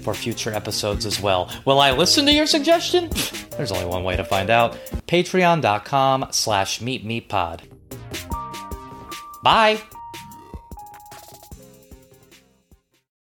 for 0.00 0.14
future 0.14 0.52
episodes 0.52 1.06
as 1.06 1.20
well. 1.20 1.50
Will 1.64 1.80
I 1.80 1.92
listen 1.92 2.26
to 2.26 2.32
your 2.32 2.46
suggestion? 2.46 3.10
There's 3.56 3.72
only 3.72 3.86
one 3.86 4.04
way 4.04 4.16
to 4.16 4.24
find 4.24 4.50
out. 4.50 4.72
Patreon.com 5.06 6.28
slash 6.30 6.80
meepmeeppod. 6.80 7.60
Bye! 9.42 9.80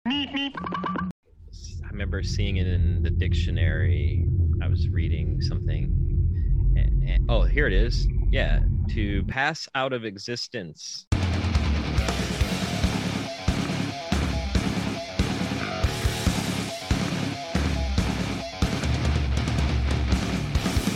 I 0.07 1.89
remember 1.91 2.23
seeing 2.23 2.57
it 2.57 2.67
in 2.67 3.03
the 3.03 3.11
dictionary. 3.11 4.27
I 4.63 4.69
was 4.69 4.89
reading 4.89 5.41
something. 5.41 5.85
And, 6.77 7.09
and, 7.09 7.31
oh, 7.31 7.43
here 7.43 7.67
it 7.67 7.73
is. 7.73 8.07
Yeah, 8.31 8.61
to 8.91 9.23
pass 9.25 9.69
out 9.75 9.93
of 9.93 10.05
existence. 10.05 11.07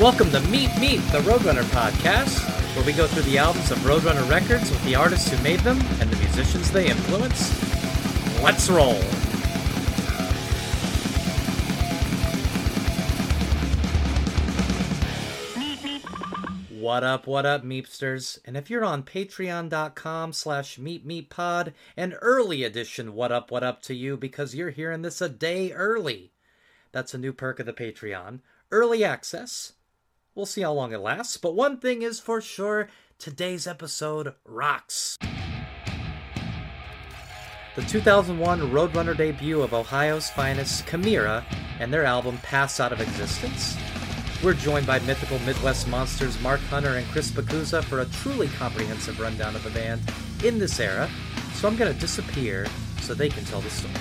Welcome 0.00 0.30
to 0.30 0.40
Meep 0.40 0.70
Meep, 0.78 1.12
the 1.12 1.18
Roadrunner 1.30 1.62
podcast, 1.64 2.40
where 2.74 2.86
we 2.86 2.94
go 2.94 3.06
through 3.06 3.24
the 3.24 3.36
albums 3.36 3.70
of 3.70 3.76
Roadrunner 3.80 4.26
records 4.30 4.70
with 4.70 4.82
the 4.86 4.94
artists 4.94 5.30
who 5.30 5.36
made 5.42 5.60
them 5.60 5.78
and 6.00 6.08
the 6.08 6.16
musicians 6.16 6.70
they 6.70 6.88
influenced. 6.88 7.52
Let's 8.42 8.70
roll! 8.70 8.94
What 16.80 17.04
up, 17.04 17.26
what 17.26 17.44
up, 17.44 17.62
Meepsters? 17.62 18.38
And 18.46 18.56
if 18.56 18.70
you're 18.70 18.86
on 18.86 19.02
patreon.com 19.02 20.32
slash 20.32 20.78
meepmeeppod, 20.78 21.74
an 21.98 22.14
early 22.22 22.64
edition 22.64 23.12
What 23.12 23.32
Up, 23.32 23.50
What 23.50 23.62
Up 23.62 23.82
to 23.82 23.94
you 23.94 24.16
because 24.16 24.54
you're 24.54 24.70
hearing 24.70 25.02
this 25.02 25.20
a 25.20 25.28
day 25.28 25.72
early. 25.72 26.32
That's 26.90 27.12
a 27.12 27.18
new 27.18 27.34
perk 27.34 27.60
of 27.60 27.66
the 27.66 27.74
Patreon. 27.74 28.40
Early 28.70 29.04
access. 29.04 29.74
We'll 30.40 30.46
see 30.46 30.62
how 30.62 30.72
long 30.72 30.94
it 30.94 31.00
lasts, 31.00 31.36
but 31.36 31.54
one 31.54 31.76
thing 31.76 32.00
is 32.00 32.18
for 32.18 32.40
sure 32.40 32.88
today's 33.18 33.66
episode 33.66 34.32
rocks. 34.46 35.18
The 37.76 37.82
2001 37.82 38.60
Roadrunner 38.72 39.14
debut 39.14 39.60
of 39.60 39.74
Ohio's 39.74 40.30
finest, 40.30 40.86
Chimaira 40.86 41.44
and 41.78 41.92
their 41.92 42.06
album 42.06 42.38
Pass 42.38 42.80
Out 42.80 42.90
of 42.90 43.02
Existence. 43.02 43.76
We're 44.42 44.54
joined 44.54 44.86
by 44.86 45.00
mythical 45.00 45.38
Midwest 45.40 45.86
monsters 45.88 46.40
Mark 46.40 46.60
Hunter 46.60 46.96
and 46.96 47.06
Chris 47.08 47.30
Spicuzza 47.30 47.84
for 47.84 48.00
a 48.00 48.06
truly 48.06 48.48
comprehensive 48.48 49.20
rundown 49.20 49.54
of 49.54 49.62
the 49.62 49.68
band 49.68 50.00
in 50.42 50.58
this 50.58 50.80
era, 50.80 51.10
so 51.52 51.68
I'm 51.68 51.76
going 51.76 51.92
to 51.92 52.00
disappear 52.00 52.66
so 53.02 53.12
they 53.12 53.28
can 53.28 53.44
tell 53.44 53.60
the 53.60 53.68
story. 53.68 53.92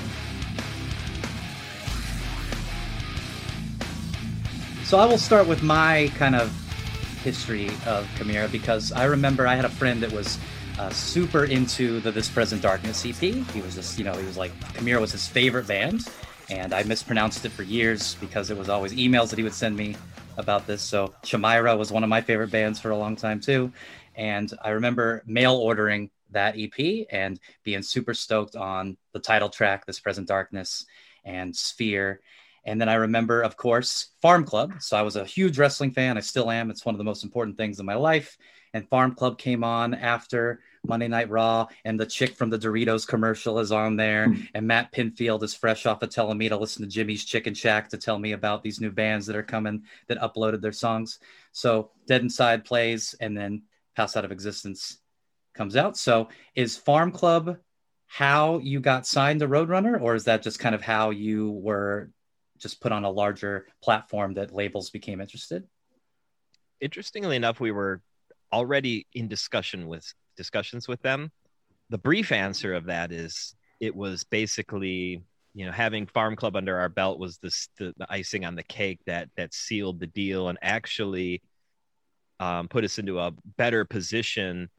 So 4.89 4.97
I 4.97 5.05
will 5.05 5.19
start 5.19 5.47
with 5.47 5.61
my 5.61 6.11
kind 6.15 6.35
of 6.35 6.49
history 7.23 7.67
of 7.85 8.07
Chimaira 8.15 8.51
because 8.51 8.91
I 8.91 9.03
remember 9.03 9.45
I 9.45 9.53
had 9.53 9.63
a 9.63 9.69
friend 9.69 10.01
that 10.01 10.11
was 10.11 10.39
uh, 10.79 10.89
super 10.89 11.43
into 11.43 11.99
the 11.99 12.11
This 12.11 12.27
Present 12.27 12.63
Darkness 12.63 13.05
EP. 13.05 13.13
He 13.13 13.61
was 13.61 13.75
just, 13.75 13.99
you 13.99 14.03
know, 14.03 14.13
he 14.13 14.25
was 14.25 14.35
like, 14.35 14.51
Chimaira 14.73 14.99
was 14.99 15.11
his 15.11 15.27
favorite 15.27 15.67
band. 15.67 16.07
And 16.49 16.73
I 16.73 16.81
mispronounced 16.81 17.45
it 17.45 17.51
for 17.51 17.61
years 17.61 18.15
because 18.15 18.49
it 18.49 18.57
was 18.57 18.67
always 18.67 18.91
emails 18.93 19.29
that 19.29 19.37
he 19.37 19.43
would 19.43 19.53
send 19.53 19.77
me 19.77 19.95
about 20.37 20.65
this. 20.65 20.81
So 20.81 21.13
Chimaira 21.21 21.77
was 21.77 21.91
one 21.91 22.03
of 22.03 22.09
my 22.09 22.21
favorite 22.21 22.49
bands 22.49 22.79
for 22.79 22.89
a 22.89 22.97
long 22.97 23.15
time 23.15 23.39
too. 23.39 23.71
And 24.15 24.51
I 24.63 24.71
remember 24.71 25.21
mail 25.27 25.53
ordering 25.53 26.09
that 26.31 26.55
EP 26.57 27.05
and 27.11 27.39
being 27.63 27.83
super 27.83 28.15
stoked 28.15 28.55
on 28.55 28.97
the 29.11 29.19
title 29.19 29.49
track, 29.49 29.85
This 29.85 29.99
Present 29.99 30.27
Darkness 30.27 30.87
and 31.23 31.55
Sphere. 31.55 32.21
And 32.65 32.79
then 32.79 32.89
I 32.89 32.95
remember, 32.95 33.41
of 33.41 33.57
course, 33.57 34.09
Farm 34.21 34.43
Club. 34.43 34.73
So 34.79 34.97
I 34.97 35.01
was 35.01 35.15
a 35.15 35.25
huge 35.25 35.57
wrestling 35.57 35.91
fan. 35.91 36.17
I 36.17 36.21
still 36.21 36.51
am. 36.51 36.69
It's 36.69 36.85
one 36.85 36.95
of 36.95 36.97
the 36.97 37.03
most 37.03 37.23
important 37.23 37.57
things 37.57 37.79
in 37.79 37.85
my 37.85 37.95
life. 37.95 38.37
And 38.73 38.87
Farm 38.87 39.15
Club 39.15 39.37
came 39.37 39.63
on 39.63 39.93
after 39.93 40.61
Monday 40.85 41.07
Night 41.07 41.29
Raw, 41.29 41.67
and 41.83 41.99
the 41.99 42.05
chick 42.05 42.35
from 42.35 42.49
the 42.49 42.57
Doritos 42.57 43.07
commercial 43.07 43.59
is 43.59 43.71
on 43.71 43.95
there. 43.95 44.27
Mm. 44.27 44.47
And 44.53 44.67
Matt 44.67 44.93
Pinfield 44.93 45.43
is 45.43 45.53
fresh 45.53 45.85
off 45.85 46.03
of 46.03 46.09
telling 46.09 46.37
me 46.37 46.49
to 46.49 46.57
listen 46.57 46.83
to 46.83 46.87
Jimmy's 46.87 47.25
Chicken 47.25 47.53
Shack 47.53 47.89
to 47.89 47.97
tell 47.97 48.17
me 48.17 48.33
about 48.33 48.63
these 48.63 48.79
new 48.79 48.91
bands 48.91 49.25
that 49.25 49.35
are 49.35 49.43
coming 49.43 49.83
that 50.07 50.19
uploaded 50.19 50.61
their 50.61 50.71
songs. 50.71 51.19
So 51.51 51.91
Dead 52.07 52.21
Inside 52.21 52.63
plays, 52.63 53.15
and 53.19 53.35
then 53.35 53.63
Pass 53.95 54.15
Out 54.15 54.25
of 54.25 54.31
Existence 54.31 54.99
comes 55.53 55.75
out. 55.75 55.97
So 55.97 56.29
is 56.55 56.77
Farm 56.77 57.11
Club 57.11 57.57
how 58.05 58.59
you 58.59 58.79
got 58.79 59.05
signed 59.05 59.39
to 59.41 59.47
Roadrunner, 59.47 60.01
or 60.01 60.15
is 60.15 60.23
that 60.25 60.41
just 60.41 60.59
kind 60.59 60.73
of 60.73 60.81
how 60.81 61.09
you 61.09 61.51
were 61.51 62.09
just 62.59 62.81
put 62.81 62.91
on 62.91 63.03
a 63.03 63.09
larger 63.09 63.67
platform 63.81 64.33
that 64.35 64.53
labels 64.53 64.89
became 64.89 65.21
interested? 65.21 65.63
Interestingly 66.81 67.35
enough, 67.35 67.59
we 67.59 67.71
were 67.71 68.01
already 68.51 69.07
in 69.13 69.27
discussion 69.27 69.87
with 69.87 70.13
discussions 70.37 70.87
with 70.87 71.01
them. 71.01 71.31
The 71.89 71.97
brief 71.97 72.31
answer 72.31 72.73
of 72.73 72.85
that 72.85 73.11
is 73.11 73.55
it 73.79 73.95
was 73.95 74.23
basically 74.23 75.23
you 75.53 75.65
know 75.65 75.71
having 75.71 76.05
farm 76.05 76.35
club 76.35 76.55
under 76.55 76.77
our 76.77 76.89
belt 76.89 77.19
was 77.19 77.37
this 77.39 77.69
the, 77.77 77.93
the 77.97 78.07
icing 78.09 78.45
on 78.45 78.55
the 78.55 78.63
cake 78.63 78.99
that 79.05 79.29
that 79.35 79.53
sealed 79.53 79.99
the 79.99 80.07
deal 80.07 80.49
and 80.49 80.57
actually 80.61 81.41
um, 82.39 82.67
put 82.67 82.83
us 82.83 82.99
into 82.99 83.19
a 83.19 83.33
better 83.57 83.83
position 83.83 84.69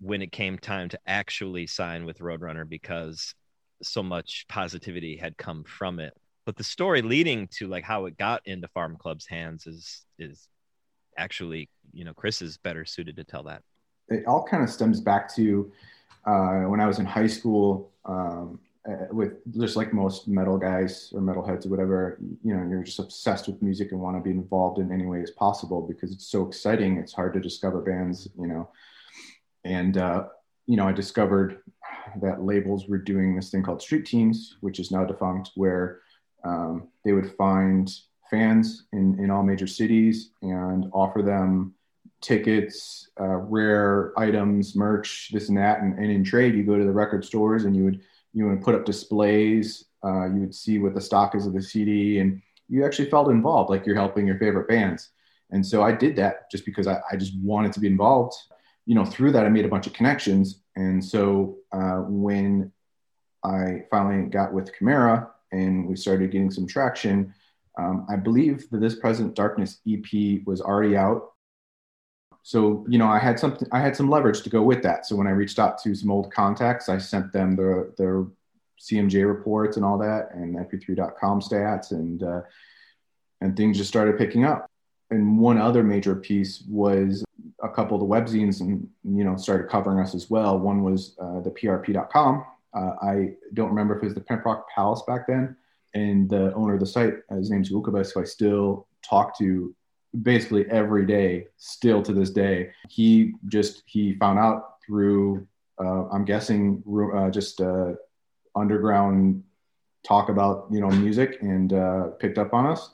when 0.00 0.20
it 0.20 0.32
came 0.32 0.58
time 0.58 0.88
to 0.88 0.98
actually 1.06 1.66
sign 1.66 2.04
with 2.04 2.18
roadrunner 2.18 2.68
because 2.68 3.34
so 3.82 4.02
much 4.02 4.44
positivity 4.48 5.16
had 5.16 5.36
come 5.36 5.64
from 5.64 6.00
it 6.00 6.14
but 6.46 6.56
the 6.56 6.64
story 6.64 7.02
leading 7.02 7.48
to 7.48 7.66
like 7.68 7.84
how 7.84 8.06
it 8.06 8.18
got 8.18 8.42
into 8.46 8.68
farm 8.68 8.96
club's 8.96 9.26
hands 9.26 9.66
is 9.66 10.04
is 10.18 10.48
actually 11.16 11.68
you 11.92 12.04
know 12.04 12.14
chris 12.14 12.42
is 12.42 12.58
better 12.58 12.84
suited 12.84 13.16
to 13.16 13.24
tell 13.24 13.44
that. 13.44 13.62
It 14.08 14.26
all 14.26 14.44
kind 14.44 14.62
of 14.62 14.70
stems 14.70 15.00
back 15.00 15.34
to 15.36 15.72
uh, 16.26 16.62
when 16.62 16.80
i 16.80 16.86
was 16.86 16.98
in 16.98 17.06
high 17.06 17.26
school 17.26 17.92
um, 18.04 18.60
uh, 18.88 19.06
with 19.10 19.32
just 19.58 19.76
like 19.76 19.94
most 19.94 20.28
metal 20.28 20.58
guys 20.58 21.10
or 21.14 21.20
metal 21.20 21.46
heads 21.46 21.64
or 21.66 21.70
whatever 21.70 22.18
you 22.42 22.54
know 22.54 22.66
you're 22.68 22.82
just 22.82 22.98
obsessed 22.98 23.46
with 23.46 23.60
music 23.62 23.92
and 23.92 24.00
want 24.00 24.16
to 24.16 24.22
be 24.22 24.30
involved 24.30 24.78
in 24.78 24.92
any 24.92 25.06
way 25.06 25.22
as 25.22 25.30
possible 25.30 25.80
because 25.86 26.12
it's 26.12 26.26
so 26.26 26.46
exciting 26.46 26.98
it's 26.98 27.12
hard 27.12 27.32
to 27.32 27.40
discover 27.40 27.80
bands 27.80 28.28
you 28.38 28.46
know. 28.46 28.68
And 29.64 29.96
uh, 29.96 30.24
you 30.66 30.76
know 30.76 30.86
i 30.86 30.92
discovered 30.92 31.62
that 32.20 32.42
labels 32.42 32.86
were 32.86 32.98
doing 32.98 33.34
this 33.34 33.50
thing 33.50 33.62
called 33.62 33.82
street 33.82 34.06
teams 34.06 34.56
which 34.60 34.78
is 34.78 34.90
now 34.90 35.04
defunct 35.04 35.50
where 35.54 36.00
um, 36.44 36.88
they 37.04 37.12
would 37.12 37.32
find 37.36 37.90
fans 38.30 38.86
in, 38.92 39.18
in 39.18 39.30
all 39.30 39.42
major 39.42 39.66
cities 39.66 40.30
and 40.42 40.86
offer 40.92 41.22
them 41.22 41.74
tickets, 42.20 43.10
uh, 43.20 43.36
rare 43.36 44.18
items, 44.18 44.74
merch, 44.74 45.30
this 45.32 45.48
and 45.48 45.58
that. 45.58 45.80
And, 45.80 45.98
and, 45.98 46.10
in 46.10 46.24
trade, 46.24 46.54
you 46.54 46.64
go 46.64 46.78
to 46.78 46.84
the 46.84 46.92
record 46.92 47.24
stores 47.24 47.64
and 47.64 47.76
you 47.76 47.84
would 47.84 48.00
you 48.32 48.48
would 48.48 48.62
put 48.62 48.74
up 48.74 48.84
displays. 48.84 49.84
Uh, 50.02 50.26
you 50.26 50.40
would 50.40 50.54
see 50.54 50.78
what 50.78 50.94
the 50.94 51.00
stock 51.00 51.34
is 51.34 51.46
of 51.46 51.52
the 51.52 51.62
CD, 51.62 52.18
and 52.18 52.42
you 52.68 52.84
actually 52.84 53.08
felt 53.08 53.28
involved, 53.28 53.70
like 53.70 53.86
you're 53.86 53.94
helping 53.94 54.26
your 54.26 54.38
favorite 54.38 54.68
bands. 54.68 55.10
And 55.50 55.64
so 55.64 55.82
I 55.82 55.92
did 55.92 56.16
that 56.16 56.50
just 56.50 56.64
because 56.64 56.86
I, 56.86 57.00
I 57.10 57.16
just 57.16 57.36
wanted 57.38 57.72
to 57.74 57.80
be 57.80 57.86
involved. 57.86 58.34
You 58.86 58.94
know, 58.94 59.04
through 59.04 59.32
that, 59.32 59.46
I 59.46 59.48
made 59.48 59.64
a 59.64 59.68
bunch 59.68 59.86
of 59.86 59.92
connections. 59.92 60.60
And 60.76 61.02
so 61.02 61.56
uh, 61.72 61.98
when 62.00 62.72
I 63.44 63.84
finally 63.90 64.28
got 64.28 64.52
with 64.52 64.72
Chimaira, 64.74 65.28
and 65.54 65.86
we 65.86 65.96
started 65.96 66.32
getting 66.32 66.50
some 66.50 66.66
traction. 66.66 67.32
Um, 67.78 68.06
I 68.08 68.16
believe 68.16 68.68
that 68.70 68.80
this 68.80 68.96
Present 68.96 69.34
Darkness 69.34 69.80
EP 69.88 70.44
was 70.46 70.60
already 70.60 70.96
out. 70.96 71.32
So, 72.42 72.84
you 72.88 72.98
know, 72.98 73.06
I 73.06 73.18
had 73.18 73.38
something, 73.38 73.66
I 73.72 73.80
had 73.80 73.96
some 73.96 74.10
leverage 74.10 74.42
to 74.42 74.50
go 74.50 74.62
with 74.62 74.82
that. 74.82 75.06
So 75.06 75.16
when 75.16 75.26
I 75.26 75.30
reached 75.30 75.58
out 75.58 75.78
to 75.82 75.94
some 75.94 76.10
old 76.10 76.32
contacts, 76.32 76.88
I 76.88 76.98
sent 76.98 77.32
them 77.32 77.56
the, 77.56 77.92
their 77.96 78.26
CMJ 78.80 79.26
reports 79.26 79.76
and 79.76 79.84
all 79.84 79.96
that 79.98 80.34
and 80.34 80.56
mp3.com 80.56 81.40
stats 81.40 81.92
and, 81.92 82.22
uh, 82.22 82.42
and 83.40 83.56
things 83.56 83.78
just 83.78 83.88
started 83.88 84.18
picking 84.18 84.44
up. 84.44 84.68
And 85.10 85.38
one 85.38 85.58
other 85.58 85.82
major 85.82 86.14
piece 86.14 86.64
was 86.68 87.24
a 87.62 87.68
couple 87.68 87.96
of 87.96 88.00
the 88.00 88.14
webzines 88.14 88.60
and, 88.60 88.88
you 89.04 89.24
know, 89.24 89.36
started 89.36 89.68
covering 89.68 90.00
us 90.00 90.14
as 90.14 90.28
well. 90.28 90.58
One 90.58 90.82
was 90.82 91.16
uh, 91.20 91.40
the 91.40 91.50
prp.com 91.50 92.44
uh, 92.74 92.94
I 93.02 93.34
don't 93.54 93.68
remember 93.68 93.96
if 93.96 94.02
it 94.02 94.06
was 94.06 94.14
the 94.14 94.20
Pimp 94.20 94.44
Rock 94.44 94.66
Palace 94.74 95.02
back 95.06 95.26
then. 95.26 95.56
And 95.94 96.28
the 96.28 96.52
owner 96.54 96.74
of 96.74 96.80
the 96.80 96.86
site, 96.86 97.14
uh, 97.30 97.36
his 97.36 97.50
name's 97.50 97.70
Vukovic, 97.70 98.12
who 98.12 98.20
I 98.20 98.24
still 98.24 98.88
talk 99.02 99.38
to 99.38 99.74
basically 100.22 100.68
every 100.70 101.06
day 101.06 101.46
still 101.56 102.02
to 102.02 102.12
this 102.12 102.30
day. 102.30 102.70
He 102.88 103.32
just 103.46 103.82
he 103.86 104.14
found 104.14 104.38
out 104.38 104.76
through 104.86 105.46
uh, 105.80 106.08
i'm 106.08 106.24
guessing 106.24 106.82
uh, 107.14 107.30
just 107.30 107.60
uh, 107.60 107.92
underground 108.54 109.42
talk 110.06 110.28
about 110.28 110.68
you 110.70 110.80
know 110.80 110.90
music 110.90 111.38
and 111.40 111.72
uh, 111.72 112.08
picked 112.20 112.38
up 112.38 112.54
on 112.54 112.66
us. 112.66 112.90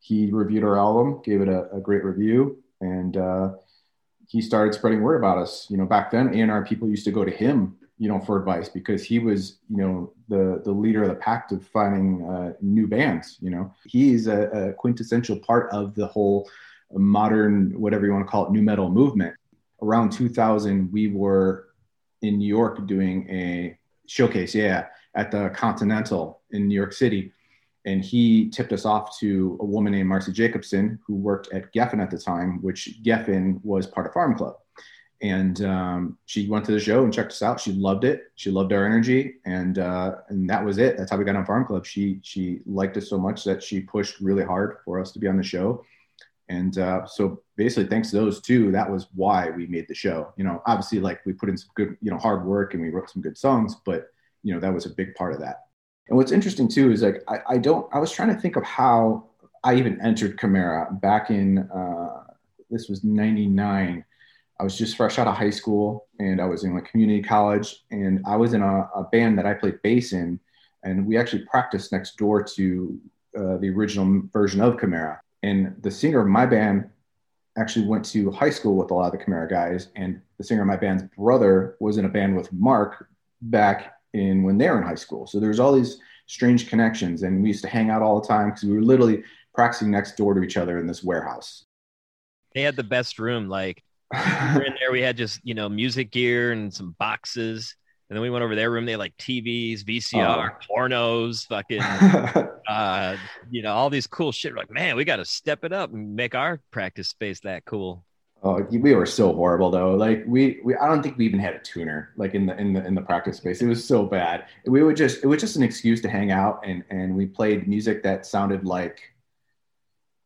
He 0.00 0.30
reviewed 0.30 0.64
our 0.64 0.78
album 0.78 1.22
gave 1.24 1.40
it 1.40 1.48
a, 1.48 1.70
a 1.72 1.80
great 1.80 2.04
review 2.04 2.62
and 2.80 3.16
he 4.26 4.40
started 4.40 4.74
spreading 4.74 5.02
word 5.02 5.16
about 5.16 5.38
us. 5.38 5.66
You 5.70 5.76
know 5.76 5.86
back 5.86 6.10
then 6.10 6.34
a&r 6.34 6.64
people 6.64 6.88
used 6.88 7.04
to 7.06 7.10
go 7.10 7.24
to 7.24 7.30
him 7.30 7.76
you 7.98 8.08
know 8.08 8.20
for 8.20 8.38
advice 8.38 8.68
because 8.68 9.04
he 9.04 9.18
was 9.18 9.58
you 9.70 9.76
know 9.76 10.12
the 10.28 10.60
the 10.64 10.70
leader 10.70 11.02
of 11.02 11.08
the 11.08 11.14
pack 11.14 11.50
of 11.52 11.66
finding 11.68 12.28
uh, 12.28 12.52
new 12.60 12.86
bands 12.86 13.38
you 13.40 13.50
know? 13.50 13.72
He's 13.86 14.26
a, 14.26 14.48
a, 14.48 14.72
quintessential 14.72 15.38
part 15.38 15.70
of 15.70 15.94
the 15.94 16.06
whole 16.06 16.48
modern 16.92 17.78
whatever 17.78 18.06
you 18.06 18.12
want 18.12 18.26
to 18.26 18.30
call 18.30 18.46
it 18.46 18.52
new 18.52 18.62
metal 18.62 18.90
movement. 18.90 19.34
Around 19.82 20.10
2000 20.10 20.90
we 20.92 21.08
were 21.08 21.68
in 22.22 22.38
new 22.38 22.48
york 22.48 22.86
doing 22.86 23.28
a 23.30 23.78
showcase 24.06 24.54
yeah 24.54 24.86
at 25.14 25.30
the 25.30 25.50
continental 25.50 26.42
in 26.50 26.68
new 26.68 26.74
york 26.74 26.92
city. 26.92 27.32
And 27.86 28.02
he 28.02 28.48
tipped 28.48 28.72
us 28.72 28.86
off 28.86 29.18
to 29.18 29.58
a 29.60 29.64
woman 29.64 29.92
named 29.92 30.08
marcy 30.08 30.32
jacobson 30.32 30.98
who 31.06 31.14
worked 31.14 31.52
at 31.52 31.72
geffen 31.72 32.02
at 32.02 32.10
the 32.10 32.18
time 32.18 32.60
which 32.62 32.98
geffen 33.04 33.60
was 33.62 33.86
part 33.86 34.06
of 34.06 34.12
farm 34.12 34.36
club 34.36 34.56
and 35.22 35.64
um, 35.64 36.18
she 36.26 36.48
went 36.48 36.64
to 36.66 36.72
the 36.72 36.80
show 36.80 37.04
and 37.04 37.12
checked 37.12 37.32
us 37.32 37.42
out. 37.42 37.60
She 37.60 37.72
loved 37.72 38.04
it. 38.04 38.24
She 38.34 38.50
loved 38.50 38.72
our 38.72 38.84
energy, 38.84 39.36
and 39.46 39.78
uh, 39.78 40.16
and 40.28 40.48
that 40.50 40.64
was 40.64 40.78
it. 40.78 40.96
That's 40.96 41.10
how 41.10 41.16
we 41.16 41.24
got 41.24 41.36
on 41.36 41.46
Farm 41.46 41.64
Club. 41.64 41.86
She 41.86 42.20
she 42.22 42.60
liked 42.66 42.96
us 42.96 43.08
so 43.08 43.18
much 43.18 43.44
that 43.44 43.62
she 43.62 43.80
pushed 43.80 44.20
really 44.20 44.44
hard 44.44 44.78
for 44.84 45.00
us 45.00 45.12
to 45.12 45.18
be 45.18 45.28
on 45.28 45.36
the 45.36 45.42
show, 45.42 45.84
and 46.48 46.76
uh, 46.78 47.06
so 47.06 47.42
basically, 47.56 47.86
thanks 47.86 48.10
to 48.10 48.16
those 48.16 48.40
two, 48.40 48.70
that 48.72 48.90
was 48.90 49.06
why 49.14 49.50
we 49.50 49.66
made 49.66 49.88
the 49.88 49.94
show. 49.94 50.32
You 50.36 50.44
know, 50.44 50.62
obviously, 50.66 51.00
like 51.00 51.24
we 51.24 51.32
put 51.32 51.48
in 51.48 51.56
some 51.56 51.70
good 51.74 51.96
you 52.00 52.10
know 52.10 52.18
hard 52.18 52.44
work 52.44 52.74
and 52.74 52.82
we 52.82 52.90
wrote 52.90 53.10
some 53.10 53.22
good 53.22 53.38
songs, 53.38 53.76
but 53.86 54.08
you 54.42 54.52
know 54.52 54.60
that 54.60 54.74
was 54.74 54.86
a 54.86 54.90
big 54.90 55.14
part 55.14 55.32
of 55.32 55.40
that. 55.40 55.66
And 56.08 56.18
what's 56.18 56.32
interesting 56.32 56.68
too 56.68 56.92
is 56.92 57.02
like 57.02 57.22
I, 57.28 57.54
I 57.54 57.58
don't 57.58 57.88
I 57.94 57.98
was 57.98 58.12
trying 58.12 58.34
to 58.34 58.40
think 58.40 58.56
of 58.56 58.64
how 58.64 59.24
I 59.62 59.76
even 59.76 60.00
entered 60.02 60.36
Chimaira 60.36 61.00
back 61.00 61.30
in 61.30 61.58
uh, 61.74 62.24
this 62.70 62.88
was 62.88 63.04
'99 63.04 64.04
I 64.64 64.72
was 64.72 64.78
just 64.78 64.96
fresh 64.96 65.18
out 65.18 65.26
of 65.26 65.36
high 65.36 65.50
school 65.50 66.06
and 66.18 66.40
I 66.40 66.46
was 66.46 66.64
in 66.64 66.72
like 66.72 66.90
community 66.90 67.22
college 67.22 67.84
and 67.90 68.22
I 68.26 68.34
was 68.36 68.54
in 68.54 68.62
a, 68.62 68.88
a 68.94 69.06
band 69.12 69.36
that 69.36 69.44
I 69.44 69.52
played 69.52 69.82
bass 69.82 70.14
in 70.14 70.40
and 70.84 71.06
we 71.06 71.18
actually 71.18 71.44
practiced 71.44 71.92
next 71.92 72.16
door 72.16 72.42
to 72.42 72.98
uh, 73.36 73.58
the 73.58 73.68
original 73.68 74.22
version 74.32 74.62
of 74.62 74.78
Chimaira. 74.78 75.18
And 75.42 75.76
the 75.82 75.90
singer 75.90 76.22
of 76.22 76.28
my 76.28 76.46
band 76.46 76.88
actually 77.58 77.86
went 77.86 78.06
to 78.06 78.30
high 78.30 78.48
school 78.48 78.76
with 78.76 78.90
a 78.90 78.94
lot 78.94 79.12
of 79.12 79.18
the 79.18 79.22
Chimaira 79.22 79.50
guys 79.50 79.88
and 79.96 80.18
the 80.38 80.44
singer 80.44 80.62
of 80.62 80.66
my 80.66 80.76
band's 80.76 81.02
brother 81.14 81.76
was 81.78 81.98
in 81.98 82.06
a 82.06 82.08
band 82.08 82.34
with 82.34 82.50
Mark 82.50 83.10
back 83.42 83.96
in 84.14 84.44
when 84.44 84.56
they 84.56 84.70
were 84.70 84.78
in 84.78 84.86
high 84.86 84.94
school. 84.94 85.26
So 85.26 85.40
there's 85.40 85.60
all 85.60 85.74
these 85.74 85.98
strange 86.24 86.70
connections 86.70 87.22
and 87.22 87.42
we 87.42 87.48
used 87.48 87.64
to 87.64 87.68
hang 87.68 87.90
out 87.90 88.00
all 88.00 88.18
the 88.18 88.26
time 88.26 88.48
because 88.48 88.64
we 88.64 88.72
were 88.72 88.82
literally 88.82 89.24
practicing 89.54 89.90
next 89.90 90.16
door 90.16 90.32
to 90.32 90.42
each 90.42 90.56
other 90.56 90.78
in 90.78 90.86
this 90.86 91.04
warehouse. 91.04 91.66
They 92.54 92.62
had 92.62 92.76
the 92.76 92.82
best 92.82 93.18
room. 93.18 93.50
Like 93.50 93.84
we 94.52 94.58
were 94.58 94.64
in 94.64 94.74
there. 94.80 94.92
We 94.92 95.02
had 95.02 95.16
just 95.16 95.40
you 95.44 95.54
know 95.54 95.68
music 95.68 96.10
gear 96.10 96.52
and 96.52 96.72
some 96.72 96.94
boxes. 96.98 97.76
And 98.10 98.16
then 98.16 98.22
we 98.22 98.28
went 98.28 98.44
over 98.44 98.54
their 98.54 98.70
room. 98.70 98.84
They 98.84 98.92
had 98.92 98.98
like 98.98 99.16
TVs, 99.16 99.82
VCR, 99.82 100.50
oh. 100.52 100.66
pornos, 100.70 101.46
fucking, 101.46 101.80
uh, 102.68 103.16
you 103.50 103.62
know, 103.62 103.72
all 103.72 103.88
these 103.88 104.06
cool 104.06 104.30
shit. 104.30 104.52
We're 104.52 104.58
like, 104.58 104.70
man, 104.70 104.94
we 104.94 105.06
got 105.06 105.16
to 105.16 105.24
step 105.24 105.64
it 105.64 105.72
up 105.72 105.90
and 105.90 106.14
make 106.14 106.34
our 106.34 106.60
practice 106.70 107.08
space 107.08 107.40
that 107.40 107.64
cool. 107.64 108.04
Oh, 108.42 108.60
we 108.70 108.94
were 108.94 109.06
so 109.06 109.32
horrible 109.32 109.70
though. 109.70 109.94
Like 109.94 110.22
we, 110.26 110.60
we, 110.62 110.76
I 110.76 110.86
don't 110.86 111.02
think 111.02 111.16
we 111.16 111.24
even 111.24 111.40
had 111.40 111.54
a 111.54 111.60
tuner 111.60 112.10
like 112.18 112.34
in 112.34 112.44
the 112.44 112.54
in 112.58 112.74
the 112.74 112.84
in 112.84 112.94
the 112.94 113.00
practice 113.00 113.38
space. 113.38 113.62
It 113.62 113.66
was 113.66 113.82
so 113.82 114.04
bad. 114.04 114.48
We 114.66 114.82
would 114.82 114.96
just, 114.96 115.24
it 115.24 115.26
was 115.26 115.40
just 115.40 115.56
an 115.56 115.62
excuse 115.62 116.02
to 116.02 116.10
hang 116.10 116.30
out, 116.30 116.60
and 116.62 116.84
and 116.90 117.16
we 117.16 117.24
played 117.24 117.66
music 117.66 118.02
that 118.02 118.26
sounded 118.26 118.66
like 118.66 119.13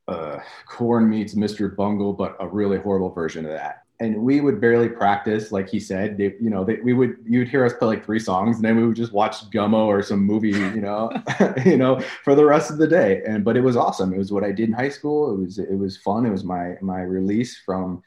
uh, 0.09 0.41
Korn 0.67 1.09
meets 1.09 1.35
Mr. 1.35 1.75
Bungle, 1.75 2.13
but 2.13 2.37
a 2.41 2.49
really 2.49 2.79
horrible 2.79 3.11
version 3.11 3.45
of 3.45 3.53
that. 3.53 3.85
And 4.01 4.23
we 4.23 4.41
would 4.41 4.61
barely 4.61 4.89
practice, 4.89 5.51
like 5.51 5.69
he 5.69 5.81
said. 5.81 6.17
They, 6.17 6.35
you 6.41 6.51
know, 6.51 6.65
they, 6.65 6.77
we 6.77 6.93
would 6.93 7.17
you'd 7.27 7.49
hear 7.49 7.65
us 7.65 7.73
play 7.73 7.89
like 7.89 8.05
three 8.05 8.21
songs, 8.21 8.57
and 8.57 8.65
then 8.65 8.77
we 8.77 8.87
would 8.87 8.97
just 8.97 9.13
watch 9.13 9.51
Gummo 9.51 9.87
or 9.87 10.03
some 10.03 10.21
movie, 10.21 10.51
you 10.51 10.81
know, 10.81 11.11
you 11.67 11.77
know, 11.77 12.01
for 12.23 12.37
the 12.37 12.45
rest 12.45 12.71
of 12.71 12.79
the 12.79 12.87
day. 12.87 13.23
And 13.27 13.45
but 13.45 13.57
it 13.57 13.61
was 13.61 13.77
awesome. 13.77 14.15
It 14.15 14.19
was 14.19 14.31
what 14.31 14.45
I 14.45 14.53
did 14.53 14.69
in 14.69 14.75
high 14.75 14.89
school. 14.89 15.35
It 15.35 15.41
was 15.41 15.59
it 15.59 15.77
was 15.77 15.97
fun. 15.97 16.27
It 16.27 16.31
was 16.31 16.45
my 16.45 16.77
my 16.81 17.01
release 17.01 17.59
from 17.59 18.03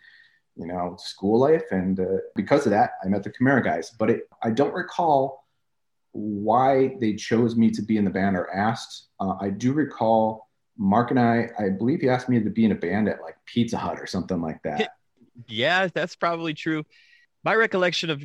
you 0.55 0.65
know 0.65 0.95
school 0.97 1.39
life, 1.39 1.65
and 1.71 1.99
uh, 1.99 2.19
because 2.37 2.65
of 2.65 2.71
that, 2.71 2.91
I 3.03 3.09
met 3.09 3.23
the 3.23 3.29
Chimaira 3.29 3.61
guys. 3.61 3.91
But 3.91 4.11
it, 4.11 4.29
I 4.41 4.51
don't 4.51 4.73
recall 4.73 5.45
why 6.13 6.95
they 7.01 7.15
chose 7.15 7.57
me 7.57 7.69
to 7.71 7.81
be 7.81 7.97
in 7.97 8.05
the 8.05 8.11
band 8.11 8.37
or 8.37 8.49
asked. 8.53 9.07
Uh, 9.19 9.35
I 9.41 9.49
do 9.49 9.73
recall 9.73 10.50
Mark 10.81 11.11
and 11.11 11.19
I, 11.19 11.47
I 11.59 11.69
believe 11.69 12.01
he 12.01 12.09
asked 12.09 12.27
me 12.27 12.39
to 12.43 12.49
be 12.49 12.65
in 12.65 12.71
a 12.71 12.75
band 12.75 13.07
at 13.07 13.21
like 13.21 13.35
Pizza 13.45 13.77
Hut 13.77 13.99
or 13.99 14.07
something 14.07 14.41
like 14.41 14.63
that. 14.63 14.95
Yeah, 15.47 15.87
that's 15.93 16.15
probably 16.15 16.55
true. 16.55 16.83
My 17.43 17.53
recollection 17.53 18.09
of 18.09 18.23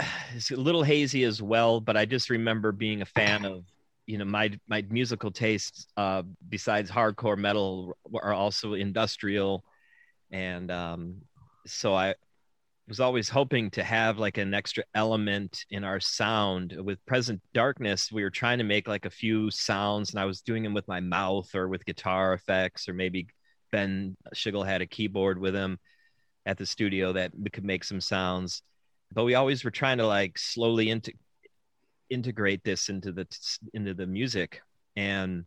is 0.34 0.50
a 0.50 0.56
little 0.56 0.82
hazy 0.82 1.22
as 1.22 1.40
well, 1.40 1.80
but 1.80 1.96
I 1.96 2.04
just 2.04 2.28
remember 2.28 2.72
being 2.72 3.02
a 3.02 3.06
fan 3.06 3.44
of, 3.44 3.64
you 4.06 4.18
know, 4.18 4.24
my 4.24 4.50
my 4.66 4.84
musical 4.90 5.30
tastes 5.30 5.86
uh, 5.96 6.22
besides 6.48 6.90
hardcore 6.90 7.38
metal 7.38 7.96
are 8.20 8.32
also 8.32 8.74
industrial, 8.74 9.64
and 10.32 10.72
um, 10.72 11.18
so 11.66 11.94
I 11.94 12.16
was 12.92 13.00
always 13.00 13.28
hoping 13.28 13.70
to 13.70 13.82
have 13.82 14.18
like 14.18 14.36
an 14.36 14.52
extra 14.52 14.84
element 14.94 15.64
in 15.70 15.82
our 15.82 15.98
sound 15.98 16.74
uh, 16.78 16.82
with 16.82 17.04
present 17.06 17.40
darkness 17.54 18.12
we 18.12 18.22
were 18.22 18.30
trying 18.30 18.58
to 18.58 18.64
make 18.64 18.86
like 18.86 19.06
a 19.06 19.10
few 19.10 19.50
sounds 19.50 20.10
and 20.10 20.20
i 20.20 20.26
was 20.26 20.42
doing 20.42 20.62
them 20.62 20.74
with 20.74 20.86
my 20.86 21.00
mouth 21.00 21.54
or 21.54 21.68
with 21.68 21.86
guitar 21.86 22.34
effects 22.34 22.88
or 22.88 22.92
maybe 22.92 23.26
ben 23.70 24.14
schigel 24.34 24.66
had 24.66 24.82
a 24.82 24.86
keyboard 24.86 25.38
with 25.38 25.54
him 25.54 25.78
at 26.46 26.58
the 26.58 26.66
studio 26.66 27.12
that 27.12 27.32
we 27.38 27.50
could 27.50 27.64
make 27.64 27.84
some 27.84 28.00
sounds. 28.00 28.62
But 29.12 29.24
we 29.24 29.34
always 29.34 29.64
were 29.64 29.70
trying 29.70 29.98
to 29.98 30.06
like 30.06 30.38
slowly 30.38 30.90
into 30.90 31.12
integrate 32.10 32.64
this 32.64 32.88
into 32.88 33.12
the 33.12 33.26
into 33.72 33.94
the 33.94 34.06
music. 34.06 34.60
And 34.96 35.44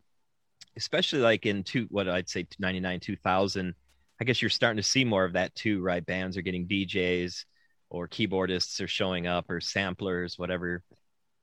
especially 0.76 1.20
like 1.20 1.46
in 1.46 1.62
two 1.62 1.86
what 1.90 2.06
i'd 2.06 2.28
say 2.28 2.46
99 2.58 3.00
2000 3.00 3.74
I 4.20 4.24
guess 4.24 4.40
you're 4.40 4.48
starting 4.48 4.78
to 4.78 4.82
see 4.82 5.04
more 5.04 5.24
of 5.24 5.34
that 5.34 5.54
too, 5.54 5.82
right? 5.82 6.04
Bands 6.04 6.36
are 6.36 6.42
getting 6.42 6.66
DJs 6.66 7.44
or 7.90 8.08
keyboardists 8.08 8.80
are 8.82 8.88
showing 8.88 9.26
up 9.26 9.50
or 9.50 9.60
samplers, 9.60 10.38
whatever. 10.38 10.82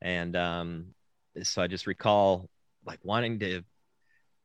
And 0.02 0.36
um, 0.36 0.86
so 1.42 1.62
I 1.62 1.66
just 1.66 1.86
recall 1.86 2.48
like 2.84 2.98
wanting 3.02 3.38
to 3.40 3.62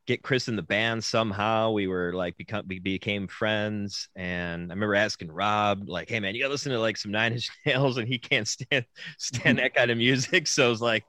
get 0.10 0.24
Chris 0.24 0.48
in 0.48 0.56
the 0.56 0.64
band 0.64 1.04
somehow. 1.04 1.72
We 1.72 1.88
were 1.88 2.14
like 2.14 2.36
become 2.36 2.66
we 2.68 2.80
became 2.80 3.28
friends, 3.28 4.10
and 4.16 4.72
I 4.72 4.74
remember 4.74 4.96
asking 4.96 5.32
Rob 5.32 5.88
like, 5.88 6.10
"Hey 6.10 6.20
man, 6.20 6.34
you 6.34 6.42
gotta 6.42 6.52
listen 6.52 6.72
to 6.72 6.80
like 6.80 6.98
some 6.98 7.12
Nine 7.12 7.34
Inch 7.34 7.50
Nails," 7.66 7.98
and 7.98 8.08
he 8.08 8.18
can't 8.18 8.48
stand 8.48 8.86
stand 9.20 9.60
that 9.60 9.76
kind 9.76 9.92
of 9.92 9.98
music. 9.98 10.48
So 10.48 10.66
I 10.66 10.70
was 10.70 10.82
like, 10.82 11.06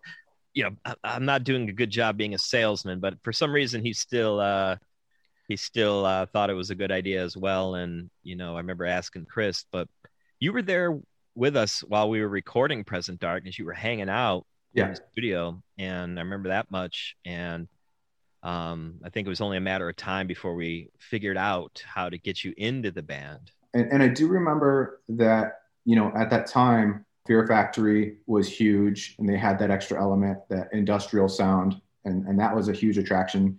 you 0.53 0.65
know, 0.65 0.71
I, 0.85 0.95
I'm 1.03 1.25
not 1.25 1.45
doing 1.45 1.69
a 1.69 1.73
good 1.73 1.91
job 1.91 2.19
being 2.19 2.35
a 2.35 2.39
salesman, 2.39 3.01
but 3.01 3.15
for 3.23 3.33
some 3.33 3.53
reason 3.53 3.83
he's 3.83 3.99
still 3.99 4.39
uh, 4.39 4.77
he 5.51 5.57
still 5.57 6.07
uh, 6.07 6.27
thought 6.27 6.49
it 6.49 6.55
was 6.55 6.71
a 6.71 6.77
good 6.77 6.93
idea 6.93 7.23
as 7.23 7.37
well. 7.37 7.75
And 7.75 8.09
you 8.23 8.37
know, 8.37 8.55
I 8.55 8.59
remember 8.59 8.87
asking 8.87 9.27
Chris, 9.27 9.65
but 9.73 9.89
you 10.39 10.53
were 10.53 10.63
there 10.63 10.97
with 11.35 11.57
us 11.57 11.81
while 11.81 12.09
we 12.09 12.21
were 12.21 12.29
recording 12.29 12.85
Present 12.85 13.19
Darkness. 13.19 13.59
You 13.59 13.65
were 13.65 13.73
hanging 13.73 14.09
out 14.09 14.47
yeah. 14.73 14.85
in 14.85 14.91
the 14.91 15.01
studio, 15.11 15.61
and 15.77 16.21
I 16.21 16.23
remember 16.23 16.51
that 16.51 16.71
much. 16.71 17.17
And 17.25 17.67
um, 18.45 19.01
I 19.05 19.11
think 19.11 19.27
it 19.27 19.29
was 19.29 19.41
only 19.41 19.57
a 19.57 19.61
matter 19.61 19.89
of 19.89 19.97
time 19.97 20.29
before 20.29 20.55
we 20.55 20.89
figured 21.01 21.37
out 21.37 21.83
how 21.85 22.09
to 22.09 22.17
get 22.17 22.45
you 22.45 22.55
into 22.57 22.93
the 22.93 23.03
band. 23.03 23.51
And, 23.75 23.91
and 23.93 24.03
I 24.05 24.09
do 24.09 24.29
remember 24.29 25.01
that 25.09 25.63
you 25.85 25.97
know 25.97 26.13
at 26.15 26.31
that 26.31 26.47
time, 26.47 27.05
Fear 27.27 27.49
Factory 27.49 28.19
was 28.29 28.49
huge, 28.49 29.17
and 29.19 29.29
they 29.29 29.37
had 29.37 29.59
that 29.59 29.73
extra 29.73 30.01
element, 30.01 30.39
that 30.49 30.69
industrial 30.73 31.29
sound, 31.29 31.81
and 32.05 32.25
and 32.29 32.39
that 32.39 32.55
was 32.55 32.69
a 32.69 32.73
huge 32.73 32.99
attraction 32.99 33.59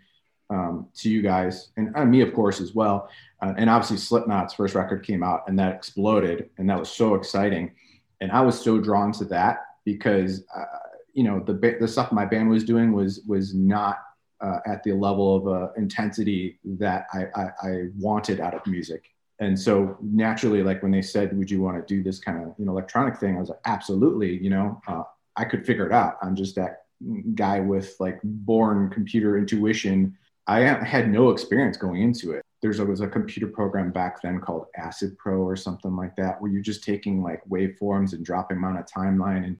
um, 0.51 0.87
to 0.95 1.09
you 1.09 1.21
guys 1.21 1.69
and 1.77 2.11
me, 2.11 2.21
of 2.21 2.33
course, 2.33 2.59
as 2.59 2.75
well. 2.75 3.09
Uh, 3.41 3.53
and 3.57 3.69
obviously, 3.69 3.97
Slipknot's 3.97 4.53
first 4.53 4.75
record 4.75 5.03
came 5.03 5.23
out 5.23 5.43
and 5.47 5.57
that 5.57 5.73
exploded, 5.73 6.49
and 6.57 6.69
that 6.69 6.77
was 6.77 6.91
so 6.91 7.15
exciting. 7.15 7.71
And 8.19 8.31
I 8.31 8.41
was 8.41 8.61
so 8.61 8.79
drawn 8.79 9.11
to 9.13 9.25
that 9.25 9.65
because, 9.85 10.43
uh, 10.55 10.65
you 11.13 11.23
know, 11.23 11.39
the 11.39 11.77
the 11.79 11.87
stuff 11.87 12.11
my 12.11 12.25
band 12.25 12.49
was 12.49 12.63
doing 12.63 12.91
was 12.91 13.21
was 13.27 13.55
not 13.55 13.99
uh, 14.41 14.59
at 14.65 14.83
the 14.83 14.93
level 14.93 15.35
of 15.35 15.47
uh, 15.47 15.71
intensity 15.77 16.59
that 16.63 17.07
I, 17.13 17.25
I, 17.35 17.49
I 17.63 17.83
wanted 17.97 18.39
out 18.39 18.53
of 18.53 18.65
music. 18.67 19.05
And 19.39 19.59
so 19.59 19.97
naturally, 20.01 20.61
like 20.61 20.83
when 20.83 20.91
they 20.91 21.01
said, 21.01 21.35
"Would 21.35 21.49
you 21.49 21.61
want 21.61 21.77
to 21.77 21.95
do 21.95 22.03
this 22.03 22.19
kind 22.19 22.43
of 22.43 22.53
you 22.59 22.65
know 22.65 22.73
electronic 22.73 23.17
thing?" 23.17 23.37
I 23.37 23.39
was 23.39 23.49
like, 23.49 23.59
"Absolutely!" 23.65 24.37
You 24.37 24.51
know, 24.51 24.81
uh, 24.87 25.03
I 25.35 25.45
could 25.45 25.65
figure 25.65 25.87
it 25.87 25.93
out. 25.93 26.17
I'm 26.21 26.35
just 26.35 26.55
that 26.57 26.83
guy 27.33 27.59
with 27.59 27.95
like 27.99 28.19
born 28.23 28.89
computer 28.89 29.37
intuition 29.37 30.15
I 30.51 30.83
had 30.83 31.09
no 31.09 31.29
experience 31.29 31.77
going 31.77 32.01
into 32.01 32.31
it. 32.31 32.43
There's 32.61 32.79
a, 32.79 32.85
was 32.85 32.99
a 32.99 33.07
computer 33.07 33.47
program 33.47 33.91
back 33.91 34.21
then 34.21 34.41
called 34.41 34.65
Acid 34.75 35.17
Pro 35.17 35.41
or 35.41 35.55
something 35.55 35.95
like 35.95 36.13
that, 36.17 36.41
where 36.41 36.51
you're 36.51 36.61
just 36.61 36.83
taking 36.83 37.23
like 37.23 37.41
waveforms 37.49 38.11
and 38.11 38.25
dropping 38.25 38.57
them 38.57 38.65
on 38.65 38.75
a 38.75 38.83
timeline 38.83 39.45
and 39.45 39.57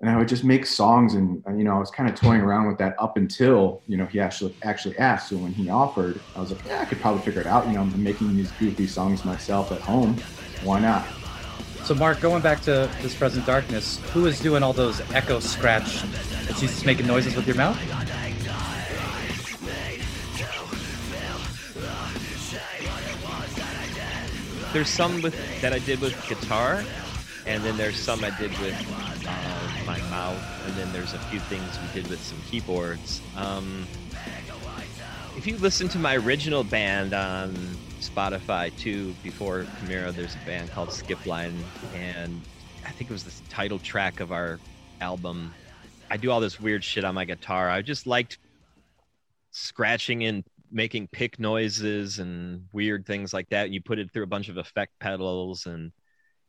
and 0.00 0.08
I 0.08 0.16
would 0.16 0.28
just 0.28 0.44
make 0.44 0.64
songs 0.64 1.12
and 1.12 1.44
uh, 1.46 1.52
you 1.52 1.62
know 1.62 1.76
I 1.76 1.78
was 1.78 1.90
kind 1.90 2.08
of 2.08 2.14
toying 2.14 2.40
around 2.40 2.66
with 2.66 2.78
that 2.78 2.96
up 2.98 3.18
until 3.18 3.82
you 3.86 3.98
know 3.98 4.06
he 4.06 4.18
actually 4.18 4.54
actually 4.62 4.98
asked. 4.98 5.28
So 5.28 5.36
when 5.36 5.52
he 5.52 5.68
offered, 5.68 6.18
I 6.34 6.40
was 6.40 6.50
like, 6.50 6.64
yeah, 6.66 6.80
I 6.80 6.86
could 6.86 7.00
probably 7.00 7.22
figure 7.22 7.42
it 7.42 7.46
out. 7.46 7.66
You 7.68 7.74
know, 7.74 7.82
I'm 7.82 8.02
making 8.02 8.34
these 8.34 8.50
goofy 8.52 8.86
songs 8.86 9.24
myself 9.24 9.70
at 9.70 9.80
home. 9.80 10.16
Why 10.64 10.80
not? 10.80 11.06
So 11.84 11.94
Mark, 11.94 12.20
going 12.20 12.42
back 12.42 12.62
to 12.62 12.90
this 13.02 13.14
present 13.14 13.46
darkness, 13.46 13.98
who 14.12 14.26
is 14.26 14.40
doing 14.40 14.62
all 14.62 14.72
those 14.72 15.00
echo 15.12 15.38
scratch? 15.38 16.02
He 16.46 16.66
just 16.66 16.86
making 16.86 17.06
noises 17.06 17.36
with 17.36 17.46
your 17.46 17.56
mouth? 17.56 17.78
There's 24.72 24.88
some 24.88 25.20
with 25.20 25.34
that 25.62 25.72
I 25.72 25.80
did 25.80 26.00
with 26.00 26.14
guitar, 26.28 26.84
and 27.44 27.62
then 27.64 27.76
there's 27.76 27.98
some 27.98 28.22
I 28.22 28.30
did 28.30 28.56
with 28.60 28.76
my 29.84 30.00
mouth, 30.02 30.40
and 30.66 30.74
then 30.76 30.92
there's 30.92 31.12
a 31.12 31.18
few 31.18 31.40
things 31.40 31.76
we 31.80 32.00
did 32.00 32.08
with 32.08 32.22
some 32.22 32.38
keyboards. 32.50 33.20
Um, 33.36 33.86
if 35.36 35.46
you 35.46 35.56
listen 35.56 35.88
to 35.88 35.98
my 35.98 36.16
original 36.16 36.62
band 36.62 37.14
on 37.14 37.54
Spotify 38.00 38.76
too, 38.76 39.12
before 39.24 39.64
Chimaira, 39.80 40.14
there's 40.14 40.36
a 40.36 40.46
band 40.46 40.70
called 40.70 40.90
Skipline, 40.90 41.56
and 41.94 42.40
I 42.86 42.90
think 42.90 43.10
it 43.10 43.12
was 43.12 43.24
the 43.24 43.32
title 43.48 43.80
track 43.80 44.20
of 44.20 44.30
our 44.30 44.60
album. 45.00 45.52
I 46.10 46.16
do 46.16 46.30
all 46.30 46.40
this 46.40 46.60
weird 46.60 46.84
shit 46.84 47.04
on 47.04 47.14
my 47.16 47.24
guitar. 47.24 47.68
I 47.68 47.82
just 47.82 48.06
liked 48.06 48.38
scratching 49.50 50.24
and 50.24 50.44
making 50.70 51.08
pick 51.08 51.38
noises 51.38 52.18
and 52.18 52.66
weird 52.72 53.06
things 53.06 53.32
like 53.32 53.48
that. 53.50 53.70
You 53.70 53.82
put 53.82 53.98
it 53.98 54.12
through 54.12 54.24
a 54.24 54.28
bunch 54.28 54.48
of 54.48 54.56
effect 54.56 54.92
pedals 55.00 55.66
and 55.66 55.92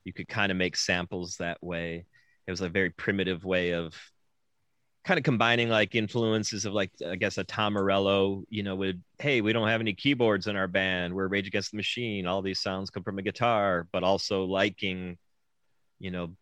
you 0.04 0.14
could 0.14 0.28
kind 0.28 0.52
of 0.52 0.58
make 0.58 0.76
samples 0.76 1.38
that 1.38 1.62
way 1.64 2.06
it 2.48 2.52
was 2.52 2.62
a 2.62 2.70
very 2.70 2.90
primitive 2.90 3.44
way 3.46 3.74
of 3.74 3.96
kind 5.04 5.18
of 5.18 5.24
combining 5.24 5.70
like 5.70 5.96
influences 5.96 6.66
of 6.66 6.74
like 6.74 6.92
I 7.08 7.16
guess 7.16 7.38
a 7.38 7.44
Tom 7.44 7.74
Morello, 7.74 8.44
you 8.50 8.64
know, 8.64 8.76
would 8.76 9.02
hey, 9.20 9.42
we 9.42 9.54
don't 9.54 9.68
have 9.68 9.82
any 9.82 9.94
keyboards 9.94 10.48
in 10.48 10.56
our 10.56 10.68
band. 10.68 11.14
We're 11.14 11.28
Rage 11.28 11.48
Against 11.48 11.72
the 11.72 11.78
Machine. 11.78 12.28
All 12.28 12.42
these 12.42 12.60
sounds 12.60 12.90
come 12.90 13.04
from 13.04 13.20
a 13.20 13.24
guitar, 13.24 13.88
but 13.92 14.04
also 14.04 14.46
liking, 14.46 15.18
you 16.00 16.12
know, 16.12 16.36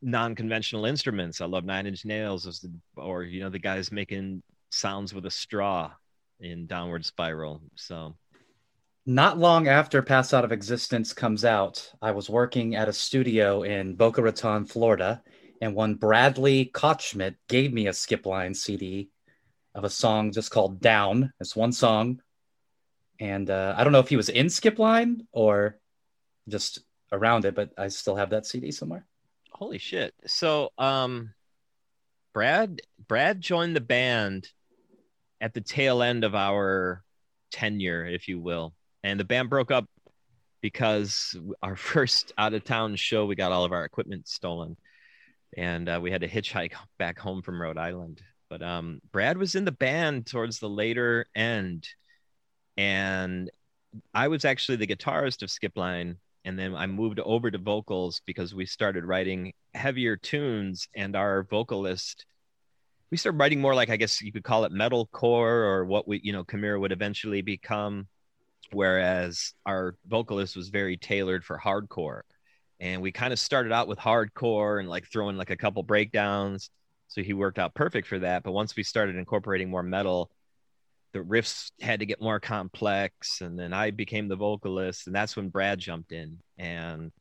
non-conventional 0.00 0.86
instruments. 0.86 1.40
I 1.40 1.46
love 1.46 1.64
Nine 1.64 1.86
Inch 1.86 2.04
Nails, 2.04 2.66
or 2.96 3.24
you 3.24 3.40
know, 3.40 3.50
the 3.50 3.58
guys 3.58 3.92
making 3.92 4.42
sounds 4.70 5.12
with 5.14 5.26
a 5.26 5.30
straw 5.30 5.92
in 6.42 6.66
Downward 6.66 7.04
Spiral. 7.04 7.62
So. 7.76 8.16
Not 9.04 9.36
long 9.36 9.66
after 9.66 10.00
Pass 10.00 10.32
Out 10.32 10.44
of 10.44 10.52
Existence 10.52 11.12
comes 11.12 11.44
out, 11.44 11.90
I 12.00 12.12
was 12.12 12.30
working 12.30 12.76
at 12.76 12.88
a 12.88 12.92
studio 12.92 13.62
in 13.64 13.96
Boca 13.96 14.22
Raton, 14.22 14.64
Florida, 14.64 15.22
and 15.60 15.74
one 15.74 15.96
Bradley 15.96 16.66
Kochmit 16.66 17.34
gave 17.48 17.72
me 17.72 17.88
a 17.88 17.92
Skipline 17.92 18.54
CD 18.54 19.10
of 19.74 19.82
a 19.82 19.90
song 19.90 20.30
just 20.30 20.52
called 20.52 20.80
Down. 20.80 21.32
It's 21.40 21.56
one 21.56 21.72
song. 21.72 22.20
And 23.18 23.50
uh, 23.50 23.74
I 23.76 23.82
don't 23.82 23.92
know 23.92 23.98
if 23.98 24.08
he 24.08 24.16
was 24.16 24.28
in 24.28 24.46
Skipline 24.46 25.26
or 25.32 25.78
just 26.48 26.80
around 27.10 27.44
it, 27.44 27.54
but 27.54 27.70
I 27.76 27.88
still 27.88 28.16
have 28.16 28.30
that 28.30 28.46
CD 28.46 28.70
somewhere. 28.70 29.04
Holy 29.50 29.78
shit. 29.78 30.14
So, 30.26 30.70
um, 30.78 31.34
Brad, 32.32 32.82
Brad 33.06 33.40
joined 33.40 33.76
the 33.76 33.80
band 33.80 34.48
at 35.42 35.52
the 35.52 35.60
tail 35.60 36.02
end 36.02 36.22
of 36.24 36.34
our 36.36 37.02
tenure, 37.50 38.06
if 38.06 38.28
you 38.28 38.40
will. 38.40 38.72
And 39.02 39.18
the 39.18 39.24
band 39.24 39.50
broke 39.50 39.72
up 39.72 39.86
because 40.62 41.36
our 41.62 41.76
first 41.90 42.32
out 42.38 42.54
of 42.54 42.64
town 42.64 42.96
show 42.96 43.26
we 43.26 43.34
got 43.34 43.52
all 43.52 43.64
of 43.64 43.72
our 43.72 43.84
equipment 43.84 44.28
stolen. 44.28 44.76
And 45.54 45.86
uh, 45.88 46.00
we 46.00 46.10
had 46.10 46.22
to 46.22 46.28
hitchhike 46.28 46.72
back 46.98 47.18
home 47.18 47.42
from 47.42 47.60
rhode 47.60 47.76
island. 47.76 48.22
But 48.48 48.62
um, 48.62 49.00
brad 49.10 49.36
was 49.36 49.54
in 49.54 49.66
the 49.66 49.72
band 49.72 50.26
towards 50.26 50.60
the 50.60 50.70
later 50.70 51.26
end. 51.34 51.86
And 52.78 53.50
i 54.14 54.28
was 54.28 54.46
actually 54.46 54.76
the 54.76 54.86
guitarist 54.86 55.42
of 55.42 55.50
skipline 55.50 56.16
and 56.46 56.58
then 56.58 56.74
i 56.74 56.86
moved 56.86 57.20
over 57.20 57.50
to 57.50 57.58
vocals 57.58 58.22
because 58.24 58.54
we 58.54 58.64
started 58.64 59.04
writing 59.04 59.52
heavier 59.74 60.16
tunes. 60.16 60.88
And 60.94 61.16
our 61.16 61.42
vocalist 61.44 62.24
we 63.12 63.18
started 63.18 63.38
writing 63.38 63.60
more 63.60 63.74
like 63.74 63.90
i 63.90 63.96
guess 63.96 64.22
you 64.22 64.32
could 64.32 64.42
call 64.42 64.64
it 64.64 64.72
metalcore 64.72 65.68
or 65.68 65.84
what 65.84 66.08
we 66.08 66.18
you 66.24 66.32
know 66.32 66.42
Chimaira 66.42 66.80
would 66.80 66.92
eventually 66.92 67.42
become. 67.42 68.08
Whereas 68.72 69.52
our 69.66 69.96
vocalist 70.06 70.56
was 70.56 70.70
very 70.70 70.96
tailored 70.96 71.44
for 71.44 71.60
hardcore. 71.62 72.22
And 72.80 73.02
we 73.02 73.12
kind 73.12 73.34
of 73.34 73.38
started 73.38 73.70
out 73.70 73.86
with 73.86 73.98
hardcore 73.98 74.80
and 74.80 74.88
like 74.88 75.06
throwing 75.12 75.36
like 75.36 75.50
a 75.50 75.58
couple 75.58 75.82
breakdowns. 75.82 76.70
So 77.08 77.22
he 77.22 77.34
worked 77.34 77.58
out 77.58 77.74
perfect 77.74 78.08
for 78.08 78.20
that. 78.20 78.44
But 78.44 78.52
once 78.52 78.74
we 78.74 78.82
started 78.82 79.16
incorporating 79.16 79.70
more 79.70 79.82
metal 79.82 80.30
the 81.12 81.18
riffs 81.18 81.72
had 81.82 82.00
to 82.00 82.06
get 82.06 82.22
more 82.22 82.40
complex. 82.40 83.42
And 83.42 83.58
then 83.58 83.74
i 83.74 83.90
became 83.90 84.28
the 84.28 84.36
vocalist. 84.36 85.06
And 85.06 85.14
that's 85.14 85.36
when 85.36 85.50
brad 85.50 85.78
jumped 85.78 86.12
in. 86.12 86.38
And 86.56 87.12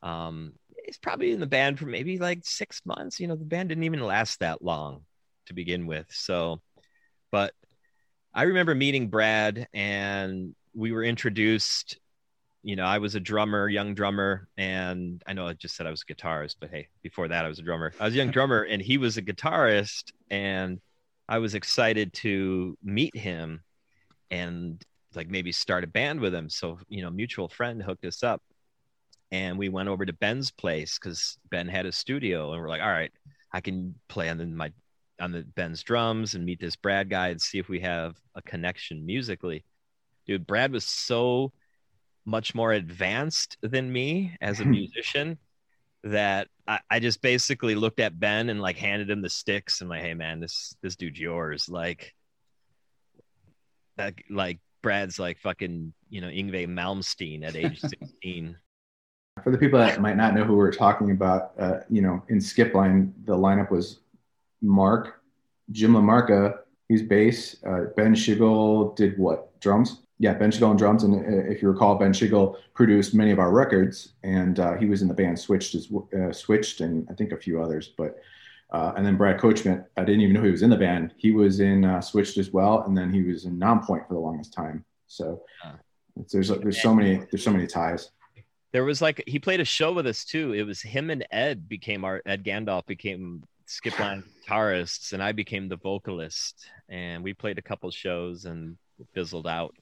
um 0.00 0.52
he's 0.84 0.98
probably 0.98 1.32
in 1.32 1.40
the 1.40 1.46
band 1.46 1.80
for 1.80 1.86
maybe 1.86 2.18
like 2.18 2.42
six 2.44 2.82
months. 2.84 3.18
You 3.18 3.26
know 3.26 3.34
the 3.34 3.44
band 3.44 3.70
didn't 3.70 3.82
even 3.82 4.00
last 4.00 4.38
that 4.38 4.62
long 4.62 5.02
to 5.46 5.54
begin 5.54 5.86
with 5.86 6.06
so 6.10 6.60
but 7.30 7.52
i 8.34 8.42
remember 8.42 8.74
meeting 8.74 9.08
brad 9.08 9.68
and 9.72 10.54
we 10.74 10.92
were 10.92 11.04
introduced 11.04 11.98
you 12.64 12.76
know, 12.76 12.84
I 12.84 12.96
was 12.96 13.14
a 13.14 13.20
drummer, 13.20 13.68
young 13.68 13.94
drummer, 13.94 14.48
and 14.56 15.22
I 15.26 15.34
know 15.34 15.46
I 15.46 15.52
just 15.52 15.76
said 15.76 15.86
I 15.86 15.90
was 15.90 16.02
a 16.08 16.12
guitarist, 16.12 16.56
but 16.58 16.70
hey, 16.70 16.88
before 17.02 17.28
that 17.28 17.44
I 17.44 17.48
was 17.48 17.58
a 17.58 17.62
drummer. 17.62 17.92
I 18.00 18.06
was 18.06 18.14
a 18.14 18.16
young 18.16 18.30
drummer 18.32 18.62
and 18.62 18.80
he 18.80 18.96
was 18.96 19.18
a 19.18 19.22
guitarist 19.22 20.12
and 20.30 20.80
I 21.28 21.38
was 21.38 21.54
excited 21.54 22.14
to 22.14 22.76
meet 22.82 23.14
him 23.14 23.62
and 24.30 24.82
like 25.14 25.28
maybe 25.28 25.52
start 25.52 25.84
a 25.84 25.86
band 25.86 26.20
with 26.20 26.34
him. 26.34 26.48
So, 26.48 26.78
you 26.88 27.02
know, 27.02 27.10
mutual 27.10 27.48
friend 27.48 27.82
hooked 27.82 28.06
us 28.06 28.22
up 28.22 28.42
and 29.30 29.58
we 29.58 29.68
went 29.68 29.90
over 29.90 30.06
to 30.06 30.14
Ben's 30.14 30.50
place 30.50 30.96
cuz 30.96 31.36
Ben 31.50 31.68
had 31.68 31.84
a 31.84 31.92
studio 31.92 32.50
and 32.52 32.62
we're 32.62 32.70
like, 32.70 32.82
"All 32.82 32.88
right, 32.88 33.12
I 33.52 33.60
can 33.60 33.94
play 34.08 34.30
on 34.30 34.56
my 34.56 34.72
on 35.20 35.32
the 35.32 35.42
Ben's 35.42 35.82
drums 35.82 36.34
and 36.34 36.44
meet 36.44 36.60
this 36.60 36.76
Brad 36.76 37.08
guy 37.08 37.28
and 37.28 37.40
see 37.40 37.58
if 37.58 37.68
we 37.68 37.80
have 37.80 38.16
a 38.34 38.42
connection 38.42 39.04
musically." 39.06 39.64
dude, 40.26 40.46
Brad 40.46 40.72
was 40.72 40.84
so 40.84 41.52
much 42.24 42.54
more 42.54 42.72
advanced 42.72 43.58
than 43.62 43.92
me 43.92 44.36
as 44.40 44.60
a 44.60 44.64
musician 44.64 45.38
that 46.04 46.48
I, 46.66 46.80
I, 46.90 47.00
just 47.00 47.22
basically 47.22 47.74
looked 47.74 48.00
at 48.00 48.18
Ben 48.18 48.50
and 48.50 48.60
like 48.60 48.76
handed 48.76 49.08
him 49.08 49.22
the 49.22 49.30
sticks 49.30 49.80
and 49.80 49.88
like, 49.88 50.02
hey 50.02 50.14
man, 50.14 50.40
this 50.40 50.74
this 50.82 50.96
dude's 50.96 51.18
yours. 51.18 51.68
Like 51.68 52.14
that 53.96 54.14
like 54.30 54.58
Brad's 54.82 55.18
like 55.18 55.38
fucking, 55.38 55.94
you 56.10 56.20
know, 56.20 56.28
Yngwie 56.28 56.68
Malmsteen 56.68 57.44
at 57.44 57.56
age 57.56 57.80
16. 58.12 58.56
For 59.42 59.50
the 59.50 59.58
people 59.58 59.78
that 59.78 60.00
might 60.00 60.16
not 60.16 60.34
know 60.34 60.44
who 60.44 60.56
we're 60.56 60.72
talking 60.72 61.10
about, 61.10 61.52
uh, 61.58 61.80
you 61.90 62.02
know, 62.02 62.22
in 62.28 62.38
Skipline, 62.38 63.12
the 63.24 63.34
lineup 63.34 63.70
was 63.70 64.00
Mark, 64.64 65.22
Jim 65.70 65.92
LaMarca, 65.92 66.58
he's 66.88 67.02
bass, 67.02 67.56
uh, 67.66 67.86
Ben 67.96 68.14
Schigel 68.14 68.94
did 68.96 69.18
what? 69.18 69.58
Drums? 69.60 70.04
yeah, 70.18 70.32
Ben 70.34 70.50
Schigel 70.50 70.68
on 70.68 70.76
drums, 70.76 71.02
and 71.02 71.14
uh, 71.14 71.50
if 71.50 71.60
you 71.60 71.68
recall, 71.68 71.96
Ben 71.96 72.12
Schigel 72.12 72.56
produced 72.72 73.14
many 73.14 73.30
of 73.30 73.38
our 73.38 73.50
records, 73.50 74.12
and 74.22 74.60
uh, 74.60 74.74
he 74.74 74.86
was 74.86 75.02
in 75.02 75.08
the 75.08 75.14
band 75.14 75.38
Switched, 75.38 75.74
as, 75.74 75.88
uh, 76.18 76.32
Switched, 76.32 76.80
and 76.80 77.06
I 77.10 77.14
think 77.14 77.32
a 77.32 77.36
few 77.36 77.60
others. 77.60 77.92
But 77.96 78.16
uh, 78.70 78.92
and 78.96 79.04
then 79.04 79.16
Brad 79.16 79.38
Kochmit, 79.40 79.84
I 79.96 80.04
didn't 80.04 80.20
even 80.20 80.34
know 80.34 80.42
he 80.42 80.50
was 80.50 80.62
in 80.62 80.70
the 80.70 80.76
band. 80.76 81.14
He 81.16 81.32
was 81.32 81.60
in 81.60 81.84
uh, 81.84 82.00
Switched 82.00 82.38
as 82.38 82.52
well, 82.52 82.84
and 82.86 82.96
then 82.96 83.12
he 83.12 83.22
was 83.22 83.44
in 83.44 83.58
Nonpoint 83.58 84.06
for 84.06 84.14
the 84.14 84.20
longest 84.20 84.52
time. 84.52 84.84
So 85.08 85.42
there's 86.30 86.48
there's 86.48 86.80
so 86.80 86.94
many 86.94 87.20
there's 87.30 87.42
so 87.42 87.52
many 87.52 87.66
ties. 87.66 88.10
There 88.72 88.84
was 88.84 89.02
like 89.02 89.22
he 89.26 89.38
played 89.38 89.60
a 89.60 89.64
show 89.64 89.92
with 89.92 90.06
us 90.06 90.24
too. 90.24 90.52
It 90.52 90.62
was 90.62 90.80
him 90.80 91.10
and 91.10 91.26
Ed 91.32 91.68
became 91.68 92.04
our 92.04 92.22
Ed 92.24 92.44
Gandolf 92.44 92.86
became 92.86 93.44
Skipline 93.66 94.24
guitarists, 94.48 95.12
and 95.12 95.22
I 95.22 95.32
became 95.32 95.68
the 95.68 95.76
vocalist, 95.76 96.68
and 96.88 97.24
we 97.24 97.32
played 97.32 97.58
a 97.58 97.62
couple 97.62 97.90
shows 97.90 98.44
and 98.44 98.76
fizzled 99.14 99.46
out 99.46 99.74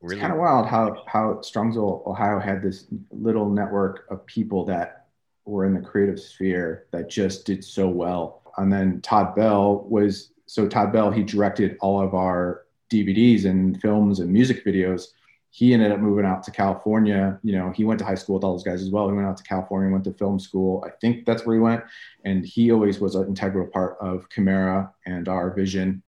Really? 0.00 0.16
It's 0.16 0.22
kind 0.22 0.32
of 0.32 0.38
wild 0.38 0.66
how 0.66 1.04
how 1.06 1.34
Strongsville, 1.42 2.06
Ohio, 2.06 2.38
had 2.38 2.62
this 2.62 2.86
little 3.10 3.48
network 3.48 4.06
of 4.10 4.26
people 4.26 4.64
that 4.66 5.06
were 5.46 5.64
in 5.64 5.74
the 5.74 5.80
creative 5.80 6.20
sphere 6.20 6.86
that 6.92 7.08
just 7.08 7.46
did 7.46 7.64
so 7.64 7.88
well. 7.88 8.42
And 8.58 8.72
then 8.72 9.00
Todd 9.00 9.34
Bell 9.34 9.84
was 9.88 10.32
so 10.46 10.68
Todd 10.68 10.92
Bell 10.92 11.10
he 11.10 11.22
directed 11.22 11.76
all 11.80 12.00
of 12.00 12.14
our 12.14 12.66
DVDs 12.90 13.46
and 13.46 13.80
films 13.80 14.20
and 14.20 14.30
music 14.30 14.64
videos. 14.64 15.08
He 15.56 15.72
ended 15.72 15.90
up 15.90 16.00
moving 16.00 16.26
out 16.26 16.42
to 16.42 16.50
California. 16.50 17.40
You 17.42 17.56
know, 17.56 17.72
he 17.74 17.84
went 17.84 17.98
to 18.00 18.04
high 18.04 18.14
school 18.14 18.34
with 18.34 18.44
all 18.44 18.52
those 18.52 18.62
guys 18.62 18.82
as 18.82 18.90
well. 18.90 19.08
He 19.08 19.14
went 19.14 19.26
out 19.26 19.38
to 19.38 19.42
California, 19.42 19.90
went 19.90 20.04
to 20.04 20.12
film 20.12 20.38
school. 20.38 20.84
I 20.86 20.90
think 21.00 21.24
that's 21.24 21.46
where 21.46 21.56
he 21.56 21.60
went. 21.60 21.82
And 22.26 22.44
he 22.44 22.70
always 22.70 23.00
was 23.00 23.14
an 23.14 23.26
integral 23.26 23.66
part 23.66 23.96
of 23.98 24.28
Chimaira 24.28 24.90
and 25.06 25.28
our 25.28 25.54
vision 25.54 26.02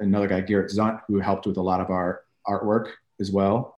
another 0.00 0.28
guy, 0.28 0.40
Garrett 0.40 0.72
Zunt, 0.72 1.00
who 1.08 1.20
helped 1.20 1.46
with 1.46 1.56
a 1.56 1.62
lot 1.62 1.80
of 1.80 1.90
our 1.90 2.22
artwork 2.46 2.92
as 3.20 3.30
well. 3.30 3.78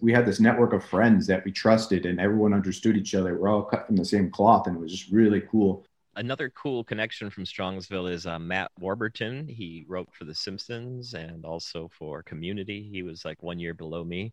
We 0.00 0.12
had 0.12 0.26
this 0.26 0.40
network 0.40 0.72
of 0.72 0.84
friends 0.84 1.26
that 1.26 1.44
we 1.44 1.50
trusted 1.50 2.06
and 2.06 2.20
everyone 2.20 2.54
understood 2.54 2.96
each 2.96 3.14
other. 3.14 3.38
We're 3.38 3.48
all 3.48 3.64
cut 3.64 3.86
from 3.86 3.96
the 3.96 4.04
same 4.04 4.30
cloth 4.30 4.66
and 4.66 4.76
it 4.76 4.80
was 4.80 4.92
just 4.92 5.10
really 5.10 5.42
cool. 5.50 5.84
Another 6.18 6.50
cool 6.50 6.82
connection 6.82 7.30
from 7.30 7.44
Strongsville 7.44 8.10
is 8.10 8.26
uh, 8.26 8.40
Matt 8.40 8.72
Warburton. 8.80 9.46
He 9.46 9.84
wrote 9.86 10.08
for 10.12 10.24
The 10.24 10.34
Simpsons 10.34 11.14
and 11.14 11.44
also 11.44 11.88
for 11.96 12.24
Community. 12.24 12.88
He 12.90 13.04
was 13.04 13.24
like 13.24 13.40
one 13.40 13.60
year 13.60 13.72
below 13.72 14.02
me. 14.02 14.32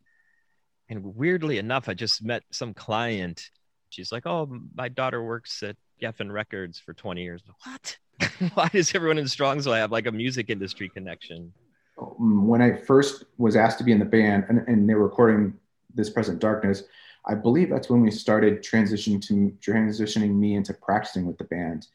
And 0.90 1.16
weirdly 1.16 1.60
enough, 1.60 1.88
I 1.88 1.94
just 1.94 2.24
met 2.24 2.42
some 2.52 2.74
client. 2.74 3.52
She's 3.90 4.12
like, 4.12 4.26
"Oh, 4.26 4.50
my 4.76 4.90
daughter 4.90 5.24
works 5.24 5.62
at 5.62 5.76
Geffen 6.02 6.32
Records 6.32 6.80
for 6.80 6.96
20 6.96 7.22
years." 7.22 7.44
What? 7.64 7.98
Why 8.56 8.68
does 8.70 8.96
everyone 8.96 9.20
in 9.20 9.26
Strongsville 9.26 9.78
have 9.78 9.92
like 9.92 10.08
a 10.08 10.12
music 10.12 10.50
industry 10.50 10.90
connection? 10.90 11.54
Um, 12.02 12.48
when 12.48 12.64
I 12.64 12.78
first 12.78 13.26
was 13.38 13.56
asked 13.56 13.78
to 13.78 13.84
be 13.84 13.92
in 13.92 14.00
the 14.00 14.06
band, 14.06 14.46
and, 14.50 14.68
and 14.68 14.90
they 14.90 14.96
were 14.96 15.04
recording 15.04 15.54
this 15.94 16.10
present 16.10 16.40
darkness, 16.40 16.82
I 17.28 17.36
believe 17.36 17.70
that's 17.70 17.90
when 17.90 18.02
we 18.02 18.12
started 18.12 18.64
transitioning 18.64 19.22
to 19.28 19.54
transitioning 19.60 20.36
me 20.36 20.56
into 20.56 20.74
practicing 20.74 21.26
with 21.26 21.38
the 21.38 21.44
band. 21.46 21.88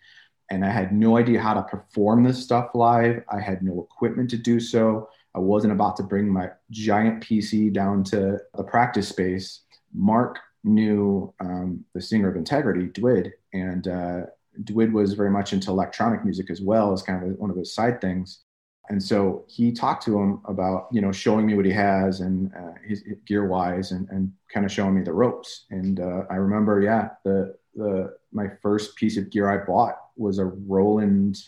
And 0.51 0.65
I 0.65 0.71
had 0.71 0.93
no 0.93 1.17
idea 1.17 1.41
how 1.41 1.55
to 1.55 1.63
perform 1.63 2.25
this 2.25 2.43
stuff 2.43 2.71
live. 2.75 3.23
I 3.29 3.41
had 3.41 3.63
no 3.63 3.87
equipment 3.91 4.31
to 4.31 4.37
do 4.37 4.59
so. 4.59 5.09
I 5.35 5.39
wasn't 5.39 5.73
about 5.73 5.97
to 5.99 6.03
bring 6.03 6.29
my 6.29 6.51
giant 6.71 7.25
PC 7.25 7.73
down 7.73 8.03
to 8.05 8.39
the 8.57 8.65
practice 8.65 9.09
space. 9.09 9.61
Mark 9.95 10.41
knew 10.65 11.33
um, 11.41 11.85
the 11.95 12.03
singer 12.03 12.29
of 12.29 12.37
Integrity, 12.37 12.89
Dwid, 12.89 13.31
and 13.53 13.87
uh, 13.87 14.21
Dwid 14.65 14.93
was 14.93 15.15
very 15.15 15.31
much 15.31 15.53
into 15.53 15.71
electronic 15.71 16.25
music 16.25 16.51
as 16.51 16.61
well 16.61 16.93
as 16.93 17.03
kind 17.03 17.25
of 17.25 17.39
one 17.39 17.51
of 17.51 17.57
his 17.57 17.73
side 17.73 18.01
things. 18.01 18.41
And 18.91 19.03
so 19.03 19.45
he 19.49 19.73
talked 19.73 20.05
to 20.05 20.19
him 20.19 20.41
about, 20.47 20.89
you 20.93 21.01
know, 21.01 21.13
showing 21.13 21.47
me 21.47 21.55
what 21.55 21.65
he 21.65 21.73
has 21.73 22.21
and 22.21 22.53
uh, 22.55 22.75
his, 22.85 23.03
gear 23.25 23.47
wise 23.47 23.93
and, 23.93 24.09
and 24.11 24.33
kind 24.53 24.67
of 24.67 24.73
showing 24.73 24.95
me 24.95 25.03
the 25.03 25.13
ropes. 25.13 25.67
And 25.71 26.01
uh, 26.01 26.25
I 26.29 26.35
remember, 26.35 26.81
yeah, 26.83 27.11
the, 27.25 27.57
the, 27.75 28.17
my 28.33 28.49
first 28.61 28.97
piece 28.97 29.17
of 29.17 29.31
gear 29.31 29.49
I 29.49 29.65
bought 29.65 29.97
was 30.17 30.39
a 30.39 30.45
Roland 30.45 31.39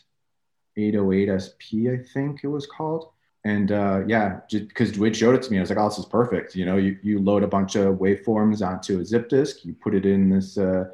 808 0.77 1.41
SP, 1.43 1.93
I 1.93 1.99
think 2.15 2.45
it 2.45 2.49
was 2.49 2.67
called 2.67 3.13
and 3.45 3.73
uh, 3.73 4.03
yeah, 4.07 4.41
just 4.49 4.69
because 4.69 4.93
Dwid 4.93 5.15
showed 5.15 5.35
it 5.35 5.43
to 5.43 5.51
me, 5.51 5.59
I 5.59 5.61
was 5.61 5.71
like, 5.71 5.79
"Oh, 5.79 5.89
this 5.89 5.99
is 5.99 6.07
perfect." 6.07 6.55
You 6.55 6.65
know, 6.65 6.77
you, 6.77 6.97
you 7.03 7.19
load 7.19 7.43
a 7.43 7.49
bunch 7.49 7.75
of 7.75 7.97
waveforms 7.97 8.65
onto 8.67 9.01
a 9.01 9.05
zip 9.05 9.29
disk, 9.29 9.65
you 9.65 9.75
put 9.75 9.95
it 9.95 10.07
in 10.07 10.31
this 10.31 10.57
uh, 10.57 10.85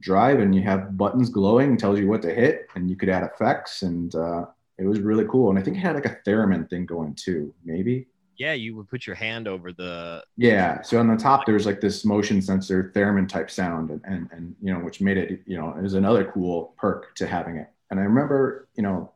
drive, 0.00 0.38
and 0.38 0.54
you 0.54 0.62
have 0.62 0.96
buttons 0.96 1.30
glowing, 1.30 1.76
tells 1.76 1.98
you 1.98 2.06
what 2.06 2.22
to 2.22 2.32
hit, 2.32 2.68
and 2.76 2.88
you 2.88 2.96
could 2.96 3.08
add 3.08 3.24
effects, 3.24 3.82
and 3.82 4.14
uh, 4.14 4.44
it 4.78 4.86
was 4.86 5.00
really 5.00 5.24
cool. 5.26 5.50
And 5.50 5.58
I 5.58 5.62
think 5.62 5.76
it 5.76 5.80
had 5.80 5.94
like 5.94 6.06
a 6.06 6.18
theremin 6.26 6.68
thing 6.68 6.86
going 6.86 7.14
too, 7.14 7.54
maybe. 7.64 8.06
Yeah, 8.38 8.52
you 8.52 8.76
would 8.76 8.88
put 8.88 9.06
your 9.06 9.16
hand 9.16 9.48
over 9.48 9.72
the. 9.72 10.22
Yeah, 10.36 10.82
so 10.82 10.98
on 11.00 11.08
the 11.08 11.16
top 11.16 11.46
there's 11.46 11.64
like 11.64 11.80
this 11.80 12.04
motion 12.04 12.42
sensor 12.42 12.92
theremin 12.94 13.28
type 13.28 13.50
sound, 13.50 13.90
and 13.90 14.02
and, 14.04 14.28
and 14.30 14.54
you 14.60 14.72
know, 14.72 14.80
which 14.80 15.00
made 15.00 15.16
it 15.16 15.40
you 15.46 15.56
know 15.56 15.70
it 15.70 15.82
was 15.82 15.94
another 15.94 16.30
cool 16.32 16.74
perk 16.76 17.14
to 17.16 17.26
having 17.26 17.56
it. 17.56 17.70
And 17.90 17.98
I 17.98 18.02
remember 18.02 18.68
you 18.74 18.82
know 18.82 19.12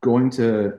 going 0.00 0.30
to 0.30 0.78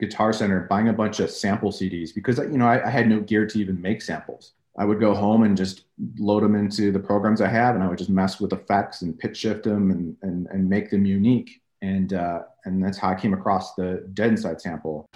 Guitar 0.00 0.32
Center 0.32 0.66
buying 0.68 0.88
a 0.88 0.92
bunch 0.92 1.20
of 1.20 1.30
sample 1.30 1.70
CDs 1.70 2.12
because 2.14 2.38
you 2.38 2.58
know 2.58 2.66
I, 2.66 2.84
I, 2.84 2.90
had 2.90 3.08
no 3.08 3.20
gear 3.20 3.46
to 3.46 3.58
even 3.58 3.80
make 3.80 4.02
samples. 4.02 4.52
I 4.76 4.84
would 4.84 4.98
go 4.98 5.14
home 5.14 5.42
and 5.44 5.56
just 5.56 5.84
load 6.18 6.42
them 6.42 6.54
into 6.56 6.90
the 6.90 6.98
programs 6.98 7.40
I 7.40 7.48
have, 7.48 7.74
and 7.74 7.84
I 7.84 7.88
would 7.88 7.98
just 7.98 8.10
mess 8.10 8.40
with 8.40 8.52
effects 8.52 9.02
and 9.02 9.16
pitch 9.16 9.36
shift 9.36 9.64
them 9.64 9.90
and 9.92 10.16
and, 10.22 10.48
and 10.48 10.68
make 10.68 10.90
them 10.90 11.04
unique. 11.04 11.60
And 11.82 12.12
uh, 12.12 12.42
and 12.64 12.82
that's 12.82 12.98
how 12.98 13.08
I 13.08 13.14
came 13.14 13.32
across 13.32 13.74
the 13.74 14.06
Dead 14.12 14.30
Inside 14.30 14.60
sample. 14.60 15.08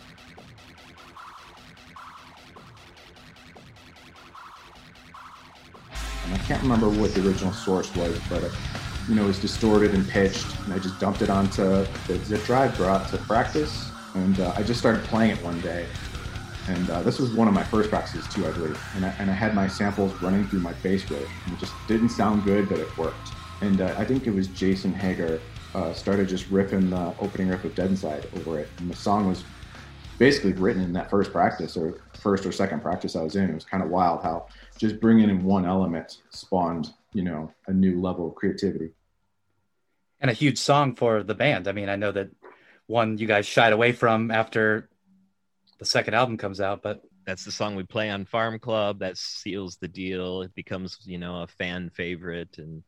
And 6.25 6.35
I 6.35 6.39
can't 6.39 6.63
remember 6.63 6.89
what 6.89 7.15
the 7.15 7.27
original 7.27 7.53
source 7.53 7.95
was, 7.95 8.19
but 8.31 8.43
it, 8.43 8.53
you 9.09 9.15
know, 9.15 9.25
it 9.25 9.27
was 9.27 9.41
distorted 9.41 9.93
and 9.95 10.09
pitched, 10.09 10.47
and 10.65 10.73
I 10.73 10.79
just 10.79 10.99
dumped 10.99 11.21
it 11.21 11.29
onto 11.29 11.85
the 12.07 12.19
zip 12.25 12.43
drive, 12.45 12.75
brought 12.77 13.09
to 13.09 13.19
practice, 13.19 13.91
and 14.15 14.41
uh, 14.41 14.55
I 14.57 14.63
just 14.63 14.81
started 14.81 15.05
playing 15.05 15.33
it 15.33 15.45
one 15.45 15.61
day. 15.61 15.87
And 16.67 16.89
uh, 16.89 17.03
this 17.03 17.19
was 17.19 17.31
one 17.33 17.47
of 17.47 17.53
my 17.53 17.63
first 17.63 17.91
practices 17.91 18.27
too, 18.33 18.47
I 18.47 18.53
believe. 18.53 18.83
And 18.97 19.05
I, 19.05 19.15
and 19.19 19.31
I 19.31 19.35
had 19.35 19.55
my 19.55 19.69
samples 19.69 20.15
running 20.23 20.47
through 20.47 20.61
my 20.61 20.73
bass 20.83 21.11
rig. 21.11 21.27
And 21.45 21.55
it 21.55 21.61
just 21.61 21.75
didn't 21.87 22.09
sound 22.09 22.45
good, 22.45 22.71
but 22.71 22.79
it 22.79 22.97
worked. 22.97 23.33
And 23.61 23.83
uh, 23.83 23.95
I 23.99 24.05
think 24.07 24.27
it 24.27 24.31
was 24.31 24.49
Jason 24.49 24.95
Hager 24.95 25.41
uh, 25.75 25.93
started 25.93 26.29
just 26.29 26.49
ripping 26.51 26.91
the 26.91 27.15
opening 27.21 27.49
riff 27.49 27.65
of 27.65 27.75
Dead 27.75 27.91
Inside 27.91 28.27
over 28.37 28.59
it. 28.59 28.69
And 28.79 28.91
the 28.91 28.97
song 28.97 29.29
was 29.29 29.45
basically 30.19 30.53
written 30.53 30.83
in 30.83 30.93
that 30.93 31.11
first 31.11 31.33
practice 31.33 31.77
or 31.77 32.01
first 32.21 32.47
or 32.47 32.53
second 32.53 32.81
practice 32.81 33.17
I 33.17 33.23
was 33.23 33.37
in. 33.37 33.51
It 33.51 33.55
was 33.55 33.65
kind 33.65 33.83
of 33.83 33.91
wild 33.91 34.23
how 34.23 34.47
just 34.79 35.01
bringing 35.01 35.29
in 35.29 35.45
one 35.45 35.67
element 35.67 36.19
spawned, 36.31 36.93
you 37.13 37.23
know, 37.23 37.53
a 37.67 37.73
new 37.73 38.01
level 38.01 38.29
of 38.29 38.35
creativity. 38.35 38.91
And 40.21 40.31
a 40.31 40.35
huge 40.35 40.59
song 40.59 40.95
for 40.95 41.23
the 41.23 41.35
band. 41.35 41.69
I 41.69 41.73
mean, 41.73 41.89
I 41.89 41.97
know 41.97 42.13
that 42.13 42.31
one 42.87 43.19
you 43.19 43.27
guys 43.27 43.47
shied 43.47 43.73
away 43.73 43.93
from 43.93 44.31
after 44.31 44.89
the 45.79 45.85
second 45.85 46.15
album 46.15 46.37
comes 46.37 46.61
out, 46.61 46.83
but 46.83 47.03
that's 47.27 47.45
the 47.45 47.53
song 47.53 47.75
we 47.75 47.83
play 47.83 48.11
on 48.11 48.25
Farm 48.25 48.59
Club. 48.59 49.01
That 49.01 49.19
seals 49.19 49.77
the 49.77 49.89
deal. 49.89 50.43
It 50.43 50.55
becomes, 50.55 50.99
you 51.05 51.19
know, 51.19 51.43
a 51.43 51.47
fan 51.47 51.91
favorite 51.91 52.59
and 52.59 52.83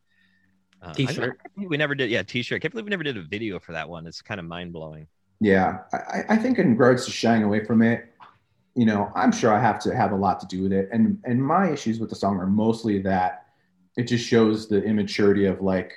uh, 0.83 0.93
t-shirt. 0.93 1.41
we 1.57 1.77
never 1.77 1.95
did, 1.95 2.11
yeah, 2.11 2.23
t-shirt. 2.23 2.57
I 2.57 2.59
can't 2.61 2.73
believe 2.73 2.87
we 2.87 2.91
never 2.91 3.03
did 3.03 3.17
a 3.17 3.23
video 3.23 3.59
for 3.59 3.73
that 3.73 3.89
one. 3.89 4.07
It's 4.07 4.23
kind 4.23 4.41
of 4.41 4.47
mind 4.47 4.73
blowing. 4.73 5.07
Yeah, 5.41 5.81
I, 5.93 6.23
I 6.31 6.37
think 6.37 6.59
in 6.59 6.71
regards 6.71 7.05
to 7.07 7.11
shying 7.11 7.43
away 7.43 7.65
from 7.65 7.83
it, 7.83 8.13
you 8.75 8.87
know, 8.87 9.11
I'm 9.15 9.33
sure 9.33 9.53
I 9.53 9.61
have 9.61 9.79
to 9.81 9.95
have 9.95 10.13
a 10.13 10.17
lot 10.17 10.41
to 10.41 10.47
do 10.47 10.63
with 10.63 10.73
it. 10.73 10.89
And 10.93 11.19
and 11.25 11.43
my 11.43 11.71
issues 11.71 11.99
with 11.99 12.11
the 12.11 12.17
song 12.17 12.39
are 12.39 12.47
mostly 12.47 13.01
that 13.03 13.47
it 13.97 14.05
just 14.05 14.27
shows 14.27 14.69
the 14.69 14.83
immaturity 14.83 15.47
of 15.47 15.61
like 15.61 15.93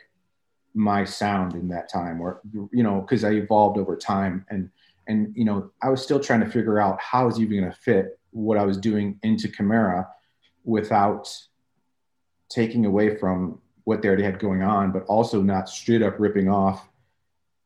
my 0.74 1.04
sound 1.04 1.54
in 1.54 1.68
that 1.68 1.90
time 1.90 2.22
or 2.22 2.42
you 2.72 2.84
know 2.84 3.02
because 3.02 3.24
i 3.24 3.32
evolved 3.32 3.78
over 3.78 3.96
time 3.96 4.46
and 4.50 4.70
and 5.08 5.34
you 5.36 5.44
know 5.44 5.72
i 5.82 5.90
was 5.90 6.02
still 6.02 6.20
trying 6.20 6.40
to 6.40 6.46
figure 6.46 6.80
out 6.80 7.00
how 7.02 7.22
I 7.22 7.26
was 7.26 7.40
even 7.40 7.60
going 7.60 7.72
to 7.72 7.78
fit 7.78 8.20
what 8.32 8.58
i 8.58 8.64
was 8.64 8.78
doing 8.78 9.20
into 9.24 9.48
Chimaira 9.48 10.08
without 10.64 11.36
taking 12.50 12.86
away 12.86 13.16
from 13.16 13.60
what 13.90 14.02
they 14.02 14.08
already 14.08 14.24
had 14.24 14.40
going 14.40 14.62
on 14.62 14.92
but 14.92 15.04
also 15.06 15.42
not 15.42 15.68
straight 15.68 16.02
up 16.02 16.20
ripping 16.20 16.48
off 16.48 16.88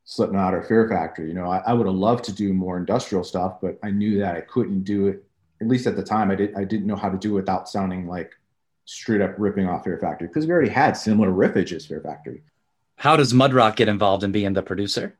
slipknot 0.06 0.54
or 0.54 0.64
fear 0.64 0.88
factory 0.90 1.28
you 1.28 1.34
know 1.34 1.50
i, 1.50 1.58
I 1.60 1.74
would 1.74 1.86
have 1.86 1.96
loved 1.96 2.24
to 2.26 2.34
do 2.34 2.54
more 2.54 2.78
industrial 2.78 3.24
stuff 3.24 3.60
but 3.62 3.78
i 3.84 3.92
knew 3.92 4.20
that 4.20 4.36
i 4.36 4.42
couldn't 4.42 4.84
do 4.84 5.08
it 5.08 5.24
at 5.62 5.68
least 5.68 5.86
at 5.86 5.96
the 5.96 6.04
time 6.04 6.32
i 6.32 6.36
did 6.36 6.56
i 6.56 6.64
didn't 6.64 6.88
know 6.88 6.96
how 6.96 7.10
to 7.10 7.18
do 7.18 7.32
it 7.32 7.42
without 7.42 7.70
sounding 7.70 8.08
like 8.08 8.34
straight 8.86 9.22
up 9.22 9.36
ripping 9.38 9.68
off 9.68 9.84
fear 9.84 9.98
factory 9.98 10.28
because 10.28 10.46
we 10.46 10.52
already 10.52 10.70
had 10.70 10.98
similar 10.98 11.30
riffage 11.30 11.72
as 11.72 11.86
fear 11.86 12.02
factory 12.02 12.42
how 12.96 13.18
does 13.18 13.34
Mudrock 13.34 13.76
get 13.76 13.90
involved 13.90 14.24
in 14.24 14.32
being 14.32 14.54
the 14.54 14.62
producer? 14.62 15.18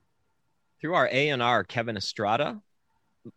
Through 0.80 0.96
our 0.96 1.10
A 1.12 1.30
and 1.30 1.42
R, 1.42 1.64
Kevin 1.64 1.98
Estrada. 1.98 2.62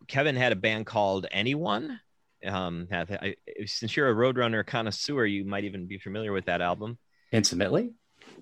Kevin 0.09 0.37
had 0.37 0.53
a 0.53 0.57
band 0.57 0.87
called 0.87 1.27
Anyone. 1.31 2.01
Um, 2.45 2.87
have, 2.91 3.11
I, 3.11 3.37
since 3.65 3.97
you're 3.97 4.11
a 4.11 4.15
Roadrunner 4.15 4.65
connoisseur, 4.65 5.27
you 5.27 5.45
might 5.45 5.65
even 5.65 5.87
be 5.87 5.99
familiar 5.99 6.33
with 6.33 6.45
that 6.47 6.61
album 6.61 6.99
intimately. 7.33 7.93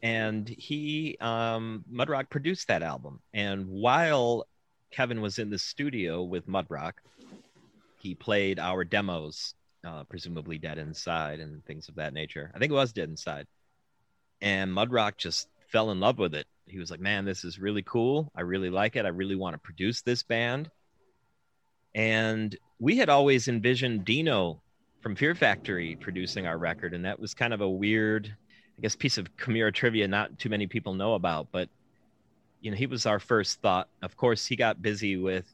And 0.02 0.48
he, 0.48 1.16
um, 1.20 1.84
Mudrock, 1.90 2.30
produced 2.30 2.68
that 2.68 2.82
album. 2.82 3.20
And 3.32 3.68
while 3.68 4.46
Kevin 4.90 5.20
was 5.20 5.38
in 5.38 5.50
the 5.50 5.58
studio 5.58 6.22
with 6.22 6.46
Mudrock, 6.46 6.94
he 8.00 8.14
played 8.14 8.58
our 8.58 8.84
demos, 8.84 9.54
uh, 9.84 10.04
presumably 10.04 10.58
Dead 10.58 10.78
Inside 10.78 11.40
and 11.40 11.64
things 11.64 11.88
of 11.88 11.94
that 11.96 12.12
nature. 12.12 12.50
I 12.54 12.58
think 12.58 12.70
it 12.70 12.74
was 12.74 12.92
Dead 12.92 13.08
Inside. 13.08 13.46
And 14.40 14.70
Mudrock 14.70 15.16
just 15.16 15.48
fell 15.68 15.90
in 15.90 16.00
love 16.00 16.18
with 16.18 16.34
it. 16.34 16.46
He 16.66 16.78
was 16.78 16.90
like, 16.90 17.00
"Man, 17.00 17.24
this 17.24 17.44
is 17.44 17.58
really 17.58 17.82
cool. 17.82 18.30
I 18.34 18.42
really 18.42 18.70
like 18.70 18.96
it. 18.96 19.06
I 19.06 19.08
really 19.10 19.36
want 19.36 19.54
to 19.54 19.58
produce 19.58 20.02
this 20.02 20.22
band." 20.22 20.70
And 21.94 22.56
we 22.78 22.96
had 22.96 23.08
always 23.08 23.48
envisioned 23.48 24.04
Dino 24.04 24.62
from 25.00 25.16
Fear 25.16 25.34
Factory 25.34 25.96
producing 25.96 26.46
our 26.46 26.58
record, 26.58 26.94
and 26.94 27.04
that 27.04 27.20
was 27.20 27.34
kind 27.34 27.54
of 27.54 27.60
a 27.60 27.68
weird, 27.68 28.34
I 28.78 28.82
guess, 28.82 28.96
piece 28.96 29.18
of 29.18 29.34
Chimaira 29.36 29.72
trivia 29.72 30.08
not 30.08 30.38
too 30.38 30.48
many 30.48 30.66
people 30.66 30.94
know 30.94 31.14
about. 31.14 31.48
But 31.52 31.68
you 32.60 32.70
know, 32.70 32.76
he 32.76 32.86
was 32.86 33.06
our 33.06 33.20
first 33.20 33.60
thought. 33.60 33.88
Of 34.02 34.16
course, 34.16 34.46
he 34.46 34.56
got 34.56 34.82
busy 34.82 35.16
with 35.16 35.46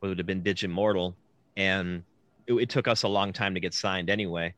what 0.00 0.08
would 0.08 0.18
have 0.18 0.26
been 0.26 0.42
Digimortal, 0.42 1.14
and 1.56 2.02
it, 2.46 2.54
it 2.54 2.68
took 2.68 2.88
us 2.88 3.02
a 3.02 3.08
long 3.08 3.32
time 3.32 3.54
to 3.54 3.60
get 3.60 3.74
signed 3.74 4.10
anyway. 4.10 4.54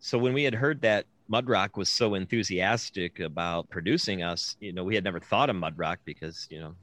So 0.00 0.18
when 0.18 0.32
we 0.32 0.44
had 0.44 0.54
heard 0.54 0.80
that 0.82 1.06
Mudrock 1.30 1.76
was 1.76 1.88
so 1.88 2.14
enthusiastic 2.14 3.20
about 3.20 3.68
producing 3.68 4.22
us. 4.22 4.56
You 4.60 4.72
know, 4.72 4.84
we 4.84 4.94
had 4.94 5.04
never 5.04 5.20
thought 5.20 5.50
of 5.50 5.56
Mudrock 5.56 5.98
because, 6.04 6.46
you 6.50 6.58
know, 6.58 6.74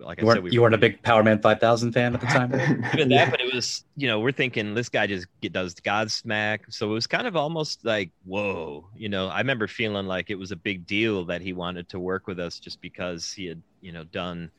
like 0.00 0.20
you 0.20 0.30
I 0.30 0.34
said, 0.34 0.42
we 0.42 0.50
you 0.50 0.62
weren't 0.62 0.74
a 0.74 0.78
big 0.78 1.02
Powerman 1.02 1.40
5000 1.42 1.92
fan 1.92 2.14
at 2.14 2.20
the 2.20 2.26
time. 2.26 2.52
Even 2.94 3.08
that, 3.10 3.30
but 3.30 3.40
it 3.40 3.52
was, 3.52 3.84
you 3.96 4.08
know, 4.08 4.20
we're 4.20 4.32
thinking 4.32 4.74
this 4.74 4.88
guy 4.88 5.06
just 5.06 5.26
get, 5.40 5.52
does 5.52 5.74
Godsmack. 5.74 6.60
So 6.68 6.90
it 6.90 6.92
was 6.92 7.06
kind 7.06 7.26
of 7.26 7.36
almost 7.36 7.84
like, 7.84 8.10
whoa, 8.24 8.88
you 8.96 9.08
know, 9.08 9.28
I 9.28 9.38
remember 9.38 9.66
feeling 9.66 10.06
like 10.06 10.30
it 10.30 10.36
was 10.36 10.52
a 10.52 10.56
big 10.56 10.86
deal 10.86 11.24
that 11.26 11.42
he 11.42 11.52
wanted 11.52 11.88
to 11.90 12.00
work 12.00 12.26
with 12.26 12.40
us 12.40 12.58
just 12.58 12.80
because 12.80 13.32
he 13.32 13.46
had, 13.46 13.62
you 13.80 13.92
know, 13.92 14.04
done 14.04 14.50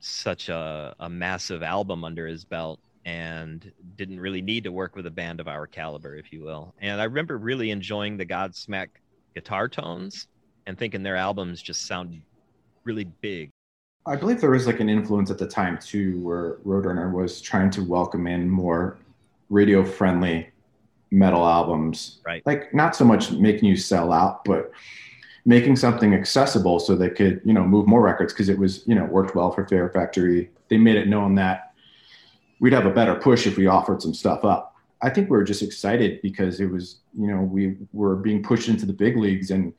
such 0.00 0.48
a, 0.48 0.94
a 0.98 1.08
massive 1.08 1.62
album 1.62 2.04
under 2.04 2.26
his 2.26 2.44
belt 2.44 2.80
and 3.04 3.72
didn't 3.96 4.20
really 4.20 4.42
need 4.42 4.64
to 4.64 4.72
work 4.72 4.96
with 4.96 5.06
a 5.06 5.10
band 5.10 5.40
of 5.40 5.48
our 5.48 5.66
caliber, 5.66 6.16
if 6.16 6.32
you 6.32 6.42
will. 6.42 6.74
And 6.80 7.00
I 7.00 7.04
remember 7.04 7.38
really 7.38 7.70
enjoying 7.70 8.16
the 8.16 8.26
Godsmack 8.26 8.88
guitar 9.34 9.68
tones 9.68 10.26
and 10.66 10.78
thinking 10.78 11.02
their 11.02 11.16
albums 11.16 11.62
just 11.62 11.86
sounded 11.86 12.22
really 12.84 13.04
big. 13.04 13.49
I 14.06 14.16
believe 14.16 14.40
there 14.40 14.50
was 14.50 14.66
like 14.66 14.80
an 14.80 14.88
influence 14.88 15.30
at 15.30 15.38
the 15.38 15.46
time 15.46 15.78
too, 15.78 16.20
where 16.20 16.54
Roadrunner 16.66 17.12
was 17.12 17.40
trying 17.40 17.70
to 17.70 17.84
welcome 17.84 18.26
in 18.26 18.48
more 18.48 18.98
radio 19.50 19.84
friendly 19.84 20.48
metal 21.10 21.46
albums. 21.46 22.20
Right. 22.24 22.42
Like 22.46 22.72
not 22.72 22.96
so 22.96 23.04
much 23.04 23.32
making 23.32 23.68
you 23.68 23.76
sell 23.76 24.12
out, 24.12 24.44
but 24.44 24.72
making 25.44 25.76
something 25.76 26.14
accessible 26.14 26.80
so 26.80 26.94
they 26.96 27.10
could, 27.10 27.40
you 27.44 27.52
know, 27.52 27.64
move 27.64 27.86
more 27.86 28.02
records 28.02 28.32
because 28.32 28.48
it 28.48 28.58
was, 28.58 28.86
you 28.86 28.94
know, 28.94 29.04
worked 29.04 29.34
well 29.34 29.50
for 29.50 29.66
Fear 29.66 29.90
Factory. 29.90 30.50
They 30.68 30.78
made 30.78 30.96
it 30.96 31.08
known 31.08 31.34
that 31.36 31.72
we'd 32.60 32.72
have 32.72 32.86
a 32.86 32.90
better 32.90 33.14
push 33.14 33.46
if 33.46 33.56
we 33.56 33.66
offered 33.66 34.02
some 34.02 34.14
stuff 34.14 34.44
up. 34.44 34.76
I 35.02 35.10
think 35.10 35.30
we 35.30 35.36
were 35.36 35.44
just 35.44 35.62
excited 35.62 36.20
because 36.22 36.60
it 36.60 36.66
was, 36.66 37.00
you 37.18 37.26
know, 37.26 37.40
we 37.40 37.76
were 37.92 38.16
being 38.16 38.42
pushed 38.42 38.68
into 38.68 38.84
the 38.84 38.92
big 38.92 39.16
leagues 39.16 39.50
and 39.50 39.72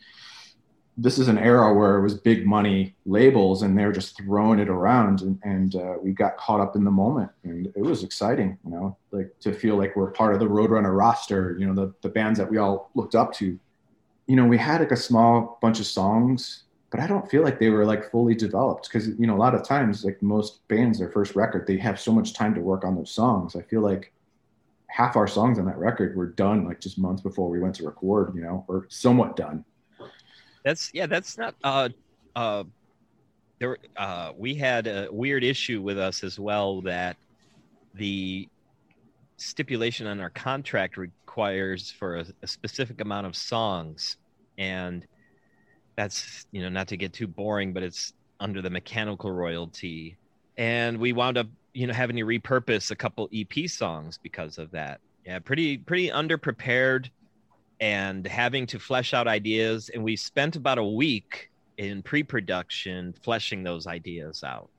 this 1.01 1.17
is 1.17 1.27
an 1.27 1.37
era 1.37 1.73
where 1.73 1.97
it 1.97 2.03
was 2.03 2.13
big 2.13 2.45
money 2.45 2.93
labels 3.05 3.63
and 3.63 3.77
they're 3.77 3.91
just 3.91 4.15
throwing 4.17 4.59
it 4.59 4.69
around 4.69 5.21
and, 5.21 5.39
and 5.43 5.75
uh, 5.75 5.95
we 6.01 6.11
got 6.11 6.37
caught 6.37 6.61
up 6.61 6.75
in 6.75 6.83
the 6.83 6.91
moment 6.91 7.31
and 7.43 7.67
it 7.75 7.81
was 7.81 8.03
exciting 8.03 8.57
you 8.63 8.71
know 8.71 8.95
like 9.11 9.31
to 9.39 9.51
feel 9.51 9.77
like 9.77 9.95
we're 9.95 10.11
part 10.11 10.33
of 10.33 10.39
the 10.39 10.45
roadrunner 10.45 10.95
roster 10.95 11.55
you 11.59 11.65
know 11.65 11.73
the, 11.73 11.93
the 12.01 12.09
bands 12.09 12.37
that 12.37 12.49
we 12.49 12.57
all 12.57 12.91
looked 12.93 13.15
up 13.15 13.33
to. 13.33 13.59
You 14.27 14.35
know 14.35 14.45
we 14.45 14.57
had 14.57 14.81
like 14.81 14.91
a 14.91 14.97
small 14.97 15.57
bunch 15.61 15.79
of 15.79 15.87
songs 15.87 16.63
but 16.91 16.99
i 16.99 17.07
don't 17.07 17.29
feel 17.29 17.43
like 17.43 17.59
they 17.59 17.69
were 17.69 17.85
like 17.85 18.11
fully 18.11 18.35
developed 18.35 18.87
because 18.87 19.07
you 19.07 19.27
know 19.27 19.35
a 19.35 19.43
lot 19.45 19.55
of 19.55 19.63
times 19.63 20.05
like 20.05 20.21
most 20.21 20.65
bands 20.67 20.99
their 20.99 21.09
first 21.09 21.35
record 21.35 21.65
they 21.65 21.77
have 21.77 21.99
so 21.99 22.11
much 22.11 22.33
time 22.33 22.53
to 22.53 22.61
work 22.61 22.85
on 22.85 22.95
those 22.95 23.11
songs. 23.11 23.55
I 23.55 23.61
feel 23.63 23.81
like 23.81 24.13
half 24.87 25.15
our 25.15 25.27
songs 25.27 25.57
on 25.57 25.65
that 25.65 25.77
record 25.77 26.15
were 26.15 26.27
done 26.27 26.65
like 26.65 26.79
just 26.81 26.99
months 26.99 27.21
before 27.21 27.49
we 27.49 27.59
went 27.59 27.75
to 27.75 27.85
record 27.85 28.35
you 28.35 28.41
know 28.41 28.63
or 28.67 28.85
somewhat 28.89 29.35
done 29.35 29.65
that's 30.63 30.89
yeah, 30.93 31.07
that's 31.07 31.37
not 31.37 31.55
uh 31.63 31.89
uh 32.35 32.63
there 33.59 33.77
uh 33.97 34.31
we 34.37 34.55
had 34.55 34.87
a 34.87 35.07
weird 35.11 35.43
issue 35.43 35.81
with 35.81 35.97
us 35.97 36.23
as 36.23 36.39
well 36.39 36.81
that 36.83 37.17
the 37.95 38.47
stipulation 39.37 40.07
on 40.07 40.19
our 40.19 40.29
contract 40.29 40.97
requires 40.97 41.91
for 41.91 42.17
a, 42.17 42.25
a 42.43 42.47
specific 42.47 43.01
amount 43.01 43.27
of 43.27 43.35
songs. 43.35 44.17
And 44.57 45.05
that's 45.97 46.45
you 46.51 46.61
know 46.61 46.69
not 46.69 46.87
to 46.89 46.97
get 46.97 47.13
too 47.13 47.27
boring 47.27 47.73
but 47.73 47.83
it's 47.83 48.13
under 48.39 48.61
the 48.61 48.69
mechanical 48.69 49.31
royalty. 49.31 50.17
And 50.57 50.99
we 50.99 51.13
wound 51.13 51.37
up 51.37 51.47
you 51.73 51.87
know 51.87 51.93
having 51.93 52.17
to 52.17 52.23
repurpose 52.23 52.91
a 52.91 52.95
couple 52.95 53.29
ep 53.33 53.67
songs 53.67 54.19
because 54.21 54.57
of 54.57 54.71
that. 54.71 54.99
Yeah 55.25 55.39
pretty 55.39 55.77
pretty 55.77 56.09
underprepared 56.09 57.09
and 57.81 58.27
having 58.27 58.67
to 58.67 58.79
flesh 58.79 59.13
out 59.13 59.27
ideas. 59.27 59.89
And 59.89 60.03
we 60.03 60.15
spent 60.15 60.55
about 60.55 60.77
a 60.77 60.83
week 60.83 61.49
in 61.77 62.03
pre-production 62.03 63.13
fleshing 63.23 63.63
those 63.63 63.87
ideas 63.87 64.43
out. 64.43 64.69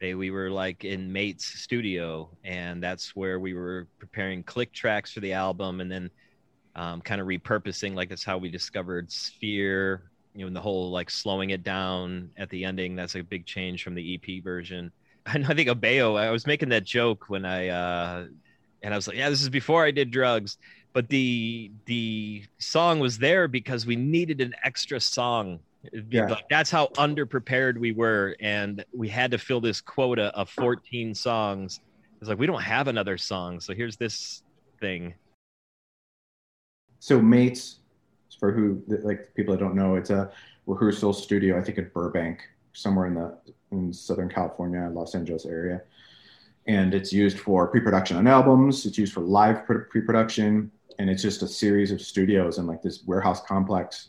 They, 0.00 0.14
we 0.14 0.30
were 0.30 0.50
like 0.50 0.84
in 0.84 1.12
Mate's 1.12 1.44
studio, 1.44 2.30
and 2.44 2.82
that's 2.82 3.14
where 3.14 3.38
we 3.38 3.52
were 3.52 3.86
preparing 3.98 4.42
click 4.42 4.72
tracks 4.72 5.12
for 5.12 5.20
the 5.20 5.32
album, 5.34 5.80
and 5.80 5.90
then 5.90 6.10
um, 6.74 7.02
kind 7.02 7.20
of 7.20 7.26
repurposing. 7.26 7.94
Like 7.94 8.08
that's 8.08 8.24
how 8.24 8.38
we 8.38 8.48
discovered 8.48 9.12
Sphere. 9.12 10.10
You 10.34 10.42
know, 10.42 10.46
and 10.46 10.56
the 10.56 10.60
whole 10.60 10.90
like 10.90 11.10
slowing 11.10 11.50
it 11.50 11.64
down 11.64 12.30
at 12.36 12.48
the 12.48 12.64
ending. 12.64 12.94
That's 12.94 13.16
a 13.16 13.22
big 13.22 13.44
change 13.44 13.82
from 13.82 13.94
the 13.94 14.14
EP 14.14 14.42
version. 14.42 14.90
And 15.26 15.44
I 15.44 15.52
think 15.52 15.68
Abeo. 15.68 16.18
I 16.18 16.30
was 16.30 16.46
making 16.46 16.70
that 16.70 16.84
joke 16.84 17.26
when 17.28 17.44
I, 17.44 17.68
uh, 17.68 18.28
and 18.82 18.94
I 18.94 18.96
was 18.96 19.06
like, 19.06 19.18
yeah, 19.18 19.28
this 19.28 19.42
is 19.42 19.50
before 19.50 19.84
I 19.84 19.90
did 19.90 20.10
drugs 20.10 20.56
but 20.98 21.08
the 21.10 21.70
the 21.84 22.42
song 22.58 22.98
was 22.98 23.18
there 23.18 23.46
because 23.46 23.86
we 23.86 23.94
needed 23.94 24.40
an 24.40 24.52
extra 24.64 24.98
song. 24.98 25.60
Yeah. 26.10 26.26
Like, 26.26 26.48
that's 26.50 26.72
how 26.72 26.88
underprepared 26.94 27.78
we 27.78 27.92
were 27.92 28.34
and 28.40 28.84
we 28.92 29.08
had 29.08 29.30
to 29.30 29.38
fill 29.38 29.60
this 29.60 29.80
quota 29.80 30.34
of 30.34 30.50
14 30.50 31.14
songs. 31.14 31.78
It's 32.18 32.28
like 32.28 32.40
we 32.40 32.48
don't 32.48 32.62
have 32.62 32.88
another 32.88 33.16
song 33.16 33.60
so 33.60 33.74
here's 33.74 33.96
this 33.96 34.42
thing. 34.80 35.14
So 36.98 37.22
mates 37.22 37.76
for 38.40 38.50
who 38.50 38.82
like 38.88 39.32
people 39.36 39.54
that 39.54 39.60
don't 39.60 39.76
know 39.76 39.94
it's 39.94 40.10
a 40.10 40.32
rehearsal 40.66 41.12
studio 41.12 41.56
i 41.56 41.62
think 41.62 41.78
in 41.78 41.88
burbank 41.94 42.40
somewhere 42.72 43.06
in 43.06 43.14
the 43.14 43.38
in 43.70 43.92
southern 43.92 44.28
california 44.28 44.90
los 44.92 45.14
angeles 45.14 45.46
area. 45.46 45.80
And 46.66 46.92
it's 46.92 47.14
used 47.14 47.38
for 47.38 47.68
pre-production 47.68 48.16
on 48.16 48.26
albums 48.26 48.84
it's 48.84 48.98
used 48.98 49.12
for 49.12 49.20
live 49.20 49.64
pre-production 49.64 50.72
and 50.98 51.08
it's 51.08 51.22
just 51.22 51.42
a 51.42 51.48
series 51.48 51.92
of 51.92 52.00
studios 52.00 52.58
and 52.58 52.66
like 52.66 52.82
this 52.82 53.04
warehouse 53.06 53.40
complex. 53.46 54.08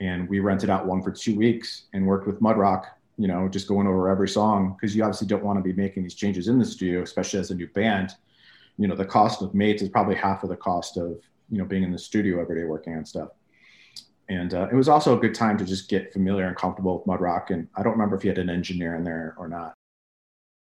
And 0.00 0.28
we 0.28 0.38
rented 0.38 0.70
out 0.70 0.86
one 0.86 1.02
for 1.02 1.10
two 1.10 1.34
weeks 1.34 1.86
and 1.92 2.06
worked 2.06 2.26
with 2.26 2.40
Mudrock, 2.40 2.84
you 3.16 3.26
know, 3.26 3.48
just 3.48 3.66
going 3.66 3.88
over 3.88 4.08
every 4.08 4.28
song 4.28 4.76
because 4.78 4.94
you 4.94 5.02
obviously 5.02 5.26
don't 5.26 5.42
want 5.42 5.58
to 5.58 5.62
be 5.62 5.72
making 5.72 6.04
these 6.04 6.14
changes 6.14 6.46
in 6.46 6.58
the 6.58 6.64
studio, 6.64 7.02
especially 7.02 7.40
as 7.40 7.50
a 7.50 7.54
new 7.54 7.66
band. 7.68 8.14
You 8.76 8.86
know, 8.86 8.94
the 8.94 9.04
cost 9.04 9.42
of 9.42 9.54
mates 9.54 9.82
is 9.82 9.88
probably 9.88 10.14
half 10.14 10.44
of 10.44 10.50
the 10.50 10.56
cost 10.56 10.96
of 10.96 11.20
you 11.50 11.58
know 11.58 11.64
being 11.64 11.82
in 11.82 11.90
the 11.90 11.98
studio 11.98 12.40
every 12.40 12.60
day 12.60 12.64
working 12.64 12.96
on 12.96 13.04
stuff. 13.04 13.30
And 14.28 14.54
uh, 14.54 14.68
it 14.70 14.74
was 14.74 14.88
also 14.88 15.16
a 15.16 15.20
good 15.20 15.34
time 15.34 15.56
to 15.58 15.64
just 15.64 15.88
get 15.88 16.12
familiar 16.12 16.46
and 16.46 16.56
comfortable 16.56 16.98
with 16.98 17.06
Mudrock. 17.06 17.50
And 17.50 17.66
I 17.74 17.82
don't 17.82 17.92
remember 17.92 18.14
if 18.14 18.22
he 18.22 18.28
had 18.28 18.38
an 18.38 18.50
engineer 18.50 18.94
in 18.94 19.02
there 19.02 19.34
or 19.38 19.48
not. 19.48 19.72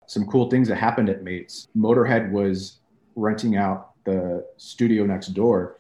Some 0.09 0.27
cool 0.27 0.49
things 0.49 0.67
that 0.69 0.77
happened 0.77 1.11
at 1.11 1.23
Mates. 1.23 1.69
Motorhead 1.77 2.33
was 2.33 2.79
renting 3.17 3.57
out 3.57 3.90
the 4.05 4.47
studio 4.57 5.05
next 5.05 5.29
door, 5.29 5.79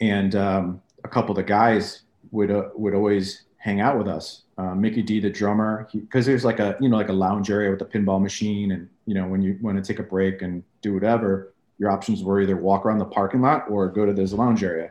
and 0.00 0.34
um, 0.34 0.82
a 1.04 1.08
couple 1.08 1.30
of 1.30 1.36
the 1.36 1.42
guys 1.42 2.02
would 2.30 2.50
uh, 2.50 2.68
would 2.74 2.94
always 2.94 3.44
hang 3.58 3.80
out 3.80 3.96
with 3.96 4.08
us. 4.08 4.42
Uh, 4.58 4.74
Mikkey 4.74 5.02
Dee, 5.02 5.20
the 5.20 5.30
drummer, 5.30 5.88
because 5.92 6.26
there's 6.26 6.44
like 6.44 6.58
a 6.58 6.76
you 6.80 6.88
know 6.88 6.96
like 6.96 7.08
a 7.08 7.12
lounge 7.12 7.50
area 7.50 7.70
with 7.70 7.80
a 7.82 7.84
pinball 7.84 8.20
machine, 8.20 8.72
and 8.72 8.88
you 9.06 9.14
know 9.14 9.26
when 9.26 9.42
you 9.42 9.58
want 9.62 9.82
to 9.82 9.92
take 9.92 10.00
a 10.00 10.08
break 10.08 10.42
and 10.42 10.62
do 10.82 10.94
whatever, 10.94 11.54
your 11.78 11.90
options 11.90 12.22
were 12.22 12.40
either 12.40 12.56
walk 12.56 12.84
around 12.84 12.98
the 12.98 13.04
parking 13.04 13.40
lot 13.40 13.70
or 13.70 13.88
go 13.88 14.04
to 14.04 14.12
this 14.12 14.32
lounge 14.32 14.62
area. 14.62 14.90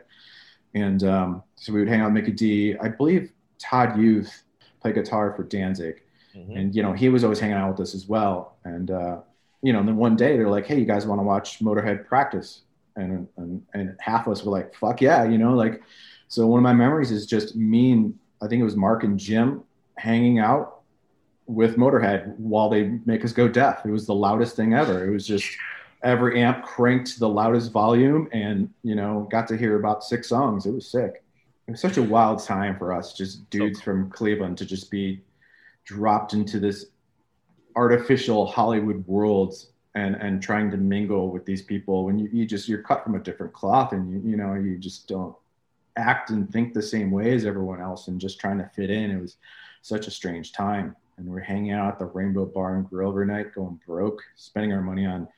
And 0.74 1.04
um, 1.04 1.42
so 1.56 1.72
we 1.72 1.80
would 1.80 1.88
hang 1.88 2.00
out 2.00 2.12
with 2.12 2.14
Mikkey 2.14 2.32
Dee. 2.32 2.76
I 2.78 2.88
believe 2.88 3.30
Todd 3.58 3.98
Youth 3.98 4.42
played 4.80 4.94
guitar 4.94 5.34
for 5.36 5.44
Danzig, 5.44 6.02
mm-hmm. 6.34 6.56
and 6.56 6.74
you 6.74 6.82
know 6.82 6.92
he 6.92 7.08
was 7.08 7.24
always 7.24 7.40
hanging 7.40 7.56
out 7.56 7.70
with 7.70 7.80
us 7.80 7.94
as 7.94 8.08
well. 8.08 8.56
And 8.64 8.90
uh, 8.90 9.18
you 9.62 9.72
know, 9.72 9.80
and 9.80 9.88
then 9.88 9.96
one 9.96 10.16
day 10.16 10.36
they're 10.36 10.50
like, 10.50 10.66
"Hey, 10.66 10.78
you 10.78 10.86
guys 10.86 11.06
want 11.06 11.20
to 11.20 11.24
watch 11.24 11.60
Motorhead 11.60 12.06
practice?" 12.06 12.62
And, 12.96 13.26
and 13.36 13.62
and 13.74 13.96
half 14.00 14.26
of 14.26 14.32
us 14.32 14.44
were 14.44 14.52
like, 14.52 14.74
"Fuck 14.74 15.00
yeah!" 15.00 15.24
You 15.24 15.38
know, 15.38 15.54
like. 15.54 15.82
So 16.28 16.46
one 16.46 16.58
of 16.58 16.62
my 16.62 16.72
memories 16.72 17.10
is 17.10 17.26
just 17.26 17.56
me 17.56 17.92
and 17.92 18.18
I 18.42 18.48
think 18.48 18.60
it 18.60 18.64
was 18.64 18.74
Mark 18.74 19.04
and 19.04 19.18
Jim 19.18 19.62
hanging 19.98 20.38
out 20.38 20.80
with 21.46 21.76
Motorhead 21.76 22.36
while 22.38 22.68
they 22.68 22.98
make 23.04 23.24
us 23.24 23.32
go 23.32 23.48
deaf. 23.48 23.84
It 23.84 23.90
was 23.90 24.06
the 24.06 24.14
loudest 24.14 24.56
thing 24.56 24.74
ever. 24.74 25.06
It 25.06 25.10
was 25.10 25.26
just 25.26 25.46
every 26.02 26.40
amp 26.40 26.64
cranked 26.64 27.12
to 27.12 27.20
the 27.20 27.28
loudest 27.28 27.70
volume, 27.70 28.28
and 28.32 28.68
you 28.82 28.94
know, 28.94 29.28
got 29.30 29.46
to 29.48 29.56
hear 29.56 29.76
about 29.76 30.02
six 30.02 30.28
songs. 30.28 30.66
It 30.66 30.72
was 30.72 30.90
sick. 30.90 31.22
It 31.68 31.72
was 31.72 31.80
such 31.80 31.98
a 31.98 32.02
wild 32.02 32.42
time 32.42 32.76
for 32.76 32.92
us, 32.92 33.12
just 33.12 33.48
dudes 33.50 33.80
from 33.80 34.10
Cleveland, 34.10 34.58
to 34.58 34.66
just 34.66 34.90
be 34.90 35.20
dropped 35.84 36.32
into 36.32 36.58
this 36.58 36.86
artificial 37.76 38.46
Hollywood 38.46 39.06
worlds 39.06 39.68
and 39.94 40.16
and 40.16 40.42
trying 40.42 40.70
to 40.70 40.76
mingle 40.76 41.30
with 41.30 41.44
these 41.44 41.62
people 41.62 42.04
when 42.04 42.18
you, 42.18 42.28
you 42.32 42.46
just 42.46 42.68
you're 42.68 42.82
cut 42.82 43.04
from 43.04 43.14
a 43.14 43.18
different 43.18 43.52
cloth 43.52 43.92
and 43.92 44.10
you 44.10 44.30
you 44.30 44.36
know 44.36 44.54
you 44.54 44.78
just 44.78 45.06
don't 45.06 45.34
act 45.96 46.30
and 46.30 46.50
think 46.50 46.72
the 46.72 46.82
same 46.82 47.10
way 47.10 47.32
as 47.32 47.44
everyone 47.44 47.80
else 47.80 48.08
and 48.08 48.20
just 48.20 48.40
trying 48.40 48.58
to 48.58 48.70
fit 48.74 48.90
in. 48.90 49.10
It 49.10 49.20
was 49.20 49.36
such 49.82 50.06
a 50.06 50.10
strange 50.10 50.52
time. 50.52 50.96
And 51.18 51.26
we're 51.26 51.40
hanging 51.40 51.72
out 51.72 51.92
at 51.92 51.98
the 51.98 52.06
rainbow 52.06 52.46
bar 52.46 52.76
and 52.76 52.88
grill 52.88 53.10
every 53.10 53.26
night 53.26 53.54
going 53.54 53.78
broke 53.86 54.22
spending 54.34 54.72
our 54.72 54.80
money 54.80 55.04
on 55.06 55.28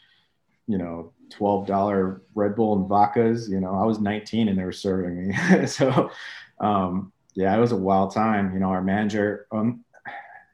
you 0.67 0.79
know 0.79 1.13
$12 1.31 2.21
red 2.35 2.55
bull 2.55 2.77
and 2.77 2.89
vodkas. 2.89 3.49
You 3.49 3.61
know 3.61 3.75
i 3.75 3.85
was 3.85 3.99
19 3.99 4.49
and 4.49 4.59
they 4.59 4.65
were 4.65 4.73
serving 4.73 5.29
me. 5.29 5.37
So 5.67 6.11
um, 6.61 7.13
yeah 7.35 7.57
it 7.57 7.61
was 7.61 7.73
a 7.73 7.77
wild 7.77 8.15
time. 8.15 8.53
You 8.55 8.61
know 8.61 8.69
our 8.69 8.83
manager 8.83 9.47
um, 9.51 9.85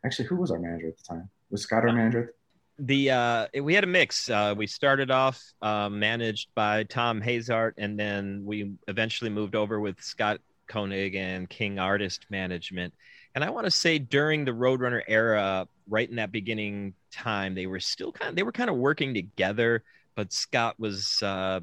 actually 0.04 0.26
who 0.28 0.36
was 0.36 0.50
our 0.50 0.58
manager 0.58 0.88
at 0.88 0.96
the 0.96 1.04
time 1.04 1.28
was 1.50 1.62
Scott 1.62 1.84
our 1.84 1.92
manager? 1.92 2.34
The 2.78 3.10
uh, 3.10 3.46
we 3.62 3.74
had 3.74 3.84
a 3.84 3.88
mix. 3.88 4.30
Uh, 4.30 4.54
we 4.56 4.66
started 4.66 5.10
off 5.10 5.42
uh, 5.60 5.88
managed 5.90 6.48
by 6.54 6.84
Tom 6.84 7.20
Hazart, 7.20 7.72
and 7.76 7.98
then 7.98 8.42
we 8.44 8.72
eventually 8.88 9.30
moved 9.30 9.54
over 9.54 9.80
with 9.80 10.00
Scott 10.00 10.40
Koenig 10.68 11.14
and 11.14 11.48
King 11.48 11.78
Artist 11.78 12.26
Management. 12.30 12.94
And 13.34 13.44
I 13.44 13.50
want 13.50 13.66
to 13.66 13.70
say 13.70 13.98
during 13.98 14.44
the 14.44 14.52
Roadrunner 14.52 15.02
era, 15.06 15.68
right 15.88 16.08
in 16.08 16.16
that 16.16 16.32
beginning 16.32 16.94
time, 17.12 17.54
they 17.54 17.66
were 17.66 17.80
still 17.80 18.12
kind 18.12 18.30
of 18.30 18.36
they 18.36 18.42
were 18.42 18.52
kind 18.52 18.70
of 18.70 18.76
working 18.76 19.12
together. 19.12 19.82
But 20.16 20.32
Scott 20.32 20.76
was 20.78 21.22
uh, 21.22 21.60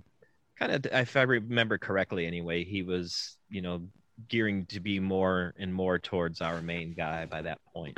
kind 0.60 0.72
of, 0.72 0.86
if 0.86 1.18
I 1.18 1.24
remember 1.24 1.78
correctly, 1.78 2.28
anyway, 2.28 2.64
he 2.64 2.84
was 2.84 3.38
you 3.50 3.62
know 3.62 3.88
gearing 4.28 4.66
to 4.68 4.80
be 4.80 5.00
more 5.00 5.54
and 5.58 5.74
more 5.74 5.98
towards 6.00 6.42
our 6.42 6.62
main 6.62 6.94
guy 6.94 7.26
by 7.26 7.42
that 7.42 7.60
point. 7.74 7.98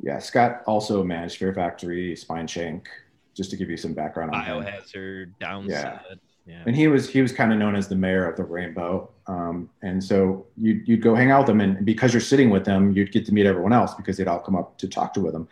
Yeah, 0.00 0.18
Scott 0.18 0.62
also 0.66 1.02
managed 1.02 1.38
Fear 1.38 1.54
Factory, 1.54 2.14
Spineshank, 2.14 2.86
just 3.34 3.50
to 3.50 3.56
give 3.56 3.70
you 3.70 3.76
some 3.76 3.94
background 3.94 4.34
on. 4.34 4.44
Biohazard, 4.44 5.32
Downset. 5.40 5.68
Yeah. 5.68 6.00
Yeah. 6.48 6.62
and 6.64 6.76
he 6.76 6.86
was 6.86 7.10
he 7.10 7.20
was 7.22 7.32
kind 7.32 7.52
of 7.52 7.58
known 7.58 7.74
as 7.74 7.88
the 7.88 7.96
mayor 7.96 8.30
of 8.30 8.36
the 8.36 8.44
rainbow 8.44 9.10
um, 9.26 9.68
and 9.82 10.02
so 10.02 10.46
you'd, 10.56 10.86
you'd 10.86 11.02
go 11.02 11.12
hang 11.12 11.32
out 11.32 11.38
with 11.40 11.48
them 11.48 11.60
and 11.60 11.84
because 11.84 12.14
you're 12.14 12.20
sitting 12.20 12.50
with 12.50 12.64
them 12.64 12.92
you'd 12.92 13.10
get 13.10 13.26
to 13.26 13.34
meet 13.34 13.46
everyone 13.46 13.72
else 13.72 13.94
because 13.94 14.16
they'd 14.16 14.28
all 14.28 14.38
come 14.38 14.54
up 14.54 14.78
to 14.78 14.86
talk 14.86 15.12
to 15.14 15.20
with 15.20 15.32
them 15.32 15.48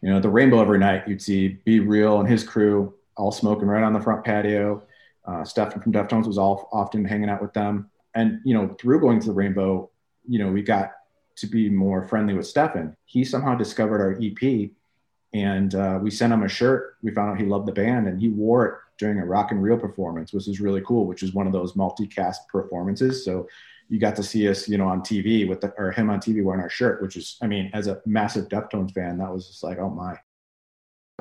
you 0.00 0.10
know 0.10 0.18
the 0.18 0.28
rainbow 0.28 0.60
every 0.60 0.80
night 0.80 1.06
you'd 1.06 1.22
see 1.22 1.46
B-Real 1.64 2.18
and 2.18 2.28
his 2.28 2.42
crew 2.42 2.92
all 3.16 3.30
smoking 3.30 3.68
right 3.68 3.84
on 3.84 3.92
the 3.92 4.00
front 4.00 4.24
patio 4.24 4.82
uh, 5.26 5.44
stephen 5.44 5.80
from 5.80 5.92
deftones 5.92 6.26
was 6.26 6.38
all 6.38 6.68
often 6.72 7.04
hanging 7.04 7.30
out 7.30 7.40
with 7.40 7.52
them 7.52 7.88
and 8.16 8.40
you 8.44 8.52
know 8.52 8.74
through 8.80 8.98
going 8.98 9.20
to 9.20 9.28
the 9.28 9.32
rainbow 9.32 9.88
you 10.26 10.40
know 10.40 10.50
we 10.50 10.60
got 10.60 10.90
to 11.36 11.46
be 11.46 11.68
more 11.68 12.06
friendly 12.08 12.34
with 12.34 12.46
stephen 12.46 12.96
he 13.04 13.24
somehow 13.24 13.54
discovered 13.54 14.00
our 14.00 14.18
ep 14.22 14.70
and 15.34 15.74
uh, 15.74 15.98
we 16.02 16.10
sent 16.10 16.32
him 16.32 16.42
a 16.42 16.48
shirt 16.48 16.96
we 17.02 17.10
found 17.10 17.30
out 17.30 17.38
he 17.38 17.46
loved 17.46 17.66
the 17.66 17.72
band 17.72 18.06
and 18.06 18.20
he 18.20 18.28
wore 18.28 18.66
it 18.66 18.74
during 19.02 19.18
a 19.18 19.26
rock 19.26 19.50
and 19.50 19.60
reel 19.60 19.76
performance, 19.76 20.32
which 20.32 20.46
is 20.46 20.60
really 20.60 20.80
cool, 20.82 21.06
which 21.06 21.24
is 21.24 21.34
one 21.34 21.48
of 21.48 21.52
those 21.52 21.72
multicast 21.72 22.36
performances. 22.48 23.24
So 23.24 23.48
you 23.88 23.98
got 23.98 24.14
to 24.14 24.22
see 24.22 24.48
us, 24.48 24.68
you 24.68 24.78
know, 24.78 24.86
on 24.86 25.00
TV 25.00 25.46
with 25.48 25.60
the, 25.60 25.74
or 25.76 25.90
him 25.90 26.08
on 26.08 26.20
TV 26.20 26.42
wearing 26.42 26.60
our 26.60 26.70
shirt, 26.70 27.02
which 27.02 27.16
is, 27.16 27.36
I 27.42 27.48
mean, 27.48 27.68
as 27.74 27.88
a 27.88 28.00
massive 28.06 28.48
Deftones 28.48 28.92
fan, 28.92 29.18
that 29.18 29.32
was 29.32 29.48
just 29.48 29.64
like, 29.64 29.78
oh 29.78 29.90
my. 29.90 30.16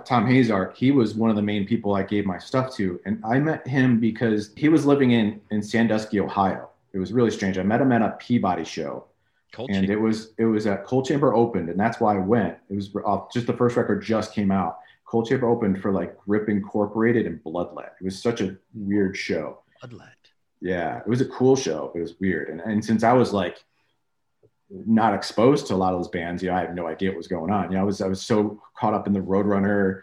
Tom 0.05 0.27
Hazard, 0.27 0.73
he 0.75 0.91
was 0.91 1.15
one 1.15 1.31
of 1.31 1.35
the 1.35 1.41
main 1.41 1.65
people 1.65 1.95
I 1.95 2.03
gave 2.03 2.25
my 2.25 2.37
stuff 2.37 2.73
to. 2.75 2.99
And 3.05 3.19
I 3.25 3.39
met 3.39 3.67
him 3.67 3.99
because 3.99 4.51
he 4.55 4.69
was 4.69 4.85
living 4.85 5.11
in, 5.11 5.41
in 5.49 5.63
Sandusky, 5.63 6.19
Ohio. 6.19 6.69
It 6.93 6.99
was 6.99 7.11
really 7.11 7.31
strange. 7.31 7.57
I 7.57 7.63
met 7.63 7.81
him 7.81 7.91
at 7.91 8.03
a 8.03 8.15
Peabody 8.19 8.63
show. 8.63 9.05
Coal 9.51 9.67
and 9.69 9.87
Chamber. 9.87 9.93
it 9.93 10.01
was 10.01 10.33
it 10.37 10.45
was 10.45 10.67
at 10.67 10.85
Coal 10.85 11.03
Chamber 11.03 11.33
opened, 11.33 11.69
and 11.69 11.79
that's 11.79 11.99
why 11.99 12.15
I 12.15 12.19
went. 12.19 12.57
It 12.69 12.75
was 12.75 12.89
uh, 13.05 13.19
just 13.33 13.47
the 13.47 13.53
first 13.53 13.75
record 13.75 14.03
just 14.03 14.33
came 14.33 14.51
out. 14.51 14.79
Coal 15.05 15.25
Chamber 15.25 15.47
opened 15.47 15.81
for 15.81 15.91
like 15.91 16.17
Grip 16.17 16.47
Incorporated 16.47 17.25
and 17.25 17.43
Bloodlet. 17.43 17.91
It 17.99 18.05
was 18.05 18.21
such 18.21 18.41
a 18.41 18.55
weird 18.73 19.17
show. 19.17 19.59
Bloodlet. 19.83 20.09
Yeah, 20.61 20.99
it 20.99 21.07
was 21.07 21.21
a 21.21 21.25
cool 21.25 21.55
show. 21.55 21.91
It 21.95 21.99
was 21.99 22.19
weird, 22.19 22.49
and 22.49 22.61
and 22.61 22.83
since 22.83 23.03
I 23.03 23.13
was 23.13 23.33
like 23.33 23.63
not 24.69 25.13
exposed 25.13 25.67
to 25.67 25.73
a 25.73 25.75
lot 25.75 25.93
of 25.93 25.99
those 25.99 26.07
bands, 26.07 26.41
you 26.41 26.49
know, 26.49 26.55
I 26.55 26.61
had 26.61 26.75
no 26.75 26.87
idea 26.87 27.09
what 27.09 27.17
was 27.17 27.27
going 27.27 27.51
on. 27.51 27.71
You 27.71 27.75
know, 27.75 27.81
I 27.81 27.85
was 27.85 28.01
I 28.01 28.07
was 28.07 28.21
so 28.21 28.61
caught 28.77 28.93
up 28.93 29.07
in 29.07 29.13
the 29.13 29.19
Roadrunner 29.19 30.01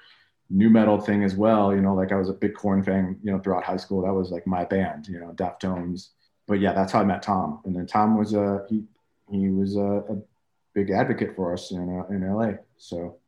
new 0.51 0.71
metal 0.71 1.01
thing 1.01 1.25
as 1.25 1.35
well. 1.35 1.75
You 1.75 1.81
know, 1.81 1.95
like 1.95 2.13
I 2.13 2.17
was 2.17 2.29
a 2.29 2.35
big 2.35 2.55
Korn 2.55 2.83
fan. 2.83 3.19
You 3.23 3.33
know, 3.33 3.39
throughout 3.39 3.65
high 3.65 3.77
school, 3.77 4.03
that 4.03 4.13
was 4.13 4.31
like 4.31 4.47
my 4.47 4.65
band. 4.65 5.09
You 5.09 5.21
know, 5.21 5.33
Deftones. 5.33 6.09
But 6.47 6.61
yeah, 6.61 6.73
that's 6.73 6.93
how 6.93 7.01
I 7.01 7.05
met 7.05 7.23
Tom. 7.23 7.61
And 7.65 7.75
then 7.75 7.87
Tom 7.87 8.19
was 8.19 8.35
a 8.35 8.65
he 8.69 8.85
he 9.31 9.49
was 9.51 9.77
a, 9.77 10.05
a 10.11 10.17
big 10.75 10.91
advocate 10.91 11.35
for 11.37 11.53
us 11.53 11.71
in 11.71 12.01
uh, 12.01 12.13
in 12.13 12.29
LA. 12.29 12.53
So 12.77 13.19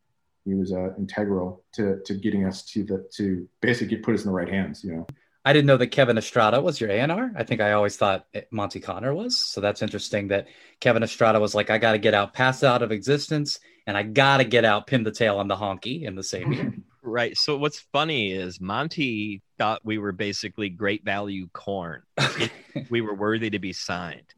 he 0.44 0.54
was 0.54 0.72
uh, 0.72 0.94
integral 0.98 1.62
to 1.74 2.00
to 2.04 2.14
getting 2.14 2.44
us 2.44 2.64
to 2.66 2.84
the 2.84 3.08
to 3.16 3.48
basically 3.60 3.96
put 3.96 4.14
us 4.14 4.22
in 4.22 4.28
the 4.28 4.34
right 4.34 4.48
hands. 4.48 4.84
You 4.84 4.96
know. 4.96 5.06
I 5.42 5.54
didn't 5.54 5.66
know 5.66 5.78
that 5.78 5.86
Kevin 5.86 6.18
Estrada 6.18 6.60
was 6.60 6.80
your 6.80 6.90
A&R. 6.90 7.32
I 7.34 7.44
think 7.44 7.62
I 7.62 7.72
always 7.72 7.96
thought 7.96 8.26
Monty 8.50 8.78
Connor 8.78 9.14
was. 9.14 9.50
So 9.50 9.62
that's 9.62 9.80
interesting 9.80 10.28
that 10.28 10.48
Kevin 10.80 11.02
Estrada 11.02 11.40
was 11.40 11.54
like, 11.54 11.70
I 11.70 11.78
got 11.78 11.92
to 11.92 11.98
get 11.98 12.12
out, 12.12 12.34
pass 12.34 12.62
out 12.62 12.82
of 12.82 12.92
existence, 12.92 13.58
and 13.86 13.96
I 13.96 14.02
got 14.02 14.36
to 14.38 14.44
get 14.44 14.66
out, 14.66 14.86
pin 14.86 15.02
the 15.02 15.10
tail 15.10 15.38
on 15.38 15.48
the 15.48 15.56
honky 15.56 16.02
in 16.02 16.14
the 16.14 16.22
same 16.22 16.52
year. 16.52 16.74
Right. 17.02 17.34
So 17.34 17.56
what's 17.56 17.80
funny 17.92 18.30
is 18.30 18.60
Monty 18.60 19.40
thought 19.56 19.80
we 19.82 19.96
were 19.96 20.12
basically 20.12 20.68
great 20.68 21.02
value 21.02 21.48
Korn. 21.54 22.02
we 22.90 23.00
were 23.00 23.14
worthy 23.14 23.48
to 23.48 23.58
be 23.58 23.72
signed. 23.72 24.34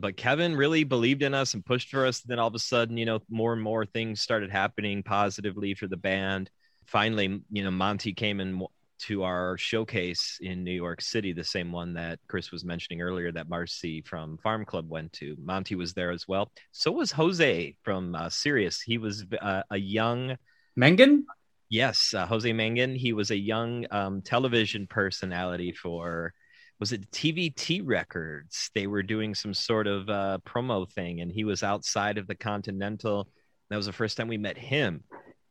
But 0.00 0.16
Kevin 0.16 0.56
really 0.56 0.84
believed 0.84 1.22
in 1.22 1.34
us 1.34 1.54
and 1.54 1.64
pushed 1.64 1.90
for 1.90 2.06
us. 2.06 2.20
Then 2.20 2.38
all 2.38 2.48
of 2.48 2.54
a 2.54 2.60
sudden, 2.60 2.96
you 2.96 3.04
know, 3.04 3.20
more 3.28 3.52
and 3.52 3.62
more 3.62 3.84
things 3.84 4.20
started 4.20 4.50
happening 4.50 5.02
positively 5.02 5.74
for 5.74 5.88
the 5.88 5.96
band. 5.96 6.50
Finally, 6.86 7.42
you 7.50 7.64
know, 7.64 7.70
Monty 7.70 8.12
came 8.12 8.40
in 8.40 8.62
to 9.00 9.22
our 9.22 9.56
showcase 9.58 10.38
in 10.40 10.64
New 10.64 10.72
York 10.72 11.00
City, 11.00 11.32
the 11.32 11.44
same 11.44 11.70
one 11.72 11.94
that 11.94 12.18
Chris 12.28 12.50
was 12.50 12.64
mentioning 12.64 13.00
earlier 13.00 13.30
that 13.32 13.48
Marcy 13.48 14.02
from 14.02 14.38
Farm 14.38 14.64
Club 14.64 14.88
went 14.88 15.12
to. 15.14 15.36
Monty 15.40 15.74
was 15.74 15.94
there 15.94 16.10
as 16.10 16.26
well. 16.26 16.50
So 16.72 16.90
was 16.90 17.12
Jose 17.12 17.76
from 17.82 18.14
uh, 18.14 18.28
Sirius. 18.28 18.80
He 18.80 18.98
was 18.98 19.24
uh, 19.40 19.62
a 19.70 19.76
young 19.76 20.36
Mangin. 20.78 21.24
Yes, 21.68 22.14
uh, 22.14 22.26
Jose 22.26 22.50
Mangin. 22.50 22.96
He 22.96 23.12
was 23.12 23.30
a 23.30 23.36
young 23.36 23.86
um, 23.90 24.22
television 24.22 24.86
personality 24.86 25.72
for 25.72 26.32
was 26.80 26.92
it 26.92 27.10
TVT 27.10 27.82
Records? 27.84 28.70
They 28.74 28.86
were 28.86 29.02
doing 29.02 29.34
some 29.34 29.54
sort 29.54 29.86
of 29.86 30.08
uh, 30.08 30.38
promo 30.46 30.90
thing, 30.90 31.20
and 31.20 31.32
he 31.32 31.44
was 31.44 31.62
outside 31.62 32.18
of 32.18 32.26
the 32.26 32.34
Continental. 32.34 33.28
That 33.70 33.76
was 33.76 33.86
the 33.86 33.92
first 33.92 34.16
time 34.16 34.28
we 34.28 34.38
met 34.38 34.56
him. 34.56 35.02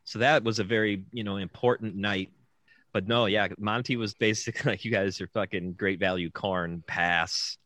So 0.04 0.20
that 0.20 0.44
was 0.44 0.60
a 0.60 0.64
very 0.64 1.04
you 1.12 1.24
know 1.24 1.38
important 1.38 1.96
night. 1.96 2.32
But 2.94 3.08
no, 3.08 3.26
yeah, 3.26 3.50
Monty 3.58 3.98
was 3.98 4.14
basically 4.14 4.72
like, 4.72 4.86
"You 4.86 4.92
guys 4.92 5.20
are 5.20 5.28
fucking 5.28 5.74
great 5.74 6.00
value 6.00 6.32
Korn. 6.32 6.84
Pass." 6.88 7.58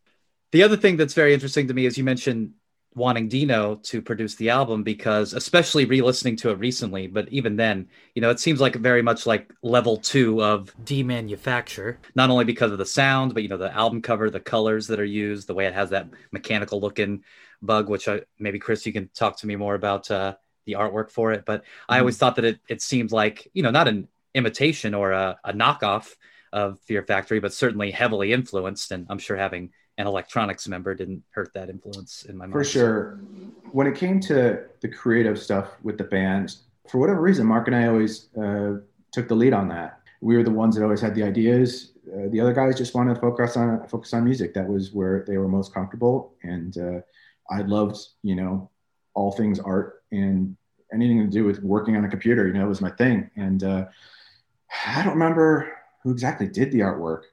The 0.52 0.64
other 0.64 0.76
thing 0.76 0.98
that's 0.98 1.14
very 1.14 1.34
interesting 1.34 1.68
to 1.68 1.74
me 1.74 1.86
is 1.86 1.98
you 1.98 2.04
mentioned 2.04 2.52
wanting 2.94 3.30
Dino 3.30 3.76
to 3.76 4.02
produce 4.02 4.36
the 4.36 4.50
album 4.50 4.84
because, 4.84 5.34
especially 5.34 5.86
re-listening 5.86 6.36
to 6.38 6.50
it 6.50 6.60
recently, 6.60 7.08
but 7.08 7.30
even 7.30 7.56
then, 7.56 7.88
you 8.16 8.22
know, 8.22 8.30
it 8.30 8.40
seems 8.40 8.60
like 8.60 8.76
very 8.76 9.02
much 9.02 9.26
like 9.26 9.52
level 9.64 9.98
two 9.98 10.44
of 10.44 10.74
demanufacture. 10.84 11.98
Not 12.16 12.30
only 12.30 12.44
because 12.44 12.72
of 12.72 12.78
the 12.78 12.86
sound, 12.86 13.34
but 13.34 13.44
you 13.44 13.50
know, 13.50 13.58
the 13.58 13.74
album 13.74 14.02
cover, 14.02 14.30
the 14.30 14.40
colors 14.40 14.88
that 14.88 15.00
are 15.00 15.06
used, 15.06 15.48
the 15.48 15.54
way 15.54 15.66
it 15.68 15.74
has 15.74 15.92
that 15.92 16.08
mechanical 16.32 16.82
looking 16.82 17.24
bug. 17.62 17.90
Which 17.90 18.08
I, 18.08 18.22
maybe 18.40 18.60
Chris, 18.60 18.86
you 18.86 18.94
can 18.94 19.10
talk 19.16 19.38
to 19.38 19.48
me 19.48 19.56
more 19.56 19.76
about 19.76 20.12
uh, 20.12 20.36
the 20.66 20.74
artwork 20.74 21.12
for 21.12 21.32
it. 21.32 21.46
But 21.46 21.62
mm-hmm. 21.62 21.94
I 21.94 22.00
always 22.00 22.18
thought 22.18 22.36
that 22.36 22.46
it 22.46 22.60
it 22.68 22.82
seemed 22.82 23.12
like 23.12 23.50
you 23.54 23.64
know 23.64 23.72
not 23.72 23.88
an 23.88 24.10
imitation 24.34 24.94
or 24.94 25.12
a, 25.12 25.40
a 25.46 25.54
knockoff 25.54 26.14
of 26.52 26.80
Fear 26.82 27.04
Factory, 27.04 27.40
but 27.40 27.54
certainly 27.54 27.92
heavily 27.92 28.34
influenced, 28.34 28.92
and 28.92 29.08
I'm 29.10 29.20
sure 29.20 29.38
having 29.38 29.72
an 29.98 30.08
electronics 30.08 30.68
member 30.68 30.96
didn't 30.96 31.24
hurt 31.32 31.54
that 31.54 31.70
influence 31.70 32.24
in 32.24 32.38
my 32.38 32.46
mind. 32.46 32.54
For 32.54 32.64
sure. 32.64 33.20
When 33.72 33.88
it 33.88 33.96
came 33.96 34.20
to 34.22 34.64
the 34.82 34.88
creative 34.88 35.40
stuff 35.40 35.70
with 35.84 35.98
the 35.98 36.04
band, 36.04 36.56
for 36.90 36.98
whatever 36.98 37.22
reason, 37.22 37.46
Mark 37.46 37.68
and 37.68 37.76
I 37.76 37.88
always 37.88 38.30
uh, 38.36 38.78
took 39.12 39.28
the 39.28 39.36
lead 39.36 39.54
on 39.54 39.68
that. 39.70 40.00
We 40.22 40.38
were 40.38 40.44
the 40.44 40.52
ones 40.52 40.76
that 40.76 40.84
always 40.84 41.02
had 41.02 41.16
the 41.16 41.24
ideas. 41.24 41.94
Uh, 42.08 42.30
the 42.30 42.40
other 42.40 42.54
guys 42.54 42.78
just 42.78 42.94
wanted 42.94 43.16
to 43.16 43.22
focus 43.22 43.58
on 43.58 43.88
focus 43.88 44.14
on 44.14 44.24
music. 44.24 44.54
That 44.54 44.68
was 44.68 44.92
where 44.92 45.24
they 45.28 45.38
were 45.38 45.48
most 45.48 45.74
comfortable. 45.74 46.34
And 46.44 46.78
uh, 46.78 47.02
I 47.50 47.62
loved, 47.62 47.98
you 48.24 48.36
know, 48.36 48.70
all 49.14 49.32
things 49.32 49.60
art 49.60 50.04
and 50.12 50.56
anything 50.94 51.20
to 51.20 51.28
do 51.28 51.44
with 51.44 51.62
working 51.64 51.96
on 51.96 52.06
a 52.06 52.10
computer. 52.10 52.48
You 52.48 52.54
know, 52.54 52.66
it 52.66 52.70
was 52.70 52.82
my 52.82 52.92
thing. 52.92 53.30
And 53.36 53.64
uh, 53.64 53.86
I 54.86 55.04
don't 55.04 55.14
remember 55.14 55.72
who 56.04 56.12
exactly 56.12 56.48
did 56.48 56.72
the 56.72 56.80
artwork. 56.80 57.24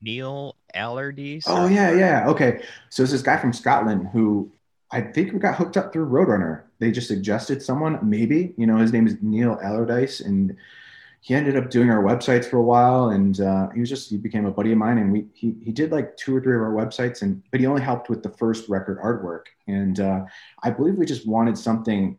Neil 0.00 0.56
Allardyce. 0.74 1.44
Oh 1.46 1.66
yeah, 1.66 1.92
yeah. 1.92 2.28
Okay, 2.28 2.62
so 2.90 3.02
it's 3.02 3.12
this 3.12 3.22
guy 3.22 3.36
from 3.36 3.52
Scotland 3.52 4.08
who 4.12 4.50
I 4.90 5.00
think 5.00 5.32
we 5.32 5.38
got 5.38 5.56
hooked 5.56 5.76
up 5.76 5.92
through 5.92 6.08
Roadrunner. 6.08 6.62
They 6.78 6.90
just 6.90 7.08
suggested 7.08 7.62
someone, 7.62 7.98
maybe. 8.02 8.54
You 8.56 8.66
know, 8.66 8.76
his 8.76 8.92
name 8.92 9.06
is 9.06 9.16
Neil 9.22 9.58
Allardyce, 9.62 10.20
and 10.20 10.56
he 11.20 11.34
ended 11.34 11.56
up 11.56 11.70
doing 11.70 11.90
our 11.90 12.02
websites 12.02 12.44
for 12.44 12.58
a 12.58 12.62
while. 12.62 13.08
And 13.08 13.40
uh, 13.40 13.70
he 13.70 13.80
was 13.80 13.88
just 13.88 14.10
he 14.10 14.16
became 14.16 14.46
a 14.46 14.50
buddy 14.50 14.72
of 14.72 14.78
mine, 14.78 14.98
and 14.98 15.12
we 15.12 15.26
he 15.32 15.54
he 15.62 15.72
did 15.72 15.90
like 15.90 16.16
two 16.16 16.36
or 16.36 16.40
three 16.40 16.54
of 16.54 16.62
our 16.62 16.72
websites, 16.72 17.22
and 17.22 17.42
but 17.50 17.60
he 17.60 17.66
only 17.66 17.82
helped 17.82 18.08
with 18.08 18.22
the 18.22 18.30
first 18.30 18.68
record 18.68 19.00
artwork. 19.00 19.46
And 19.66 19.98
uh, 19.98 20.24
I 20.62 20.70
believe 20.70 20.96
we 20.96 21.06
just 21.06 21.26
wanted 21.26 21.58
something 21.58 22.18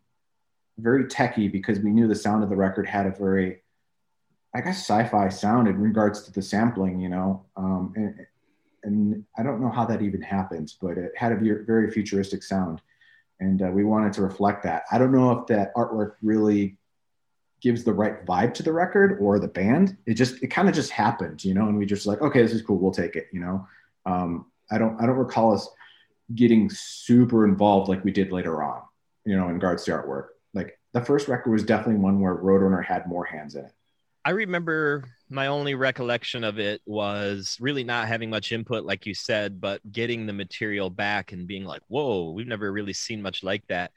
very 0.78 1.08
techy 1.08 1.48
because 1.48 1.80
we 1.80 1.92
knew 1.92 2.08
the 2.08 2.16
sound 2.16 2.44
of 2.44 2.50
the 2.50 2.56
record 2.56 2.88
had 2.88 3.06
a 3.06 3.12
very 3.12 3.62
I 4.56 4.62
guess 4.62 4.80
sci-fi 4.80 5.28
sound 5.30 5.68
in 5.68 5.80
regards 5.80 6.24
to 6.24 6.32
the 6.32 6.42
sampling, 6.42 7.02
you 7.02 7.10
know, 7.10 7.46
um, 7.58 7.92
and, 7.98 8.26
and 8.86 9.26
I 9.38 9.44
don't 9.44 9.62
know 9.62 9.70
how 9.70 9.86
that 9.86 10.02
even 10.02 10.22
happens, 10.22 10.78
but 10.80 10.98
it 10.98 11.12
had 11.18 11.32
a 11.32 11.36
very 11.36 11.92
futuristic 11.92 12.44
sound, 12.44 12.82
and 13.40 13.62
uh, 13.62 13.68
we 13.68 13.84
wanted 13.84 14.14
to 14.14 14.22
reflect 14.22 14.64
that. 14.64 14.84
I 14.92 14.98
don't 14.98 15.12
know 15.12 15.32
if 15.32 15.48
that 15.48 15.74
artwork 15.76 16.14
really 16.22 16.78
gives 17.62 17.84
the 17.84 17.94
right 17.94 18.26
vibe 18.26 18.54
to 18.54 18.64
the 18.64 18.72
record 18.72 19.18
or 19.20 19.40
the 19.40 19.48
band. 19.48 19.98
It 20.06 20.14
just 20.14 20.42
it 20.44 20.48
kind 20.48 20.70
of 20.70 20.76
just 20.76 20.92
happened, 20.92 21.44
you 21.44 21.54
know, 21.54 21.68
and 21.68 21.78
we 21.78 21.86
just 21.86 22.06
like, 22.06 22.22
okay, 22.22 22.42
this 22.42 22.54
is 22.54 22.62
cool, 22.62 22.78
we'll 22.78 22.92
take 22.92 23.16
it, 23.16 23.28
you 23.34 23.40
know. 23.40 23.68
Um, 24.06 24.46
I 24.72 24.78
don't 24.78 25.02
I 25.02 25.06
don't 25.06 25.18
recall 25.18 25.54
us 25.54 25.68
getting 26.34 26.70
super 26.70 27.46
involved 27.46 27.90
like 27.90 28.04
we 28.04 28.12
did 28.12 28.32
later 28.32 28.64
on, 28.64 28.82
you 29.26 29.36
know, 29.36 29.48
in 29.48 29.56
regards 29.56 29.84
to 29.86 29.92
artwork. 29.92 30.28
Like 30.54 30.80
the 30.94 31.02
first 31.02 31.28
record 31.28 31.52
was 31.52 31.64
definitely 31.64 32.02
one 32.02 32.20
where 32.20 32.36
Roadrunner 32.36 32.84
had 32.84 33.08
more 33.08 33.26
hands 33.26 33.56
in 33.56 33.66
it. 33.66 33.74
I 34.26 34.32
remember 34.32 35.04
my 35.30 35.48
only 35.48 35.76
recollection 35.76 36.44
of 36.44 36.58
it 36.58 36.82
was 36.88 37.58
really 37.60 37.84
not 37.84 38.08
having 38.08 38.32
much 38.32 38.52
input, 38.52 38.84
like 38.84 39.06
you 39.06 39.14
said, 39.14 39.62
but 39.62 39.80
getting 39.92 40.26
the 40.26 40.34
material 40.34 40.90
back 40.90 41.32
and 41.32 41.46
being 41.46 41.64
like, 41.64 41.84
whoa, 41.90 42.32
we've 42.32 42.48
never 42.48 42.72
really 42.72 42.92
seen 42.94 43.22
much 43.22 43.44
like 43.44 43.64
that 43.68 43.92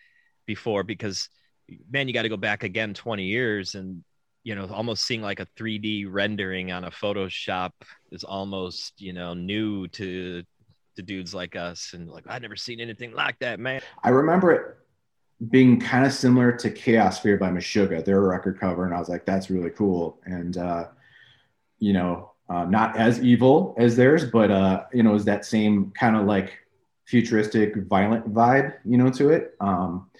before 0.44 0.82
because, 0.82 1.30
man, 1.90 2.08
you 2.08 2.14
got 2.14 2.22
to 2.22 2.28
go 2.28 2.36
back 2.36 2.62
again 2.62 2.92
20 2.92 3.24
years 3.24 3.74
and, 3.74 4.04
you 4.44 4.54
know, 4.54 4.66
almost 4.66 5.06
seeing 5.06 5.22
like 5.22 5.40
a 5.40 5.48
3D 5.58 6.04
rendering 6.06 6.72
on 6.72 6.84
a 6.84 6.90
Photoshop 6.90 7.70
is 8.12 8.22
almost, 8.22 9.00
you 9.00 9.14
know, 9.14 9.32
new 9.32 9.88
to 9.88 10.42
to 10.96 11.02
dudes 11.02 11.32
like 11.32 11.56
us 11.56 11.92
and 11.94 12.10
like 12.10 12.24
I've 12.26 12.42
never 12.42 12.56
seen 12.56 12.80
anything 12.80 13.12
like 13.12 13.38
that, 13.38 13.60
man. 13.60 13.80
I 14.02 14.10
remember 14.10 14.52
it 14.52 14.76
being 15.50 15.78
kind 15.78 16.04
of 16.04 16.12
similar 16.12 16.52
to 16.52 16.70
Chaosphere 16.70 17.38
by 17.38 17.50
Meshuggah, 17.50 18.04
their 18.04 18.20
record 18.20 18.58
cover, 18.58 18.84
and 18.84 18.94
I 18.94 18.98
was 18.98 19.08
like, 19.08 19.24
that's 19.24 19.50
really 19.50 19.70
cool. 19.70 20.18
And 20.24 20.56
uh, 20.56 20.88
you 21.78 21.92
know, 21.92 22.32
uh, 22.48 22.64
not 22.64 22.96
as 22.96 23.20
evil 23.22 23.74
as 23.78 23.96
theirs, 23.96 24.24
but 24.24 24.50
uh, 24.50 24.84
you 24.92 25.02
know, 25.02 25.14
is 25.14 25.24
that 25.26 25.44
same 25.44 25.92
kind 25.92 26.16
of 26.16 26.26
like 26.26 26.58
futuristic, 27.04 27.76
violent 27.76 28.32
vibe, 28.32 28.74
you 28.84 28.98
know, 28.98 29.10
to 29.10 29.30
it. 29.30 29.54
Um, 29.60 30.10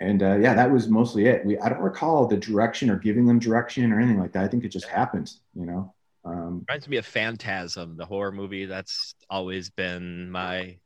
and 0.00 0.22
uh, 0.22 0.36
yeah, 0.36 0.54
that 0.54 0.70
was 0.70 0.88
mostly 0.88 1.26
it. 1.26 1.44
We 1.44 1.58
I 1.58 1.68
don't 1.68 1.80
recall 1.80 2.26
the 2.26 2.36
direction 2.36 2.88
or 2.88 2.96
giving 2.96 3.26
them 3.26 3.38
direction 3.38 3.92
or 3.92 3.98
anything 3.98 4.18
like 4.18 4.32
that. 4.32 4.44
I 4.44 4.48
think 4.48 4.64
it 4.64 4.68
just 4.68 4.86
happened, 4.86 5.32
you 5.54 5.66
know. 5.66 5.92
Um, 6.24 6.64
Reminds 6.68 6.88
me 6.88 6.98
of 6.98 7.06
Phantasm, 7.06 7.96
the 7.96 8.06
horror 8.06 8.32
movie. 8.32 8.66
That's 8.66 9.14
always 9.28 9.70
been 9.70 10.30
my 10.30 10.76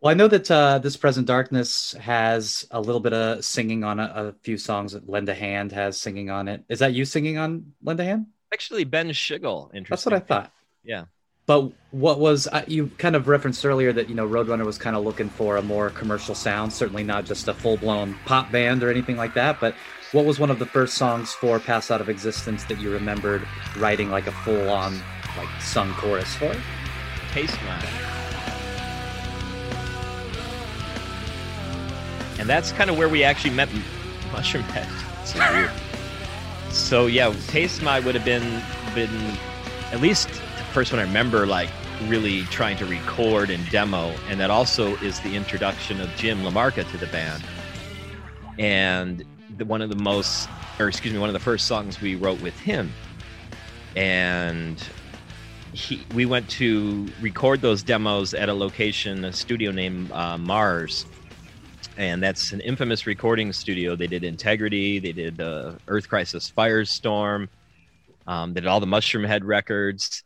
well, 0.00 0.10
I 0.10 0.14
know 0.14 0.28
that 0.28 0.50
uh, 0.50 0.78
this 0.78 0.96
present 0.96 1.26
darkness 1.26 1.92
has 1.94 2.66
a 2.70 2.80
little 2.80 3.00
bit 3.00 3.12
of 3.12 3.44
singing 3.44 3.82
on 3.82 3.98
a, 3.98 4.12
a, 4.14 4.32
few 4.42 4.56
songs. 4.56 4.92
That 4.92 5.08
Lend 5.08 5.28
a 5.28 5.34
Hand 5.34 5.72
has 5.72 5.98
singing 5.98 6.30
on 6.30 6.46
it. 6.46 6.62
Is 6.68 6.78
that 6.78 6.92
you 6.92 7.04
singing 7.04 7.36
on 7.36 7.72
Lend 7.82 7.98
a 7.98 8.04
Hand? 8.04 8.26
Actually, 8.52 8.84
Ben 8.84 9.08
Schigel. 9.10 9.74
Interesting. 9.74 9.86
That's 9.90 10.06
what 10.06 10.14
I 10.14 10.20
thought. 10.20 10.52
Yeah. 10.84 11.06
But 11.46 11.72
what 11.90 12.20
was 12.20 12.46
uh, 12.46 12.62
you 12.68 12.88
kind 12.98 13.16
of 13.16 13.26
referenced 13.26 13.64
earlier 13.64 13.92
that 13.92 14.08
you 14.08 14.14
know 14.14 14.28
Roadrunner 14.28 14.66
was 14.66 14.78
kind 14.78 14.94
of 14.94 15.02
looking 15.02 15.30
for 15.30 15.56
a 15.56 15.62
more 15.62 15.90
commercial 15.90 16.34
sound, 16.34 16.72
certainly 16.72 17.02
not 17.02 17.24
just 17.24 17.48
a 17.48 17.54
full 17.54 17.78
blown 17.78 18.14
pop 18.26 18.52
band 18.52 18.84
or 18.84 18.90
anything 18.90 19.16
like 19.16 19.34
that. 19.34 19.58
But 19.58 19.74
what 20.12 20.26
was 20.26 20.38
one 20.38 20.50
of 20.50 20.58
the 20.58 20.66
first 20.66 20.94
songs 20.94 21.32
for 21.32 21.58
Pass 21.58 21.90
Out 21.90 22.00
of 22.00 22.08
Existence 22.08 22.64
that 22.64 22.78
you 22.80 22.92
remembered 22.92 23.48
writing 23.78 24.10
like 24.10 24.26
a 24.26 24.32
full 24.32 24.68
on 24.70 25.00
like 25.36 25.48
sung 25.60 25.92
chorus 25.94 26.34
for? 26.34 26.54
Taste 27.32 27.58
Mine. 27.64 28.17
And 32.48 32.56
that's 32.56 32.72
kind 32.72 32.88
of 32.88 32.96
where 32.96 33.10
we 33.10 33.24
actually 33.24 33.50
met 33.50 33.68
Mushroomhead. 34.32 34.88
So 35.26 36.70
so 36.70 37.06
yeah, 37.06 37.30
Taste 37.48 37.82
My 37.82 38.00
would 38.00 38.14
have 38.14 38.24
been 38.24 38.62
been 38.94 39.36
at 39.92 40.00
least 40.00 40.28
the 40.28 40.64
first 40.72 40.90
one 40.90 40.98
I 40.98 41.02
remember 41.02 41.46
like 41.46 41.68
really 42.04 42.44
trying 42.44 42.78
to 42.78 42.86
record 42.86 43.50
and 43.50 43.68
demo, 43.68 44.14
and 44.30 44.40
that 44.40 44.48
also 44.48 44.96
is 44.96 45.20
the 45.20 45.36
introduction 45.36 46.00
of 46.00 46.08
Jim 46.16 46.38
LaMarca 46.38 46.90
to 46.90 46.96
the 46.96 47.06
band, 47.08 47.44
and 48.58 49.26
the, 49.58 49.66
one 49.66 49.82
of 49.82 49.90
the 49.90 50.02
most, 50.02 50.48
or 50.80 50.88
excuse 50.88 51.12
me, 51.12 51.20
one 51.20 51.28
of 51.28 51.34
the 51.34 51.40
first 51.40 51.66
songs 51.66 52.00
we 52.00 52.14
wrote 52.14 52.40
with 52.40 52.58
him, 52.58 52.90
and 53.94 54.82
he, 55.74 56.02
we 56.14 56.24
went 56.24 56.48
to 56.48 57.08
record 57.20 57.60
those 57.60 57.82
demos 57.82 58.32
at 58.32 58.48
a 58.48 58.54
location, 58.54 59.26
a 59.26 59.34
studio 59.34 59.70
named 59.70 60.10
uh, 60.12 60.38
Mars, 60.38 61.04
and 61.98 62.22
that's 62.22 62.52
an 62.52 62.60
infamous 62.60 63.08
recording 63.08 63.52
studio. 63.52 63.96
They 63.96 64.06
did 64.06 64.22
Integrity, 64.22 65.00
they 65.00 65.10
did 65.10 65.40
uh, 65.40 65.72
Earth 65.88 66.08
Crisis 66.08 66.50
Firestorm, 66.56 67.48
um, 68.26 68.54
they 68.54 68.60
did 68.60 68.68
all 68.68 68.78
the 68.78 68.86
Mushroomhead 68.86 69.40
records, 69.42 70.22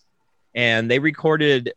and 0.54 0.90
they 0.90 0.98
recorded 0.98 1.72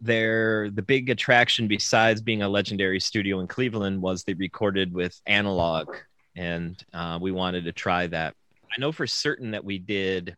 their 0.00 0.70
the 0.70 0.82
big 0.82 1.08
attraction 1.08 1.66
besides 1.66 2.20
being 2.20 2.42
a 2.42 2.48
legendary 2.48 3.00
studio 3.00 3.40
in 3.40 3.48
Cleveland 3.48 4.00
was 4.00 4.22
they 4.22 4.34
recorded 4.34 4.92
with 4.92 5.18
analog, 5.26 5.96
and 6.36 6.84
uh, 6.92 7.18
we 7.20 7.32
wanted 7.32 7.64
to 7.64 7.72
try 7.72 8.06
that. 8.06 8.34
I 8.70 8.78
know 8.78 8.92
for 8.92 9.06
certain 9.06 9.52
that 9.52 9.64
we 9.64 9.78
did 9.78 10.36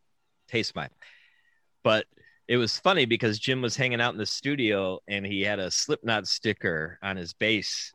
Taste 0.49 0.77
My, 0.77 0.89
but 1.83 2.07
it 2.47 2.59
was 2.59 2.79
funny 2.79 3.07
because 3.07 3.41
Jim 3.41 3.61
was 3.61 3.77
hanging 3.77 4.01
out 4.01 4.13
in 4.13 4.19
the 4.19 4.27
studio 4.27 5.01
and 5.07 5.27
he 5.27 5.43
had 5.43 5.59
a 5.59 5.71
Slipknot 5.71 6.27
sticker 6.27 6.99
on 7.03 7.17
his 7.17 7.33
bass 7.33 7.93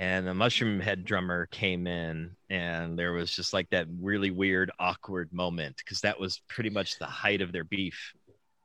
and 0.00 0.26
the 0.26 0.32
Mushroomhead 0.32 1.04
drummer 1.04 1.44
came 1.50 1.86
in 1.86 2.34
and 2.48 2.98
there 2.98 3.12
was 3.12 3.30
just 3.30 3.52
like 3.52 3.68
that 3.68 3.86
really 4.00 4.30
weird 4.30 4.70
awkward 4.80 5.30
moment 5.30 5.76
because 5.76 6.00
that 6.00 6.18
was 6.18 6.40
pretty 6.48 6.70
much 6.70 6.98
the 6.98 7.04
height 7.04 7.42
of 7.42 7.52
their 7.52 7.64
beef. 7.64 8.14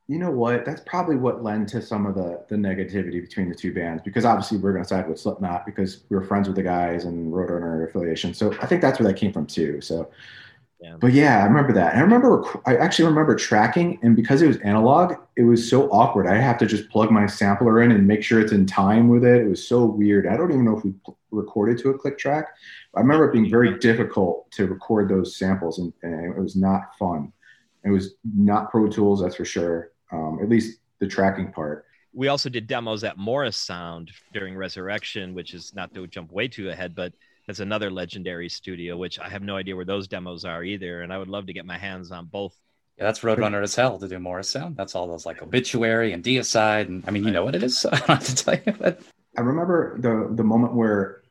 You 0.07 0.17
know 0.17 0.31
what? 0.31 0.63
That's 0.63 0.81
probably 0.85 1.17
what 1.17 1.43
led 1.43 1.67
to 1.69 1.81
some 1.81 2.05
of 2.05 2.15
the 2.15 2.45
the 2.47 2.55
negativity 2.55 3.19
between 3.19 3.49
the 3.49 3.55
two 3.55 3.73
bands 3.73 4.01
because 4.01 4.23
obviously 4.23 4.59
we're 4.59 4.71
going 4.71 4.85
to 4.85 4.87
side 4.87 5.09
with 5.09 5.19
slipknot 5.19 5.65
because 5.65 6.05
we 6.07 6.15
were 6.15 6.23
friends 6.23 6.47
with 6.47 6.55
the 6.55 6.63
guys 6.63 7.03
and 7.03 7.33
roadrunner 7.33 7.85
affiliation 7.89 8.33
so 8.33 8.53
i 8.61 8.65
think 8.65 8.81
that's 8.81 8.99
where 8.99 9.07
that 9.07 9.17
came 9.17 9.33
from 9.33 9.47
too 9.47 9.81
so 9.81 10.09
yeah. 10.79 10.97
But 10.99 11.13
yeah, 11.13 11.41
I 11.41 11.45
remember 11.45 11.73
that. 11.73 11.93
And 11.93 11.99
I 11.99 12.03
remember, 12.03 12.45
I 12.65 12.75
actually 12.75 13.05
remember 13.05 13.35
tracking, 13.35 13.97
and 14.03 14.15
because 14.15 14.41
it 14.41 14.47
was 14.47 14.57
analog, 14.57 15.13
it 15.37 15.43
was 15.43 15.69
so 15.69 15.89
awkward. 15.89 16.27
I 16.27 16.35
have 16.35 16.57
to 16.59 16.65
just 16.65 16.89
plug 16.89 17.11
my 17.11 17.25
sampler 17.25 17.81
in 17.81 17.91
and 17.91 18.05
make 18.05 18.23
sure 18.23 18.39
it's 18.39 18.51
in 18.51 18.65
time 18.65 19.07
with 19.07 19.23
it. 19.23 19.41
It 19.41 19.47
was 19.47 19.65
so 19.65 19.85
weird. 19.85 20.27
I 20.27 20.35
don't 20.35 20.51
even 20.51 20.65
know 20.65 20.77
if 20.77 20.83
we 20.83 20.93
recorded 21.31 21.77
to 21.79 21.89
a 21.89 21.97
click 21.97 22.17
track. 22.17 22.49
I 22.95 22.99
remember 22.99 23.29
it 23.29 23.33
being 23.33 23.49
very 23.49 23.79
difficult 23.79 24.51
to 24.51 24.67
record 24.67 25.09
those 25.09 25.37
samples, 25.37 25.79
and, 25.79 25.93
and 26.03 26.35
it 26.35 26.39
was 26.39 26.55
not 26.55 26.97
fun. 26.99 27.31
It 27.83 27.89
was 27.89 28.15
not 28.23 28.69
Pro 28.69 28.87
Tools, 28.87 29.21
that's 29.21 29.35
for 29.35 29.45
sure. 29.45 29.91
Um, 30.11 30.39
at 30.41 30.49
least 30.49 30.79
the 30.99 31.07
tracking 31.07 31.51
part. 31.51 31.85
We 32.13 32.29
also 32.29 32.49
did 32.49 32.67
demos 32.67 33.03
at 33.03 33.17
Morris 33.17 33.57
Sound 33.57 34.11
during 34.33 34.55
Resurrection, 34.55 35.33
which 35.33 35.53
is 35.53 35.73
not 35.75 35.93
to 35.93 36.07
jump 36.07 36.31
way 36.31 36.47
too 36.47 36.69
ahead, 36.69 36.95
but 36.95 37.13
that's 37.47 37.59
another 37.59 37.91
legendary 37.91 38.49
studio, 38.49 38.97
which 38.97 39.19
I 39.19 39.29
have 39.29 39.43
no 39.43 39.55
idea 39.55 39.75
where 39.75 39.85
those 39.85 40.07
demos 40.07 40.45
are 40.45 40.63
either. 40.63 41.01
And 41.01 41.13
I 41.13 41.17
would 41.17 41.27
love 41.27 41.47
to 41.47 41.53
get 41.53 41.65
my 41.65 41.77
hands 41.77 42.11
on 42.11 42.25
both. 42.25 42.55
Yeah, 42.97 43.03
that's 43.03 43.19
Roadrunner 43.19 43.61
as 43.61 43.75
hell 43.75 43.99
to 43.99 44.07
do 44.07 44.19
Morris 44.19 44.49
Sound. 44.49 44.77
That's 44.77 44.95
all 44.95 45.07
those 45.07 45.25
like 45.25 45.41
obituary 45.41 46.13
and 46.13 46.23
deicide. 46.23 46.87
And 46.87 47.03
I 47.07 47.11
mean, 47.11 47.23
you 47.25 47.31
know 47.31 47.43
what 47.43 47.55
it 47.55 47.63
is. 47.63 47.77
So 47.79 47.89
I 47.91 47.97
don't 47.97 48.07
have 48.07 48.23
to 48.25 48.35
tell 48.35 48.57
you. 48.65 48.73
But... 48.79 49.01
I 49.37 49.41
remember 49.41 49.99
the 49.99 50.33
the 50.33 50.43
moment 50.43 50.73
where 50.73 51.21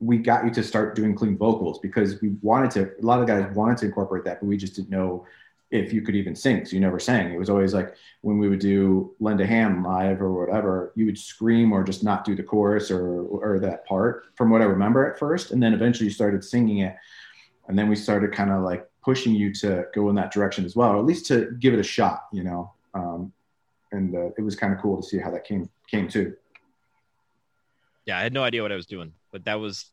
we 0.00 0.18
got 0.18 0.44
you 0.44 0.50
to 0.52 0.62
start 0.62 0.94
doing 0.94 1.14
clean 1.14 1.36
vocals 1.36 1.78
because 1.78 2.20
we 2.20 2.30
wanted 2.42 2.70
to 2.72 2.90
a 3.00 3.06
lot 3.06 3.20
of 3.20 3.26
guys 3.26 3.52
wanted 3.54 3.78
to 3.78 3.86
incorporate 3.86 4.24
that 4.24 4.40
but 4.40 4.46
we 4.46 4.56
just 4.56 4.76
didn't 4.76 4.90
know 4.90 5.26
if 5.74 5.92
you 5.92 6.02
could 6.02 6.14
even 6.14 6.36
sing. 6.36 6.64
So 6.64 6.74
you 6.74 6.80
never 6.80 7.00
sang. 7.00 7.32
It 7.32 7.38
was 7.38 7.50
always 7.50 7.74
like 7.74 7.96
when 8.20 8.38
we 8.38 8.48
would 8.48 8.60
do 8.60 9.12
Lend 9.18 9.40
a 9.40 9.46
Hand 9.46 9.82
live 9.82 10.22
or 10.22 10.32
whatever, 10.32 10.92
you 10.94 11.04
would 11.04 11.18
scream 11.18 11.72
or 11.72 11.82
just 11.82 12.04
not 12.04 12.24
do 12.24 12.36
the 12.36 12.44
chorus 12.44 12.92
or 12.92 13.22
or 13.22 13.58
that 13.58 13.84
part 13.84 14.26
from 14.36 14.50
what 14.50 14.62
I 14.62 14.66
remember 14.66 15.10
at 15.10 15.18
first. 15.18 15.50
And 15.50 15.60
then 15.60 15.74
eventually 15.74 16.06
you 16.06 16.12
started 16.12 16.44
singing 16.44 16.78
it. 16.78 16.94
And 17.66 17.76
then 17.76 17.88
we 17.88 17.96
started 17.96 18.32
kind 18.32 18.52
of 18.52 18.62
like 18.62 18.88
pushing 19.02 19.34
you 19.34 19.52
to 19.54 19.86
go 19.92 20.08
in 20.10 20.14
that 20.14 20.30
direction 20.30 20.64
as 20.64 20.76
well, 20.76 20.90
or 20.90 20.98
at 20.98 21.04
least 21.04 21.26
to 21.26 21.50
give 21.58 21.74
it 21.74 21.80
a 21.80 21.84
shot, 21.84 22.26
you 22.32 22.44
know. 22.44 22.72
Um, 22.94 23.32
and 23.90 24.14
uh, 24.14 24.30
it 24.38 24.42
was 24.42 24.54
kind 24.54 24.72
of 24.72 24.80
cool 24.80 25.02
to 25.02 25.08
see 25.08 25.18
how 25.18 25.32
that 25.32 25.44
came 25.44 25.68
came 25.90 26.06
to. 26.10 26.36
Yeah, 28.06 28.18
I 28.18 28.22
had 28.22 28.32
no 28.32 28.44
idea 28.44 28.62
what 28.62 28.70
I 28.70 28.76
was 28.76 28.86
doing, 28.86 29.12
but 29.32 29.44
that 29.46 29.58
was 29.58 29.90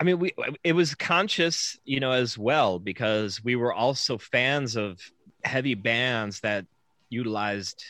I 0.00 0.04
mean, 0.04 0.18
we 0.18 0.32
it 0.62 0.74
was 0.74 0.94
conscious, 0.94 1.78
you 1.84 2.00
know, 2.00 2.12
as 2.12 2.38
well 2.38 2.78
because 2.78 3.42
we 3.42 3.56
were 3.56 3.72
also 3.72 4.16
fans 4.16 4.76
of 4.76 5.00
heavy 5.44 5.74
bands 5.74 6.40
that 6.40 6.66
utilized 7.10 7.82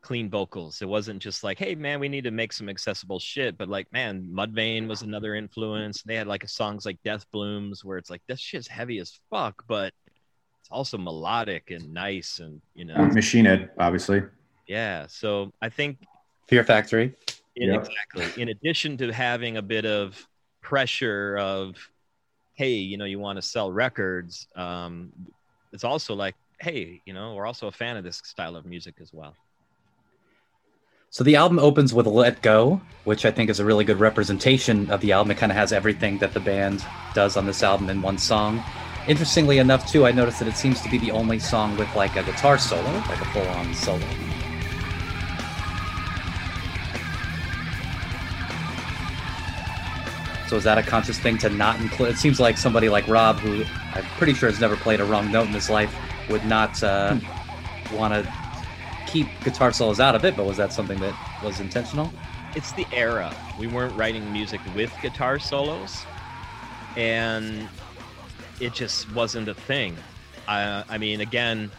clean 0.00 0.28
vocals. 0.28 0.82
It 0.82 0.88
wasn't 0.88 1.22
just 1.22 1.42
like, 1.42 1.58
hey 1.58 1.74
man, 1.74 1.98
we 1.98 2.08
need 2.08 2.24
to 2.24 2.30
make 2.30 2.52
some 2.52 2.68
accessible 2.68 3.18
shit, 3.18 3.56
but 3.56 3.68
like, 3.68 3.92
man, 3.92 4.28
Mudvayne 4.32 4.86
was 4.86 5.02
another 5.02 5.34
influence. 5.34 6.02
They 6.02 6.16
had 6.16 6.26
like 6.26 6.48
songs 6.48 6.84
like 6.84 7.02
Death 7.02 7.24
Blooms 7.32 7.84
where 7.84 7.98
it's 7.98 8.10
like 8.10 8.22
this 8.28 8.40
shit's 8.40 8.68
heavy 8.68 8.98
as 8.98 9.18
fuck, 9.30 9.64
but 9.66 9.92
it's 10.60 10.70
also 10.70 10.98
melodic 10.98 11.70
and 11.70 11.92
nice 11.92 12.38
and 12.38 12.60
you 12.74 12.84
know 12.84 12.96
Machine 13.06 13.44
Head, 13.44 13.70
obviously. 13.78 14.22
Yeah. 14.68 15.06
So 15.08 15.52
I 15.60 15.68
think 15.68 15.98
Fear 16.46 16.64
Factory. 16.64 17.14
In, 17.56 17.72
yep. 17.72 17.86
Exactly. 17.86 18.42
In 18.42 18.48
addition 18.48 18.96
to 18.98 19.12
having 19.12 19.56
a 19.56 19.62
bit 19.62 19.84
of 19.84 20.26
pressure 20.62 21.36
of 21.38 21.76
hey 22.54 22.74
you 22.74 22.96
know 22.96 23.04
you 23.04 23.18
want 23.18 23.36
to 23.36 23.42
sell 23.42 23.70
records 23.70 24.46
um, 24.56 25.12
it's 25.72 25.84
also 25.84 26.14
like 26.14 26.34
hey 26.60 27.02
you 27.04 27.12
know 27.12 27.34
we're 27.34 27.46
also 27.46 27.66
a 27.66 27.72
fan 27.72 27.96
of 27.96 28.04
this 28.04 28.22
style 28.24 28.56
of 28.56 28.64
music 28.64 28.94
as 29.00 29.12
well. 29.12 29.34
So 31.10 31.24
the 31.24 31.36
album 31.36 31.58
opens 31.58 31.92
with 31.92 32.06
let 32.06 32.40
go 32.40 32.80
which 33.04 33.26
i 33.26 33.30
think 33.30 33.50
is 33.50 33.60
a 33.60 33.64
really 33.64 33.84
good 33.84 34.00
representation 34.00 34.90
of 34.90 35.00
the 35.00 35.12
album. 35.12 35.32
It 35.32 35.38
kind 35.38 35.52
of 35.52 35.58
has 35.58 35.72
everything 35.72 36.18
that 36.18 36.32
the 36.32 36.40
band 36.40 36.84
does 37.14 37.36
on 37.36 37.44
this 37.44 37.62
album 37.62 37.90
in 37.90 38.00
one 38.00 38.16
song. 38.16 38.62
Interestingly 39.08 39.58
enough 39.58 39.90
too 39.90 40.06
i 40.06 40.12
noticed 40.12 40.38
that 40.38 40.48
it 40.48 40.56
seems 40.56 40.80
to 40.82 40.88
be 40.88 40.98
the 40.98 41.10
only 41.10 41.38
song 41.38 41.76
with 41.76 41.92
like 41.96 42.16
a 42.16 42.22
guitar 42.22 42.56
solo 42.56 42.90
like 43.08 43.20
a 43.20 43.24
full-on 43.26 43.74
solo 43.74 44.06
So 50.52 50.58
is 50.58 50.64
that 50.64 50.76
a 50.76 50.82
conscious 50.82 51.18
thing 51.18 51.38
to 51.38 51.48
not 51.48 51.80
include? 51.80 52.10
It 52.10 52.18
seems 52.18 52.38
like 52.38 52.58
somebody 52.58 52.90
like 52.90 53.08
Rob, 53.08 53.38
who 53.38 53.64
I'm 53.94 54.04
pretty 54.18 54.34
sure 54.34 54.50
has 54.50 54.60
never 54.60 54.76
played 54.76 55.00
a 55.00 55.04
wrong 55.06 55.32
note 55.32 55.46
in 55.46 55.52
his 55.54 55.70
life, 55.70 55.96
would 56.28 56.44
not 56.44 56.82
uh, 56.82 57.14
hmm. 57.14 57.96
want 57.96 58.12
to 58.12 58.30
keep 59.06 59.28
guitar 59.44 59.72
solos 59.72 59.98
out 59.98 60.14
of 60.14 60.26
it. 60.26 60.36
But 60.36 60.44
was 60.44 60.58
that 60.58 60.70
something 60.70 61.00
that 61.00 61.14
was 61.42 61.58
intentional? 61.58 62.12
It's 62.54 62.70
the 62.72 62.86
era. 62.92 63.34
We 63.58 63.66
weren't 63.66 63.96
writing 63.96 64.30
music 64.30 64.60
with 64.76 64.92
guitar 65.00 65.38
solos, 65.38 66.04
and 66.98 67.66
it 68.60 68.74
just 68.74 69.10
wasn't 69.14 69.48
a 69.48 69.54
thing. 69.54 69.96
I, 70.46 70.84
I 70.86 70.98
mean, 70.98 71.22
again, 71.22 71.70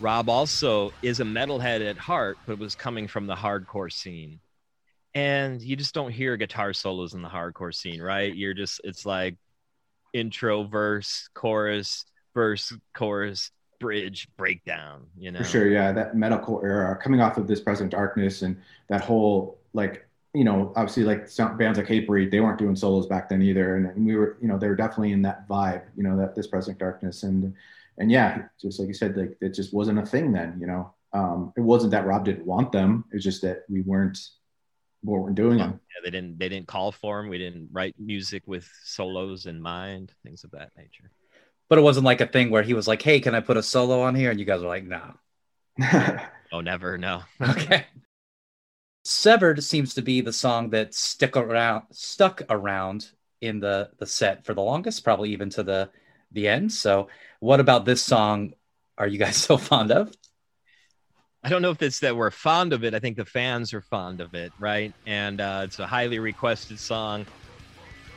Rob 0.00 0.28
also 0.28 0.92
is 1.00 1.20
a 1.20 1.24
metalhead 1.24 1.88
at 1.88 1.96
heart, 1.96 2.38
but 2.44 2.58
was 2.58 2.74
coming 2.74 3.06
from 3.06 3.28
the 3.28 3.36
hardcore 3.36 3.92
scene 3.92 4.40
and 5.14 5.60
you 5.60 5.76
just 5.76 5.94
don't 5.94 6.12
hear 6.12 6.36
guitar 6.36 6.72
solos 6.72 7.14
in 7.14 7.22
the 7.22 7.28
hardcore 7.28 7.74
scene, 7.74 8.00
right? 8.00 8.34
You're 8.34 8.54
just 8.54 8.80
it's 8.84 9.04
like 9.04 9.36
intro, 10.12 10.64
verse, 10.64 11.28
chorus, 11.34 12.04
verse, 12.34 12.72
chorus, 12.94 13.50
bridge, 13.80 14.28
breakdown. 14.36 15.06
You 15.18 15.32
know, 15.32 15.38
For 15.38 15.44
sure, 15.44 15.68
yeah, 15.68 15.92
that 15.92 16.16
medical 16.16 16.60
era 16.62 16.96
coming 17.02 17.20
off 17.20 17.38
of 17.38 17.46
this 17.46 17.60
present 17.60 17.90
darkness 17.90 18.42
and 18.42 18.56
that 18.88 19.00
whole 19.02 19.58
like 19.72 20.06
you 20.32 20.44
know 20.44 20.72
obviously 20.76 21.02
like 21.04 21.28
sound, 21.28 21.58
bands 21.58 21.78
like 21.78 21.88
Hatebreed, 21.88 22.30
they 22.30 22.40
weren't 22.40 22.58
doing 22.58 22.76
solos 22.76 23.06
back 23.06 23.28
then 23.28 23.42
either, 23.42 23.76
and, 23.76 23.86
and 23.86 24.06
we 24.06 24.16
were 24.16 24.36
you 24.40 24.48
know 24.48 24.58
they 24.58 24.68
were 24.68 24.76
definitely 24.76 25.12
in 25.12 25.22
that 25.22 25.48
vibe, 25.48 25.82
you 25.96 26.02
know 26.02 26.16
that 26.16 26.34
this 26.34 26.46
present 26.46 26.78
darkness 26.78 27.22
and 27.24 27.54
and 27.98 28.10
yeah, 28.10 28.42
just 28.60 28.78
like 28.78 28.88
you 28.88 28.94
said, 28.94 29.16
like 29.16 29.36
it 29.40 29.50
just 29.50 29.74
wasn't 29.74 29.98
a 29.98 30.06
thing 30.06 30.32
then, 30.32 30.56
you 30.60 30.66
know. 30.66 30.92
Um, 31.12 31.52
it 31.56 31.60
wasn't 31.60 31.90
that 31.90 32.06
Rob 32.06 32.24
didn't 32.24 32.46
want 32.46 32.72
them; 32.72 33.04
it's 33.12 33.24
just 33.24 33.42
that 33.42 33.64
we 33.68 33.80
weren't 33.82 34.18
we 35.02 35.18
weren't 35.18 35.34
doing. 35.34 35.58
Yeah, 35.58 35.72
they 36.04 36.10
didn't 36.10 36.38
they 36.38 36.48
didn't 36.48 36.68
call 36.68 36.92
for 36.92 37.20
them. 37.20 37.30
We 37.30 37.38
didn't 37.38 37.68
write 37.72 37.94
music 37.98 38.42
with 38.46 38.68
solos 38.84 39.46
in 39.46 39.60
mind, 39.60 40.12
things 40.22 40.44
of 40.44 40.50
that 40.52 40.70
nature. 40.76 41.10
But 41.68 41.78
it 41.78 41.82
wasn't 41.82 42.06
like 42.06 42.20
a 42.20 42.26
thing 42.26 42.50
where 42.50 42.62
he 42.62 42.74
was 42.74 42.88
like, 42.88 43.02
"Hey, 43.02 43.20
can 43.20 43.34
I 43.34 43.40
put 43.40 43.56
a 43.56 43.62
solo 43.62 44.02
on 44.02 44.14
here?" 44.14 44.30
And 44.30 44.38
you 44.38 44.46
guys 44.46 44.60
were 44.60 44.68
like, 44.68 44.84
"No." 44.84 45.14
Oh, 46.52 46.60
never, 46.60 46.98
no. 46.98 47.22
Okay. 47.40 47.86
Severed 49.04 49.62
seems 49.62 49.94
to 49.94 50.02
be 50.02 50.20
the 50.20 50.32
song 50.32 50.70
that 50.70 50.94
stick 50.94 51.36
around 51.36 51.84
stuck 51.92 52.42
around 52.50 53.10
in 53.40 53.60
the 53.60 53.90
the 53.98 54.06
set 54.06 54.44
for 54.44 54.52
the 54.52 54.60
longest, 54.62 55.04
probably 55.04 55.30
even 55.30 55.48
to 55.50 55.62
the 55.62 55.90
the 56.32 56.48
end. 56.48 56.72
So, 56.72 57.08
what 57.38 57.60
about 57.60 57.84
this 57.84 58.02
song 58.02 58.52
are 58.98 59.06
you 59.06 59.18
guys 59.18 59.36
so 59.46 59.56
fond 59.56 59.90
of? 59.92 60.14
I 61.42 61.48
don't 61.48 61.62
know 61.62 61.70
if 61.70 61.80
it's 61.80 62.00
that 62.00 62.16
we're 62.16 62.30
fond 62.30 62.72
of 62.72 62.84
it. 62.84 62.94
I 62.94 62.98
think 62.98 63.16
the 63.16 63.24
fans 63.24 63.72
are 63.72 63.80
fond 63.80 64.20
of 64.20 64.34
it, 64.34 64.52
right? 64.58 64.92
And 65.06 65.40
uh, 65.40 65.62
it's 65.64 65.78
a 65.78 65.86
highly 65.86 66.18
requested 66.18 66.78
song. 66.78 67.26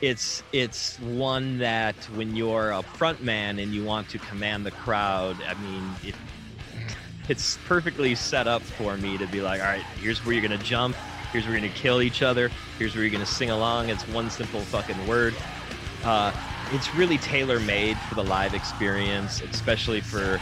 It's 0.02 0.42
it's 0.52 0.98
one 0.98 1.58
that 1.58 1.96
when 2.10 2.36
you're 2.36 2.72
a 2.72 2.82
front 2.82 3.22
man 3.22 3.58
and 3.58 3.72
you 3.72 3.82
want 3.82 4.08
to 4.10 4.18
command 4.18 4.66
the 4.66 4.72
crowd, 4.72 5.42
I 5.48 5.54
mean, 5.54 5.96
it, 6.02 6.14
it's 7.28 7.56
perfectly 7.64 8.14
set 8.14 8.46
up 8.46 8.62
for 8.62 8.98
me 8.98 9.16
to 9.16 9.26
be 9.28 9.40
like, 9.40 9.60
all 9.60 9.68
right, 9.68 9.84
here's 9.96 10.22
where 10.24 10.34
you're 10.34 10.42
gonna 10.42 10.58
jump, 10.58 10.94
here's 11.32 11.44
where 11.44 11.54
you're 11.54 11.62
gonna 11.62 11.72
kill 11.72 12.02
each 12.02 12.20
other, 12.20 12.50
here's 12.78 12.94
where 12.94 13.04
you're 13.04 13.12
gonna 13.12 13.24
sing 13.24 13.50
along. 13.50 13.88
It's 13.88 14.06
one 14.08 14.28
simple 14.28 14.60
fucking 14.60 15.06
word. 15.06 15.34
Uh, 16.04 16.32
it's 16.72 16.94
really 16.94 17.16
tailor 17.16 17.58
made 17.60 17.96
for 17.96 18.16
the 18.16 18.24
live 18.24 18.52
experience, 18.52 19.40
especially 19.40 20.02
for 20.02 20.38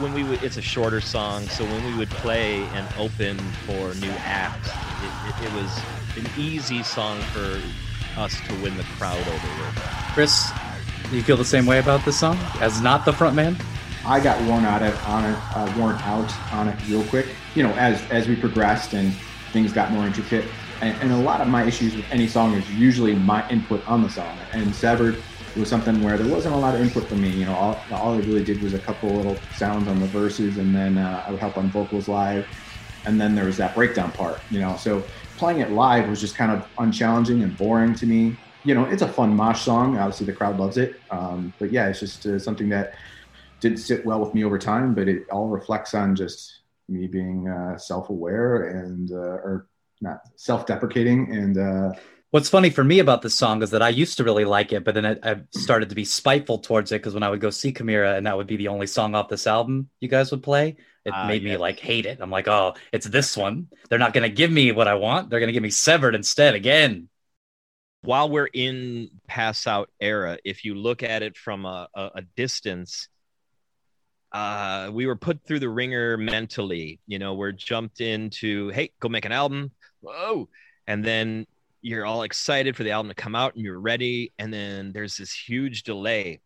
when 0.00 0.12
we 0.12 0.24
would. 0.24 0.42
It's 0.42 0.56
a 0.56 0.62
shorter 0.62 1.00
song, 1.00 1.44
so 1.48 1.64
when 1.64 1.84
we 1.84 1.96
would 1.96 2.10
play 2.10 2.62
and 2.74 2.86
open 2.98 3.38
for 3.66 3.94
new 3.94 4.10
acts, 4.18 4.68
it, 4.68 5.44
it, 5.44 5.46
it 5.46 5.52
was 5.54 5.80
an 6.16 6.26
easy 6.36 6.82
song 6.82 7.20
for 7.32 7.60
us 8.18 8.40
to 8.48 8.54
win 8.62 8.76
the 8.76 8.84
crowd 8.96 9.20
over 9.20 9.30
with. 9.30 9.82
Chris, 10.14 10.50
do 11.10 11.16
you 11.16 11.22
feel 11.22 11.36
the 11.36 11.44
same 11.44 11.66
way 11.66 11.78
about 11.78 12.04
this 12.04 12.18
song 12.18 12.38
as 12.60 12.80
not 12.80 13.04
the 13.04 13.12
front 13.12 13.34
man? 13.34 13.56
I 14.06 14.20
got 14.20 14.40
worn 14.46 14.64
out 14.64 14.82
of, 14.82 15.06
on 15.06 15.24
it, 15.24 15.38
uh, 15.54 15.72
worn 15.78 15.96
out 15.96 16.32
on 16.52 16.68
it 16.68 16.88
real 16.88 17.04
quick. 17.04 17.26
You 17.54 17.64
know, 17.64 17.72
as 17.74 18.00
as 18.10 18.28
we 18.28 18.36
progressed 18.36 18.94
and 18.94 19.12
things 19.52 19.72
got 19.72 19.90
more 19.90 20.06
intricate, 20.06 20.46
and, 20.80 20.96
and 21.02 21.12
a 21.12 21.16
lot 21.16 21.40
of 21.40 21.48
my 21.48 21.64
issues 21.64 21.96
with 21.96 22.04
any 22.10 22.28
song 22.28 22.54
is 22.54 22.70
usually 22.70 23.14
my 23.14 23.48
input 23.48 23.86
on 23.88 24.02
the 24.02 24.10
song. 24.10 24.38
And 24.52 24.74
Severed 24.74 25.22
was 25.58 25.68
something 25.68 26.02
where 26.02 26.16
there 26.16 26.32
wasn't 26.32 26.54
a 26.54 26.58
lot 26.58 26.74
of 26.74 26.80
input 26.80 27.04
from 27.04 27.20
me. 27.20 27.30
You 27.30 27.46
know, 27.46 27.54
all, 27.54 27.78
all 27.92 28.14
I 28.14 28.18
really 28.18 28.44
did 28.44 28.62
was 28.62 28.74
a 28.74 28.78
couple 28.78 29.10
little 29.10 29.36
sounds 29.56 29.88
on 29.88 30.00
the 30.00 30.06
verses, 30.06 30.58
and 30.58 30.74
then 30.74 30.98
uh, 30.98 31.24
I 31.26 31.30
would 31.30 31.40
help 31.40 31.56
on 31.56 31.70
vocals 31.70 32.08
live, 32.08 32.46
and 33.04 33.20
then 33.20 33.34
there 33.34 33.44
was 33.44 33.56
that 33.56 33.74
breakdown 33.74 34.12
part. 34.12 34.40
You 34.50 34.60
know, 34.60 34.76
so 34.76 35.02
playing 35.36 35.60
it 35.60 35.70
live 35.72 36.08
was 36.08 36.20
just 36.20 36.36
kind 36.36 36.52
of 36.52 36.66
unchallenging 36.78 37.42
and 37.42 37.56
boring 37.56 37.94
to 37.96 38.06
me. 38.06 38.36
You 38.64 38.74
know, 38.74 38.84
it's 38.84 39.02
a 39.02 39.08
fun 39.08 39.34
mosh 39.34 39.62
song. 39.62 39.98
Obviously, 39.98 40.26
the 40.26 40.32
crowd 40.32 40.58
loves 40.58 40.76
it. 40.76 41.00
Um, 41.10 41.52
but 41.58 41.72
yeah, 41.72 41.88
it's 41.88 42.00
just 42.00 42.26
uh, 42.26 42.38
something 42.38 42.68
that 42.70 42.94
didn't 43.60 43.78
sit 43.78 44.04
well 44.04 44.20
with 44.20 44.34
me 44.34 44.44
over 44.44 44.58
time. 44.58 44.94
But 44.94 45.08
it 45.08 45.28
all 45.30 45.48
reflects 45.48 45.94
on 45.94 46.14
just 46.16 46.60
me 46.88 47.06
being 47.06 47.48
uh, 47.48 47.76
self-aware 47.76 48.68
and 48.68 49.12
uh, 49.12 49.14
or 49.14 49.68
not 50.00 50.22
self-deprecating 50.36 51.34
and 51.34 51.58
uh, 51.58 51.92
What's 52.30 52.50
funny 52.50 52.68
for 52.68 52.84
me 52.84 52.98
about 52.98 53.22
this 53.22 53.34
song 53.34 53.62
is 53.62 53.70
that 53.70 53.80
I 53.80 53.88
used 53.88 54.18
to 54.18 54.24
really 54.24 54.44
like 54.44 54.72
it, 54.72 54.84
but 54.84 54.94
then 54.94 55.06
I, 55.06 55.16
I 55.22 55.40
started 55.50 55.88
to 55.88 55.94
be 55.94 56.04
spiteful 56.04 56.58
towards 56.58 56.92
it 56.92 56.96
because 57.00 57.14
when 57.14 57.22
I 57.22 57.30
would 57.30 57.40
go 57.40 57.48
see 57.48 57.72
Chimaira 57.72 58.18
and 58.18 58.26
that 58.26 58.36
would 58.36 58.46
be 58.46 58.56
the 58.56 58.68
only 58.68 58.86
song 58.86 59.14
off 59.14 59.30
this 59.30 59.46
album 59.46 59.88
you 60.00 60.08
guys 60.08 60.30
would 60.30 60.42
play, 60.42 60.76
it 61.06 61.14
Ah, 61.14 61.26
made 61.26 61.42
me 61.42 61.56
like 61.56 61.78
hate 61.80 62.04
it. 62.04 62.18
I'm 62.20 62.30
like, 62.30 62.46
oh, 62.46 62.74
it's 62.92 63.06
this 63.08 63.34
one. 63.34 63.68
They're 63.88 63.98
not 63.98 64.12
going 64.12 64.28
to 64.28 64.34
give 64.34 64.50
me 64.50 64.72
what 64.72 64.88
I 64.88 64.94
want. 64.94 65.30
They're 65.30 65.40
going 65.40 65.48
to 65.48 65.54
give 65.54 65.62
me 65.62 65.70
Severed 65.70 66.14
instead 66.14 66.54
again. 66.54 67.08
while 68.02 68.28
we're 68.28 68.50
in 68.52 69.10
pass 69.26 69.66
out 69.66 69.90
era, 70.00 70.38
if 70.44 70.64
you 70.64 70.74
look 70.74 71.02
at 71.02 71.22
it 71.22 71.36
from 71.36 71.64
a, 71.64 71.88
a, 71.94 72.10
a 72.16 72.22
distance, 72.36 73.08
uh, 74.32 74.90
we 74.92 75.06
were 75.06 75.16
put 75.16 75.42
through 75.46 75.60
the 75.60 75.68
ringer 75.68 76.16
mentally. 76.18 77.00
You 77.06 77.18
know, 77.18 77.34
we're 77.34 77.52
jumped 77.52 78.00
into, 78.02 78.68
hey, 78.70 78.92
go 79.00 79.08
make 79.08 79.24
an 79.24 79.32
album. 79.32 79.70
Whoa. 80.00 80.48
And 80.86 81.02
then 81.04 81.46
you're 81.80 82.06
all 82.06 82.22
excited 82.22 82.76
for 82.76 82.84
the 82.84 82.90
album 82.90 83.08
to 83.08 83.14
come 83.14 83.34
out 83.34 83.54
and 83.54 83.64
you're 83.64 83.80
ready. 83.80 84.32
And 84.38 84.52
then 84.52 84.92
there's 84.92 85.16
this 85.16 85.32
huge 85.32 85.82
delay. 85.82 86.40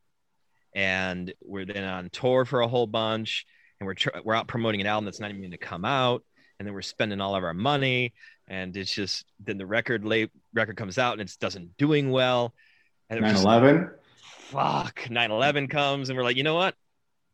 And 0.75 1.33
we're 1.43 1.65
then 1.67 1.85
on 1.85 2.11
tour 2.11 2.45
for 2.45 2.61
a 2.61 2.69
whole 2.69 2.87
bunch. 2.87 3.47
And 3.81 3.87
we're, 3.87 3.95
tr- 3.95 4.11
we're 4.25 4.35
out 4.35 4.47
promoting 4.47 4.81
an 4.81 4.87
album 4.87 5.05
that's 5.05 5.21
not 5.21 5.31
even 5.31 5.43
going 5.43 5.51
to 5.51 5.59
come 5.59 5.85
out. 5.85 6.23
And 6.59 6.67
then 6.67 6.75
we're 6.75 6.83
spending 6.83 7.21
all 7.21 7.35
of 7.35 7.45
our 7.45 7.55
money. 7.55 8.13
And 8.49 8.77
it's 8.77 8.93
just, 8.93 9.25
then 9.41 9.59
the 9.59 9.67
record 9.67 10.05
late 10.05 10.31
record 10.55 10.77
comes 10.77 10.99
out 10.99 11.13
and 11.13 11.23
it 11.23 11.37
doesn't 11.41 11.77
doing 11.77 12.11
well. 12.11 12.55
And 13.11 13.19
it 13.19 13.23
9/11. 13.23 13.91
fuck 14.53 15.01
9-11 15.11 15.69
comes 15.71 16.09
and 16.09 16.17
we're 16.17 16.25
like 16.25 16.37
you 16.37 16.43
know 16.43 16.55
what 16.55 16.75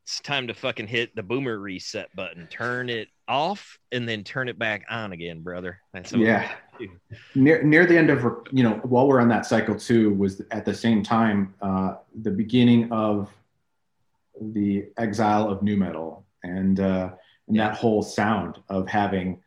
it's 0.04 0.20
time 0.20 0.46
to 0.46 0.54
fucking 0.54 0.86
hit 0.86 1.14
the 1.16 1.22
boomer 1.22 1.58
reset 1.58 2.14
button 2.14 2.46
turn 2.46 2.88
it 2.88 3.08
off 3.26 3.78
and 3.92 4.08
then 4.08 4.22
turn 4.24 4.48
it 4.48 4.58
back 4.58 4.84
on 4.88 5.12
again 5.12 5.42
brother 5.42 5.80
That's 5.92 6.12
Yeah. 6.12 6.50
Had 6.78 6.88
to 6.88 6.94
do. 7.10 7.16
near 7.34 7.62
near 7.62 7.86
the 7.86 7.96
end 7.96 8.10
of 8.10 8.24
you 8.52 8.62
know 8.62 8.74
while 8.84 9.06
we're 9.08 9.20
on 9.20 9.28
that 9.28 9.46
cycle 9.46 9.74
too 9.74 10.14
was 10.14 10.40
at 10.50 10.64
the 10.64 10.74
same 10.74 11.02
time 11.02 11.54
uh, 11.62 11.94
the 12.22 12.30
beginning 12.30 12.90
of 12.92 13.30
the 14.40 14.86
exile 14.98 15.50
of 15.50 15.62
nu 15.62 15.76
metal 15.76 16.24
and 16.44 16.80
uh, 16.80 17.10
and 17.48 17.56
Yeah. 17.56 17.68
that 17.68 17.76
whole 17.78 18.02
sound 18.02 18.58
of 18.68 18.88
having 18.88 19.40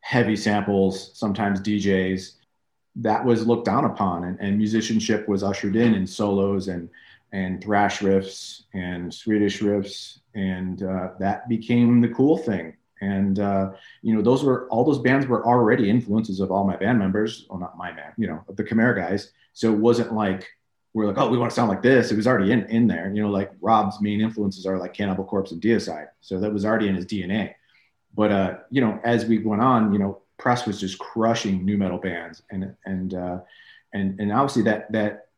heavy 0.00 0.36
samples 0.36 1.10
sometimes 1.18 1.60
DJs 1.60 2.32
that 2.96 3.24
was 3.24 3.46
looked 3.46 3.66
down 3.66 3.84
upon 3.84 4.24
and, 4.24 4.38
and 4.40 4.56
musicianship 4.56 5.28
was 5.28 5.42
ushered 5.42 5.76
in 5.76 5.94
in 5.94 6.06
solos 6.06 6.68
and 6.68 6.88
and 7.32 7.62
thrash 7.62 7.98
riffs 8.00 8.62
and 8.74 9.12
Swedish 9.12 9.60
riffs 9.60 10.20
and 10.34 10.82
uh, 10.82 11.10
that 11.18 11.48
became 11.48 12.00
the 12.00 12.08
cool 12.08 12.36
thing 12.38 12.76
and 13.00 13.38
uh, 13.38 13.72
you 14.02 14.14
know, 14.14 14.22
those 14.22 14.42
were 14.42 14.68
all 14.68 14.84
those 14.84 14.98
bands 14.98 15.26
were 15.26 15.44
already 15.46 15.90
influences 15.90 16.40
of 16.40 16.50
all 16.50 16.64
my 16.64 16.76
band 16.76 16.98
members. 16.98 17.46
Well, 17.48 17.58
not 17.58 17.76
my 17.76 17.92
band, 17.92 18.14
you 18.16 18.26
know, 18.26 18.44
the 18.48 18.64
Chimaira 18.64 18.96
guys. 18.96 19.32
So 19.52 19.72
it 19.72 19.78
wasn't 19.78 20.12
like 20.14 20.48
we're 20.94 21.06
like, 21.06 21.18
oh, 21.18 21.28
we 21.28 21.36
want 21.36 21.50
to 21.50 21.54
sound 21.54 21.68
like 21.68 21.82
this. 21.82 22.10
It 22.10 22.16
was 22.16 22.26
already 22.26 22.52
in 22.52 22.64
in 22.66 22.86
there. 22.86 23.12
You 23.12 23.22
know, 23.22 23.30
like 23.30 23.52
Rob's 23.60 24.00
main 24.00 24.20
influences 24.20 24.66
are 24.66 24.78
like 24.78 24.94
Cannibal 24.94 25.24
Corpse 25.24 25.52
and 25.52 25.60
Deicide. 25.60 26.08
So 26.20 26.40
that 26.40 26.52
was 26.52 26.64
already 26.64 26.88
in 26.88 26.94
his 26.94 27.06
DNA. 27.06 27.54
But 28.14 28.32
uh, 28.32 28.54
you 28.70 28.80
know, 28.80 28.98
as 29.04 29.26
we 29.26 29.38
went 29.38 29.60
on, 29.60 29.92
you 29.92 29.98
know, 29.98 30.22
press 30.38 30.66
was 30.66 30.80
just 30.80 30.98
crushing 30.98 31.64
nu 31.64 31.76
metal 31.76 31.98
bands, 31.98 32.42
and 32.50 32.74
and 32.86 33.12
uh, 33.12 33.40
and 33.92 34.18
and 34.18 34.32
obviously 34.32 34.62
that 34.62 34.90
that 34.92 35.28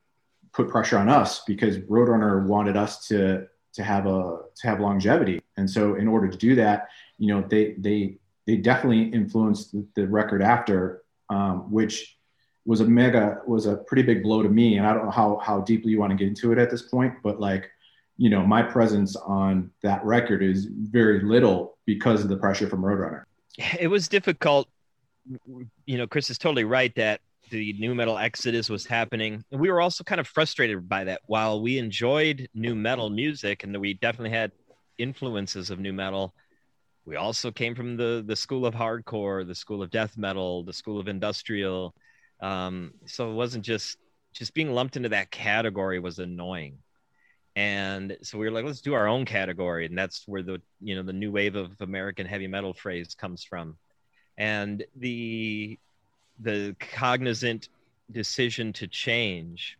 put 0.52 0.68
pressure 0.68 0.98
on 0.98 1.08
us 1.08 1.42
because 1.44 1.78
Roadrunner 1.78 2.46
wanted 2.46 2.76
us 2.76 3.06
to 3.08 3.48
to 3.72 3.82
have 3.82 4.06
a 4.06 4.42
to 4.56 4.66
have 4.68 4.80
longevity, 4.80 5.42
and 5.56 5.68
so 5.68 5.96
in 5.96 6.06
order 6.06 6.28
to 6.28 6.38
do 6.38 6.54
that, 6.54 6.88
you 7.18 7.34
know, 7.34 7.46
they 7.48 7.74
they 7.78 8.18
they 8.46 8.56
definitely 8.56 9.02
influenced 9.02 9.74
the, 9.94 10.06
record 10.06 10.42
after, 10.42 11.02
um, 11.28 11.70
which 11.70 12.16
was 12.64 12.80
a 12.80 12.84
mega 12.84 13.40
was 13.46 13.66
a 13.66 13.76
pretty 13.76 14.02
big 14.02 14.22
blow 14.22 14.42
to 14.42 14.48
me. 14.48 14.78
And 14.78 14.86
I 14.86 14.94
don't 14.94 15.04
know 15.04 15.10
how 15.10 15.38
how 15.38 15.60
deeply 15.60 15.90
you 15.90 15.98
want 15.98 16.10
to 16.12 16.16
get 16.16 16.28
into 16.28 16.52
it 16.52 16.58
at 16.58 16.70
this 16.70 16.82
point, 16.82 17.14
but 17.22 17.40
like, 17.40 17.70
you 18.16 18.30
know, 18.30 18.46
my 18.46 18.62
presence 18.62 19.16
on 19.16 19.70
that 19.82 20.04
record 20.04 20.42
is 20.42 20.66
very 20.66 21.20
little 21.20 21.76
because 21.84 22.22
of 22.22 22.28
the 22.28 22.36
pressure 22.36 22.68
from 22.68 22.82
Roadrunner. 22.82 23.24
it 23.78 23.88
was 23.88 24.08
difficult 24.08 24.68
you 25.84 25.98
know 25.98 26.06
chris 26.06 26.30
is 26.30 26.38
totally 26.38 26.64
right 26.64 26.94
that 26.94 27.20
the 27.50 27.74
nu 27.78 27.94
metal 27.94 28.18
exodus 28.18 28.68
was 28.68 28.86
happening 28.86 29.44
and 29.50 29.60
we 29.60 29.70
were 29.70 29.80
also 29.80 30.04
kind 30.04 30.20
of 30.20 30.26
frustrated 30.26 30.88
by 30.88 31.04
that 31.04 31.20
while 31.26 31.60
we 31.60 31.78
enjoyed 31.78 32.48
nu 32.54 32.74
metal 32.74 33.10
music 33.10 33.64
and 33.64 33.76
we 33.78 33.94
definitely 33.94 34.30
had 34.30 34.52
influences 34.98 35.70
of 35.70 35.78
nu 35.78 35.92
metal 35.92 36.34
we 37.08 37.16
also 37.16 37.50
came 37.50 37.74
from 37.74 37.96
the 37.96 38.22
the 38.26 38.36
school 38.36 38.66
of 38.66 38.74
hardcore 38.74 39.46
the 39.46 39.54
school 39.54 39.82
of 39.82 39.90
death 39.90 40.18
metal 40.18 40.62
the 40.62 40.72
school 40.74 41.00
of 41.00 41.08
industrial. 41.08 41.94
Um, 42.40 42.92
so 43.06 43.30
it 43.30 43.34
wasn't 43.34 43.64
just 43.64 43.96
just 44.34 44.52
being 44.52 44.72
lumped 44.72 44.96
into 44.96 45.08
that 45.08 45.30
category 45.30 45.98
was 45.98 46.18
annoying. 46.18 46.78
And 47.56 48.16
so 48.22 48.38
we 48.38 48.44
were 48.44 48.52
like 48.52 48.66
let's 48.66 48.82
do 48.82 48.92
our 48.92 49.08
own 49.08 49.24
category. 49.24 49.86
And 49.86 49.96
that's 49.96 50.28
where 50.28 50.42
the 50.42 50.60
you 50.82 50.94
know 50.96 51.02
the 51.02 51.14
new 51.14 51.32
wave 51.32 51.56
of 51.56 51.80
american 51.80 52.26
heavy 52.26 52.46
metal 52.46 52.74
phrase 52.74 53.14
comes 53.14 53.42
from. 53.42 53.78
And 54.36 54.84
the 54.94 55.78
the 56.40 56.76
cognizant 56.78 57.70
decision 58.12 58.72
to 58.74 58.86
change, 58.86 59.78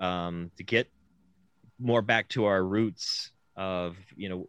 um, 0.00 0.50
to 0.56 0.64
get 0.64 0.88
more 1.78 2.02
back 2.02 2.28
to 2.30 2.46
our 2.46 2.64
roots 2.64 3.30
of 3.56 3.96
you 4.16 4.28
know 4.28 4.48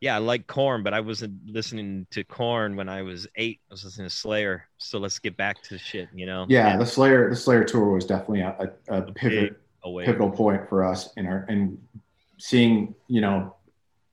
yeah, 0.00 0.14
I 0.14 0.18
like 0.18 0.46
Korn, 0.46 0.82
but 0.82 0.94
I 0.94 1.00
wasn't 1.00 1.40
listening 1.46 2.06
to 2.10 2.22
Korn 2.22 2.76
when 2.76 2.88
I 2.88 3.02
was 3.02 3.26
eight. 3.34 3.60
I 3.70 3.74
was 3.74 3.84
listening 3.84 4.08
to 4.08 4.14
Slayer. 4.14 4.64
So 4.78 4.98
let's 4.98 5.18
get 5.18 5.36
back 5.36 5.62
to 5.64 5.78
shit, 5.78 6.08
you 6.14 6.26
know. 6.26 6.46
Yeah, 6.48 6.76
the 6.76 6.86
Slayer 6.86 7.28
the 7.28 7.36
Slayer 7.36 7.64
tour 7.64 7.90
was 7.90 8.06
definitely 8.06 8.40
a, 8.40 8.72
a, 8.88 8.98
a 8.98 9.12
pivot 9.12 9.60
pivotal 9.82 10.30
point 10.30 10.68
for 10.68 10.84
us 10.84 11.10
in 11.16 11.26
our 11.26 11.46
and 11.48 11.78
seeing 12.38 12.94
you 13.08 13.20
know 13.20 13.54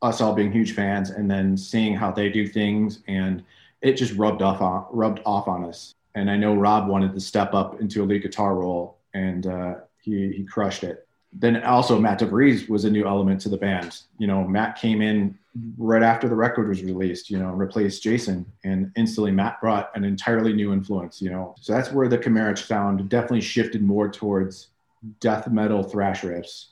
us 0.02 0.22
all 0.22 0.34
being 0.34 0.52
huge 0.52 0.74
fans 0.74 1.10
and 1.12 1.30
then 1.30 1.58
seeing 1.58 1.96
how 1.96 2.12
they 2.12 2.30
do 2.30 2.48
things 2.48 3.00
and 3.08 3.44
it 3.82 3.94
just 3.94 4.14
rubbed 4.14 4.42
off 4.42 4.62
on 4.62 4.86
rubbed 4.92 5.22
off 5.26 5.48
on 5.48 5.66
us. 5.66 5.94
And 6.16 6.32
I 6.32 6.38
know 6.38 6.56
Rob 6.56 6.88
wanted 6.88 7.14
to 7.14 7.20
step 7.20 7.54
up 7.54 7.82
into 7.82 8.02
a 8.02 8.06
lead 8.06 8.24
guitar 8.24 8.56
role 8.56 8.98
and 9.14 9.46
uh, 9.46 9.76
he 10.02 10.32
he 10.32 10.44
crushed 10.44 10.84
it. 10.84 11.05
Then 11.38 11.62
also 11.64 12.00
Matt 12.00 12.20
DeVries 12.20 12.70
was 12.70 12.86
a 12.86 12.90
new 12.90 13.06
element 13.06 13.42
to 13.42 13.50
the 13.50 13.58
band. 13.58 14.00
You 14.18 14.28
know, 14.28 14.48
Matt 14.48 14.78
came 14.78 15.02
in 15.02 15.38
right 15.78 16.04
after 16.04 16.30
the 16.30 16.36
record 16.36 16.68
was 16.70 16.84
released, 16.84 17.30
you 17.30 17.38
know, 17.38 17.50
replaced 17.50 18.04
Jason, 18.04 18.46
and 18.64 18.92
instantly 18.96 19.32
Matt 19.32 19.60
brought 19.60 19.92
an 19.96 20.04
entirely 20.04 20.54
new 20.54 20.74
influence, 20.74 21.22
you 21.22 21.30
know. 21.30 21.56
So 21.60 21.74
that's 21.74 21.92
where 21.92 22.08
the 22.08 22.18
Chimerich 22.18 22.66
sound 22.66 23.10
definitely 23.10 23.42
shifted 23.42 23.82
more 23.82 24.10
towards 24.10 24.70
death 25.20 25.50
metal 25.50 25.84
thrash 25.84 26.22
riffs. 26.22 26.68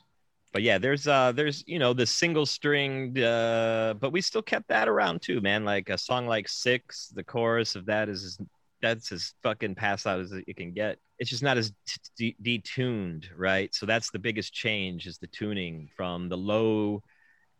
But 0.52 0.62
yeah, 0.62 0.78
there's 0.78 1.08
uh 1.08 1.32
there's 1.32 1.64
you 1.66 1.78
know 1.78 1.92
the 1.92 2.06
single 2.06 2.46
string 2.46 3.18
uh 3.20 3.94
but 3.98 4.12
we 4.12 4.20
still 4.20 4.42
kept 4.42 4.68
that 4.68 4.88
around 4.88 5.20
too, 5.20 5.40
man. 5.40 5.64
Like 5.64 5.88
a 5.88 5.98
song 5.98 6.26
like 6.26 6.48
Six, 6.48 7.08
the 7.08 7.24
chorus 7.24 7.74
of 7.74 7.86
that 7.86 8.08
is 8.08 8.38
that's 8.80 9.10
as 9.12 9.34
fucking 9.42 9.74
pass 9.74 10.06
out 10.06 10.20
as 10.20 10.30
it 10.32 10.56
can 10.56 10.72
get. 10.72 10.98
It's 11.18 11.30
just 11.30 11.42
not 11.42 11.58
as 11.58 11.72
detuned, 12.18 13.26
right? 13.36 13.74
So 13.74 13.86
that's 13.86 14.10
the 14.10 14.18
biggest 14.18 14.52
change 14.52 15.06
is 15.06 15.18
the 15.18 15.28
tuning 15.28 15.88
from 15.96 16.28
the 16.28 16.36
low 16.36 17.02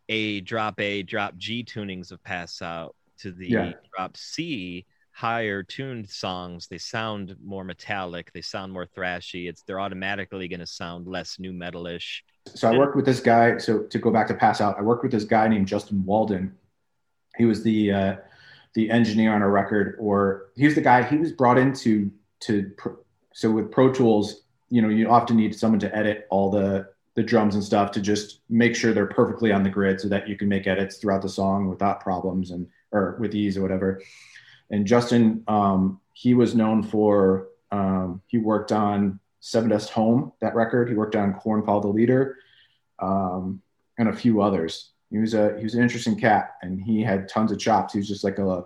a 0.09 0.41
drop 0.41 0.79
A, 0.79 1.03
drop 1.03 1.35
G 1.37 1.63
tunings 1.63 2.11
of 2.11 2.23
Pass 2.23 2.61
Out 2.61 2.95
to 3.19 3.31
the 3.31 3.49
yeah. 3.49 3.71
drop 3.95 4.17
C 4.17 4.85
higher 5.15 5.63
tuned 5.63 6.09
songs. 6.09 6.67
They 6.67 6.77
sound 6.77 7.35
more 7.41 7.63
metallic. 7.63 8.33
They 8.33 8.41
sound 8.41 8.73
more 8.73 8.85
thrashy. 8.85 9.47
It's 9.47 9.63
they're 9.63 9.79
automatically 9.79 10.49
going 10.49 10.59
to 10.59 10.67
sound 10.67 11.07
less 11.07 11.39
nu 11.39 11.53
metalish. 11.53 12.21
So 12.53 12.71
I 12.71 12.77
worked 12.77 12.97
with 12.97 13.05
this 13.05 13.21
guy. 13.21 13.57
So 13.57 13.83
to 13.83 13.97
go 13.97 14.11
back 14.11 14.27
to 14.27 14.33
Pass 14.33 14.59
Out, 14.59 14.77
I 14.77 14.81
worked 14.81 15.03
with 15.03 15.13
this 15.13 15.23
guy 15.23 15.47
named 15.47 15.67
Justin 15.67 16.05
Walden. 16.05 16.53
He 17.37 17.45
was 17.45 17.63
the 17.63 17.91
uh, 17.91 18.15
the 18.73 18.91
engineer 18.91 19.33
on 19.33 19.41
a 19.41 19.49
record, 19.49 19.95
or 19.99 20.47
he 20.55 20.65
was 20.65 20.75
the 20.75 20.81
guy. 20.81 21.03
He 21.03 21.17
was 21.17 21.31
brought 21.31 21.57
into 21.57 22.11
to 22.41 22.71
so 23.35 23.51
with 23.51 23.69
Pro 23.69 23.91
Tools. 23.91 24.43
You 24.69 24.81
know, 24.81 24.89
you 24.89 25.09
often 25.09 25.37
need 25.37 25.53
someone 25.53 25.79
to 25.81 25.95
edit 25.95 26.25
all 26.31 26.49
the 26.49 26.87
the 27.13 27.21
drums 27.21 27.55
and 27.55 27.63
stuff 27.63 27.91
to 27.91 28.01
just 28.01 28.39
make 28.49 28.75
sure 28.75 28.93
they're 28.93 29.05
perfectly 29.05 29.51
on 29.51 29.63
the 29.63 29.69
grid 29.69 30.01
so 30.01 30.09
that 30.09 30.27
you 30.27 30.35
can 30.35 30.49
make 30.49 30.67
edits 30.67 30.97
throughout 30.97 31.21
the 31.21 31.29
song 31.29 31.69
without 31.69 32.01
problems 32.01 32.51
and 32.51 32.67
or 32.91 33.17
with 33.19 33.35
ease 33.35 33.57
or 33.57 33.61
whatever. 33.61 34.01
And 34.71 34.87
Justin, 34.87 35.43
um, 35.47 35.99
he 36.13 36.33
was 36.33 36.55
known 36.55 36.81
for 36.81 37.49
um, 37.71 38.21
he 38.25 38.37
worked 38.37 38.71
on 38.71 39.19
Sevendust 39.41 39.89
Home, 39.89 40.31
that 40.39 40.55
record. 40.55 40.89
He 40.89 40.95
worked 40.95 41.15
on 41.15 41.33
Korn 41.33 41.63
Follow 41.63 41.81
the 41.81 41.87
Leader, 41.89 42.37
um, 42.99 43.61
and 43.97 44.09
a 44.09 44.13
few 44.13 44.41
others. 44.41 44.91
He 45.11 45.17
was 45.19 45.33
a 45.33 45.55
he 45.57 45.63
was 45.63 45.75
an 45.75 45.83
interesting 45.83 46.17
cat, 46.17 46.55
and 46.61 46.81
he 46.81 47.03
had 47.03 47.27
tons 47.27 47.51
of 47.51 47.59
chops. 47.59 47.93
He 47.93 47.99
was 47.99 48.07
just 48.07 48.23
like 48.23 48.39
a 48.39 48.63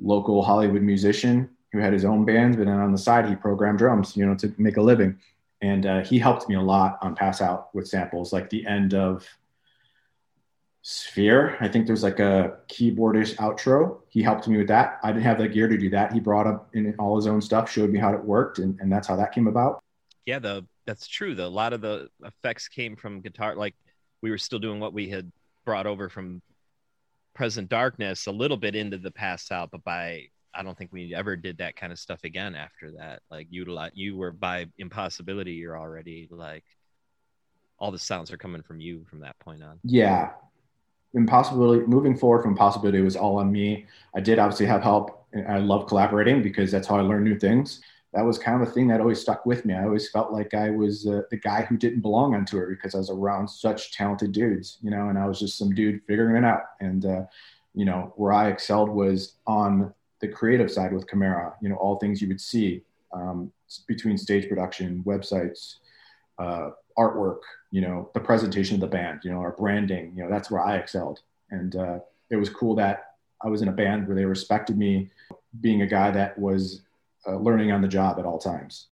local 0.00 0.42
Hollywood 0.42 0.82
musician 0.82 1.50
who 1.72 1.78
had 1.78 1.92
his 1.92 2.04
own 2.04 2.24
bands, 2.24 2.56
but 2.56 2.66
then 2.66 2.78
on 2.78 2.92
the 2.92 2.98
side 2.98 3.28
he 3.28 3.34
programmed 3.34 3.78
drums, 3.78 4.16
you 4.16 4.24
know, 4.24 4.34
to 4.34 4.52
make 4.58 4.76
a 4.76 4.82
living. 4.82 5.18
And 5.60 5.86
uh, 5.86 6.04
he 6.04 6.18
helped 6.18 6.48
me 6.48 6.54
a 6.54 6.60
lot 6.60 6.98
on 7.02 7.14
pass 7.14 7.40
out 7.40 7.74
with 7.74 7.88
samples 7.88 8.32
like 8.32 8.48
the 8.48 8.66
end 8.66 8.94
of 8.94 9.26
sphere. 10.82 11.56
I 11.60 11.68
think 11.68 11.86
there's 11.86 12.02
like 12.02 12.20
a 12.20 12.58
keyboardish 12.68 13.36
outro. 13.36 13.98
He 14.08 14.22
helped 14.22 14.48
me 14.48 14.56
with 14.56 14.68
that. 14.68 14.98
I 15.02 15.12
didn't 15.12 15.24
have 15.24 15.38
the 15.38 15.48
gear 15.48 15.68
to 15.68 15.76
do 15.76 15.90
that. 15.90 16.12
He 16.12 16.20
brought 16.20 16.46
up 16.46 16.68
in 16.74 16.94
all 16.98 17.16
his 17.16 17.26
own 17.26 17.40
stuff 17.42 17.70
showed 17.70 17.90
me 17.90 17.98
how 17.98 18.14
it 18.14 18.24
worked 18.24 18.58
and, 18.58 18.78
and 18.80 18.90
that's 18.90 19.08
how 19.08 19.16
that 19.16 19.32
came 19.32 19.46
about. 19.46 19.82
Yeah 20.24 20.38
the 20.38 20.64
that's 20.86 21.06
true. 21.06 21.34
The, 21.34 21.44
a 21.44 21.46
lot 21.46 21.74
of 21.74 21.82
the 21.82 22.08
effects 22.24 22.68
came 22.68 22.96
from 22.96 23.20
guitar 23.20 23.54
like 23.54 23.74
we 24.22 24.30
were 24.30 24.38
still 24.38 24.58
doing 24.58 24.80
what 24.80 24.94
we 24.94 25.08
had 25.08 25.30
brought 25.64 25.86
over 25.86 26.08
from 26.08 26.40
present 27.34 27.68
darkness 27.68 28.26
a 28.26 28.32
little 28.32 28.56
bit 28.56 28.74
into 28.74 28.98
the 28.98 29.10
pass 29.10 29.52
out 29.52 29.70
but 29.70 29.84
by 29.84 30.24
I 30.58 30.64
don't 30.64 30.76
think 30.76 30.92
we 30.92 31.14
ever 31.14 31.36
did 31.36 31.58
that 31.58 31.76
kind 31.76 31.92
of 31.92 32.00
stuff 32.00 32.24
again 32.24 32.56
after 32.56 32.90
that. 32.98 33.22
Like 33.30 33.46
utilize 33.48 33.92
you 33.94 34.16
were 34.16 34.32
by 34.32 34.66
impossibility, 34.76 35.52
you're 35.52 35.78
already 35.78 36.26
like 36.30 36.64
all 37.78 37.92
the 37.92 37.98
sounds 37.98 38.32
are 38.32 38.36
coming 38.36 38.62
from 38.62 38.80
you 38.80 39.06
from 39.08 39.20
that 39.20 39.38
point 39.38 39.62
on. 39.62 39.78
Yeah. 39.84 40.30
Impossibility 41.14 41.86
moving 41.86 42.16
forward 42.16 42.42
from 42.42 42.56
possibility 42.56 43.00
was 43.00 43.14
all 43.14 43.36
on 43.36 43.52
me. 43.52 43.86
I 44.16 44.20
did 44.20 44.40
obviously 44.40 44.66
have 44.66 44.82
help 44.82 45.26
and 45.32 45.46
I 45.46 45.58
love 45.58 45.86
collaborating 45.86 46.42
because 46.42 46.72
that's 46.72 46.88
how 46.88 46.96
I 46.96 47.02
learn 47.02 47.22
new 47.22 47.38
things. 47.38 47.80
That 48.12 48.24
was 48.24 48.36
kind 48.36 48.60
of 48.60 48.68
a 48.68 48.70
thing 48.72 48.88
that 48.88 49.00
always 49.00 49.20
stuck 49.20 49.46
with 49.46 49.64
me. 49.64 49.74
I 49.74 49.84
always 49.84 50.10
felt 50.10 50.32
like 50.32 50.54
I 50.54 50.70
was 50.70 51.06
uh, 51.06 51.22
the 51.30 51.36
guy 51.36 51.62
who 51.62 51.76
didn't 51.76 52.00
belong 52.00 52.34
on 52.34 52.44
tour 52.44 52.66
because 52.68 52.96
I 52.96 52.98
was 52.98 53.10
around 53.10 53.48
such 53.48 53.92
talented 53.92 54.32
dudes, 54.32 54.78
you 54.82 54.90
know, 54.90 55.08
and 55.08 55.18
I 55.18 55.26
was 55.26 55.38
just 55.38 55.56
some 55.56 55.72
dude 55.72 56.02
figuring 56.08 56.34
it 56.42 56.44
out. 56.44 56.62
And, 56.80 57.04
uh, 57.04 57.24
you 57.74 57.84
know, 57.84 58.12
where 58.16 58.32
I 58.32 58.48
excelled 58.48 58.88
was 58.88 59.34
on 59.46 59.94
the 60.20 60.28
creative 60.28 60.70
side 60.70 60.92
with 60.92 61.06
Chimaira, 61.06 61.54
you 61.62 61.68
know, 61.68 61.76
all 61.76 61.96
things 61.96 62.20
you 62.20 62.28
would 62.28 62.40
see 62.40 62.82
um, 63.12 63.52
between 63.86 64.18
stage 64.18 64.48
production, 64.48 65.02
websites, 65.06 65.76
uh, 66.38 66.70
artwork, 66.98 67.40
you 67.70 67.80
know, 67.80 68.10
the 68.14 68.20
presentation 68.20 68.74
of 68.74 68.80
the 68.80 68.86
band, 68.86 69.20
you 69.24 69.30
know, 69.30 69.38
our 69.38 69.52
branding, 69.52 70.12
you 70.16 70.22
know, 70.22 70.30
that's 70.30 70.50
where 70.50 70.60
I 70.60 70.76
excelled. 70.76 71.20
And 71.50 71.76
uh, 71.76 71.98
it 72.30 72.36
was 72.36 72.50
cool 72.50 72.74
that 72.76 73.14
I 73.42 73.48
was 73.48 73.62
in 73.62 73.68
a 73.68 73.72
band 73.72 74.06
where 74.06 74.16
they 74.16 74.24
respected 74.24 74.76
me 74.76 75.10
being 75.60 75.82
a 75.82 75.86
guy 75.86 76.10
that 76.10 76.38
was 76.38 76.82
uh, 77.26 77.36
learning 77.36 77.72
on 77.72 77.82
the 77.82 77.88
job 77.88 78.18
at 78.18 78.24
all 78.24 78.38
times. 78.38 78.88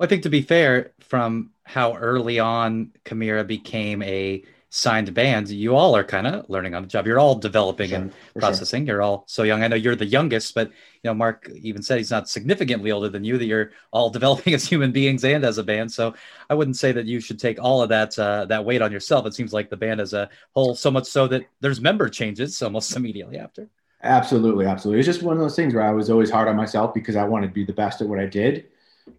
I 0.00 0.06
think 0.06 0.22
to 0.24 0.30
be 0.30 0.42
fair, 0.42 0.92
from 1.00 1.50
how 1.64 1.96
early 1.96 2.38
on 2.38 2.92
Chimaira 3.04 3.46
became 3.46 4.02
a 4.02 4.42
signed 4.74 5.14
bands, 5.14 5.52
you 5.52 5.76
all 5.76 5.96
are 5.96 6.02
kind 6.02 6.26
of 6.26 6.50
learning 6.50 6.74
on 6.74 6.82
the 6.82 6.88
job. 6.88 7.06
You're 7.06 7.20
all 7.20 7.36
developing 7.36 7.90
sure, 7.90 7.98
and 7.98 8.12
processing. 8.36 8.84
Sure. 8.84 8.96
You're 8.96 9.02
all 9.02 9.22
so 9.28 9.44
young. 9.44 9.62
I 9.62 9.68
know 9.68 9.76
you're 9.76 9.94
the 9.94 10.04
youngest, 10.04 10.52
but 10.52 10.66
you 10.68 10.74
know, 11.04 11.14
Mark 11.14 11.48
even 11.62 11.80
said 11.80 11.98
he's 11.98 12.10
not 12.10 12.28
significantly 12.28 12.90
older 12.90 13.08
than 13.08 13.22
you. 13.22 13.38
That 13.38 13.44
you're 13.44 13.70
all 13.92 14.10
developing 14.18 14.52
as 14.52 14.66
human 14.66 14.90
beings 14.90 15.24
and 15.24 15.44
as 15.44 15.58
a 15.58 15.62
band. 15.62 15.92
So 15.92 16.14
I 16.50 16.54
wouldn't 16.54 16.76
say 16.76 16.90
that 16.90 17.06
you 17.06 17.20
should 17.20 17.38
take 17.38 17.62
all 17.62 17.82
of 17.82 17.88
that 17.90 18.18
uh, 18.18 18.46
that 18.46 18.64
weight 18.64 18.82
on 18.82 18.90
yourself. 18.90 19.26
It 19.26 19.34
seems 19.34 19.52
like 19.52 19.70
the 19.70 19.76
band 19.76 20.00
as 20.00 20.12
a 20.12 20.28
whole, 20.54 20.74
so 20.74 20.90
much 20.90 21.06
so 21.06 21.28
that 21.28 21.46
there's 21.60 21.80
member 21.80 22.08
changes 22.08 22.60
almost 22.60 22.96
immediately 22.96 23.38
after. 23.38 23.68
Absolutely, 24.02 24.66
absolutely. 24.66 24.98
It's 24.98 25.06
just 25.06 25.22
one 25.22 25.34
of 25.34 25.40
those 25.40 25.54
things 25.54 25.72
where 25.72 25.84
I 25.84 25.92
was 25.92 26.10
always 26.10 26.30
hard 26.30 26.48
on 26.48 26.56
myself 26.56 26.92
because 26.92 27.14
I 27.14 27.24
wanted 27.24 27.46
to 27.46 27.52
be 27.52 27.64
the 27.64 27.72
best 27.72 28.00
at 28.00 28.08
what 28.08 28.18
I 28.18 28.26
did 28.26 28.66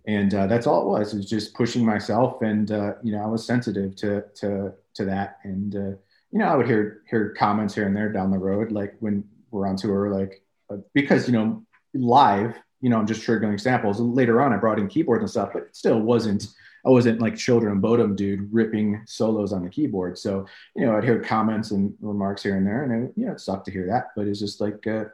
and 0.05 0.33
uh, 0.33 0.47
that's 0.47 0.67
all 0.67 0.81
it 0.81 0.99
was. 0.99 1.13
It 1.13 1.17
was 1.17 1.29
just 1.29 1.53
pushing 1.53 1.85
myself, 1.85 2.41
and 2.41 2.71
uh, 2.71 2.93
you 3.03 3.11
know, 3.11 3.23
I 3.23 3.27
was 3.27 3.45
sensitive 3.45 3.95
to 3.97 4.23
to 4.35 4.73
to 4.95 5.05
that, 5.05 5.37
and 5.43 5.75
uh, 5.75 5.95
you 6.31 6.39
know, 6.39 6.45
I 6.45 6.55
would 6.55 6.67
hear 6.67 7.01
hear 7.09 7.33
comments 7.37 7.73
here 7.73 7.87
and 7.87 7.95
there 7.95 8.11
down 8.11 8.31
the 8.31 8.37
road, 8.37 8.71
like 8.71 8.95
when 8.99 9.23
we're 9.51 9.67
on 9.67 9.77
tour, 9.77 10.09
like 10.09 10.41
uh, 10.69 10.77
because 10.93 11.27
you 11.27 11.33
know, 11.33 11.63
live, 11.93 12.55
you 12.81 12.89
know, 12.89 12.97
I'm 12.97 13.07
just 13.07 13.21
triggering 13.21 13.53
examples. 13.53 13.99
And 13.99 14.13
later 14.13 14.41
on, 14.41 14.53
I 14.53 14.57
brought 14.57 14.79
in 14.79 14.87
keyboards 14.87 15.21
and 15.21 15.29
stuff, 15.29 15.51
but 15.53 15.63
it 15.63 15.75
still 15.75 15.99
wasn't. 15.99 16.47
I 16.85 16.89
wasn't 16.89 17.19
like 17.19 17.35
Children 17.35 17.81
Bodom 17.81 18.15
dude 18.15 18.53
ripping 18.53 19.01
solos 19.07 19.51
on 19.51 19.63
the 19.63 19.69
keyboard. 19.69 20.19
So 20.19 20.45
you 20.75 20.85
know, 20.85 20.95
I'd 20.95 21.03
hear 21.03 21.19
comments 21.19 21.71
and 21.71 21.93
remarks 21.99 22.43
here 22.43 22.57
and 22.57 22.67
there, 22.67 22.83
and 22.83 23.05
it, 23.05 23.13
you 23.15 23.25
know, 23.25 23.33
it 23.33 23.39
sucked 23.39 23.65
to 23.65 23.71
hear 23.71 23.87
that, 23.87 24.09
but 24.15 24.27
it's 24.27 24.39
just 24.39 24.61
like 24.61 24.85
uh, 24.85 25.05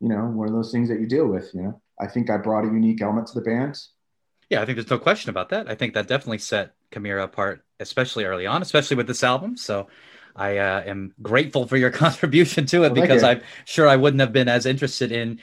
you 0.00 0.08
know, 0.08 0.24
one 0.24 0.48
of 0.48 0.54
those 0.54 0.72
things 0.72 0.88
that 0.88 1.00
you 1.00 1.06
deal 1.06 1.26
with. 1.26 1.54
You 1.54 1.62
know, 1.62 1.82
I 2.00 2.06
think 2.06 2.30
I 2.30 2.38
brought 2.38 2.64
a 2.64 2.68
unique 2.68 3.02
element 3.02 3.28
to 3.28 3.34
the 3.34 3.42
band 3.42 3.78
yeah, 4.52 4.60
I 4.60 4.66
think 4.66 4.76
there's 4.76 4.90
no 4.90 4.98
question 4.98 5.30
about 5.30 5.48
that. 5.48 5.66
I 5.66 5.74
think 5.74 5.94
that 5.94 6.06
definitely 6.06 6.36
set 6.36 6.74
Chimaira 6.90 7.24
apart, 7.24 7.64
especially 7.82 8.24
early 8.24 8.46
on, 8.46 8.62
especially 8.62 8.96
with 8.96 9.06
this 9.06 9.22
album. 9.22 9.56
So 9.56 9.88
I 10.34 10.58
uh, 10.58 10.82
am 10.86 11.14
grateful 11.20 11.66
for 11.66 11.76
your 11.76 11.90
contribution 12.04 12.66
to 12.66 12.84
it 12.84 12.92
well, 12.92 13.02
because 13.02 13.22
I'm 13.22 13.42
sure 13.64 13.88
I 13.88 13.96
wouldn't 13.96 14.20
have 14.20 14.32
been 14.32 14.48
as 14.48 14.66
interested 14.66 15.12
in 15.12 15.40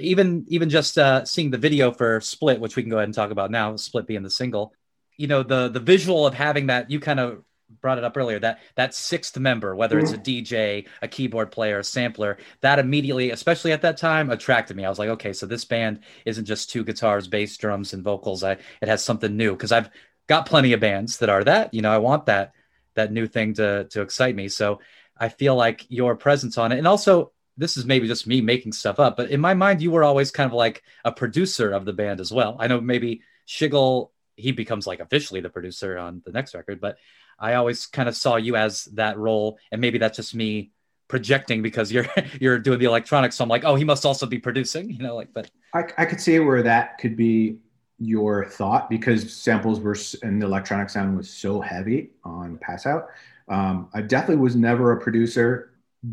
even 0.00 0.44
even 0.48 0.68
just 0.68 0.98
uh, 0.98 1.24
seeing 1.24 1.50
the 1.50 1.58
video 1.58 1.92
for 1.92 2.20
Split, 2.20 2.60
which 2.60 2.76
we 2.76 2.82
can 2.82 2.90
go 2.90 2.96
ahead 2.96 3.08
and 3.08 3.14
talk 3.14 3.30
about 3.30 3.50
now. 3.50 3.76
Split 3.76 4.06
being 4.06 4.22
the 4.22 4.30
single, 4.30 4.72
you 5.16 5.28
know, 5.28 5.42
the 5.42 5.68
the 5.68 5.80
visual 5.80 6.26
of 6.26 6.34
having 6.34 6.66
that 6.66 6.90
you 6.90 7.00
kind 7.00 7.20
of 7.20 7.42
brought 7.80 7.98
it 7.98 8.04
up 8.04 8.16
earlier 8.16 8.38
that 8.38 8.60
that 8.76 8.94
sixth 8.94 9.36
member 9.38 9.74
whether 9.74 9.98
it's 9.98 10.12
a 10.12 10.18
mm-hmm. 10.18 10.44
dj 10.44 10.86
a 11.02 11.08
keyboard 11.08 11.50
player 11.50 11.80
a 11.80 11.84
sampler 11.84 12.38
that 12.60 12.78
immediately 12.78 13.30
especially 13.30 13.72
at 13.72 13.82
that 13.82 13.96
time 13.96 14.30
attracted 14.30 14.76
me 14.76 14.84
i 14.84 14.88
was 14.88 14.98
like 14.98 15.08
okay 15.08 15.32
so 15.32 15.46
this 15.46 15.64
band 15.64 16.00
isn't 16.24 16.44
just 16.44 16.70
two 16.70 16.84
guitars 16.84 17.26
bass 17.26 17.56
drums 17.56 17.92
and 17.92 18.04
vocals 18.04 18.44
i 18.44 18.52
it 18.52 18.88
has 18.88 19.02
something 19.02 19.36
new 19.36 19.50
because 19.50 19.72
i've 19.72 19.90
got 20.26 20.46
plenty 20.46 20.72
of 20.72 20.80
bands 20.80 21.18
that 21.18 21.28
are 21.28 21.44
that 21.44 21.72
you 21.72 21.82
know 21.82 21.92
i 21.92 21.98
want 21.98 22.26
that 22.26 22.52
that 22.94 23.12
new 23.12 23.26
thing 23.26 23.54
to 23.54 23.84
to 23.84 24.00
excite 24.00 24.34
me 24.34 24.48
so 24.48 24.80
i 25.16 25.28
feel 25.28 25.54
like 25.54 25.84
your 25.88 26.16
presence 26.16 26.58
on 26.58 26.72
it 26.72 26.78
and 26.78 26.88
also 26.88 27.32
this 27.56 27.76
is 27.76 27.86
maybe 27.86 28.06
just 28.06 28.26
me 28.26 28.40
making 28.40 28.72
stuff 28.72 29.00
up, 29.00 29.16
but 29.16 29.30
in 29.30 29.40
my 29.40 29.54
mind, 29.54 29.80
you 29.80 29.90
were 29.90 30.04
always 30.04 30.30
kind 30.30 30.46
of 30.46 30.54
like 30.54 30.82
a 31.04 31.12
producer 31.12 31.72
of 31.72 31.84
the 31.84 31.92
band 31.92 32.20
as 32.20 32.30
well. 32.30 32.56
I 32.58 32.66
know 32.66 32.80
maybe 32.80 33.22
Schigel, 33.48 34.10
he 34.36 34.52
becomes 34.52 34.86
like 34.86 35.00
officially 35.00 35.40
the 35.40 35.48
producer 35.48 35.96
on 35.96 36.22
the 36.24 36.32
next 36.32 36.54
record, 36.54 36.80
but 36.80 36.98
I 37.38 37.54
always 37.54 37.86
kind 37.86 38.08
of 38.08 38.16
saw 38.16 38.36
you 38.36 38.56
as 38.56 38.84
that 38.94 39.18
role, 39.18 39.58
and 39.72 39.80
maybe 39.80 39.98
that's 39.98 40.16
just 40.16 40.34
me 40.34 40.70
projecting 41.08 41.62
because 41.62 41.90
you're 41.90 42.06
you're 42.40 42.58
doing 42.58 42.78
the 42.78 42.84
electronics. 42.86 43.36
So 43.36 43.44
I'm 43.44 43.48
like, 43.48 43.64
oh, 43.64 43.74
he 43.74 43.84
must 43.84 44.04
also 44.04 44.26
be 44.26 44.38
producing, 44.38 44.90
you 44.90 44.98
know, 44.98 45.16
like. 45.16 45.32
But 45.32 45.50
I, 45.74 45.84
I 45.98 46.04
could 46.04 46.20
see 46.20 46.38
where 46.40 46.62
that 46.62 46.98
could 46.98 47.16
be 47.16 47.58
your 47.98 48.44
thought 48.46 48.90
because 48.90 49.34
samples 49.34 49.80
were 49.80 49.96
and 50.22 50.40
the 50.40 50.46
electronic 50.46 50.90
sound 50.90 51.16
was 51.16 51.30
so 51.30 51.60
heavy 51.60 52.10
on 52.24 52.58
Pass 52.58 52.86
Out. 52.86 53.08
Um, 53.48 53.88
I 53.94 54.02
definitely 54.02 54.42
was 54.42 54.56
never 54.56 54.92
a 54.92 55.00
producer 55.00 55.70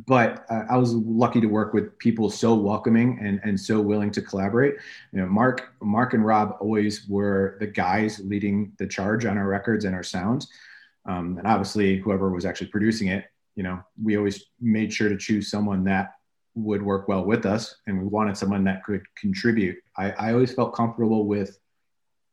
but 0.07 0.45
uh, 0.49 0.63
I 0.69 0.77
was 0.77 0.93
lucky 0.93 1.39
to 1.41 1.47
work 1.47 1.73
with 1.73 1.97
people 1.99 2.29
so 2.29 2.55
welcoming 2.55 3.19
and, 3.21 3.39
and 3.43 3.59
so 3.59 3.79
willing 3.79 4.11
to 4.11 4.21
collaborate. 4.21 4.75
You 5.11 5.19
know, 5.19 5.27
Mark, 5.27 5.73
Mark 5.81 6.13
and 6.13 6.25
Rob 6.25 6.57
always 6.59 7.07
were 7.07 7.57
the 7.59 7.67
guys 7.67 8.19
leading 8.23 8.71
the 8.79 8.87
charge 8.87 9.25
on 9.25 9.37
our 9.37 9.47
records 9.47 9.85
and 9.85 9.93
our 9.93 10.03
sounds. 10.03 10.47
Um, 11.05 11.37
and 11.37 11.45
obviously 11.45 11.99
whoever 11.99 12.31
was 12.31 12.45
actually 12.45 12.67
producing 12.67 13.09
it, 13.09 13.25
you 13.55 13.63
know, 13.63 13.83
we 14.01 14.17
always 14.17 14.45
made 14.59 14.91
sure 14.91 15.09
to 15.09 15.17
choose 15.17 15.51
someone 15.51 15.83
that 15.83 16.15
would 16.55 16.81
work 16.81 17.07
well 17.07 17.23
with 17.23 17.45
us. 17.45 17.75
And 17.85 17.99
we 18.01 18.07
wanted 18.07 18.37
someone 18.37 18.63
that 18.63 18.83
could 18.83 19.03
contribute. 19.15 19.77
I, 19.97 20.11
I 20.11 20.33
always 20.33 20.53
felt 20.53 20.73
comfortable 20.73 21.27
with 21.27 21.59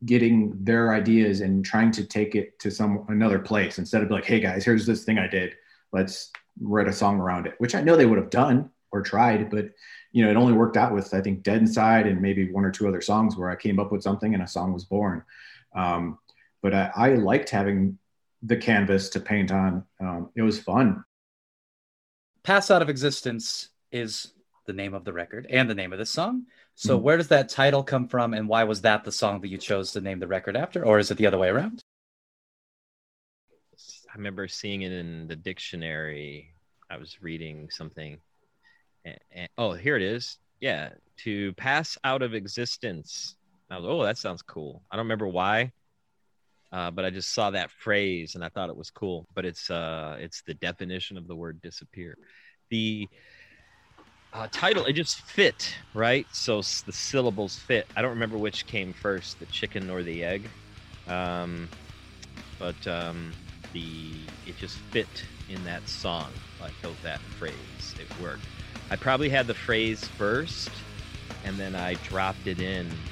getting 0.04 0.52
their 0.64 0.94
ideas 0.94 1.40
and 1.40 1.64
trying 1.64 1.90
to 1.92 2.04
take 2.04 2.34
it 2.34 2.58
to 2.58 2.70
some 2.70 3.04
another 3.08 3.38
place 3.38 3.78
instead 3.78 4.02
of 4.02 4.10
like, 4.10 4.24
Hey 4.24 4.40
guys, 4.40 4.64
here's 4.64 4.86
this 4.86 5.04
thing 5.04 5.18
I 5.18 5.26
did. 5.26 5.54
Let's 5.92 6.30
write 6.60 6.88
a 6.88 6.92
song 6.92 7.20
around 7.20 7.46
it, 7.46 7.54
which 7.58 7.74
I 7.74 7.82
know 7.82 7.96
they 7.96 8.06
would 8.06 8.18
have 8.18 8.30
done 8.30 8.70
or 8.92 9.02
tried, 9.02 9.50
but 9.50 9.70
you 10.12 10.24
know, 10.24 10.30
it 10.30 10.36
only 10.36 10.52
worked 10.52 10.76
out 10.76 10.92
with 10.92 11.12
I 11.14 11.20
think 11.20 11.42
Dead 11.42 11.58
Inside 11.58 12.06
and 12.06 12.20
maybe 12.20 12.50
one 12.50 12.64
or 12.64 12.70
two 12.70 12.88
other 12.88 13.00
songs 13.00 13.36
where 13.36 13.50
I 13.50 13.56
came 13.56 13.78
up 13.78 13.92
with 13.92 14.02
something 14.02 14.34
and 14.34 14.42
a 14.42 14.48
song 14.48 14.72
was 14.72 14.84
born. 14.84 15.22
Um, 15.74 16.18
but 16.62 16.74
I, 16.74 16.90
I, 16.94 17.14
liked 17.14 17.48
having 17.48 17.96
the 18.42 18.56
canvas 18.56 19.08
to 19.10 19.20
paint 19.20 19.52
on. 19.52 19.84
Um, 20.00 20.30
it 20.34 20.42
was 20.42 20.58
fun. 20.58 21.04
Pass 22.42 22.70
Out 22.70 22.82
of 22.82 22.88
Existence 22.88 23.68
is 23.92 24.32
the 24.70 24.76
name 24.76 24.94
of 24.94 25.04
the 25.04 25.12
record 25.12 25.48
and 25.50 25.68
the 25.68 25.74
name 25.74 25.92
of 25.92 25.98
the 25.98 26.06
song. 26.06 26.46
So 26.76 26.94
mm-hmm. 26.94 27.04
where 27.04 27.16
does 27.16 27.26
that 27.28 27.48
title 27.48 27.82
come 27.82 28.06
from 28.06 28.34
and 28.34 28.48
why 28.48 28.62
was 28.62 28.82
that 28.82 29.02
the 29.02 29.10
song 29.10 29.40
that 29.40 29.48
you 29.48 29.58
chose 29.58 29.90
to 29.92 30.00
name 30.00 30.20
the 30.20 30.28
record 30.28 30.56
after 30.56 30.86
or 30.86 31.00
is 31.00 31.10
it 31.10 31.18
the 31.18 31.26
other 31.26 31.38
way 31.38 31.48
around? 31.48 31.82
I 34.08 34.16
remember 34.16 34.46
seeing 34.46 34.82
it 34.82 34.92
in 34.92 35.26
the 35.26 35.34
dictionary. 35.34 36.54
I 36.88 36.98
was 36.98 37.20
reading 37.20 37.68
something. 37.70 38.18
And, 39.04 39.18
and, 39.32 39.48
oh, 39.58 39.72
here 39.72 39.96
it 39.96 40.02
is. 40.02 40.38
Yeah, 40.60 40.90
to 41.24 41.52
pass 41.54 41.98
out 42.04 42.22
of 42.22 42.32
existence. 42.32 43.34
I 43.70 43.76
was, 43.76 43.86
oh, 43.88 44.04
that 44.04 44.18
sounds 44.18 44.42
cool. 44.42 44.82
I 44.90 44.96
don't 44.96 45.06
remember 45.06 45.26
why, 45.26 45.72
uh, 46.70 46.92
but 46.92 47.04
I 47.04 47.10
just 47.10 47.32
saw 47.34 47.50
that 47.50 47.72
phrase 47.72 48.36
and 48.36 48.44
I 48.44 48.50
thought 48.50 48.68
it 48.68 48.76
was 48.76 48.90
cool. 48.90 49.26
But 49.34 49.44
it's 49.46 49.68
uh, 49.68 50.16
it's 50.20 50.42
the 50.42 50.54
definition 50.54 51.16
of 51.16 51.26
the 51.26 51.36
word 51.36 51.60
disappear. 51.60 52.16
The 52.70 53.08
uh, 54.32 54.48
title 54.52 54.84
it 54.84 54.92
just 54.94 55.22
fit 55.22 55.74
right, 55.94 56.26
so 56.32 56.58
the 56.58 56.92
syllables 56.92 57.56
fit. 57.56 57.86
I 57.96 58.02
don't 58.02 58.10
remember 58.12 58.38
which 58.38 58.66
came 58.66 58.92
first, 58.92 59.38
the 59.38 59.46
chicken 59.46 59.90
or 59.90 60.02
the 60.02 60.22
egg. 60.24 60.52
Um, 61.06 61.70
but 62.58 62.86
um, 62.86 63.38
the 63.72 64.30
it 64.44 64.56
just 64.56 64.76
fit 64.92 65.24
in 65.48 65.64
that 65.64 65.88
song. 65.88 66.32
I 66.60 66.70
felt 66.82 67.02
that 67.02 67.20
phrase. 67.38 67.94
It 67.98 68.08
worked. 68.16 68.46
I 68.90 68.96
probably 68.96 69.30
had 69.30 69.46
the 69.46 69.54
phrase 69.54 70.06
first, 70.16 70.86
and 71.44 71.58
then 71.58 71.74
I 71.74 71.96
dropped 71.96 72.46
it 72.46 72.60
in, 72.60 73.10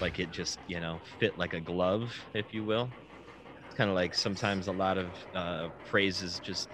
like 0.00 0.18
it 0.18 0.30
just 0.30 0.58
you 0.66 0.80
know 0.80 1.00
fit 1.18 1.36
like 1.36 1.54
a 1.54 1.60
glove, 1.60 2.14
if 2.34 2.52
you 2.52 2.64
will. 2.64 2.94
It's 3.66 3.74
kind 3.76 3.90
of 3.90 3.96
like 3.96 4.14
sometimes 4.14 4.68
a 4.68 4.72
lot 4.72 4.98
of 4.98 5.16
uh, 5.34 5.68
phrases 5.84 6.40
just 6.40 6.68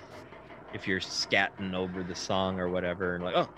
if 0.76 0.86
you're 0.86 1.00
scatting 1.00 1.74
over 1.74 2.02
the 2.02 2.14
song 2.14 2.60
or 2.60 2.68
whatever, 2.68 3.14
and 3.14 3.24
like 3.24 3.34
oh 3.34 3.48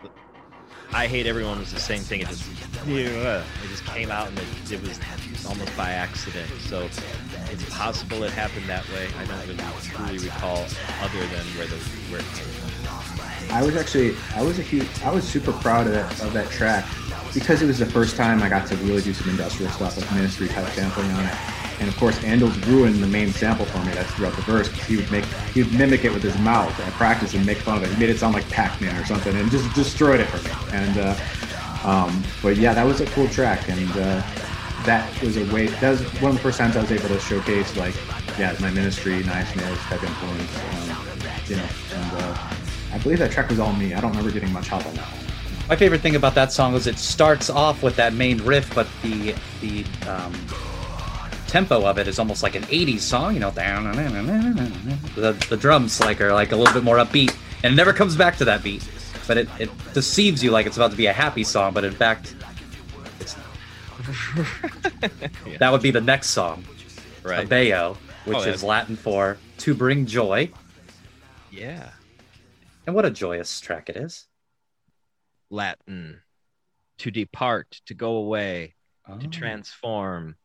I 0.92 1.06
hate 1.06 1.26
everyone 1.26 1.58
was 1.58 1.72
the 1.72 1.80
same 1.80 2.00
thing. 2.00 2.20
It 2.20 2.28
just 2.28 2.48
it 2.86 3.68
just 3.68 3.84
came 3.84 4.10
out 4.10 4.28
and 4.28 4.38
it, 4.38 4.72
it 4.72 4.80
was 4.80 4.98
almost 5.46 5.76
by 5.76 5.90
accident. 5.90 6.48
So 6.60 6.88
it's 7.50 7.68
possible 7.70 8.22
it 8.22 8.30
happened 8.30 8.66
that 8.66 8.88
way. 8.90 9.08
I 9.18 9.24
don't 9.24 9.40
really 9.48 9.58
truly 9.82 10.18
recall 10.18 10.64
other 11.02 11.26
than 11.26 11.44
where 11.58 11.66
the 11.66 11.76
where 12.08 12.20
it 12.20 12.26
came 12.34 12.46
from. 12.46 13.54
I 13.54 13.62
was 13.64 13.76
actually 13.76 14.14
I 14.34 14.42
was 14.42 14.58
a 14.58 14.62
huge 14.62 14.86
I 15.02 15.10
was 15.10 15.26
super 15.26 15.52
proud 15.52 15.88
of 15.88 15.92
that 15.94 16.22
of 16.22 16.32
that 16.34 16.48
track 16.50 16.86
because 17.34 17.60
it 17.60 17.66
was 17.66 17.78
the 17.78 17.86
first 17.86 18.16
time 18.16 18.42
I 18.42 18.48
got 18.48 18.66
to 18.68 18.76
really 18.76 19.02
do 19.02 19.12
some 19.12 19.28
industrial 19.28 19.72
stuff 19.72 19.96
with 19.96 20.10
Ministry 20.12 20.48
type 20.48 20.68
sampling 20.68 21.10
on 21.10 21.24
it. 21.24 21.57
And 21.81 21.89
of 21.89 21.97
course, 21.97 22.18
Andols 22.24 22.57
ruined 22.66 22.97
the 23.03 23.07
main 23.07 23.33
sample 23.33 23.64
for 23.66 23.79
me. 23.85 23.93
That's 23.93 24.11
throughout 24.12 24.35
the 24.35 24.43
verse. 24.43 24.68
He 24.87 24.97
would 24.97 25.11
make, 25.12 25.24
he 25.55 25.62
would 25.62 25.72
mimic 25.72 26.05
it 26.05 26.12
with 26.12 26.22
his 26.22 26.37
mouth 26.39 26.79
and 26.81 26.93
practice 26.95 27.35
and 27.35 27.47
make 27.47 27.59
fun 27.59 27.76
of 27.76 27.85
it. 27.85 27.91
He 27.91 27.99
made 27.99 28.11
it 28.11 28.18
sound 28.18 28.35
like 28.35 28.49
Pac-Man 28.51 29.01
or 29.01 29.05
something, 29.05 29.35
and 29.37 29.51
just 29.51 29.72
destroyed 29.74 30.20
it 30.20 30.26
for 30.26 30.43
me. 30.49 30.55
And 30.72 30.99
uh, 30.99 31.16
um, 31.85 32.24
but 32.43 32.57
yeah, 32.57 32.74
that 32.74 32.85
was 32.85 33.01
a 33.01 33.07
cool 33.07 33.29
track, 33.29 33.68
and 33.68 33.91
uh, 33.93 34.22
that 34.85 35.22
was 35.22 35.37
a 35.37 35.55
way. 35.55 35.66
That 35.66 35.91
was 35.91 36.01
one 36.20 36.31
of 36.31 36.37
the 36.37 36.43
first 36.43 36.59
times 36.59 36.76
I 36.76 36.81
was 36.81 36.91
able 36.91 37.09
to 37.09 37.20
showcase 37.20 37.76
like, 37.76 37.95
yeah, 38.39 38.57
my 38.61 38.70
ministry, 38.70 39.22
Nine 39.22 39.47
Inch 39.47 39.57
Nails 39.57 39.79
type 39.81 40.03
influence. 40.03 40.57
Um, 40.57 40.99
you 41.47 41.57
know, 41.57 41.68
and 41.95 42.22
uh, 42.22 42.39
I 42.93 42.99
believe 42.99 43.18
that 43.20 43.31
track 43.31 43.49
was 43.49 43.59
all 43.59 43.72
me. 43.72 43.95
I 43.95 44.01
don't 44.01 44.11
remember 44.11 44.33
getting 44.33 44.53
much 44.53 44.68
help 44.68 44.85
on 44.87 44.95
that 44.95 45.07
one. 45.07 45.24
My 45.68 45.76
favorite 45.76 46.01
thing 46.01 46.16
about 46.16 46.35
that 46.35 46.51
song 46.53 46.74
is 46.74 46.87
it 46.87 46.99
starts 46.99 47.51
off 47.51 47.83
with 47.83 47.97
that 47.97 48.14
main 48.14 48.39
riff, 48.39 48.74
but 48.74 48.89
the 49.03 49.35
the 49.61 49.85
um, 50.09 50.33
tempo 51.49 51.84
of 51.84 51.99
it 51.99 52.07
is 52.07 52.18
almost 52.18 52.42
like 52.42 52.55
an 52.55 52.62
80s 52.64 53.01
song, 53.01 53.34
you 53.34 53.40
know, 53.40 53.51
the, 53.51 55.32
the 55.49 55.57
drums 55.57 55.99
like 56.01 56.20
are 56.20 56.32
like 56.32 56.53
a 56.53 56.57
little 56.57 56.74
bit 56.74 56.84
more 56.84 56.99
upbeat 56.99 57.34
and 57.62 57.72
it 57.72 57.76
never 57.76 57.92
comes 57.92 58.16
back 58.16 58.36
to 58.36 58.44
that 58.44 58.62
beat. 58.62 58.88
But 59.26 59.38
it, 59.38 59.49
it 59.59 59.70
deceives 59.94 60.42
you 60.44 60.51
like 60.51 60.66
it's 60.66 60.76
about 60.76 60.90
to 60.92 60.96
be 60.96 61.07
a 61.07 61.12
happy 61.12 61.44
song, 61.44 61.74
but 61.74 61.84
in 61.84 61.92
fact 61.92 62.34
it's 63.20 63.36
yeah. 65.46 65.57
That 65.59 65.72
would 65.72 65.82
be 65.82 65.90
the 65.90 66.01
next 66.01 66.30
song. 66.30 66.64
Right. 67.22 67.49
Abeo, 67.49 67.96
which 68.24 68.38
oh, 68.38 68.42
is 68.42 68.62
Latin 68.62 68.96
for 68.96 69.38
to 69.59 69.74
bring 69.74 70.07
joy. 70.07 70.51
Yeah. 71.51 71.90
And 72.86 72.94
what 72.94 73.05
a 73.05 73.11
joyous 73.11 73.61
track 73.61 73.88
it 73.88 73.96
is. 73.96 74.26
Latin. 75.51 76.20
To 76.99 77.11
depart, 77.11 77.80
to 77.86 77.94
go 77.94 78.16
away, 78.16 78.74
oh. 79.09 79.18
to 79.18 79.28
transform, 79.28 80.36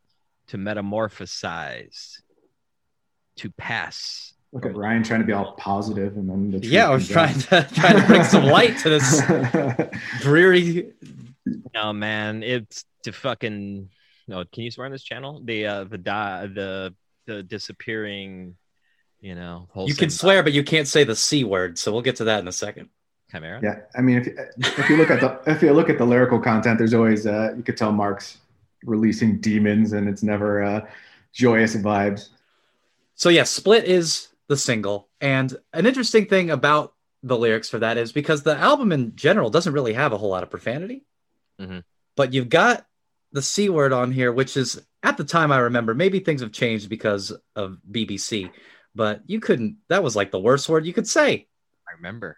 to 0.48 0.58
metamorphosize, 0.58 2.22
to 3.38 3.50
pass. 3.52 4.34
Look 4.52 4.66
at 4.66 4.76
Ryan 4.76 5.04
trying 5.04 5.22
to 5.22 5.26
be 5.26 5.34
all 5.34 5.54
positive, 5.54 6.16
and 6.16 6.30
then 6.30 6.52
the 6.52 6.60
yeah, 6.60 6.90
I 6.90 6.94
was 6.94 7.08
trying 7.08 7.40
to 7.40 7.68
trying 7.74 8.00
to 8.00 8.06
bring 8.06 8.24
some 8.24 8.44
light 8.44 8.78
to 8.80 8.90
this 8.90 9.22
dreary. 10.22 10.94
No 11.74 11.92
man, 11.92 12.44
it's 12.44 12.86
to 13.04 13.12
fucking. 13.12 13.90
No, 14.28 14.46
can 14.46 14.64
you 14.64 14.72
swear 14.72 14.86
on 14.86 14.92
this 14.92 15.04
channel? 15.04 15.42
The 15.44 15.66
uh, 15.66 15.84
the 15.86 15.98
die 15.98 16.48
the 16.48 16.94
the 17.26 17.42
disappearing, 17.42 18.56
you 19.22 19.34
know. 19.34 19.68
You 19.76 19.96
can 19.96 20.12
swear, 20.12 20.44
but 20.44 20.54
you 20.54 20.64
can't 20.64 20.88
say 20.88 21.04
the 21.04 21.16
c 21.16 21.44
word. 21.44 21.80
So 21.80 21.92
we'll 21.92 22.04
get 22.04 22.18
to 22.18 22.26
that 22.26 22.40
in 22.40 22.48
a 22.48 22.54
second. 22.54 22.90
Chimaira. 23.34 23.62
Yeah, 23.64 23.80
I 23.96 24.02
mean, 24.02 24.18
if 24.18 24.28
if 24.80 24.90
you 24.90 24.98
look 24.98 25.10
at 25.10 25.20
the 25.20 25.40
if 25.52 25.64
you 25.64 25.74
look 25.74 25.90
at 25.90 25.98
the 25.98 26.06
lyrical 26.06 26.40
content, 26.40 26.78
there's 26.78 26.94
always 26.94 27.26
uh, 27.26 27.54
you 27.58 27.64
could 27.64 27.78
tell 27.78 27.92
Mark's 27.92 28.38
releasing 28.86 29.40
demons 29.40 29.94
and 29.94 30.08
it's 30.08 30.24
never 30.24 30.64
uh, 30.64 30.88
joyous 31.32 31.76
vibes. 31.76 32.30
So 33.16 33.30
yeah, 33.30 33.44
Split 33.44 33.86
is 33.86 34.30
the 34.48 34.58
single, 34.58 35.10
and 35.22 35.56
an 35.72 35.86
interesting 35.86 36.26
thing 36.26 36.50
about 36.50 36.94
the 37.22 37.38
lyrics 37.38 37.70
for 37.70 37.80
that 37.80 37.98
is 37.98 38.12
because 38.12 38.44
the 38.44 38.58
album 38.58 38.92
in 38.92 39.16
general 39.16 39.50
doesn't 39.50 39.74
really 39.74 39.94
have 39.94 40.12
a 40.12 40.18
whole 40.18 40.30
lot 40.30 40.44
of 40.44 40.50
profanity, 40.50 41.06
mm-hmm. 41.60 41.80
but 42.16 42.34
you've 42.34 42.50
got 42.50 42.86
the 43.32 43.42
c 43.42 43.70
word 43.70 43.94
on 43.94 44.12
here, 44.12 44.32
which 44.32 44.58
is 44.58 44.82
at 45.02 45.18
the 45.18 45.24
time 45.24 45.52
I 45.52 45.60
remember 45.60 45.94
maybe 45.94 46.20
things 46.20 46.42
have 46.42 46.52
changed 46.52 46.90
because 46.90 47.32
of 47.56 47.78
BBC, 47.90 48.52
but 48.94 49.22
you 49.26 49.40
couldn't. 49.40 49.78
That 49.90 50.04
was 50.04 50.16
like 50.16 50.32
the 50.32 50.40
worst 50.40 50.68
word 50.68 50.86
you 50.86 50.94
could 50.94 51.08
say. 51.08 51.48
I 51.88 51.94
remember, 51.96 52.38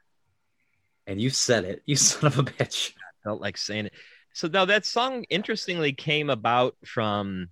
and 1.08 1.20
you 1.20 1.30
said 1.30 1.66
it, 1.66 1.82
you 1.86 1.96
son 1.98 2.28
of 2.28 2.40
a 2.40 2.44
bitch. 2.44 2.92
I 2.92 3.24
felt 3.24 3.42
like 3.42 3.58
saying 3.58 3.88
it. 3.88 3.94
So 4.36 4.50
now 4.50 4.66
that 4.66 4.86
song 4.86 5.24
interestingly 5.30 5.94
came 5.94 6.30
about 6.30 6.76
from 6.86 7.48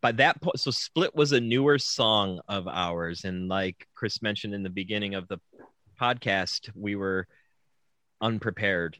by 0.00 0.10
that 0.12 0.42
point 0.42 0.58
so 0.58 0.72
split 0.72 1.14
was 1.14 1.30
a 1.30 1.40
newer 1.40 1.78
song 1.78 2.40
of 2.48 2.66
ours. 2.66 3.22
And 3.22 3.46
like 3.46 3.86
chris 3.94 4.22
mentioned 4.22 4.54
in 4.54 4.64
the 4.64 4.70
beginning 4.70 5.14
of 5.14 5.28
the 5.28 5.38
podcast 6.00 6.68
we 6.74 6.96
were 6.96 7.28
unprepared. 8.20 8.98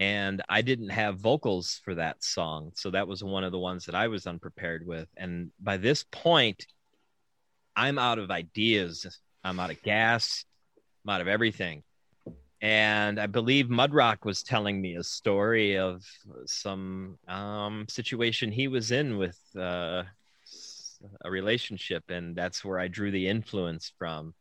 And 0.00 0.42
i 0.48 0.62
didn't 0.62 0.88
have 0.88 1.20
vocals 1.20 1.80
for 1.84 1.94
that 1.94 2.24
song. 2.24 2.72
So 2.74 2.90
that 2.90 3.06
was 3.06 3.22
one 3.22 3.44
of 3.44 3.52
the 3.52 3.60
ones 3.60 3.84
that 3.84 3.94
i 3.94 4.08
was 4.08 4.26
unprepared 4.26 4.84
with. 4.84 5.08
And 5.16 5.52
by 5.60 5.76
this 5.76 6.04
point 6.10 6.66
i'm 7.76 8.00
out 8.00 8.18
of 8.18 8.32
ideas. 8.32 9.06
I'm 9.44 9.60
out 9.60 9.70
of 9.70 9.80
gas. 9.82 10.44
I'm 11.04 11.14
out 11.14 11.20
of 11.20 11.28
everything 11.28 11.84
and 12.62 13.18
I 13.18 13.26
believe 13.26 13.66
Mudrock 13.66 14.24
was 14.24 14.44
telling 14.44 14.80
me 14.80 14.94
a 14.94 15.02
story 15.02 15.76
of 15.78 16.04
some 16.46 17.18
um, 17.26 17.86
situation 17.88 18.52
he 18.52 18.68
was 18.68 18.92
in 18.92 19.18
with 19.18 19.38
uh, 19.58 20.04
a 21.24 21.30
relationship, 21.30 22.04
and 22.08 22.36
that's 22.36 22.64
where 22.64 22.78
I 22.78 22.86
drew 22.86 23.10
the 23.10 23.26
influence 23.26 23.92
from. 23.98 24.32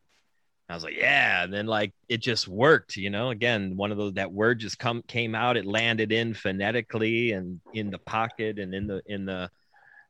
I 0.69 0.75
was 0.75 0.83
like, 0.83 0.95
yeah, 0.95 1.43
and 1.43 1.51
then 1.51 1.65
like 1.65 1.93
it 2.07 2.21
just 2.21 2.47
worked, 2.47 2.95
you 2.95 3.09
know. 3.09 3.31
Again, 3.31 3.75
one 3.75 3.91
of 3.91 3.97
those 3.97 4.13
that 4.13 4.31
word 4.31 4.59
just 4.59 4.77
come 4.77 5.01
came 5.07 5.33
out, 5.33 5.57
it 5.57 5.65
landed 5.65 6.11
in 6.11 6.35
phonetically 6.35 7.31
and 7.31 7.59
in 7.73 7.89
the 7.89 7.97
pocket 7.97 8.59
and 8.59 8.73
in 8.75 8.85
the 8.85 9.01
in 9.07 9.25
the 9.25 9.49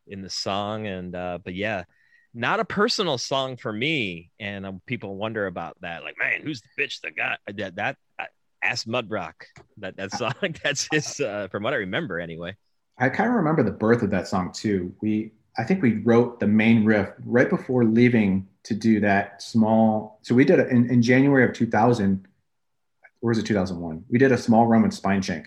in 0.07 0.21
the 0.21 0.29
song, 0.29 0.85
and 0.85 1.15
uh, 1.15 1.39
but 1.43 1.55
yeah, 1.55 1.85
not 2.33 2.59
a 2.59 2.65
personal 2.65 3.17
song 3.17 3.57
for 3.57 3.71
me. 3.71 4.31
And 4.39 4.65
um, 4.65 4.81
people 4.85 5.15
wonder 5.15 5.47
about 5.47 5.77
that. 5.81 6.03
Like, 6.03 6.15
man, 6.17 6.41
who's 6.43 6.61
the 6.61 6.83
bitch 6.83 7.01
that 7.01 7.15
got 7.15 7.39
that? 7.53 7.75
That 7.75 7.97
uh, 8.19 8.25
ask 8.63 8.85
Mudrock. 8.87 9.33
That 9.77 9.97
that 9.97 10.11
song. 10.11 10.33
That's 10.63 10.87
his. 10.91 11.19
Uh, 11.19 11.47
from 11.51 11.63
what 11.63 11.73
I 11.73 11.77
remember, 11.77 12.19
anyway. 12.19 12.55
I 12.97 13.09
kind 13.09 13.29
of 13.29 13.35
remember 13.35 13.63
the 13.63 13.71
birth 13.71 14.01
of 14.03 14.11
that 14.11 14.27
song 14.27 14.51
too. 14.51 14.93
We, 15.01 15.31
I 15.57 15.63
think 15.63 15.81
we 15.81 15.99
wrote 15.99 16.39
the 16.39 16.47
main 16.47 16.85
riff 16.85 17.09
right 17.25 17.49
before 17.49 17.83
leaving 17.83 18.47
to 18.63 18.75
do 18.75 18.99
that 18.99 19.41
small. 19.41 20.19
So 20.21 20.35
we 20.35 20.45
did 20.45 20.59
it 20.59 20.69
in, 20.69 20.89
in 20.89 21.01
January 21.01 21.43
of 21.43 21.53
2000. 21.53 22.27
Or 23.23 23.29
was 23.29 23.37
it 23.37 23.45
2001? 23.45 24.05
We 24.09 24.17
did 24.17 24.31
a 24.31 24.37
small 24.37 24.65
run 24.65 24.81
with 24.81 24.99
Spineshank, 24.99 25.45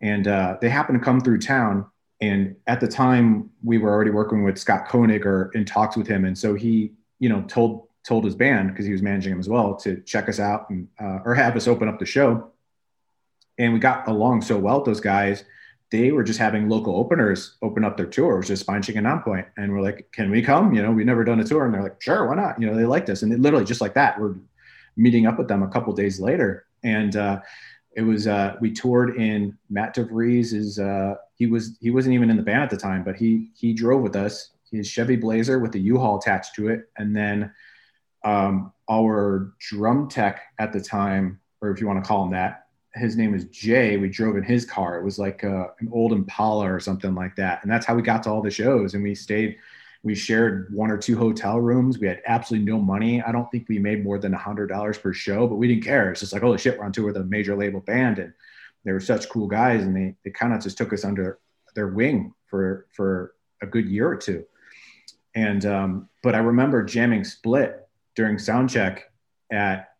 and 0.00 0.26
uh, 0.26 0.56
they 0.60 0.68
happened 0.68 0.98
to 0.98 1.04
come 1.04 1.20
through 1.20 1.38
town 1.38 1.86
and 2.20 2.56
at 2.66 2.80
the 2.80 2.88
time, 2.88 3.50
we 3.62 3.78
were 3.78 3.90
already 3.90 4.10
working 4.10 4.44
with 4.44 4.58
Scott 4.58 4.88
Koenig 4.88 5.26
or 5.26 5.50
in 5.54 5.64
talks 5.64 5.96
with 5.96 6.06
him, 6.06 6.24
and 6.24 6.36
so 6.36 6.54
he, 6.54 6.92
you 7.18 7.28
know, 7.28 7.42
told 7.42 7.88
told 8.04 8.24
his 8.24 8.34
band 8.34 8.68
because 8.68 8.84
he 8.84 8.92
was 8.92 9.02
managing 9.02 9.30
them 9.30 9.40
as 9.40 9.48
well 9.48 9.74
to 9.76 10.00
check 10.02 10.28
us 10.28 10.38
out 10.38 10.68
and 10.70 10.88
uh, 11.00 11.20
or 11.24 11.34
have 11.34 11.56
us 11.56 11.66
open 11.66 11.88
up 11.88 11.98
the 11.98 12.06
show. 12.06 12.50
And 13.58 13.72
we 13.72 13.78
got 13.78 14.08
along 14.08 14.42
so 14.42 14.58
well 14.58 14.78
with 14.78 14.86
those 14.86 15.00
guys. 15.00 15.44
They 15.90 16.10
were 16.10 16.24
just 16.24 16.38
having 16.38 16.68
local 16.68 16.96
openers 16.96 17.56
open 17.62 17.84
up 17.84 17.96
their 17.96 18.06
tours, 18.06 18.48
just 18.48 18.66
Spineshank 18.66 18.96
and 18.96 19.06
Nonpoint. 19.06 19.46
And 19.56 19.72
we're 19.72 19.80
like, 19.80 20.08
can 20.12 20.30
we 20.30 20.42
come? 20.42 20.74
You 20.74 20.82
know, 20.82 20.90
we've 20.90 21.06
never 21.06 21.24
done 21.24 21.38
a 21.40 21.44
tour. 21.44 21.64
And 21.64 21.72
they're 21.72 21.82
like, 21.82 22.02
sure, 22.02 22.26
why 22.26 22.34
not? 22.34 22.60
You 22.60 22.66
know, 22.66 22.76
they 22.76 22.84
liked 22.84 23.08
us. 23.10 23.22
And 23.22 23.30
they 23.30 23.36
literally 23.36 23.64
just 23.64 23.80
like 23.80 23.94
that, 23.94 24.20
we're 24.20 24.34
meeting 24.96 25.26
up 25.26 25.38
with 25.38 25.46
them 25.46 25.62
a 25.62 25.68
couple 25.68 25.92
days 25.92 26.18
later. 26.18 26.66
And 26.82 27.14
uh, 27.14 27.40
it 27.96 28.02
was 28.02 28.26
uh, 28.26 28.56
we 28.60 28.72
toured 28.72 29.16
in 29.16 29.56
Matt 29.70 29.94
DeVries 29.94 30.52
is 30.52 30.78
uh, 30.78 31.14
he 31.34 31.46
was 31.46 31.76
he 31.80 31.90
wasn't 31.90 32.14
even 32.14 32.30
in 32.30 32.36
the 32.36 32.42
band 32.42 32.62
at 32.62 32.70
the 32.70 32.76
time, 32.76 33.04
but 33.04 33.16
he 33.16 33.50
he 33.54 33.72
drove 33.72 34.02
with 34.02 34.16
us. 34.16 34.50
His 34.70 34.88
Chevy 34.88 35.16
Blazer 35.16 35.60
with 35.60 35.70
the 35.70 35.80
U-Haul 35.80 36.18
attached 36.18 36.54
to 36.56 36.68
it, 36.68 36.88
and 36.96 37.14
then 37.14 37.52
um, 38.24 38.72
our 38.90 39.54
drum 39.60 40.08
tech 40.08 40.42
at 40.58 40.72
the 40.72 40.80
time, 40.80 41.40
or 41.60 41.70
if 41.70 41.80
you 41.80 41.86
want 41.86 42.02
to 42.02 42.08
call 42.08 42.24
him 42.24 42.32
that, 42.32 42.66
his 42.94 43.16
name 43.16 43.34
is 43.34 43.44
Jay. 43.46 43.96
We 43.96 44.08
drove 44.08 44.36
in 44.36 44.42
his 44.42 44.64
car. 44.64 44.98
It 44.98 45.04
was 45.04 45.18
like 45.18 45.44
uh, 45.44 45.68
an 45.78 45.88
old 45.92 46.12
Impala 46.12 46.72
or 46.72 46.80
something 46.80 47.14
like 47.14 47.36
that, 47.36 47.62
and 47.62 47.70
that's 47.70 47.86
how 47.86 47.94
we 47.94 48.02
got 48.02 48.24
to 48.24 48.30
all 48.30 48.42
the 48.42 48.50
shows. 48.50 48.94
And 48.94 49.02
we 49.02 49.14
stayed 49.14 49.56
we 50.04 50.14
shared 50.14 50.68
one 50.72 50.90
or 50.90 50.98
two 50.98 51.16
hotel 51.16 51.58
rooms. 51.58 51.98
We 51.98 52.06
had 52.06 52.20
absolutely 52.26 52.70
no 52.70 52.78
money. 52.78 53.22
I 53.22 53.32
don't 53.32 53.50
think 53.50 53.66
we 53.68 53.78
made 53.78 54.04
more 54.04 54.18
than 54.18 54.34
a 54.34 54.38
hundred 54.38 54.68
dollars 54.68 54.98
per 54.98 55.14
show, 55.14 55.48
but 55.48 55.56
we 55.56 55.66
didn't 55.66 55.82
care. 55.82 56.10
It's 56.10 56.20
just 56.20 56.34
like, 56.34 56.42
holy 56.42 56.58
shit, 56.58 56.78
we're 56.78 56.84
on 56.84 56.92
tour 56.92 57.06
with 57.06 57.16
a 57.16 57.24
major 57.24 57.56
label 57.56 57.80
band, 57.80 58.18
and 58.18 58.34
they 58.84 58.92
were 58.92 59.00
such 59.00 59.30
cool 59.30 59.48
guys, 59.48 59.82
and 59.82 59.96
they 59.96 60.14
they 60.22 60.30
kind 60.30 60.52
of 60.52 60.62
just 60.62 60.76
took 60.76 60.92
us 60.92 61.04
under 61.04 61.38
their 61.74 61.88
wing 61.88 62.34
for 62.46 62.86
for 62.92 63.34
a 63.62 63.66
good 63.66 63.88
year 63.88 64.06
or 64.06 64.16
two. 64.16 64.44
And 65.34 65.64
um, 65.64 66.08
but 66.22 66.34
I 66.34 66.38
remember 66.38 66.84
jamming 66.84 67.24
Split 67.24 67.88
during 68.14 68.38
sound 68.38 68.68
check 68.68 69.10
at 69.50 69.94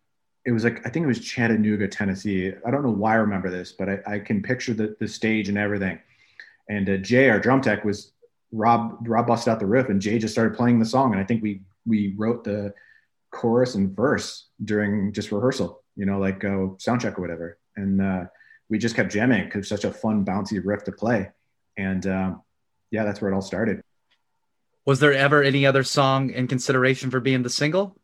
it 0.45 0.53
was 0.53 0.65
like 0.65 0.87
I 0.87 0.91
think 0.91 1.05
it 1.05 1.09
was 1.09 1.21
Chattanooga, 1.21 1.89
Tennessee. 1.89 2.53
I 2.67 2.71
don't 2.71 2.83
know 2.83 2.91
why 2.91 3.13
I 3.13 3.17
remember 3.17 3.51
this, 3.51 3.73
but 3.73 3.89
I, 3.89 4.01
I 4.07 4.19
can 4.19 4.43
picture 4.43 4.75
the 4.75 4.95
the 5.01 5.09
stage 5.09 5.49
and 5.49 5.57
everything. 5.57 5.99
And 6.69 6.89
uh, 6.89 6.97
Jay, 6.99 7.31
our 7.31 7.41
drum 7.41 7.63
tech, 7.63 7.85
was 7.85 8.13
Rob 8.55 8.97
Rob 9.03 9.27
busted 9.27 9.51
out 9.51 9.59
the 9.59 9.67
riff 9.67 9.89
and 9.89 10.01
Jay 10.01 10.19
just 10.19 10.33
started 10.33 10.57
playing 10.57 10.79
the 10.79 10.85
song 10.85 11.13
and 11.13 11.21
I 11.21 11.25
think 11.25 11.43
we 11.43 11.63
we 11.85 12.15
wrote 12.17 12.45
the 12.45 12.73
chorus 13.31 13.75
and 13.75 13.95
verse 13.95 14.47
during 14.65 15.13
just 15.13 15.33
rehearsal, 15.33 15.83
you 15.97 16.07
know, 16.07 16.19
like 16.19 16.45
uh, 16.45 16.69
sound 16.79 17.01
check 17.01 17.19
or 17.19 17.23
whatever. 17.23 17.59
And 17.77 18.01
uh, 18.01 18.25
we 18.71 18.79
just 18.79 18.95
kept 18.95 19.13
jamming 19.13 19.47
because 19.47 19.69
such 19.69 19.85
a 19.85 19.91
fun 19.91 20.25
bouncy 20.25 20.61
riff 20.65 20.85
to 20.85 20.93
play. 20.93 21.31
And 21.77 22.07
um, 22.07 22.43
yeah, 22.91 23.05
that's 23.05 23.21
where 23.21 23.31
it 23.31 23.35
all 23.35 23.43
started. 23.43 23.83
Was 24.87 25.01
there 25.01 25.13
ever 25.13 25.43
any 25.43 25.67
other 25.67 25.83
song 25.83 26.31
in 26.31 26.47
consideration 26.47 27.11
for 27.11 27.19
being 27.19 27.43
the 27.43 27.51
single? 27.51 27.99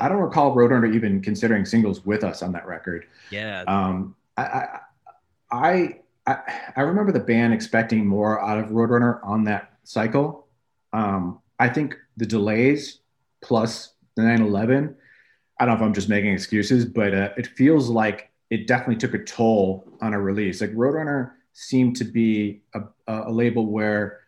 I 0.00 0.08
don't 0.08 0.18
recall 0.18 0.54
Roadrunner 0.54 0.92
even 0.94 1.22
considering 1.22 1.64
singles 1.64 2.04
with 2.04 2.24
us 2.24 2.42
on 2.42 2.52
that 2.52 2.66
record. 2.66 3.06
Yeah. 3.30 3.62
Um, 3.66 4.16
I, 4.36 4.42
I, 4.42 4.80
I 5.50 5.96
I, 6.26 6.38
I 6.74 6.80
remember 6.80 7.12
the 7.12 7.20
band 7.20 7.54
expecting 7.54 8.06
more 8.06 8.40
out 8.44 8.58
of 8.58 8.70
Roadrunner 8.70 9.20
on 9.24 9.44
that 9.44 9.75
cycle. 9.86 10.48
Um, 10.92 11.40
I 11.58 11.68
think 11.68 11.96
the 12.16 12.26
delays 12.26 13.00
plus 13.42 13.94
the 14.16 14.22
911, 14.22 14.94
I 15.58 15.64
don't 15.64 15.74
know 15.74 15.84
if 15.84 15.86
I'm 15.86 15.94
just 15.94 16.08
making 16.08 16.32
excuses, 16.32 16.84
but 16.84 17.14
uh, 17.14 17.30
it 17.36 17.46
feels 17.46 17.88
like 17.88 18.30
it 18.50 18.66
definitely 18.66 18.96
took 18.96 19.14
a 19.14 19.24
toll 19.24 19.90
on 20.00 20.14
a 20.14 20.20
release. 20.20 20.60
Like 20.60 20.72
Roadrunner 20.72 21.32
seemed 21.52 21.96
to 21.96 22.04
be 22.04 22.60
a, 22.74 22.82
a 23.08 23.32
label 23.32 23.66
where 23.66 24.20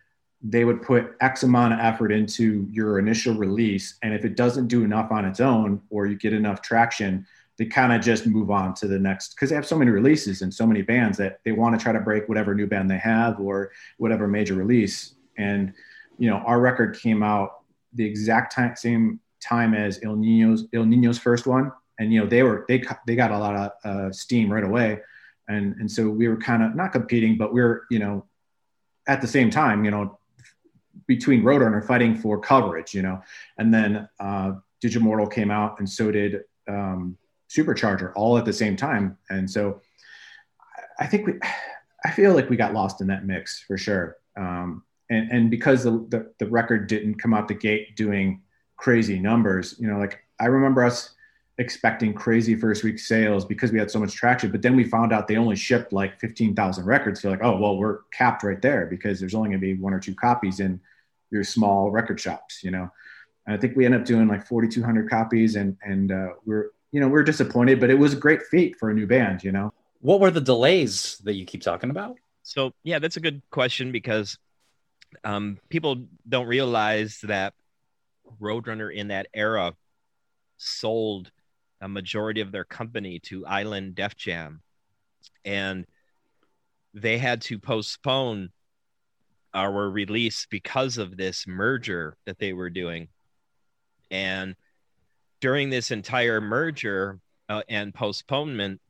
they 0.43 0.65
would 0.65 0.83
put 0.83 1.17
X 1.21 1.43
amount 1.43 1.75
of 1.75 1.81
effort 1.81 2.13
into 2.13 2.67
your 2.71 2.99
initial 2.99 3.35
release. 3.35 3.99
And 4.03 4.15
if 4.15 4.25
it 4.25 4.37
doesn't 4.37 4.69
do 4.69 4.85
enough 4.85 5.11
on 5.11 5.25
its 5.25 5.41
own, 5.41 5.83
or 5.91 6.07
you 6.07 6.17
get 6.17 6.33
enough 6.33 6.63
traction, 6.63 7.27
they 7.59 7.67
kind 7.67 7.93
of 7.93 8.01
just 8.01 8.27
move 8.27 8.51
on 8.51 8.73
to 8.75 8.87
the 8.87 8.99
next 8.99 9.35
because 9.35 9.51
they 9.51 9.57
have 9.57 9.67
so 9.67 9.77
many 9.77 9.91
releases 9.91 10.43
and 10.43 10.55
so 10.55 10.65
many 10.65 10.81
bands 10.81 11.19
that 11.19 11.41
they 11.45 11.51
want 11.51 11.79
to 11.79 11.83
try 11.83 11.93
to 11.93 12.01
break 12.01 12.29
whatever 12.29 12.55
new 12.55 12.69
band 12.69 12.89
they 12.89 12.99
have 12.99 13.41
or 13.41 13.73
whatever 13.99 14.29
major 14.29 14.55
release. 14.55 15.15
And 15.39 15.73
you 16.19 16.29
know, 16.29 16.37
our 16.39 16.61
record 16.61 16.99
came 16.99 17.23
out 17.23 17.63
the 17.95 18.05
exact 18.05 18.55
time, 18.55 18.75
same 18.77 19.21
time 19.41 19.73
as 19.75 20.01
El 20.03 20.17
Niño's 20.17 20.67
Ill 20.73 20.85
Niño's 20.85 21.19
first 21.19 21.47
one, 21.47 21.73
and 21.99 22.13
you 22.13 22.21
know 22.21 22.27
they 22.27 22.43
were 22.43 22.65
they 22.69 22.83
they 23.07 23.17
got 23.17 23.31
a 23.31 23.39
lot 23.39 23.55
of 23.55 23.73
uh, 23.85 24.13
steam 24.13 24.53
right 24.53 24.65
away, 24.65 25.01
and 25.49 25.75
and 25.77 25.91
so 25.91 26.09
we 26.09 26.29
were 26.29 26.37
kind 26.37 26.63
of 26.63 26.75
not 26.75 26.93
competing, 26.93 27.39
but 27.39 27.53
we 27.53 27.61
are 27.61 27.85
you 27.91 27.99
know 27.99 28.27
at 29.07 29.21
the 29.23 29.27
same 29.27 29.49
time, 29.49 29.85
you 29.85 29.91
know, 29.91 30.19
between 31.07 31.43
Roadrunner 31.43 31.83
fighting 31.87 32.15
for 32.15 32.39
coverage, 32.39 32.93
you 32.93 33.01
know, 33.01 33.23
and 33.57 33.73
then 33.73 34.07
uh, 34.21 34.53
Digimortal 34.85 35.33
came 35.33 35.51
out, 35.51 35.79
and 35.79 35.89
so 35.89 36.11
did. 36.11 36.43
Um, 36.69 37.17
supercharger 37.49 38.13
all 38.15 38.37
at 38.39 38.45
the 38.45 38.53
same 38.53 38.77
time. 38.77 39.17
And 39.31 39.51
so 39.51 39.81
I 40.99 41.07
think 41.07 41.27
we, 41.27 41.35
I 42.05 42.13
feel 42.13 42.33
like 42.33 42.49
we 42.49 42.57
got 42.57 42.75
lost 42.75 43.01
in 43.01 43.09
that 43.09 43.27
mix 43.27 43.61
for 43.61 43.77
sure. 43.77 44.17
Um, 44.37 44.85
and, 45.11 45.31
and 45.31 45.51
because 45.51 45.85
the, 45.85 45.91
the, 46.09 46.33
the 46.39 46.47
record 46.47 46.87
didn't 46.87 47.17
come 47.17 47.35
out 47.35 47.49
the 47.49 47.55
gate 47.55 47.97
doing 47.97 48.43
crazy 48.77 49.19
numbers, 49.19 49.75
you 49.79 49.89
know, 49.89 49.99
like 49.99 50.21
I 50.41 50.47
remember 50.47 50.85
us 50.85 51.15
expecting 51.59 52.15
crazy 52.15 52.55
first 52.55 52.85
week 52.85 52.99
sales 52.99 53.45
because 53.45 53.73
we 53.73 53.79
had 53.79 53.91
so 53.91 53.99
much 53.99 54.15
traction, 54.15 54.51
but 54.51 54.63
then 54.63 54.77
we 54.77 54.85
found 54.85 55.13
out 55.13 55.27
they 55.27 55.37
only 55.37 55.57
shipped 55.57 55.93
like 55.93 56.19
15,000 56.21 56.85
records. 56.85 57.21
So 57.21 57.31
like, 57.31 57.43
oh, 57.43 57.57
well, 57.57 57.77
we're 57.77 58.01
capped 58.13 58.45
right 58.45 58.61
there 58.63 58.87
because 58.87 59.19
there's 59.19 59.35
only 59.35 59.49
gonna 59.49 59.59
be 59.59 59.75
one 59.75 59.93
or 59.93 59.99
two 59.99 60.15
copies 60.15 60.61
in 60.61 60.81
your 61.31 61.43
small 61.43 61.91
record 61.91 62.21
shops, 62.21 62.63
you 62.63 62.71
know? 62.71 62.89
And 63.47 63.57
I 63.57 63.59
think 63.59 63.77
we 63.77 63.87
ended 63.87 64.03
up 64.03 64.07
doing 64.07 64.29
like 64.29 64.47
4,200 64.47 65.11
copies 65.11 65.57
and, 65.57 65.77
and 65.83 66.13
uh, 66.13 66.29
we're, 66.45 66.71
you 66.93 67.01
know, 67.01 67.09
we're 67.09 67.23
disappointed, 67.23 67.81
but 67.81 67.91
it 67.91 67.99
was 67.99 68.13
a 68.13 68.17
great 68.17 68.43
feat 68.45 68.77
for 68.77 68.91
a 68.91 68.95
new 68.95 69.07
band, 69.07 69.43
you 69.43 69.53
know. 69.53 69.73
What 70.01 70.21
were 70.21 70.31
the 70.31 70.41
delays 70.41 71.21
that 71.25 71.35
you 71.35 71.45
keep 71.45 71.63
talking 71.63 71.91
about? 71.91 72.17
So, 72.45 72.73
yeah, 72.85 72.99
that's 72.99 73.17
a 73.17 73.21
good 73.21 73.43
question 73.51 73.91
because 73.91 74.39
um, 75.25 75.59
people 75.69 76.07
don't 76.29 76.47
realize 76.47 77.21
that 77.25 77.55
Roadrunner 78.41 78.95
in 78.95 79.09
that 79.09 79.27
era 79.35 79.75
sold 80.57 81.31
a 81.81 81.89
majority 81.89 82.41
of 82.41 82.53
their 82.53 82.65
company 82.65 83.19
to 83.21 83.47
Island 83.47 83.95
Def 83.95 84.17
Jam. 84.17 84.61
And 85.45 85.87
they 86.95 87.19
had 87.19 87.43
to 87.43 87.59
postpone 87.59 88.51
our 89.55 89.91
release 89.91 90.47
because 90.51 90.99
of 90.99 91.17
this 91.17 91.47
merger 91.47 92.17
that 92.27 92.39
they 92.39 92.53
were 92.53 92.71
doing. 92.71 93.09
And 94.11 94.57
during 95.41 95.71
this 95.71 95.91
entire 95.91 96.41
merger 96.41 97.21
uh, 97.49 97.63
and 97.69 97.95
postponement, 97.95 98.81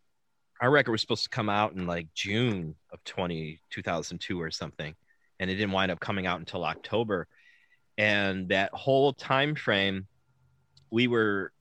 our 0.60 0.70
record 0.70 0.92
was 0.92 1.00
supposed 1.00 1.24
to 1.24 1.30
come 1.30 1.48
out 1.48 1.74
in 1.74 1.86
like 1.86 2.12
June 2.14 2.74
of 2.92 3.02
20, 3.04 3.60
2002 3.70 4.40
or 4.40 4.50
something. 4.50 4.94
And 5.40 5.50
it 5.50 5.54
didn't 5.54 5.72
wind 5.72 5.90
up 5.90 6.00
coming 6.00 6.26
out 6.26 6.40
until 6.40 6.64
October. 6.64 7.26
And 7.96 8.48
that 8.48 8.72
whole 8.72 9.12
time 9.12 9.54
frame, 9.54 10.06
we 10.90 11.06
were 11.06 11.52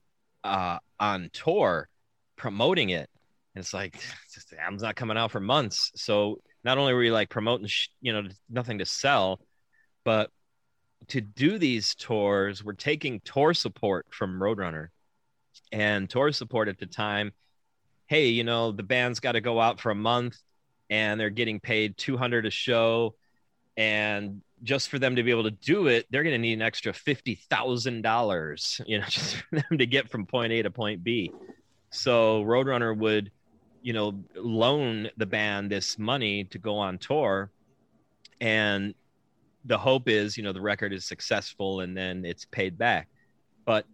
uh, 0.44 0.78
on 0.98 1.30
tour 1.32 1.88
promoting 2.36 2.90
it. 2.90 3.08
And 3.54 3.62
it's 3.62 3.74
like, 3.74 4.00
the 4.50 4.60
album's 4.60 4.82
not 4.82 4.96
coming 4.96 5.16
out 5.16 5.30
for 5.30 5.40
months. 5.40 5.90
So 5.94 6.40
not 6.64 6.78
only 6.78 6.92
were 6.92 7.00
we 7.00 7.10
like 7.10 7.28
promoting, 7.28 7.66
sh- 7.66 7.88
you 8.00 8.12
know, 8.12 8.28
nothing 8.48 8.78
to 8.78 8.86
sell, 8.86 9.40
but 10.04 10.30
to 11.08 11.20
do 11.20 11.58
these 11.58 11.94
tours, 11.94 12.64
we're 12.64 12.72
taking 12.72 13.20
tour 13.20 13.54
support 13.54 14.06
from 14.10 14.40
Roadrunner. 14.40 14.88
And 15.70 16.08
tour 16.08 16.32
support 16.32 16.68
at 16.68 16.78
the 16.78 16.86
time 16.86 17.32
hey, 18.08 18.28
you 18.28 18.42
know, 18.42 18.72
the 18.72 18.82
band's 18.82 19.20
got 19.20 19.32
to 19.32 19.40
go 19.40 19.60
out 19.60 19.78
for 19.80 19.90
a 19.90 19.94
month 19.94 20.36
and 20.90 21.20
they're 21.20 21.30
getting 21.30 21.60
paid 21.60 21.96
200 21.98 22.46
a 22.46 22.50
show 22.50 23.14
and 23.78 24.42
just 24.64 24.88
for 24.88 24.98
them 24.98 25.14
to 25.14 25.22
be 25.22 25.30
able 25.30 25.44
to 25.44 25.52
do 25.52 25.86
it, 25.86 26.06
they're 26.10 26.24
going 26.24 26.34
to 26.34 26.38
need 26.38 26.54
an 26.54 26.62
extra 26.62 26.92
fifty 26.92 27.36
thousand 27.36 28.02
dollars, 28.02 28.80
you 28.86 28.98
know, 28.98 29.04
just 29.08 29.36
for 29.36 29.56
them 29.56 29.78
to 29.78 29.86
get 29.86 30.10
from 30.10 30.26
point 30.26 30.52
A 30.52 30.62
to 30.62 30.70
point 30.70 31.02
B. 31.02 31.32
So 31.90 32.42
Roadrunner 32.42 32.94
would, 32.98 33.30
you 33.80 33.92
know, 33.92 34.20
loan 34.34 35.08
the 35.16 35.26
band 35.26 35.70
this 35.70 35.96
money 35.96 36.44
to 36.44 36.58
go 36.58 36.76
on 36.76 36.98
tour, 36.98 37.50
and 38.40 38.94
the 39.64 39.78
hope 39.78 40.08
is, 40.08 40.36
you 40.36 40.42
know, 40.42 40.52
the 40.52 40.60
record 40.60 40.92
is 40.92 41.04
successful 41.04 41.80
and 41.80 41.96
then 41.96 42.24
it's 42.24 42.44
paid 42.46 42.76
back. 42.76 43.08
But 43.64 43.86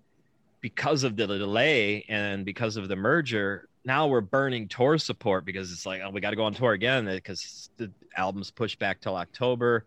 because 0.61 1.05
of 1.05 1.17
the 1.17 1.27
delay 1.27 2.07
and 2.09 2.45
because 2.45 2.77
of 2.77 2.89
the 2.89 2.97
merger, 2.97 3.69
now 3.85 4.07
we're 4.07 4.21
burning 4.21 4.69
tour 4.69 4.99
support 4.99 5.45
because 5.45 5.73
it's 5.73 5.85
like, 5.87 6.01
oh, 6.05 6.11
we 6.11 6.21
got 6.21 6.31
to 6.31 6.37
go 6.37 6.45
on 6.45 6.55
tour 6.55 6.73
again 6.73 7.05
because 7.05 7.71
the 7.77 7.91
album's 8.17 8.51
pushed 8.51 8.79
back 8.79 9.01
till 9.01 9.17
October 9.17 9.85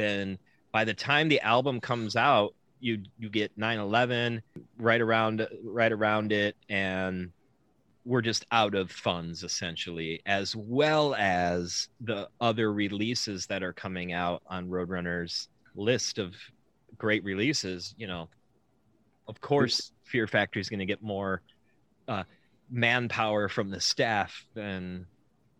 then 0.00 0.38
by 0.72 0.84
the 0.84 0.94
time 0.94 1.28
the 1.28 1.40
album 1.40 1.80
comes 1.80 2.16
out, 2.16 2.54
you 2.80 3.02
you 3.18 3.28
get 3.28 3.56
9/11 3.58 4.40
right 4.78 5.00
around 5.00 5.46
right 5.62 5.92
around 5.92 6.32
it, 6.32 6.56
and 6.68 7.30
we're 8.06 8.22
just 8.22 8.46
out 8.50 8.74
of 8.74 8.90
funds 8.90 9.44
essentially, 9.44 10.22
as 10.24 10.56
well 10.56 11.14
as 11.16 11.88
the 12.00 12.28
other 12.40 12.72
releases 12.72 13.46
that 13.46 13.62
are 13.62 13.74
coming 13.74 14.12
out 14.12 14.42
on 14.46 14.68
Roadrunner's 14.68 15.48
list 15.74 16.18
of 16.18 16.34
great 16.96 17.22
releases. 17.24 17.94
You 17.98 18.06
know, 18.06 18.28
of 19.28 19.40
course, 19.40 19.92
Fear 20.04 20.26
Factory 20.26 20.62
is 20.62 20.70
going 20.70 20.80
to 20.80 20.86
get 20.86 21.02
more 21.02 21.42
uh, 22.08 22.24
manpower 22.70 23.48
from 23.48 23.70
the 23.70 23.80
staff 23.80 24.46
than 24.54 25.06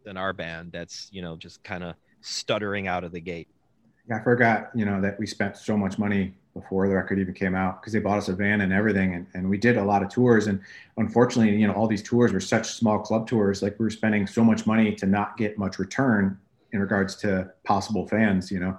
than 0.04 0.16
our 0.16 0.32
band. 0.32 0.72
That's 0.72 1.08
you 1.12 1.22
know 1.22 1.36
just 1.36 1.62
kind 1.62 1.84
of 1.84 1.94
stuttering 2.20 2.86
out 2.86 3.04
of 3.04 3.12
the 3.12 3.20
gate. 3.20 3.48
yeah 4.08 4.16
I 4.16 4.22
forgot, 4.22 4.70
you 4.74 4.84
know, 4.84 5.00
that 5.00 5.18
we 5.18 5.26
spent 5.26 5.56
so 5.56 5.76
much 5.76 5.98
money 5.98 6.34
before 6.54 6.88
the 6.88 6.94
record 6.94 7.18
even 7.18 7.32
came 7.32 7.54
out 7.54 7.80
because 7.80 7.92
they 7.92 7.98
bought 8.00 8.18
us 8.18 8.28
a 8.28 8.34
van 8.34 8.60
and 8.60 8.72
everything. 8.72 9.14
And, 9.14 9.26
and 9.34 9.48
we 9.48 9.56
did 9.56 9.76
a 9.76 9.84
lot 9.84 10.02
of 10.02 10.08
tours. 10.08 10.48
And 10.48 10.60
unfortunately, 10.96 11.56
you 11.56 11.66
know, 11.66 11.72
all 11.72 11.86
these 11.86 12.02
tours 12.02 12.32
were 12.32 12.40
such 12.40 12.72
small 12.72 12.98
club 12.98 13.26
tours. 13.26 13.62
Like 13.62 13.78
we 13.78 13.84
were 13.84 13.90
spending 13.90 14.26
so 14.26 14.42
much 14.42 14.66
money 14.66 14.94
to 14.96 15.06
not 15.06 15.36
get 15.36 15.58
much 15.58 15.78
return 15.78 16.38
in 16.72 16.80
regards 16.80 17.16
to 17.16 17.50
possible 17.64 18.06
fans, 18.06 18.50
you 18.50 18.60
know. 18.60 18.78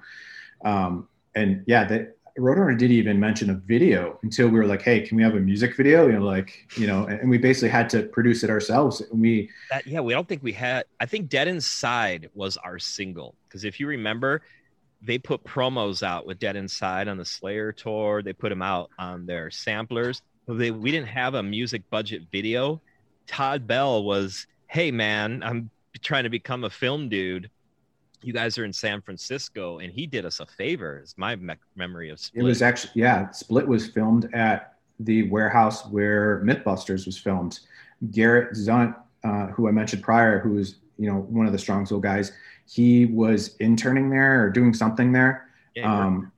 Um, 0.63 1.07
and 1.33 1.63
yeah, 1.65 1.85
that 1.85 2.17
Roadrunner 2.41 2.77
didn't 2.77 2.95
even 2.95 3.19
mention 3.19 3.49
a 3.49 3.53
video 3.53 4.19
until 4.23 4.47
we 4.49 4.57
were 4.59 4.65
like, 4.65 4.81
"Hey, 4.81 5.01
can 5.01 5.15
we 5.17 5.23
have 5.23 5.35
a 5.35 5.39
music 5.39 5.75
video?" 5.77 6.07
You 6.07 6.13
know, 6.13 6.25
like 6.25 6.67
you 6.75 6.87
know, 6.87 7.05
and 7.05 7.29
we 7.29 7.37
basically 7.37 7.69
had 7.69 7.89
to 7.91 8.03
produce 8.03 8.43
it 8.43 8.49
ourselves. 8.49 9.01
And 9.01 9.21
we, 9.21 9.49
that, 9.69 9.85
yeah, 9.85 9.99
we 9.99 10.13
don't 10.13 10.27
think 10.27 10.43
we 10.43 10.51
had. 10.51 10.85
I 10.99 11.05
think 11.05 11.29
"Dead 11.29 11.47
Inside" 11.47 12.29
was 12.33 12.57
our 12.57 12.79
single 12.79 13.35
because 13.47 13.63
if 13.63 13.79
you 13.79 13.87
remember, 13.87 14.41
they 15.01 15.17
put 15.17 15.43
promos 15.43 16.03
out 16.03 16.25
with 16.25 16.39
Dead 16.39 16.55
Inside 16.55 17.07
on 17.07 17.17
the 17.17 17.25
Slayer 17.25 17.71
tour. 17.71 18.21
They 18.21 18.33
put 18.33 18.49
them 18.49 18.61
out 18.61 18.89
on 18.99 19.25
their 19.25 19.49
samplers. 19.51 20.21
They, 20.47 20.71
we 20.71 20.91
didn't 20.91 21.07
have 21.07 21.35
a 21.35 21.43
music 21.43 21.89
budget 21.89 22.23
video. 22.31 22.81
Todd 23.27 23.67
Bell 23.67 24.03
was, 24.03 24.47
hey 24.67 24.91
man, 24.91 25.43
I'm 25.43 25.69
trying 26.01 26.23
to 26.23 26.29
become 26.29 26.63
a 26.63 26.69
film 26.69 27.09
dude. 27.09 27.49
You 28.23 28.33
guys 28.33 28.57
are 28.57 28.65
in 28.65 28.73
San 28.73 29.01
Francisco, 29.01 29.79
and 29.79 29.91
he 29.91 30.05
did 30.05 30.25
us 30.25 30.39
a 30.39 30.45
favor. 30.45 31.01
Is 31.03 31.15
my 31.17 31.35
me- 31.35 31.55
memory 31.75 32.09
of 32.09 32.19
Split. 32.19 32.43
It 32.43 32.45
was 32.45 32.61
actually 32.61 32.91
yeah, 32.95 33.29
Split 33.31 33.67
was 33.67 33.87
filmed 33.87 34.33
at 34.33 34.75
the 34.99 35.29
warehouse 35.29 35.87
where 35.87 36.41
MythBusters 36.45 37.05
was 37.05 37.17
filmed. 37.17 37.59
Garrett 38.11 38.53
Zunt, 38.53 38.95
uh, 39.23 39.47
who 39.47 39.67
I 39.67 39.71
mentioned 39.71 40.03
prior, 40.03 40.39
who 40.39 40.51
was 40.51 40.75
you 40.97 41.11
know 41.11 41.21
one 41.21 41.45
of 41.45 41.51
the 41.51 41.57
Strongsville 41.57 42.01
guys, 42.01 42.31
he 42.69 43.05
was 43.05 43.55
interning 43.57 44.09
there 44.09 44.43
or 44.43 44.49
doing 44.49 44.73
something 44.73 45.11
there. 45.11 45.47
Yeah, 45.75 45.91
um, 45.91 46.31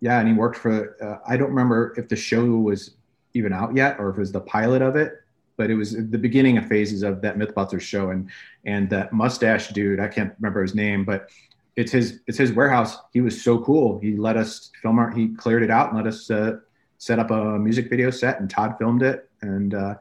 yeah, 0.00 0.20
and 0.20 0.28
he 0.28 0.34
worked 0.34 0.58
for. 0.58 0.96
Uh, 1.02 1.18
I 1.26 1.36
don't 1.36 1.50
remember 1.50 1.94
if 1.96 2.08
the 2.08 2.16
show 2.16 2.44
was 2.44 2.92
even 3.34 3.52
out 3.52 3.74
yet 3.74 3.98
or 3.98 4.10
if 4.10 4.16
it 4.16 4.20
was 4.20 4.32
the 4.32 4.40
pilot 4.40 4.82
of 4.82 4.94
it, 4.96 5.23
but 5.56 5.70
it 5.70 5.74
was 5.74 5.92
the 5.92 6.18
beginning 6.18 6.58
of 6.58 6.66
phases 6.66 7.02
of 7.02 7.20
that 7.22 7.36
MythBusters 7.36 7.80
show. 7.80 8.10
And 8.10 8.30
and 8.64 8.88
that 8.90 9.12
mustache 9.12 9.68
dude, 9.68 10.00
I 10.00 10.08
can't 10.08 10.32
remember 10.38 10.62
his 10.62 10.74
name, 10.74 11.04
but 11.04 11.30
it's 11.76 11.92
his 11.92 12.20
it's 12.26 12.38
his 12.38 12.52
warehouse. 12.52 12.96
He 13.12 13.20
was 13.20 13.42
so 13.42 13.58
cool. 13.58 13.98
He 14.00 14.16
let 14.16 14.36
us 14.36 14.70
film 14.82 14.98
our. 14.98 15.10
He 15.10 15.28
cleared 15.34 15.62
it 15.62 15.70
out 15.70 15.88
and 15.88 15.96
let 15.96 16.06
us 16.06 16.30
uh, 16.30 16.58
set 16.98 17.18
up 17.18 17.30
a 17.30 17.58
music 17.58 17.90
video 17.90 18.10
set, 18.10 18.40
and 18.40 18.48
Todd 18.48 18.76
filmed 18.78 19.02
it. 19.02 19.28
And 19.42 19.74
uh, 19.74 19.96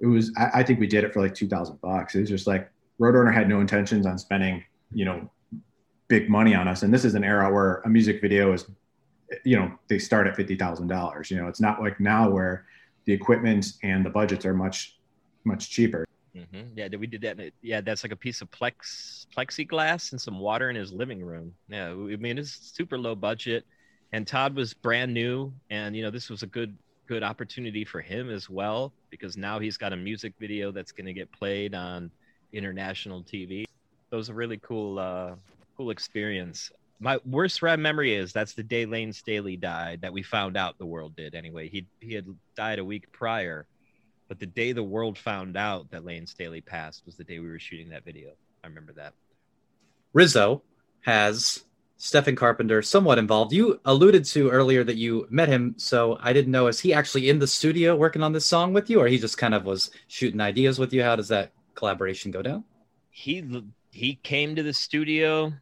it 0.00 0.06
was 0.06 0.32
I, 0.36 0.60
I 0.60 0.62
think 0.62 0.80
we 0.80 0.86
did 0.86 1.04
it 1.04 1.12
for 1.12 1.20
like 1.20 1.34
two 1.34 1.48
thousand 1.48 1.80
bucks. 1.80 2.14
It 2.14 2.20
was 2.20 2.30
just 2.30 2.46
like 2.46 2.70
Roadrunner 3.00 3.32
had 3.32 3.48
no 3.48 3.60
intentions 3.60 4.06
on 4.06 4.18
spending 4.18 4.64
you 4.92 5.04
know 5.04 5.30
big 6.08 6.30
money 6.30 6.54
on 6.54 6.66
us 6.66 6.82
and 6.82 6.92
this 6.92 7.04
is 7.04 7.14
an 7.14 7.24
era 7.24 7.52
where 7.52 7.76
a 7.84 7.88
music 7.88 8.20
video 8.20 8.52
is 8.52 8.66
you 9.44 9.56
know 9.56 9.70
they 9.88 9.98
start 9.98 10.26
at 10.26 10.36
$50000 10.36 11.30
you 11.30 11.36
know 11.36 11.48
it's 11.48 11.60
not 11.60 11.80
like 11.80 12.00
now 12.00 12.30
where 12.30 12.64
the 13.04 13.12
equipment 13.12 13.66
and 13.82 14.04
the 14.04 14.10
budgets 14.10 14.46
are 14.46 14.54
much 14.54 14.97
much 15.44 15.70
cheaper 15.70 16.06
mm-hmm. 16.36 16.62
yeah 16.76 16.88
we 16.98 17.06
did 17.06 17.20
that 17.20 17.52
yeah 17.62 17.80
that's 17.80 18.02
like 18.04 18.12
a 18.12 18.16
piece 18.16 18.40
of 18.40 18.50
plex 18.50 19.26
plexiglass 19.36 20.12
and 20.12 20.20
some 20.20 20.38
water 20.38 20.70
in 20.70 20.76
his 20.76 20.92
living 20.92 21.22
room 21.22 21.52
yeah 21.68 21.88
i 21.88 21.94
mean 21.94 22.38
it's 22.38 22.72
super 22.74 22.98
low 22.98 23.14
budget 23.14 23.64
and 24.12 24.26
todd 24.26 24.54
was 24.54 24.74
brand 24.74 25.12
new 25.12 25.52
and 25.70 25.96
you 25.96 26.02
know 26.02 26.10
this 26.10 26.28
was 26.30 26.42
a 26.42 26.46
good 26.46 26.76
good 27.06 27.22
opportunity 27.22 27.84
for 27.84 28.00
him 28.00 28.28
as 28.28 28.50
well 28.50 28.92
because 29.08 29.36
now 29.36 29.58
he's 29.58 29.78
got 29.78 29.94
a 29.94 29.96
music 29.96 30.34
video 30.38 30.70
that's 30.70 30.92
going 30.92 31.06
to 31.06 31.14
get 31.14 31.30
played 31.32 31.74
on 31.74 32.10
international 32.52 33.22
tv 33.22 33.64
that 34.10 34.16
was 34.16 34.28
a 34.28 34.34
really 34.34 34.58
cool 34.58 34.98
uh, 34.98 35.34
cool 35.76 35.90
experience. 35.90 36.70
My 37.00 37.18
worst 37.24 37.62
rap 37.62 37.78
memory 37.78 38.14
is 38.14 38.32
that's 38.32 38.54
the 38.54 38.62
day 38.62 38.86
Layne 38.86 39.12
Staley 39.12 39.56
died 39.56 40.00
that 40.02 40.12
we 40.12 40.22
found 40.22 40.56
out 40.56 40.78
the 40.78 40.86
world 40.86 41.14
did 41.16 41.34
anyway. 41.34 41.68
He 41.68 41.86
he 42.00 42.14
had 42.14 42.26
died 42.56 42.78
a 42.78 42.84
week 42.84 43.10
prior, 43.12 43.66
but 44.28 44.38
the 44.38 44.46
day 44.46 44.72
the 44.72 44.82
world 44.82 45.18
found 45.18 45.56
out 45.56 45.90
that 45.90 46.04
Layne 46.04 46.26
Staley 46.26 46.60
passed 46.60 47.04
was 47.06 47.16
the 47.16 47.24
day 47.24 47.38
we 47.38 47.48
were 47.48 47.58
shooting 47.58 47.88
that 47.88 48.04
video. 48.04 48.30
I 48.62 48.66
remember 48.66 48.92
that. 48.92 49.14
Rizzo 50.12 50.62
has 51.00 51.64
Stephen 51.96 52.36
Carpenter 52.36 52.82
somewhat 52.82 53.18
involved. 53.18 53.52
You 53.52 53.80
alluded 53.84 54.24
to 54.26 54.50
earlier 54.50 54.84
that 54.84 54.96
you 54.96 55.26
met 55.30 55.48
him, 55.48 55.74
so 55.78 56.18
I 56.20 56.32
didn't 56.32 56.52
know 56.52 56.66
is 56.66 56.78
he 56.78 56.92
actually 56.92 57.28
in 57.28 57.38
the 57.38 57.46
studio 57.46 57.96
working 57.96 58.22
on 58.22 58.32
this 58.32 58.46
song 58.46 58.72
with 58.72 58.88
you, 58.90 59.00
or 59.00 59.08
he 59.08 59.18
just 59.18 59.38
kind 59.38 59.54
of 59.54 59.64
was 59.64 59.90
shooting 60.06 60.40
ideas 60.40 60.78
with 60.78 60.92
you? 60.92 61.02
How 61.02 61.16
does 61.16 61.28
that 61.28 61.52
collaboration 61.74 62.30
go 62.30 62.42
down? 62.42 62.64
He 63.10 63.64
he 63.90 64.14
came 64.16 64.54
to 64.54 64.62
the 64.62 64.72
studio 64.72 65.52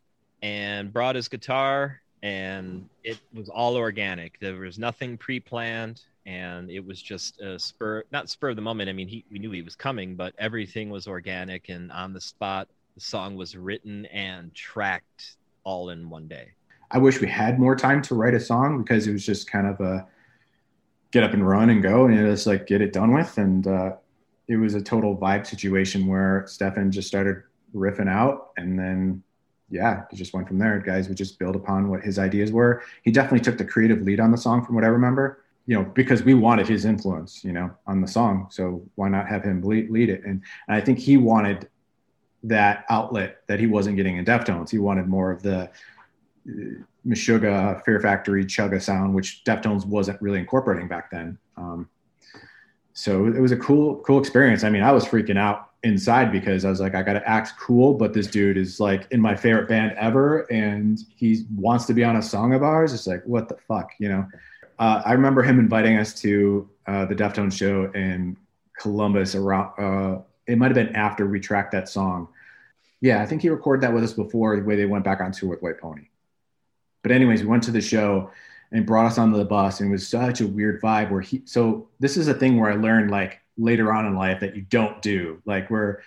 and 0.43 0.93
brought 0.93 1.17
his 1.17 1.29
guitar 1.29 2.03
and 2.23 2.89
it 3.05 3.19
was 3.33 3.49
all 3.49 3.77
organic 3.77 4.39
there 4.41 4.57
was 4.57 4.79
nothing 4.79 5.17
pre-planned 5.17 6.03
and 6.27 6.70
it 6.70 6.85
was 6.85 7.01
just 7.01 7.41
a 7.41 7.59
spur 7.59 8.03
not 8.12 8.29
spur 8.29 8.51
of 8.51 8.57
the 8.57 8.62
moment. 8.62 8.91
I 8.91 8.93
mean 8.93 9.09
he, 9.09 9.24
we 9.31 9.39
knew 9.39 9.53
he 9.53 9.62
was 9.62 9.77
coming 9.77 10.16
but 10.16 10.35
everything 10.39 10.91
was 10.91 11.07
organic 11.07 11.68
and 11.68 11.91
on 11.93 12.12
the 12.12 12.20
spot 12.20 12.68
the 12.95 13.01
song 13.01 13.37
was 13.37 13.57
written 13.57 14.07
and 14.07 14.55
tracked 14.55 15.37
all 15.64 15.91
in 15.91 16.11
one 16.11 16.27
day. 16.27 16.53
I 16.91 16.99
wish 16.99 17.20
we 17.20 17.29
had 17.29 17.59
more 17.59 17.77
time 17.77 18.03
to 18.03 18.14
write 18.14 18.35
a 18.35 18.41
song 18.41 18.83
because 18.83 19.07
it 19.07 19.12
was 19.12 19.24
just 19.24 19.51
kind 19.51 19.66
of 19.66 19.81
a 19.81 20.07
get 21.11 21.22
up 21.22 21.33
and 21.33 21.47
run 21.47 21.70
and 21.70 21.83
go 21.83 22.07
and 22.07 22.16
just 22.16 22.47
like 22.47 22.66
get 22.66 22.81
it 22.81 22.93
done 22.93 23.12
with. 23.12 23.39
And 23.39 23.66
uh, 23.66 23.93
it 24.49 24.57
was 24.57 24.74
a 24.74 24.81
total 24.81 25.16
vibe 25.16 25.47
situation 25.47 26.07
where 26.07 26.45
Stephen 26.47 26.91
just 26.91 27.09
started 27.09 27.43
riffing 27.74 28.09
out 28.09 28.51
and 28.57 28.79
then 28.79 29.22
yeah 29.68 30.05
it 30.11 30.16
just 30.16 30.33
went 30.33 30.49
from 30.49 30.59
there. 30.59 30.79
Guys 30.79 31.09
would 31.09 31.16
just 31.16 31.39
build 31.39 31.57
upon 31.57 31.89
what 31.91 32.03
his 32.03 32.18
ideas 32.18 32.51
were. 32.53 32.83
He 33.03 33.11
definitely 33.11 33.41
took 33.41 33.59
the 33.59 33.64
creative 33.64 34.03
lead 34.03 34.20
on 34.20 34.31
the 34.31 34.39
song 34.39 34.64
from 34.64 34.74
what 34.74 34.85
i 34.85 34.89
remember 34.89 35.43
you 35.67 35.77
know 35.77 35.85
because 35.95 36.23
we 36.23 36.35
wanted 36.35 36.67
his 36.67 36.85
influence 36.85 37.45
you 37.45 37.53
know 37.53 37.71
on 37.87 38.01
the 38.01 38.09
song 38.09 38.47
so 38.51 38.83
why 38.95 39.09
not 39.09 39.29
have 39.29 39.43
him 39.43 39.62
lead 39.62 40.09
it 40.09 40.25
and, 40.25 40.43
and 40.69 40.77
i 40.77 40.81
think 40.81 40.99
he 40.99 41.17
wanted 41.17 41.69
that 42.43 42.85
outlet 42.89 43.39
that 43.49 43.59
he 43.59 43.67
wasn't 43.67 43.97
getting 43.97 44.17
in 44.17 44.25
deftones 44.25 44.71
he 44.71 44.79
wanted 44.79 45.07
more 45.07 45.31
of 45.31 45.43
the 45.43 45.69
uh, 46.49 46.83
Meshuggah, 47.07 47.85
Fear 47.85 48.01
Factory, 48.01 48.45
Chugga 48.45 48.83
sound, 48.83 49.14
which 49.14 49.43
Deftones 49.45 49.87
wasn't 49.87 50.21
really 50.21 50.41
incorporating 50.41 50.89
back 50.89 51.11
then. 51.11 51.39
Um, 51.57 51.89
so 52.93 53.27
it 53.27 53.39
was 53.41 53.53
a 53.53 53.57
cool, 53.57 53.97
cool 54.01 54.19
experience. 54.19 54.64
I 54.64 54.71
mean, 54.71 54.83
I 54.83 54.91
was 54.91 55.05
freaking 55.05 55.39
out 55.39 55.71
inside 55.83 56.33
because 56.33 56.64
I 56.64 56.71
was 56.71 56.81
like, 56.81 56.95
I 56.95 57.03
got 57.03 57.12
to 57.12 57.29
act 57.29 57.53
cool, 57.61 57.95
but 57.95 58.12
this 58.12 58.27
dude 58.27 58.57
is 58.57 58.81
like 58.81 59.07
in 59.12 59.21
my 59.21 59.37
favorite 59.37 59.69
band 59.69 59.93
ever, 59.99 60.51
and 60.51 60.99
he 61.14 61.45
wants 61.55 61.85
to 61.87 61.95
be 61.95 62.03
on 62.03 62.17
a 62.17 62.23
song 62.23 62.55
of 62.55 62.62
ours. 62.62 62.93
It's 62.93 63.07
like, 63.07 63.23
what 63.25 63.49
the 63.49 63.57
fuck, 63.69 63.93
you 63.99 64.09
know? 64.09 64.27
Uh, 64.79 65.03
I 65.05 65.12
remember 65.12 65.43
him 65.43 65.59
inviting 65.59 65.97
us 65.97 66.14
to 66.20 66.68
uh, 66.87 67.07
the 67.07 67.14
Deftones 67.14 67.57
show 67.57 67.91
in 67.93 68.37
Columbus. 68.79 69.35
Around, 69.35 69.72
uh, 69.79 70.22
it 70.47 70.59
might 70.59 70.66
have 70.66 70.74
been 70.74 70.95
after 70.95 71.27
we 71.27 71.41
tracked 71.41 71.72
that 71.72 71.89
song. 71.89 72.29
Yeah, 73.01 73.22
I 73.22 73.27
think 73.27 73.43
he 73.43 73.49
recorded 73.49 73.83
that 73.83 73.93
with 73.93 74.05
us 74.05 74.12
before 74.12 74.57
the 74.57 74.62
way 74.62 74.77
they 74.77 74.87
went 74.87 75.05
back 75.05 75.20
on 75.20 75.33
tour 75.33 75.51
with 75.51 75.62
White 75.62 75.79
Pony. 75.81 76.09
But 77.03 77.12
anyways, 77.12 77.43
we 77.43 77.49
went 77.49 77.62
to 77.64 77.70
the 77.70 77.81
show 77.81 78.31
and 78.72 78.85
brought 78.85 79.07
us 79.07 79.18
onto 79.18 79.39
the 79.39 79.45
bus, 79.45 79.81
and 79.81 79.89
it 79.89 79.93
was 79.93 80.09
such 80.09 80.41
a 80.41 80.47
weird 80.47 80.83
vibe. 80.83 81.11
Where 81.11 81.20
he, 81.20 81.43
so 81.45 81.89
this 82.01 82.16
is 82.16 82.29
a 82.29 82.35
thing 82.35 82.59
where 82.59 82.70
I 82.70 82.74
learned 82.74 83.11
like 83.11 83.41
later 83.57 83.93
on 83.93 84.07
in 84.07 84.14
life 84.16 84.41
that 84.41 84.57
you 84.57 84.62
don't 84.62 85.01
do. 85.01 85.41
Like 85.47 85.70
where 85.70 86.03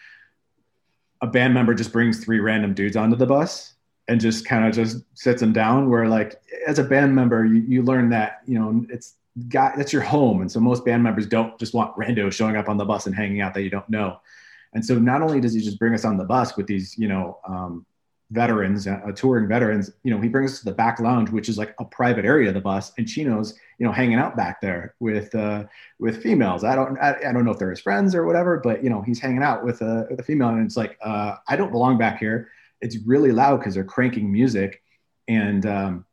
a 1.22 1.28
band 1.28 1.54
member 1.54 1.74
just 1.74 1.92
brings 1.92 2.24
three 2.24 2.40
random 2.40 2.74
dudes 2.74 2.96
onto 2.96 3.16
the 3.16 3.26
bus 3.26 3.74
and 4.10 4.20
just 4.20 4.46
kind 4.46 4.66
of 4.66 4.74
just 4.74 5.04
sits 5.14 5.40
them 5.40 5.54
down. 5.54 5.90
Where 5.90 6.08
like 6.08 6.42
as 6.68 6.80
a 6.80 6.84
band 6.84 7.16
member, 7.16 7.46
you, 7.46 7.62
you 7.62 7.84
learn 7.84 8.10
that 8.10 8.42
you 8.46 8.60
know 8.60 8.86
it's 8.90 9.14
got 9.48 9.78
that's 9.78 9.94
your 9.94 10.02
home, 10.02 10.42
and 10.42 10.52
so 10.52 10.60
most 10.60 10.84
band 10.84 11.04
members 11.04 11.28
don't 11.28 11.58
just 11.60 11.74
want 11.74 11.96
randos 11.96 12.34
showing 12.34 12.58
up 12.58 12.68
on 12.68 12.78
the 12.78 12.86
bus 12.86 13.06
and 13.06 13.16
hanging 13.16 13.42
out 13.42 13.54
that 13.54 13.62
you 13.62 13.70
don't 13.70 13.90
know. 13.90 14.20
And 14.74 14.86
so 14.86 15.00
not 15.00 15.22
only 15.22 15.40
does 15.40 15.54
he 15.54 15.62
just 15.62 15.80
bring 15.80 15.94
us 15.94 16.06
on 16.06 16.18
the 16.18 16.26
bus 16.26 16.58
with 16.58 16.68
these 16.68 16.98
you 16.98 17.08
know 17.08 17.40
um, 17.48 17.86
veterans, 18.32 18.88
uh, 18.88 19.12
touring 19.16 19.48
veterans, 19.48 19.92
you 20.04 20.12
know, 20.14 20.22
he 20.22 20.30
brings 20.30 20.54
us 20.54 20.60
to 20.60 20.66
the 20.66 20.72
back 20.72 21.00
lounge, 21.00 21.30
which 21.30 21.50
is 21.50 21.58
like 21.58 21.74
a 21.80 21.86
private 21.86 22.26
area 22.26 22.50
of 22.50 22.54
the 22.54 22.62
bus, 22.62 22.92
and 22.98 23.08
Chino's, 23.08 23.54
you 23.78 23.86
know, 23.86 23.92
hanging 23.92 24.20
out 24.20 24.36
back 24.36 24.60
there 24.62 24.96
with 25.00 25.34
uh, 25.36 25.66
with 26.00 26.22
females. 26.22 26.64
I 26.64 26.76
don't, 26.76 26.98
I, 27.00 27.16
I 27.30 27.32
don't 27.32 27.46
know 27.46 27.52
if 27.52 27.60
they're 27.60 27.70
his 27.70 27.80
friends 27.80 28.16
or 28.16 28.26
whatever, 28.26 28.60
but 28.64 28.84
you 28.84 28.90
know, 28.90 29.02
he's 29.02 29.20
hanging 29.20 29.44
out 29.44 29.64
with 29.64 29.82
a 29.82 30.08
with 30.10 30.20
a 30.20 30.24
female, 30.24 30.50
and 30.50 30.66
it's 30.66 30.78
like, 30.78 30.98
uh, 31.04 31.36
I 31.48 31.56
don't 31.56 31.72
belong 31.72 31.98
back 31.98 32.20
here. 32.20 32.50
It's 32.82 32.98
really 33.06 33.32
loud 33.32 33.58
because 33.58 33.74
they're 33.76 33.84
cranking 33.84 34.32
music, 34.32 34.82
and 35.28 35.66
um, 35.66 36.06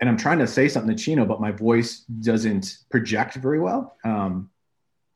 and 0.00 0.08
I'm 0.08 0.16
trying 0.16 0.38
to 0.38 0.46
say 0.46 0.68
something 0.68 0.96
to 0.96 1.02
Chino, 1.02 1.26
but 1.26 1.40
my 1.40 1.50
voice 1.50 2.00
doesn't 2.20 2.78
project 2.88 3.34
very 3.34 3.60
well. 3.60 3.96
Um, 4.02 4.50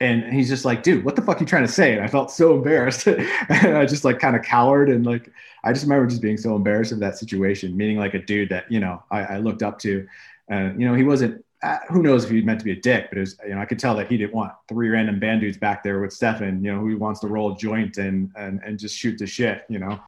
and 0.00 0.32
he's 0.32 0.48
just 0.48 0.64
like, 0.64 0.82
dude, 0.82 1.04
what 1.04 1.16
the 1.16 1.22
fuck 1.22 1.38
are 1.38 1.40
you 1.40 1.46
trying 1.46 1.66
to 1.66 1.72
say? 1.72 1.94
And 1.94 2.02
I 2.02 2.08
felt 2.08 2.30
so 2.30 2.54
embarrassed. 2.54 3.06
and 3.06 3.78
I 3.78 3.86
just 3.86 4.04
like 4.04 4.18
kind 4.18 4.36
of 4.36 4.42
cowered. 4.42 4.90
And 4.90 5.06
like, 5.06 5.30
I 5.62 5.72
just 5.72 5.84
remember 5.84 6.06
just 6.06 6.20
being 6.20 6.36
so 6.36 6.54
embarrassed 6.56 6.92
of 6.92 6.98
that 7.00 7.16
situation, 7.16 7.76
meaning 7.76 7.96
like 7.96 8.12
a 8.12 8.18
dude 8.18 8.50
that, 8.50 8.70
you 8.70 8.80
know, 8.80 9.02
I, 9.10 9.20
I 9.20 9.36
looked 9.38 9.62
up 9.62 9.78
to. 9.80 10.06
And, 10.48 10.78
you 10.78 10.86
know, 10.86 10.94
he 10.94 11.04
wasn't, 11.04 11.42
uh, 11.62 11.78
who 11.88 12.02
knows 12.02 12.24
if 12.24 12.30
he 12.30 12.42
meant 12.42 12.58
to 12.58 12.64
be 12.64 12.72
a 12.72 12.80
dick, 12.80 13.06
but 13.08 13.16
it 13.16 13.22
was, 13.22 13.38
you 13.46 13.54
know, 13.54 13.60
I 13.60 13.64
could 13.64 13.78
tell 13.78 13.94
that 13.96 14.08
he 14.08 14.18
didn't 14.18 14.34
want 14.34 14.52
three 14.68 14.90
random 14.90 15.18
band 15.18 15.40
dudes 15.40 15.56
back 15.56 15.82
there 15.82 16.00
with 16.00 16.12
Stefan, 16.12 16.62
you 16.62 16.70
know, 16.70 16.80
who 16.80 16.98
wants 16.98 17.20
to 17.20 17.28
roll 17.28 17.54
a 17.54 17.56
joint 17.56 17.96
and, 17.96 18.30
and, 18.36 18.60
and 18.62 18.78
just 18.78 18.98
shoot 18.98 19.16
the 19.16 19.26
shit, 19.26 19.64
you 19.70 19.78
know? 19.78 19.98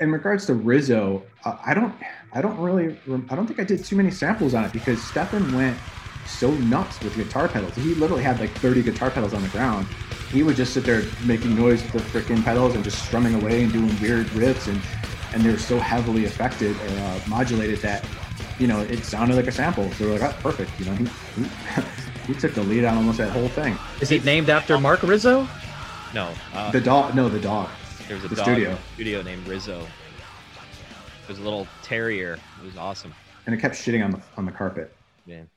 In 0.00 0.10
regards 0.10 0.46
to 0.46 0.54
Rizzo, 0.54 1.22
uh, 1.44 1.56
I 1.64 1.72
don't, 1.74 1.94
I 2.32 2.40
don't 2.42 2.58
really, 2.58 2.98
I 3.30 3.36
don't 3.36 3.46
think 3.46 3.60
I 3.60 3.64
did 3.64 3.84
too 3.84 3.96
many 3.96 4.10
samples 4.10 4.54
on 4.54 4.64
it 4.64 4.72
because 4.72 5.02
Stefan 5.02 5.54
went 5.54 5.78
so 6.26 6.50
nuts 6.52 7.00
with 7.00 7.14
guitar 7.14 7.48
pedals. 7.48 7.74
He 7.76 7.94
literally 7.94 8.22
had 8.22 8.40
like 8.40 8.50
30 8.58 8.82
guitar 8.82 9.10
pedals 9.10 9.32
on 9.32 9.42
the 9.42 9.48
ground. 9.48 9.86
He 10.30 10.42
would 10.42 10.56
just 10.56 10.74
sit 10.74 10.84
there 10.84 11.04
making 11.24 11.54
noise 11.54 11.82
with 11.92 11.92
the 11.92 12.20
freaking 12.20 12.42
pedals 12.44 12.74
and 12.74 12.82
just 12.82 13.04
strumming 13.04 13.34
away 13.34 13.62
and 13.62 13.72
doing 13.72 13.88
weird 14.00 14.26
riffs, 14.28 14.66
and 14.66 14.80
and 15.32 15.42
they 15.42 15.50
were 15.50 15.58
so 15.58 15.78
heavily 15.78 16.24
affected 16.24 16.76
or 16.76 16.98
uh, 17.00 17.20
modulated 17.28 17.78
that 17.80 18.04
you 18.58 18.66
know 18.66 18.80
it 18.80 19.04
sounded 19.04 19.36
like 19.36 19.46
a 19.46 19.52
sample. 19.52 19.90
So 19.92 20.06
we're 20.06 20.18
like, 20.18 20.22
oh, 20.22 20.36
perfect. 20.42 20.70
You 20.80 20.86
know, 20.86 20.94
he, 20.94 21.04
he, 21.36 21.48
he 22.26 22.34
took 22.34 22.54
the 22.54 22.62
lead 22.64 22.84
on 22.84 22.96
almost 22.96 23.18
that 23.18 23.30
whole 23.30 23.48
thing. 23.48 23.78
Is 24.00 24.10
it 24.10 24.24
named 24.24 24.50
after 24.50 24.80
Mark 24.80 25.02
Rizzo? 25.04 25.46
No, 26.12 26.32
uh, 26.52 26.72
the 26.72 26.80
dog. 26.80 27.14
No, 27.14 27.28
the 27.28 27.40
dog. 27.40 27.68
There 28.06 28.16
was 28.16 28.24
a 28.24 28.28
the 28.28 28.36
dog 28.36 28.44
studio. 28.44 28.78
studio 28.94 29.22
named 29.22 29.46
Rizzo. 29.48 29.80
It 29.80 31.28
was 31.28 31.38
a 31.38 31.42
little 31.42 31.66
terrier. 31.82 32.38
It 32.60 32.64
was 32.64 32.76
awesome. 32.76 33.12
And 33.46 33.54
it 33.54 33.58
kept 33.58 33.74
shitting 33.74 34.04
on 34.04 34.12
the 34.12 34.20
on 34.36 34.44
the 34.46 34.52
carpet. 34.52 34.94
Man. 35.26 35.50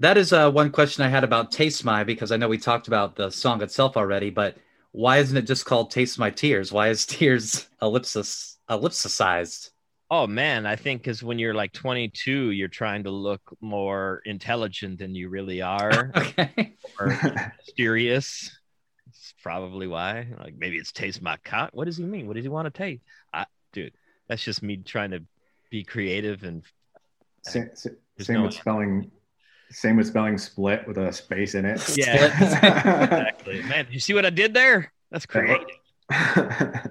That 0.00 0.16
is 0.16 0.32
uh, 0.32 0.50
one 0.50 0.70
question 0.70 1.04
I 1.04 1.08
had 1.08 1.24
about 1.24 1.52
Taste 1.52 1.84
My 1.84 2.04
because 2.04 2.32
I 2.32 2.36
know 2.38 2.48
we 2.48 2.56
talked 2.56 2.88
about 2.88 3.16
the 3.16 3.30
song 3.30 3.62
itself 3.62 3.96
already, 3.96 4.30
but 4.30 4.56
why 4.92 5.18
isn't 5.18 5.36
it 5.36 5.42
just 5.42 5.66
called 5.66 5.90
Taste 5.90 6.18
My 6.18 6.30
Tears? 6.30 6.72
Why 6.72 6.88
is 6.88 7.04
Tears 7.06 7.66
ellipsis 7.82 8.58
ellipsicized? 8.70 9.70
Oh 10.10 10.26
man, 10.26 10.64
I 10.64 10.76
think 10.76 11.02
because 11.02 11.22
when 11.22 11.38
you're 11.38 11.52
like 11.52 11.74
22, 11.74 12.52
you're 12.52 12.68
trying 12.68 13.04
to 13.04 13.10
look 13.10 13.42
more 13.60 14.22
intelligent 14.24 14.98
than 14.98 15.14
you 15.14 15.28
really 15.28 15.60
are, 15.60 16.12
okay. 16.16 16.76
or 16.98 17.08
mysterious. 17.58 18.57
It's 19.08 19.34
probably 19.42 19.86
why. 19.86 20.28
Like 20.38 20.54
maybe 20.56 20.76
it's 20.76 20.92
taste 20.92 21.22
my 21.22 21.36
cock. 21.38 21.70
What 21.72 21.86
does 21.86 21.96
he 21.96 22.04
mean? 22.04 22.26
What 22.26 22.36
does 22.36 22.44
he 22.44 22.48
want 22.48 22.66
to 22.66 22.70
taste? 22.70 23.02
I, 23.32 23.46
dude, 23.72 23.92
that's 24.28 24.42
just 24.42 24.62
me 24.62 24.76
trying 24.78 25.10
to 25.12 25.22
be 25.70 25.84
creative 25.84 26.42
and. 26.42 26.62
Same, 27.42 27.70
same 28.18 28.36
no 28.36 28.42
with 28.42 28.54
spelling 28.54 29.10
same 29.70 29.96
with 29.96 30.06
spelling 30.06 30.38
split 30.38 30.86
with 30.86 30.96
a 30.98 31.12
space 31.12 31.54
in 31.54 31.64
it. 31.64 31.96
Yeah, 31.96 32.26
exactly. 32.42 33.62
Man, 33.62 33.86
you 33.90 34.00
see 34.00 34.14
what 34.14 34.24
I 34.24 34.30
did 34.30 34.54
there? 34.54 34.92
That's 35.10 35.26
creative. 35.26 35.66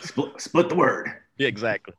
split, 0.00 0.40
split 0.40 0.68
the 0.68 0.74
word. 0.74 1.10
Yeah, 1.38 1.48
exactly. 1.48 1.94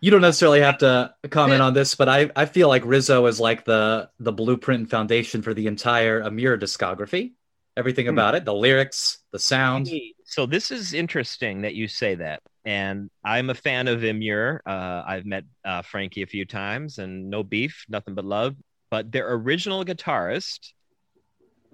You 0.00 0.10
don't 0.10 0.22
necessarily 0.22 0.60
have 0.62 0.78
to 0.78 1.14
comment 1.30 1.62
on 1.62 1.74
this, 1.74 1.94
but 1.94 2.08
I, 2.08 2.30
I 2.34 2.46
feel 2.46 2.68
like 2.68 2.82
Rizzo 2.84 3.26
is 3.26 3.38
like 3.38 3.64
the 3.64 4.10
the 4.18 4.32
blueprint 4.32 4.80
and 4.80 4.90
foundation 4.90 5.42
for 5.42 5.54
the 5.54 5.66
entire 5.66 6.22
Emmure 6.22 6.58
discography. 6.58 7.32
Everything 7.76 8.06
hmm. 8.06 8.12
about 8.12 8.34
it, 8.34 8.44
the 8.44 8.54
lyrics, 8.54 9.18
the 9.32 9.38
sound. 9.38 9.88
So 10.24 10.46
this 10.46 10.70
is 10.70 10.94
interesting 10.94 11.62
that 11.62 11.74
you 11.74 11.88
say 11.88 12.14
that. 12.16 12.42
And 12.64 13.10
I'm 13.24 13.50
a 13.50 13.54
fan 13.54 13.88
of 13.88 14.00
Emmure. 14.00 14.60
Uh, 14.64 15.02
I've 15.06 15.26
met 15.26 15.44
uh, 15.64 15.82
Frankie 15.82 16.22
a 16.22 16.26
few 16.26 16.44
times, 16.44 16.98
and 16.98 17.28
no 17.28 17.42
beef, 17.42 17.84
nothing 17.88 18.14
but 18.14 18.24
love 18.24 18.54
but 18.92 19.10
their 19.10 19.32
original 19.32 19.86
guitarist, 19.86 20.74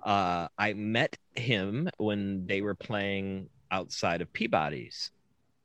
uh, 0.05 0.47
I 0.57 0.73
met 0.75 1.17
him 1.35 1.91
when 1.97 2.47
they 2.47 2.61
were 2.61 2.77
playing 2.77 3.49
outside 3.73 4.23
of 4.23 4.33
Peabody's. 4.33 5.11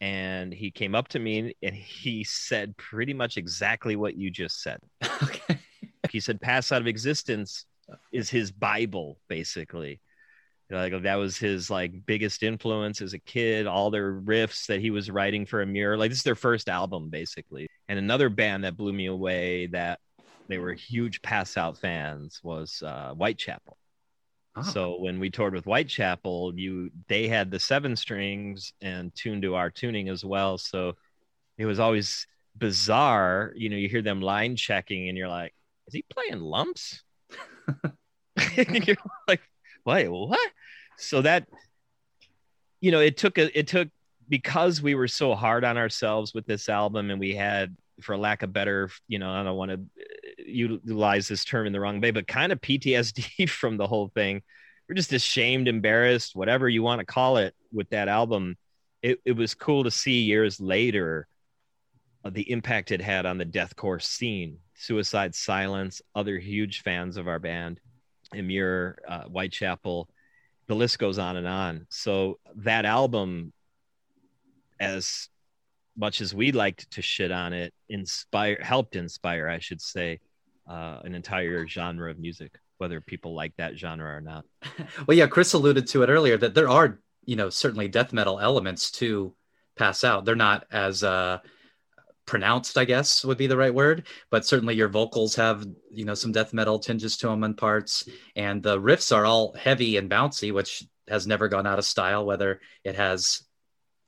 And 0.02 0.52
he 0.52 0.72
came 0.72 0.96
up 0.96 1.10
to 1.10 1.20
me 1.20 1.54
and 1.62 1.76
he 1.76 2.24
said 2.24 2.76
pretty 2.76 3.14
much 3.14 3.38
exactly 3.38 3.96
what 3.96 4.18
you 4.18 4.32
just 4.32 4.64
said. 4.64 4.80
okay. 5.22 5.60
He 6.10 6.20
said, 6.20 6.42
Pass 6.42 6.72
Out 6.72 6.82
of 6.82 6.88
Existence 6.88 7.68
is 8.12 8.32
his 8.32 8.52
Bible, 8.52 9.20
basically. 9.28 10.02
Like 10.74 11.03
that 11.03 11.15
was 11.15 11.38
his 11.38 11.69
like 11.69 12.05
biggest 12.05 12.43
influence 12.43 13.01
as 13.01 13.13
a 13.13 13.19
kid. 13.19 13.67
All 13.67 13.91
their 13.91 14.13
riffs 14.13 14.67
that 14.67 14.82
he 14.82 14.89
was 14.89 15.11
writing 15.11 15.45
for 15.45 15.63
Emmure, 15.63 15.97
like 15.97 16.09
this 16.09 16.19
is 16.19 16.24
their 16.24 16.36
first 16.36 16.69
album, 16.69 17.09
basically. 17.09 17.67
And 17.88 17.99
another 17.99 18.30
band 18.30 18.63
that 18.63 18.78
blew 18.78 18.93
me 18.93 19.07
away 19.07 19.67
that 19.67 19.99
they 20.47 20.57
were 20.57 20.74
huge 20.74 21.21
pass 21.21 21.57
out 21.57 21.78
fans 21.78 22.39
was 22.43 22.84
uh, 22.86 23.13
Whitechapel. 23.13 23.78
Oh. 24.55 24.61
So 24.61 24.99
when 24.99 25.19
we 25.19 25.30
toured 25.30 25.53
with 25.53 25.65
Whitechapel, 25.65 26.53
you 26.57 26.91
they 27.07 27.28
had 27.28 27.49
the 27.49 27.59
seven 27.59 27.95
strings 27.95 28.74
and 28.82 29.13
tuned 29.15 29.41
to 29.43 29.55
our 29.55 29.69
tuning 29.69 30.09
as 30.09 30.24
well. 30.24 30.57
So 30.57 30.93
it 31.57 31.65
was 31.65 31.80
always 31.80 32.28
bizarre. 32.55 33.51
You 33.55 33.69
know, 33.69 33.78
you 33.78 33.89
hear 33.89 34.01
them 34.01 34.21
line 34.21 34.55
checking, 34.55 35.09
and 35.09 35.17
you're 35.17 35.30
like, 35.30 35.53
"Is 35.88 35.93
he 35.93 36.03
playing 36.03 36.41
lumps?" 36.41 37.03
you're 38.57 38.97
like, 39.28 39.41
"Wait, 39.86 40.07
what?" 40.09 40.51
So 40.98 41.22
that, 41.22 41.48
you 42.82 42.91
know, 42.91 43.00
it 43.00 43.18
took 43.18 43.38
a 43.38 43.58
it 43.58 43.68
took 43.68 43.89
because 44.30 44.82
we 44.82 44.96
were 44.96 45.08
so 45.08 45.36
hard 45.36 45.64
on 45.64 45.78
ourselves 45.78 46.34
with 46.34 46.46
this 46.46 46.70
album, 46.70 47.10
and 47.10 47.20
we 47.20 47.36
had, 47.36 47.76
for 48.02 48.18
lack 48.18 48.41
of 48.44 48.54
better, 48.54 48.89
you 49.08 49.20
know, 49.20 49.32
I 49.32 49.44
don't 49.44 49.56
want 49.56 49.72
to 49.72 49.82
utilize 50.46 51.28
this 51.28 51.46
term 51.46 51.68
in 51.68 51.74
the 51.74 51.80
wrong 51.80 52.02
way, 52.02 52.12
but 52.12 52.28
kind 52.28 52.52
of 52.52 52.62
PTSD 52.62 53.50
from 53.50 53.78
the 53.78 53.88
whole 53.88 54.10
thing. 54.10 54.41
We're 54.88 54.96
just 54.96 55.14
ashamed, 55.14 55.68
embarrassed, 55.68 56.36
whatever 56.36 56.68
you 56.68 56.84
want 56.84 57.00
to 57.00 57.06
call 57.06 57.38
it 57.38 57.56
with 57.72 57.89
that 57.89 58.08
album. 58.08 58.58
It, 59.02 59.20
it 59.26 59.34
was 59.34 59.54
cool 59.54 59.84
to 59.86 59.91
see 59.91 60.22
years 60.22 60.60
later 60.60 61.28
uh, 62.26 62.30
the 62.30 62.50
impact 62.52 62.91
it 62.91 63.02
had 63.02 63.26
on 63.26 63.38
the 63.38 63.46
deathcore 63.46 64.02
scene. 64.02 64.58
Suicide 64.76 65.36
Silence, 65.36 66.02
other 66.16 66.38
huge 66.38 66.82
fans 66.82 67.18
of 67.18 67.28
our 67.28 67.39
band, 67.39 67.80
Emmure, 68.34 68.96
uh, 69.08 69.24
Whitechapel, 69.24 70.10
the 70.68 70.76
list 70.76 70.99
goes 70.99 71.20
on 71.20 71.36
and 71.36 71.47
on. 71.47 71.88
So 71.89 72.39
that 72.57 72.86
album, 72.86 73.53
as 74.80 75.30
much 75.95 76.22
as 76.22 76.34
we 76.34 76.51
liked 76.51 76.91
to 76.91 77.01
shit 77.01 77.32
on 77.32 77.53
it, 77.53 77.74
inspire 77.89 78.57
helped 78.61 78.95
inspire, 78.95 79.47
I 79.47 79.59
should 79.59 79.82
say, 79.82 80.20
uh, 80.68 80.99
an 81.03 81.14
entire 81.14 81.68
genre 81.68 82.09
of 82.09 82.20
music, 82.20 82.57
whether 82.78 83.01
people 83.01 83.34
like 83.34 83.55
that 83.57 83.78
genre 83.78 84.16
or 84.16 84.22
not. 84.22 84.45
well, 85.07 85.18
yeah, 85.18 85.28
Chris 85.28 85.53
alluded 85.53 85.88
to 85.88 86.03
it 86.03 86.09
earlier 86.09 86.38
that 86.38 86.53
there 86.53 86.70
are, 86.70 86.99
you 87.26 87.36
know, 87.36 87.49
certainly 87.49 87.88
death 87.88 88.14
metal 88.14 88.39
elements 88.39 88.91
to 88.91 89.34
pass 89.76 90.03
out. 90.03 90.26
They're 90.26 90.36
not 90.36 90.66
as 90.72 91.03
uh, 91.03 91.39
pronounced, 92.26 92.78
I 92.78 92.86
guess 92.86 93.26
would 93.26 93.38
be 93.38 93.47
the 93.47 93.57
right 93.57 93.74
word, 93.74 94.07
but 94.30 94.45
certainly 94.45 94.76
your 94.76 94.88
vocals 94.88 95.36
have, 95.36 95.65
you 95.91 96.05
know, 96.05 96.13
some 96.13 96.32
death 96.32 96.53
metal 96.53 96.80
tinges 96.80 97.17
to 97.17 97.28
them 97.28 97.43
in 97.43 97.53
parts, 97.53 98.07
and 98.36 98.63
the 98.63 98.80
riffs 98.80 99.15
are 99.15 99.26
all 99.26 99.53
heavy 99.53 99.97
and 99.97 100.09
bouncy, 100.09 100.53
which 100.53 100.84
has 101.07 101.28
never 101.28 101.47
gone 101.47 101.67
out 101.67 101.80
of 101.80 101.86
style, 101.86 102.26
whether 102.26 102.61
it 102.84 102.95
has 102.95 103.43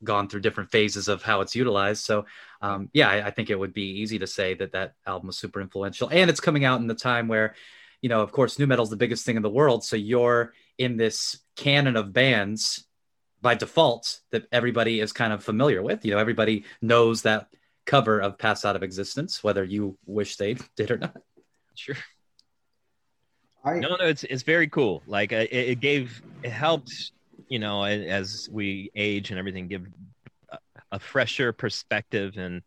gone 0.02 0.28
through 0.28 0.40
different 0.40 0.70
phases 0.70 1.08
of 1.08 1.22
how 1.22 1.40
it's 1.40 1.54
utilized. 1.54 2.04
So, 2.04 2.26
um, 2.60 2.90
yeah, 2.92 3.08
I, 3.08 3.26
I, 3.26 3.30
think 3.30 3.50
it 3.50 3.58
would 3.58 3.72
be 3.72 4.00
easy 4.00 4.18
to 4.18 4.26
say 4.26 4.54
that 4.54 4.72
that 4.72 4.94
album 5.06 5.28
was 5.28 5.38
super 5.38 5.60
influential, 5.60 6.08
and 6.10 6.30
it's 6.30 6.40
coming 6.40 6.64
out 6.64 6.80
in 6.80 6.86
the 6.86 6.94
time 6.94 7.28
where, 7.28 7.54
you 8.00 8.08
know, 8.08 8.22
of 8.22 8.32
course, 8.32 8.58
nu 8.58 8.66
metal 8.66 8.84
is 8.84 8.90
the 8.90 8.96
biggest 8.96 9.24
thing 9.24 9.36
in 9.36 9.42
the 9.42 9.50
world. 9.50 9.84
So 9.84 9.96
you're 9.96 10.52
in 10.78 10.96
this 10.96 11.38
canon 11.56 11.96
of 11.96 12.12
bands 12.12 12.84
by 13.40 13.54
default 13.54 14.20
that 14.30 14.46
everybody 14.52 15.00
is 15.00 15.12
kind 15.12 15.32
of 15.32 15.44
familiar 15.44 15.82
with. 15.82 16.04
You 16.04 16.12
know, 16.12 16.18
everybody 16.18 16.64
knows 16.80 17.22
that 17.22 17.48
cover 17.86 18.20
of 18.20 18.38
"Pass 18.38 18.64
Out 18.64 18.76
of 18.76 18.82
Existence," 18.82 19.42
whether 19.42 19.64
you 19.64 19.96
wish 20.06 20.36
they 20.36 20.56
did 20.76 20.90
or 20.90 20.98
not. 20.98 21.16
Sure. 21.74 21.96
I... 23.64 23.78
No, 23.78 23.96
no, 23.96 24.06
it's 24.06 24.24
it's 24.24 24.42
very 24.42 24.68
cool. 24.68 25.02
Like 25.06 25.32
uh, 25.32 25.46
it, 25.50 25.52
it 25.52 25.80
gave 25.80 26.22
it 26.42 26.50
helped 26.50 27.12
you 27.48 27.58
know, 27.58 27.84
as 27.84 28.48
we 28.50 28.90
age 28.94 29.30
and 29.30 29.38
everything, 29.38 29.68
give 29.68 29.86
a, 30.50 30.58
a 30.92 30.98
fresher 30.98 31.52
perspective 31.52 32.36
and 32.36 32.62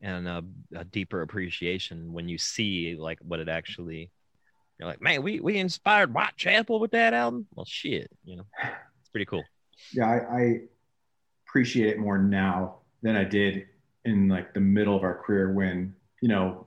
and 0.00 0.28
a, 0.28 0.44
a, 0.76 0.84
deeper 0.84 1.22
appreciation 1.22 2.12
when 2.12 2.28
you 2.28 2.36
see 2.36 2.96
like 2.98 3.18
what 3.20 3.40
it 3.40 3.48
actually. 3.48 4.10
You're 4.78 4.88
like, 4.88 5.00
man, 5.00 5.22
we 5.22 5.40
we 5.40 5.56
inspired 5.56 6.10
Whitechapel 6.10 6.80
with 6.80 6.90
that 6.92 7.14
album. 7.14 7.46
Well, 7.54 7.64
shit, 7.64 8.10
you 8.24 8.36
know, 8.36 8.46
it's 9.00 9.08
pretty 9.10 9.26
cool. 9.26 9.44
Yeah, 9.92 10.06
I, 10.06 10.36
I 10.36 10.60
appreciate 11.46 11.90
it 11.90 11.98
more 11.98 12.18
now 12.18 12.78
than 13.02 13.16
I 13.16 13.24
did 13.24 13.66
in 14.04 14.28
like 14.28 14.54
the 14.54 14.60
middle 14.60 14.96
of 14.96 15.02
our 15.02 15.18
career 15.18 15.52
when 15.52 15.94
you 16.20 16.28
know 16.28 16.66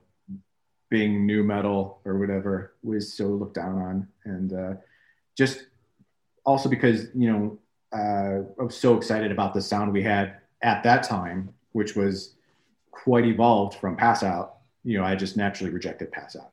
being 0.90 1.26
nu 1.26 1.42
metal 1.42 2.00
or 2.04 2.18
whatever 2.18 2.74
was 2.82 3.12
so 3.12 3.26
looked 3.26 3.54
down 3.54 3.78
on 3.78 4.08
and 4.24 4.52
uh, 4.52 4.74
just 5.36 5.66
also 6.44 6.68
because 6.68 7.06
you 7.14 7.30
know 7.30 7.58
uh, 7.92 8.42
I 8.58 8.62
was 8.62 8.76
so 8.76 8.96
excited 8.96 9.32
about 9.32 9.54
the 9.54 9.62
sound 9.62 9.92
we 9.92 10.02
had 10.02 10.36
at 10.62 10.82
that 10.82 11.02
time, 11.02 11.54
which 11.72 11.96
was 11.96 12.34
quite 12.90 13.24
evolved 13.24 13.78
from 13.78 13.96
Pass 13.96 14.22
Out. 14.22 14.56
You 14.84 14.98
know, 14.98 15.04
I 15.04 15.14
just 15.14 15.36
naturally 15.36 15.72
rejected 15.72 16.12
Pass 16.12 16.36
Out. 16.36 16.52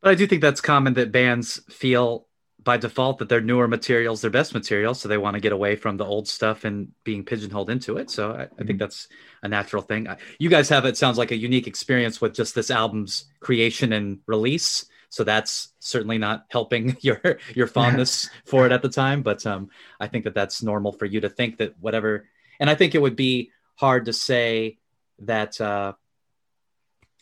But 0.00 0.10
I 0.10 0.14
do 0.14 0.26
think 0.26 0.42
that's 0.42 0.60
common 0.60 0.94
that 0.94 1.12
bands 1.12 1.60
feel 1.68 2.26
by 2.62 2.76
default 2.76 3.18
that 3.18 3.28
their 3.28 3.40
newer 3.40 3.66
materials 3.68 4.20
their 4.20 4.30
best 4.30 4.54
material 4.54 4.94
so 4.94 5.08
they 5.08 5.18
want 5.18 5.34
to 5.34 5.40
get 5.40 5.52
away 5.52 5.76
from 5.76 5.96
the 5.96 6.04
old 6.04 6.28
stuff 6.28 6.64
and 6.64 6.92
being 7.04 7.24
pigeonholed 7.24 7.70
into 7.70 7.96
it 7.96 8.10
so 8.10 8.32
i, 8.32 8.42
I 8.42 8.46
think 8.46 8.70
mm-hmm. 8.70 8.78
that's 8.78 9.08
a 9.42 9.48
natural 9.48 9.82
thing 9.82 10.06
you 10.38 10.48
guys 10.48 10.68
have 10.68 10.84
it 10.84 10.96
sounds 10.96 11.18
like 11.18 11.30
a 11.30 11.36
unique 11.36 11.66
experience 11.66 12.20
with 12.20 12.34
just 12.34 12.54
this 12.54 12.70
album's 12.70 13.24
creation 13.40 13.92
and 13.92 14.20
release 14.26 14.86
so 15.08 15.24
that's 15.24 15.74
certainly 15.78 16.18
not 16.18 16.46
helping 16.48 16.96
your 17.00 17.38
your 17.54 17.66
fondness 17.66 18.30
for 18.44 18.66
it 18.66 18.72
at 18.72 18.82
the 18.82 18.88
time 18.88 19.22
but 19.22 19.44
um, 19.46 19.68
i 20.00 20.06
think 20.06 20.24
that 20.24 20.34
that's 20.34 20.62
normal 20.62 20.92
for 20.92 21.06
you 21.06 21.20
to 21.20 21.28
think 21.28 21.58
that 21.58 21.74
whatever 21.80 22.28
and 22.60 22.68
i 22.68 22.74
think 22.74 22.94
it 22.94 23.02
would 23.02 23.16
be 23.16 23.50
hard 23.76 24.04
to 24.04 24.12
say 24.12 24.78
that 25.20 25.60
uh, 25.60 25.92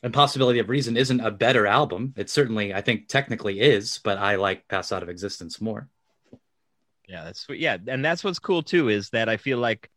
Impossibility 0.02 0.58
of 0.58 0.68
Reason 0.68 0.96
isn't 0.96 1.20
a 1.20 1.30
better 1.30 1.66
album. 1.66 2.14
It 2.16 2.30
certainly, 2.30 2.72
I 2.72 2.80
think, 2.80 3.08
technically 3.08 3.60
is, 3.60 3.98
but 3.98 4.18
I 4.18 4.36
like 4.36 4.66
Pass 4.68 4.92
Out 4.92 5.02
of 5.02 5.08
Existence 5.08 5.60
more. 5.60 5.88
Yeah, 7.06 7.24
that's 7.24 7.46
yeah, 7.50 7.76
and 7.88 8.04
that's 8.04 8.22
what's 8.22 8.38
cool 8.38 8.62
too 8.62 8.88
is 8.88 9.10
that 9.10 9.28
I 9.28 9.36
feel 9.36 9.58
like 9.58 9.90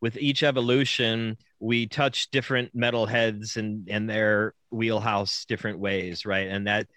with 0.00 0.16
each 0.18 0.42
evolution 0.42 1.38
we 1.60 1.86
touch 1.86 2.30
different 2.30 2.74
metal 2.74 3.06
heads 3.06 3.56
and 3.56 3.88
and 3.88 4.10
their 4.10 4.52
wheelhouse 4.70 5.44
different 5.46 5.78
ways, 5.78 6.26
right? 6.26 6.48
And 6.48 6.66
that 6.66 6.88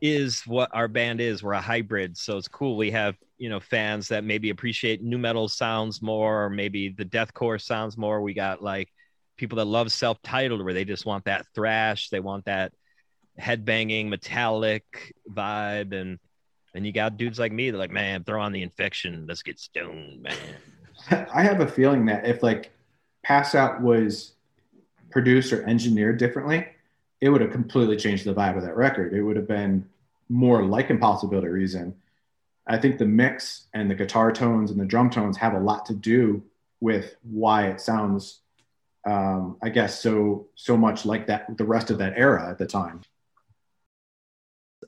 is 0.00 0.42
what 0.46 0.70
our 0.72 0.88
band 0.88 1.20
is. 1.20 1.42
We're 1.42 1.52
a 1.52 1.60
hybrid, 1.60 2.16
so 2.16 2.36
it's 2.36 2.48
cool. 2.48 2.76
We 2.76 2.90
have 2.90 3.16
you 3.38 3.48
know 3.48 3.60
fans 3.60 4.08
that 4.08 4.24
maybe 4.24 4.50
appreciate 4.50 5.02
nu 5.02 5.16
metal 5.16 5.48
sounds 5.48 6.02
more, 6.02 6.44
or 6.44 6.50
maybe 6.50 6.88
the 6.88 7.04
deathcore 7.04 7.60
sounds 7.60 7.96
more. 7.96 8.20
We 8.20 8.34
got 8.34 8.62
like 8.62 8.90
people 9.36 9.56
that 9.56 9.64
love 9.64 9.90
self-titled 9.92 10.62
where 10.64 10.74
they 10.74 10.84
just 10.84 11.06
want 11.06 11.24
that 11.24 11.46
thrash 11.54 12.08
they 12.10 12.20
want 12.20 12.44
that 12.44 12.72
headbanging 13.40 14.08
metallic 14.08 15.12
vibe 15.30 15.92
and 15.92 16.18
and 16.74 16.84
you 16.84 16.92
got 16.92 17.16
dudes 17.16 17.38
like 17.38 17.52
me 17.52 17.70
that 17.70 17.78
like 17.78 17.90
man 17.90 18.24
throw 18.24 18.42
on 18.42 18.50
the 18.50 18.62
infection. 18.62 19.26
Let's 19.28 19.42
get 19.42 19.60
stoned 19.60 20.22
man. 20.22 20.36
I 21.32 21.42
have 21.42 21.60
a 21.60 21.68
feeling 21.68 22.06
that 22.06 22.26
if 22.26 22.42
like 22.42 22.72
pass 23.22 23.54
out 23.54 23.80
was 23.80 24.32
produced 25.10 25.52
or 25.52 25.64
engineered 25.68 26.18
differently 26.18 26.66
it 27.20 27.28
would 27.28 27.40
have 27.40 27.52
completely 27.52 27.96
changed 27.96 28.24
the 28.24 28.34
vibe 28.34 28.56
of 28.56 28.62
that 28.64 28.76
record. 28.76 29.14
It 29.14 29.22
would 29.22 29.36
have 29.36 29.48
been 29.48 29.88
more 30.28 30.64
like 30.64 30.90
impossibility 30.90 31.48
reason. 31.48 31.94
I 32.66 32.76
think 32.78 32.98
the 32.98 33.06
mix 33.06 33.66
and 33.72 33.90
the 33.90 33.94
guitar 33.94 34.32
tones 34.32 34.70
and 34.70 34.80
the 34.80 34.84
drum 34.84 35.10
tones 35.10 35.36
have 35.38 35.54
a 35.54 35.60
lot 35.60 35.86
to 35.86 35.94
do 35.94 36.42
with 36.80 37.16
why 37.22 37.68
it 37.68 37.80
sounds 37.80 38.40
um, 39.06 39.58
I 39.62 39.68
guess 39.68 40.00
so 40.00 40.48
so 40.54 40.76
much 40.76 41.04
like 41.04 41.26
that 41.26 41.56
the 41.56 41.64
rest 41.64 41.90
of 41.90 41.98
that 41.98 42.14
era 42.16 42.48
at 42.50 42.58
the 42.58 42.66
time. 42.66 43.02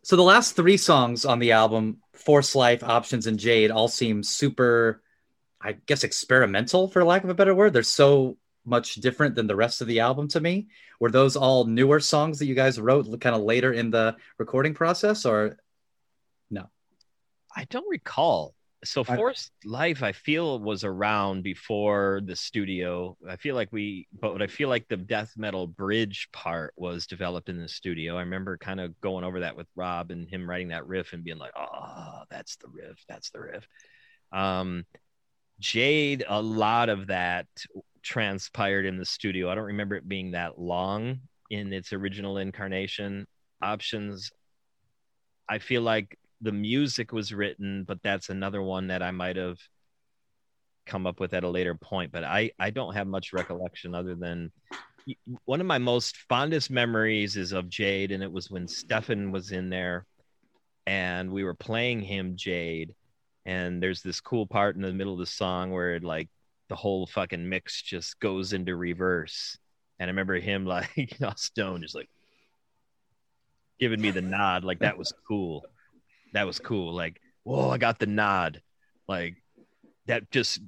So 0.03 0.17
the 0.17 0.23
last 0.23 0.57
three 0.57 0.77
songs 0.77 1.25
on 1.25 1.39
the 1.39 1.53
album, 1.53 1.99
Force 2.13 2.55
Life, 2.55 2.85
Options, 2.85 3.27
and 3.27 3.39
Jade, 3.39 3.71
all 3.71 3.89
seem 3.89 4.23
super, 4.23 5.03
I 5.61 5.73
guess, 5.73 6.05
experimental 6.05 6.89
for 6.89 7.03
lack 7.03 7.25
of 7.25 7.31
a 7.31 7.35
better 7.35 7.55
word. 7.55 7.73
They're 7.73 7.83
so 7.83 8.37
much 8.65 8.97
different 8.97 9.35
than 9.35 9.47
the 9.47 9.57
rest 9.57 9.81
of 9.81 9.87
the 9.87 10.01
album 10.01 10.29
to 10.29 10.41
me. 10.41 10.69
Were 11.01 11.11
those 11.11 11.37
all 11.37 11.65
newer 11.65 12.01
songs 12.01 12.39
that 12.39 12.47
you 12.47 12.55
guys 12.55 12.81
wrote 12.81 13.21
kind 13.21 13.35
of 13.35 13.43
later 13.43 13.73
in 13.73 13.91
the 13.91 14.17
recording 14.39 14.75
process, 14.75 15.25
or 15.25 15.57
no? 16.51 16.69
I 17.55 17.65
don't 17.65 17.89
recall 17.89 18.55
so 18.85 19.03
forced 19.03 19.53
life 19.65 20.03
i 20.03 20.13
feel 20.13 20.59
was 20.61 20.85
around 20.85 21.43
before 21.43 22.21
the 22.27 22.37
studio. 22.37 23.17
I 23.29 23.37
feel 23.37 23.55
like 23.55 23.69
we 23.73 24.07
but 24.21 24.33
what 24.33 24.43
i 24.43 24.47
feel 24.47 24.69
like 24.69 24.87
the 24.89 24.97
death 24.97 25.33
metal 25.37 25.67
bridge 25.67 26.29
part 26.33 26.75
was 26.77 27.07
developed 27.07 27.49
in 27.49 27.61
the 27.61 27.69
studio. 27.69 28.17
I 28.17 28.21
remember 28.21 28.59
kind 28.59 28.81
of 28.81 28.99
going 29.01 29.25
over 29.25 29.41
that 29.41 29.57
with 29.57 29.67
rob 29.77 30.11
and 30.11 30.29
him 30.29 30.49
writing 30.49 30.69
that 30.69 30.87
riff 30.87 31.13
and 31.13 31.25
being 31.25 31.39
like 31.39 31.53
oh 31.57 32.23
that's 32.31 32.57
the 32.57 32.69
riff 32.69 33.03
that's 33.09 33.31
the 33.31 33.41
riff. 33.41 33.67
Um 34.33 34.85
jade 35.59 36.25
a 36.29 36.41
lot 36.41 36.89
of 36.89 37.07
that 37.07 37.47
transpired 38.03 38.85
in 38.85 38.99
the 38.99 39.07
studio. 39.07 39.51
I 39.51 39.55
don't 39.55 39.65
remember 39.65 39.97
it 39.97 40.07
being 40.07 40.33
that 40.33 40.59
long 40.59 41.21
in 41.51 41.73
its 41.73 41.93
original 41.93 42.39
incarnation. 42.39 43.27
Options 43.63 44.31
i 45.49 45.59
feel 45.59 45.83
like 45.83 46.19
the 46.41 46.53
music 46.53 47.13
was 47.13 47.33
written, 47.33 47.85
but 47.85 48.03
that's 48.03 48.29
another 48.29 48.63
one 48.63 48.89
that 48.89 49.03
I 49.03 49.11
might 49.11 49.37
have 49.37 49.59
come 50.85 51.07
up 51.07 51.19
with 51.19 51.35
at 51.35 51.45
a 51.45 51.49
later 51.49 51.75
point. 51.75 52.13
But 52.13 52.25
I 52.25 52.53
I 52.59 52.71
don't 52.71 52.95
have 52.95 53.07
much 53.07 53.33
recollection 53.33 53.95
other 53.95 54.15
than 54.15 54.53
one 55.45 55.61
of 55.61 55.67
my 55.67 55.79
most 55.79 56.17
fondest 56.29 56.71
memories 56.71 57.37
is 57.37 57.53
of 57.53 57.69
Jade, 57.69 58.13
and 58.13 58.23
it 58.23 58.33
was 58.33 58.51
when 58.51 58.69
Stefan 58.69 59.31
was 59.33 59.53
in 59.53 59.71
there, 59.71 60.05
and 60.87 61.31
we 61.31 61.45
were 61.45 61.55
playing 61.55 62.03
him 62.03 62.37
Jade, 62.37 62.95
and 63.45 63.83
there's 63.83 64.03
this 64.03 64.21
cool 64.21 64.47
part 64.47 64.77
in 64.77 64.83
the 64.83 64.93
middle 64.93 65.15
of 65.15 65.21
the 65.21 65.27
song 65.27 65.71
where 65.71 65.95
it, 65.95 66.05
like 66.05 66.29
the 66.69 66.77
whole 66.77 67.07
fucking 67.07 67.49
mix 67.49 67.81
just 67.83 68.19
goes 68.21 68.53
into 68.53 68.75
reverse. 68.75 69.57
And 69.99 70.09
I 70.09 70.11
remember 70.11 70.35
him 70.35 70.67
like, 70.67 70.91
you 70.97 71.07
know, 71.21 71.33
Stone 71.37 71.83
just 71.83 71.95
like 71.95 72.11
giving 73.79 74.01
me 74.01 74.11
the 74.11 74.23
nod, 74.23 74.65
like 74.65 74.81
that 74.81 74.99
was 74.99 75.13
cool 75.29 75.65
that 76.33 76.47
was 76.47 76.59
cool. 76.59 76.93
Like, 76.95 77.21
whoa, 77.45 77.71
I 77.71 77.79
got 77.79 77.99
the 77.99 78.07
nod. 78.07 78.61
Like 79.09 79.37
that 80.07 80.31
just 80.31 80.61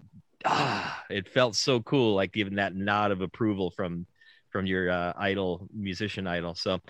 ah, 0.45 1.05
it 1.11 1.29
felt 1.29 1.57
so 1.57 1.81
cool. 1.81 2.15
Like 2.15 2.33
giving 2.33 2.57
that 2.57 2.75
nod 2.75 3.11
of 3.11 3.21
approval 3.21 3.71
from 3.71 4.07
from 4.51 4.67
your 4.67 4.91
uh, 4.91 5.13
idol 5.17 5.69
musician 5.75 6.27
idol. 6.27 6.55
So 6.55 6.81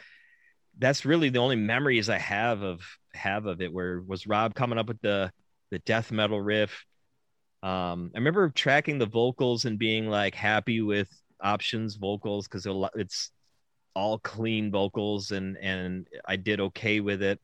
that's 0.79 1.05
really 1.05 1.29
the 1.29 1.41
only 1.41 1.57
memories 1.57 2.09
I 2.09 2.19
have 2.19 2.63
of 2.63 2.81
have 3.15 3.47
of 3.47 3.61
it. 3.61 3.73
Where 3.73 4.01
was 4.01 4.27
Rob 4.27 4.55
coming 4.55 4.79
up 4.79 4.89
with 4.89 5.01
the 5.01 5.33
the 5.71 5.79
death 5.81 6.13
metal 6.13 6.41
riff? 6.41 6.85
Um, 7.63 8.13
I 8.15 8.19
remember 8.19 8.49
tracking 8.51 8.99
the 8.99 9.07
vocals 9.07 9.65
and 9.65 9.79
being 9.79 10.09
like 10.09 10.35
happy 10.35 10.81
with 10.81 11.09
options 11.41 11.97
vocals 11.97 12.47
because 12.47 12.67
it's 12.95 13.31
all 13.95 14.19
clean 14.19 14.71
vocals 14.71 15.33
and 15.33 15.57
and 15.59 16.07
I 16.27 16.37
did 16.37 16.61
okay 16.61 17.01
with 17.01 17.23
it. 17.23 17.41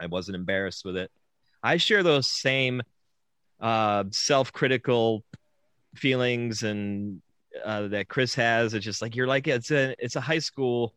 I 0.00 0.06
wasn't 0.06 0.36
embarrassed 0.36 0.84
with 0.84 0.96
it. 0.96 1.10
I 1.62 1.78
share 1.78 2.02
those 2.02 2.26
same 2.26 2.82
uh, 3.60 4.04
self-critical 4.10 5.24
feelings 5.94 6.62
and 6.62 7.22
uh, 7.64 7.88
that 7.88 8.08
Chris 8.08 8.34
has. 8.34 8.74
It's 8.74 8.84
just 8.84 9.02
like 9.02 9.16
you're 9.16 9.26
like 9.26 9.48
it's 9.48 9.70
a 9.70 9.94
it's 9.98 10.16
a 10.16 10.20
high 10.20 10.38
school 10.38 10.94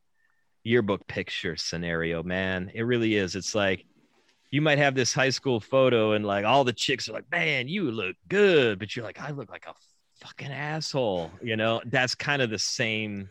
yearbook 0.63 1.07
picture 1.07 1.55
scenario, 1.55 2.23
man. 2.23 2.71
It 2.73 2.83
really 2.83 3.15
is. 3.15 3.35
It's 3.35 3.55
like 3.55 3.85
you 4.51 4.61
might 4.61 4.77
have 4.77 4.95
this 4.95 5.13
high 5.13 5.29
school 5.29 5.59
photo 5.59 6.13
and 6.13 6.25
like 6.25 6.45
all 6.45 6.63
the 6.63 6.73
chicks 6.73 7.07
are 7.07 7.13
like, 7.13 7.31
"Man, 7.31 7.67
you 7.67 7.91
look 7.91 8.15
good," 8.27 8.79
but 8.79 8.95
you're 8.95 9.05
like, 9.05 9.21
"I 9.21 9.31
look 9.31 9.49
like 9.49 9.65
a 9.67 9.73
fucking 10.21 10.51
asshole." 10.51 11.31
You 11.41 11.55
know, 11.55 11.81
that's 11.85 12.15
kind 12.15 12.41
of 12.41 12.49
the 12.49 12.59
same, 12.59 13.29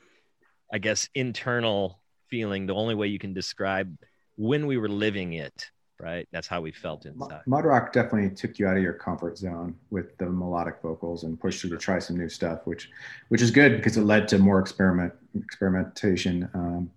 I 0.73 0.79
guess, 0.79 1.09
internal 1.15 2.01
feeling. 2.29 2.67
The 2.67 2.75
only 2.75 2.95
way 2.95 3.09
you 3.09 3.19
can 3.19 3.35
describe 3.35 3.97
when 4.39 4.67
we 4.67 4.79
were 4.79 4.89
living 4.89 5.35
it 5.35 5.71
right? 6.01 6.29
That's 6.33 6.47
how 6.47 6.61
we 6.61 6.71
felt 6.71 7.07
inside. 7.07 7.43
Mudrock 7.47 7.93
definitely 7.93 8.31
took 8.31 8.59
you 8.59 8.67
out 8.67 8.77
of 8.77 8.83
your 8.83 8.93
comfort 8.93 9.37
zone 9.37 9.75
with 9.91 10.17
the 10.19 10.27
melodic 10.27 10.77
vocals 10.83 11.25
and 11.25 11.39
pushed 11.39 11.65
you 11.65 11.71
to 11.71 11.77
try 11.77 11.99
some 11.99 12.17
new 12.17 12.29
stuff 12.29 12.61
which 12.65 12.91
which 13.29 13.43
is 13.43 13.51
good 13.51 13.77
because 13.77 13.97
it 13.97 14.03
led 14.03 14.29
to 14.29 14.39
more 14.39 14.61
experiment 14.61 15.13
experimentation 15.35 16.49
um, 16.55 16.91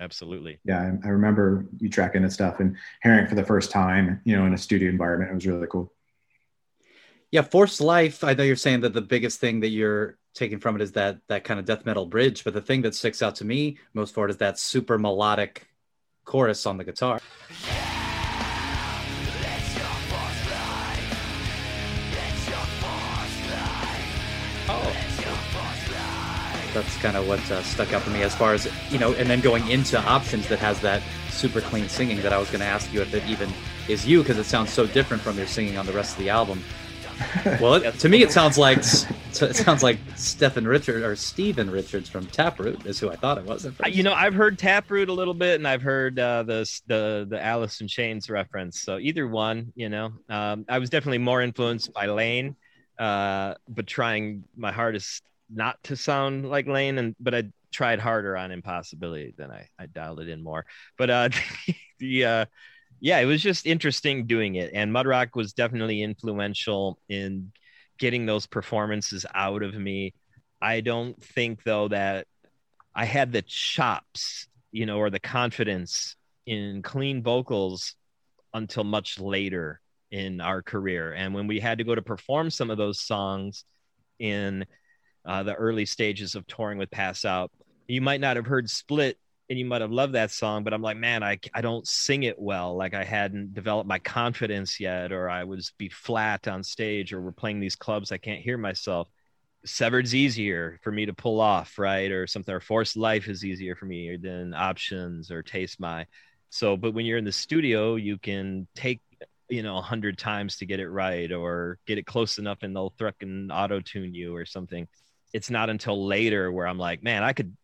absolutely. 0.00 0.58
Yeah 0.64 0.80
I, 0.80 1.08
I, 1.08 1.10
remember 1.10 1.66
you 1.78 1.88
tracking 1.88 2.22
and 2.22 2.32
stuff 2.32 2.60
and 2.60 2.76
hearing 3.02 3.24
it 3.24 3.28
for 3.28 3.34
the 3.34 3.44
first 3.44 3.70
time 3.70 4.20
you 4.24 4.36
know 4.36 4.46
in 4.46 4.54
a 4.54 4.58
studio 4.58 4.88
environment. 4.88 5.30
It 5.30 5.34
was 5.34 5.46
really 5.46 5.66
cool. 5.66 5.92
Yeah 7.30 7.42
forced 7.42 7.80
life 7.80 8.24
i 8.24 8.32
know 8.32 8.44
you're 8.44 8.56
saying 8.56 8.80
that 8.80 8.94
the 8.94 9.02
biggest 9.02 9.40
thing 9.40 9.60
that 9.60 9.68
you're 9.68 10.16
taking 10.34 10.58
from 10.58 10.76
it 10.76 10.82
is 10.82 10.92
that 10.92 11.18
that 11.28 11.44
kind 11.44 11.58
of 11.60 11.66
death 11.66 11.84
metal 11.84 12.06
bridge 12.06 12.44
but 12.44 12.54
the 12.54 12.60
thing 12.60 12.82
that 12.82 12.94
sticks 12.94 13.20
out 13.20 13.36
to 13.36 13.44
me 13.44 13.78
most 13.94 14.14
for 14.14 14.26
it 14.26 14.30
is 14.30 14.36
that 14.38 14.58
super 14.58 14.98
melodic 14.98 15.66
chorus 16.26 16.66
on 16.66 16.76
the 16.76 16.84
guitar. 16.84 17.20
Oh. 24.68 24.92
that's 26.74 26.96
kind 26.98 27.16
of 27.16 27.26
what 27.26 27.40
uh, 27.50 27.62
stuck 27.62 27.92
out 27.94 28.02
for 28.02 28.10
me 28.10 28.22
as 28.22 28.34
far 28.34 28.52
as 28.52 28.68
you 28.90 28.98
know 28.98 29.14
and 29.14 29.30
then 29.30 29.40
going 29.40 29.66
into 29.70 29.98
options 29.98 30.46
that 30.48 30.58
has 30.58 30.80
that 30.80 31.00
super 31.30 31.60
clean 31.60 31.88
singing 31.88 32.20
that 32.20 32.32
i 32.32 32.38
was 32.38 32.50
going 32.50 32.60
to 32.60 32.66
ask 32.66 32.92
you 32.92 33.00
if 33.00 33.14
it 33.14 33.24
even 33.26 33.48
is 33.88 34.06
you 34.06 34.20
because 34.22 34.36
it 34.36 34.44
sounds 34.44 34.70
so 34.70 34.86
different 34.88 35.22
from 35.22 35.38
your 35.38 35.46
singing 35.46 35.78
on 35.78 35.86
the 35.86 35.92
rest 35.92 36.12
of 36.12 36.18
the 36.18 36.28
album 36.28 36.62
Well, 37.60 37.74
it, 37.74 37.98
to 38.00 38.08
me, 38.08 38.22
it 38.22 38.32
sounds 38.32 38.58
like 38.58 38.78
it 39.42 39.56
sounds 39.56 39.82
like 39.82 39.98
Stephen 40.16 40.66
Richard 40.66 41.02
or 41.02 41.14
Stephen 41.16 41.70
Richards 41.70 42.08
from 42.08 42.26
Taproot 42.26 42.84
is 42.86 42.98
who 42.98 43.10
I 43.10 43.16
thought 43.16 43.38
it 43.38 43.44
was. 43.44 43.66
You 43.88 44.02
know, 44.02 44.12
I've 44.12 44.34
heard 44.34 44.58
Taproot 44.58 45.08
a 45.08 45.12
little 45.12 45.34
bit, 45.34 45.56
and 45.56 45.66
I've 45.66 45.82
heard 45.82 46.18
uh, 46.18 46.42
the 46.42 46.80
the 46.86 47.26
the 47.28 47.42
Alice 47.42 47.80
in 47.80 47.88
Chains 47.88 48.28
reference. 48.28 48.82
So 48.82 48.98
either 48.98 49.26
one, 49.26 49.72
you 49.74 49.88
know, 49.88 50.12
um, 50.28 50.64
I 50.68 50.78
was 50.78 50.90
definitely 50.90 51.18
more 51.18 51.40
influenced 51.40 51.92
by 51.92 52.06
Layne, 52.06 52.56
uh, 52.98 53.54
but 53.68 53.86
trying 53.86 54.44
my 54.56 54.72
hardest 54.72 55.22
not 55.48 55.82
to 55.84 55.96
sound 55.96 56.48
like 56.48 56.66
Layne, 56.66 56.98
and 56.98 57.14
but 57.20 57.34
I 57.34 57.44
tried 57.72 58.00
harder 58.00 58.36
on 58.36 58.50
Impossibility 58.50 59.34
than 59.36 59.50
I 59.50 59.68
I 59.78 59.86
dialed 59.86 60.20
it 60.20 60.28
in 60.28 60.42
more. 60.42 60.66
But 60.98 61.10
uh, 61.10 61.28
the 61.98 62.24
uh, 62.24 62.44
yeah, 63.00 63.18
it 63.18 63.26
was 63.26 63.42
just 63.42 63.66
interesting 63.66 64.26
doing 64.26 64.54
it. 64.54 64.70
And 64.72 64.92
Mudrock 64.92 65.34
was 65.34 65.52
definitely 65.52 66.02
influential 66.02 66.98
in 67.08 67.52
getting 67.98 68.26
those 68.26 68.46
performances 68.46 69.26
out 69.34 69.62
of 69.62 69.74
me. 69.74 70.14
I 70.60 70.80
don't 70.80 71.22
think 71.22 71.62
though 71.64 71.88
that 71.88 72.26
I 72.94 73.04
had 73.04 73.32
the 73.32 73.42
chops, 73.42 74.48
you 74.72 74.86
know, 74.86 74.98
or 74.98 75.10
the 75.10 75.20
confidence 75.20 76.16
in 76.46 76.82
clean 76.82 77.22
vocals 77.22 77.94
until 78.54 78.84
much 78.84 79.18
later 79.18 79.80
in 80.10 80.40
our 80.40 80.62
career. 80.62 81.12
And 81.12 81.34
when 81.34 81.46
we 81.46 81.60
had 81.60 81.78
to 81.78 81.84
go 81.84 81.94
to 81.94 82.02
perform 82.02 82.50
some 82.50 82.70
of 82.70 82.78
those 82.78 83.00
songs 83.00 83.64
in 84.18 84.64
uh, 85.26 85.42
the 85.42 85.54
early 85.54 85.84
stages 85.84 86.34
of 86.34 86.46
touring 86.46 86.78
with 86.78 86.90
Pass 86.90 87.24
Out, 87.24 87.50
you 87.86 88.00
might 88.00 88.20
not 88.20 88.36
have 88.36 88.46
heard 88.46 88.70
Split 88.70 89.18
and 89.48 89.58
you 89.58 89.64
might 89.64 89.80
have 89.80 89.92
loved 89.92 90.14
that 90.14 90.32
song, 90.32 90.64
but 90.64 90.74
I'm 90.74 90.82
like, 90.82 90.96
man, 90.96 91.22
I, 91.22 91.38
I 91.54 91.60
don't 91.60 91.86
sing 91.86 92.24
it 92.24 92.38
well. 92.38 92.76
Like 92.76 92.94
I 92.94 93.04
hadn't 93.04 93.54
developed 93.54 93.88
my 93.88 93.98
confidence 94.00 94.80
yet, 94.80 95.12
or 95.12 95.30
I 95.30 95.44
was 95.44 95.72
be 95.78 95.88
flat 95.88 96.48
on 96.48 96.64
stage, 96.64 97.12
or 97.12 97.20
we're 97.20 97.32
playing 97.32 97.60
these 97.60 97.76
clubs, 97.76 98.10
I 98.10 98.18
can't 98.18 98.40
hear 98.40 98.58
myself. 98.58 99.08
Severed's 99.64 100.14
easier 100.14 100.78
for 100.82 100.90
me 100.90 101.06
to 101.06 101.12
pull 101.12 101.40
off, 101.40 101.78
right? 101.78 102.10
Or 102.10 102.26
something, 102.26 102.54
or 102.54 102.60
Forced 102.60 102.96
Life 102.96 103.28
is 103.28 103.44
easier 103.44 103.76
for 103.76 103.86
me 103.86 104.16
than 104.16 104.52
Options 104.52 105.30
or 105.30 105.42
Taste 105.42 105.78
My. 105.78 106.06
So, 106.50 106.76
but 106.76 106.94
when 106.94 107.06
you're 107.06 107.18
in 107.18 107.24
the 107.24 107.32
studio, 107.32 107.96
you 107.96 108.18
can 108.18 108.66
take, 108.74 109.00
you 109.48 109.62
know, 109.62 109.78
a 109.78 109.82
hundred 109.82 110.18
times 110.18 110.56
to 110.58 110.66
get 110.66 110.80
it 110.80 110.88
right, 110.88 111.30
or 111.30 111.78
get 111.86 111.98
it 111.98 112.06
close 112.06 112.38
enough 112.38 112.58
and 112.62 112.74
they'll 112.74 112.92
and 113.20 113.52
auto 113.52 113.80
tune 113.80 114.12
you 114.14 114.34
or 114.34 114.44
something. 114.44 114.88
It's 115.32 115.50
not 115.50 115.70
until 115.70 116.06
later 116.06 116.50
where 116.50 116.66
I'm 116.66 116.78
like, 116.78 117.02
man, 117.02 117.22
I 117.22 117.32
could 117.32 117.56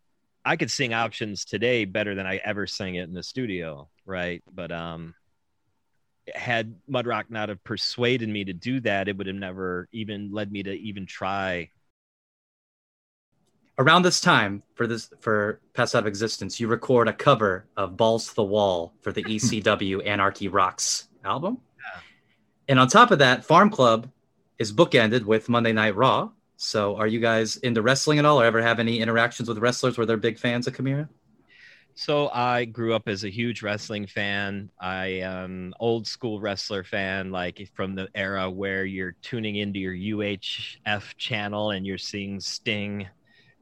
I 0.45 0.57
could 0.57 0.71
sing 0.71 0.93
options 0.93 1.45
today 1.45 1.85
better 1.85 2.15
than 2.15 2.27
I 2.27 2.37
ever 2.37 2.67
sang 2.67 2.97
it 2.97 3.05
in 3.05 3.15
the 3.15 3.23
studio, 3.23 3.89
right? 4.05 4.43
But 4.53 4.73
um 4.73 5.15
had 6.35 6.77
Mudrock 6.89 7.25
not 7.31 7.49
have 7.49 7.63
persuaded 7.65 8.29
me 8.29 8.45
to 8.45 8.53
do 8.53 8.81
that, 8.81 9.09
it 9.09 9.17
would 9.17 9.27
have 9.27 9.37
never 9.37 9.89
even 9.93 10.33
led 10.33 10.53
me 10.53 10.63
to 10.63 10.73
even 10.73 11.07
try. 11.07 11.71
Around 13.79 14.03
this 14.03 14.21
time 14.21 14.63
for 14.75 14.87
this 14.87 15.11
for 15.21 15.61
Pass 15.75 15.95
Out 15.95 16.01
of 16.01 16.07
Existence, 16.07 16.61
you 16.61 16.69
record 16.69 17.09
a 17.09 17.13
cover 17.13 17.67
of 17.77 17.97
Balls 17.97 18.29
to 18.29 18.35
the 18.35 18.45
Wall 18.45 18.93
for 19.01 19.13
the 19.13 19.25
ECW 19.25 20.07
Anarchy 20.07 20.49
Rocks 20.49 21.09
album. 21.25 21.59
Yeah. 21.79 22.01
And 22.69 22.79
on 22.79 22.89
top 22.89 23.11
of 23.11 23.19
that, 23.19 23.47
Farmclub 23.47 24.11
is 24.59 24.73
bookended 24.73 25.25
with 25.25 25.49
Monday 25.49 25.73
Night 25.73 25.97
Raw, 25.97 26.31
so, 26.65 26.95
are 26.95 27.09
you 27.09 27.19
guys 27.19 27.57
into 27.57 27.83
wrestling 27.83 28.21
at 28.21 28.25
all, 28.25 28.41
or 28.41 28.45
ever 28.45 28.63
have 28.63 28.79
any 28.79 29.01
interactions 29.01 29.49
with 29.49 29.59
wrestlers 29.59 29.99
where 29.99 30.07
they're 30.07 30.17
big 30.17 30.39
fans 30.39 30.69
of 30.69 30.77
Chimaira? 30.77 31.09
So, 31.97 32.29
I 32.29 32.67
grew 32.67 32.95
up 32.95 33.09
as 33.09 33.25
a 33.25 33.29
huge 33.29 33.63
wrestling 33.63 34.07
fan. 34.07 34.71
I 34.81 35.07
am 35.07 35.75
old 35.81 36.07
school 36.07 36.41
wrestler 36.41 36.85
fan, 36.85 37.33
like 37.33 37.69
from 37.75 37.97
the 37.97 38.09
era 38.15 38.49
where 38.49 38.85
you're 38.85 39.17
tuning 39.23 39.57
into 39.57 39.81
your 39.81 40.17
UHF 40.17 41.17
channel 41.17 41.73
and 41.73 41.85
you're 41.85 41.99
seeing 41.99 42.39
Sting 42.39 43.09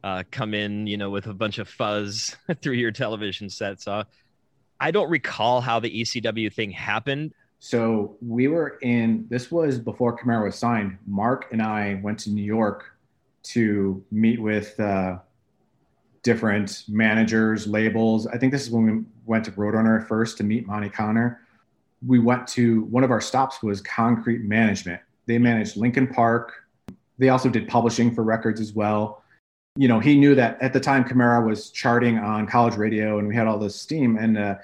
uh, 0.05 0.23
come 0.31 0.53
in, 0.53 0.87
you 0.87 0.99
know, 0.99 1.09
with 1.09 1.27
a 1.27 1.35
bunch 1.35 1.59
of 1.59 1.71
fuzz 1.71 2.37
through 2.61 2.75
your 2.75 2.93
television 2.93 3.49
set. 3.49 3.81
So, 3.81 4.05
I 4.79 4.91
don't 4.91 5.09
recall 5.09 5.63
how 5.63 5.81
the 5.81 6.03
ECW 6.03 6.53
thing 6.53 6.71
happened. 6.71 7.33
So 7.63 8.17
we 8.23 8.49
were 8.49 8.79
in, 8.81 9.27
this 9.29 9.51
was 9.51 9.79
before 9.79 10.19
Chimaira 10.19 10.45
was 10.45 10.57
signed. 10.57 10.97
Mark 11.07 11.49
and 11.53 11.61
I 11.61 12.01
went 12.03 12.19
to 12.21 12.31
New 12.31 12.43
York 12.43 12.97
to 13.43 14.03
meet 14.11 14.41
with 14.41 14.81
uh, 14.81 15.19
different 16.23 16.85
managers, 16.89 17.67
labels. 17.67 18.27
I 18.27 18.39
think 18.39 18.51
this 18.51 18.63
is 18.63 18.71
when 18.71 18.87
we 18.87 19.05
went 19.27 19.45
to 19.45 19.53
Roadrunner 19.53 20.09
first 20.09 20.39
to 20.39 20.43
meet 20.43 20.67
Monte 20.67 20.89
Conner. 20.89 21.43
We 22.07 22.19
went 22.19 22.49
to, 22.49 22.85
one 22.85 23.05
of 23.05 23.11
our 23.11 23.21
stops 23.21 23.63
was 23.63 23.83
Concrete 23.83 24.41
Management. 24.41 25.03
They 25.27 25.37
managed 25.37 25.77
Linkin 25.77 26.07
Park. 26.07 26.65
They 27.19 27.29
also 27.29 27.51
did 27.51 27.69
publishing 27.69 28.15
for 28.15 28.25
records 28.25 28.59
as 28.63 28.73
well. 28.73 29.23
You 29.77 29.87
know, 29.87 30.01
he 30.01 30.19
knew 30.19 30.35
that 30.35 30.61
at 30.63 30.73
the 30.73 30.81
time 30.81 31.05
Chimaira 31.05 31.47
was 31.47 31.71
charting 31.71 32.19
on 32.19 32.47
college 32.47 32.77
radio 32.77 33.19
and 33.19 33.29
we 33.29 33.35
had 33.35 33.47
all 33.47 33.59
this 33.59 33.77
steam. 33.77 34.17
And, 34.17 34.39
uh, 34.39 34.55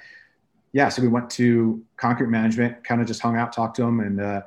yeah, 0.73 0.89
so 0.89 1.01
we 1.01 1.07
went 1.07 1.29
to 1.31 1.83
Concrete 1.95 2.27
Management, 2.27 2.83
kind 2.83 3.01
of 3.01 3.07
just 3.07 3.21
hung 3.21 3.35
out, 3.35 3.53
talked 3.53 3.75
to 3.77 3.83
him, 3.83 3.99
and 3.99 4.21
uh, 4.21 4.41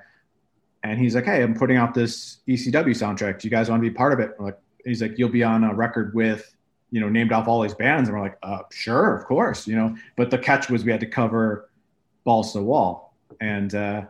and 0.83 0.99
he's 0.99 1.15
like, 1.15 1.25
"Hey, 1.25 1.43
I'm 1.43 1.55
putting 1.55 1.77
out 1.77 1.95
this 1.95 2.39
ECW 2.49 2.95
soundtrack. 2.95 3.41
Do 3.41 3.49
you 3.49 3.51
guys 3.51 3.71
want 3.71 3.83
to 3.83 3.89
be 3.89 3.95
part 3.95 4.13
of 4.13 4.21
it?" 4.21 4.39
like, 4.39 4.59
he's 4.85 5.03
like, 5.03 5.19
"You'll 5.19 5.31
be 5.31 5.43
on 5.43 5.65
a 5.65 5.75
record 5.75 6.15
with, 6.15 6.55
you 6.91 7.01
know, 7.01 7.09
named 7.09 7.33
off 7.33 7.49
all 7.49 7.63
these 7.63 7.75
bands," 7.75 8.09
and 8.09 8.17
we're 8.17 8.25
like, 8.25 8.39
uh, 8.43 8.61
"Sure, 8.71 9.17
of 9.17 9.25
course," 9.25 9.67
you 9.67 9.77
know. 9.77 9.97
But 10.17 10.31
the 10.31 10.39
catch 10.39 10.71
was 10.71 10.85
we 10.85 10.91
had 10.91 11.01
to 11.01 11.07
cover 11.07 11.71
Balls 12.25 12.53
to 12.53 12.59
the 12.59 12.65
Wall, 12.65 13.15
and 13.41 13.75
uh, 13.75 14.03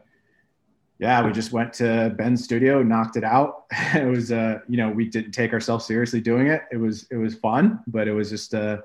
yeah, 1.01 1.25
we 1.25 1.33
just 1.33 1.53
went 1.53 1.73
to 1.75 2.15
Ben's 2.19 2.45
studio, 2.45 2.83
knocked 2.83 3.17
it 3.17 3.25
out. 3.25 3.65
it 3.95 4.07
was, 4.07 4.31
uh, 4.31 4.59
you 4.69 4.77
know, 4.77 4.91
we 4.91 5.09
didn't 5.09 5.33
take 5.33 5.55
ourselves 5.55 5.87
seriously 5.87 6.21
doing 6.21 6.49
it. 6.49 6.63
It 6.71 6.77
was 6.77 7.07
it 7.11 7.17
was 7.17 7.35
fun, 7.37 7.81
but 7.87 8.07
it 8.07 8.13
was 8.13 8.29
just 8.29 8.55
uh 8.55 8.79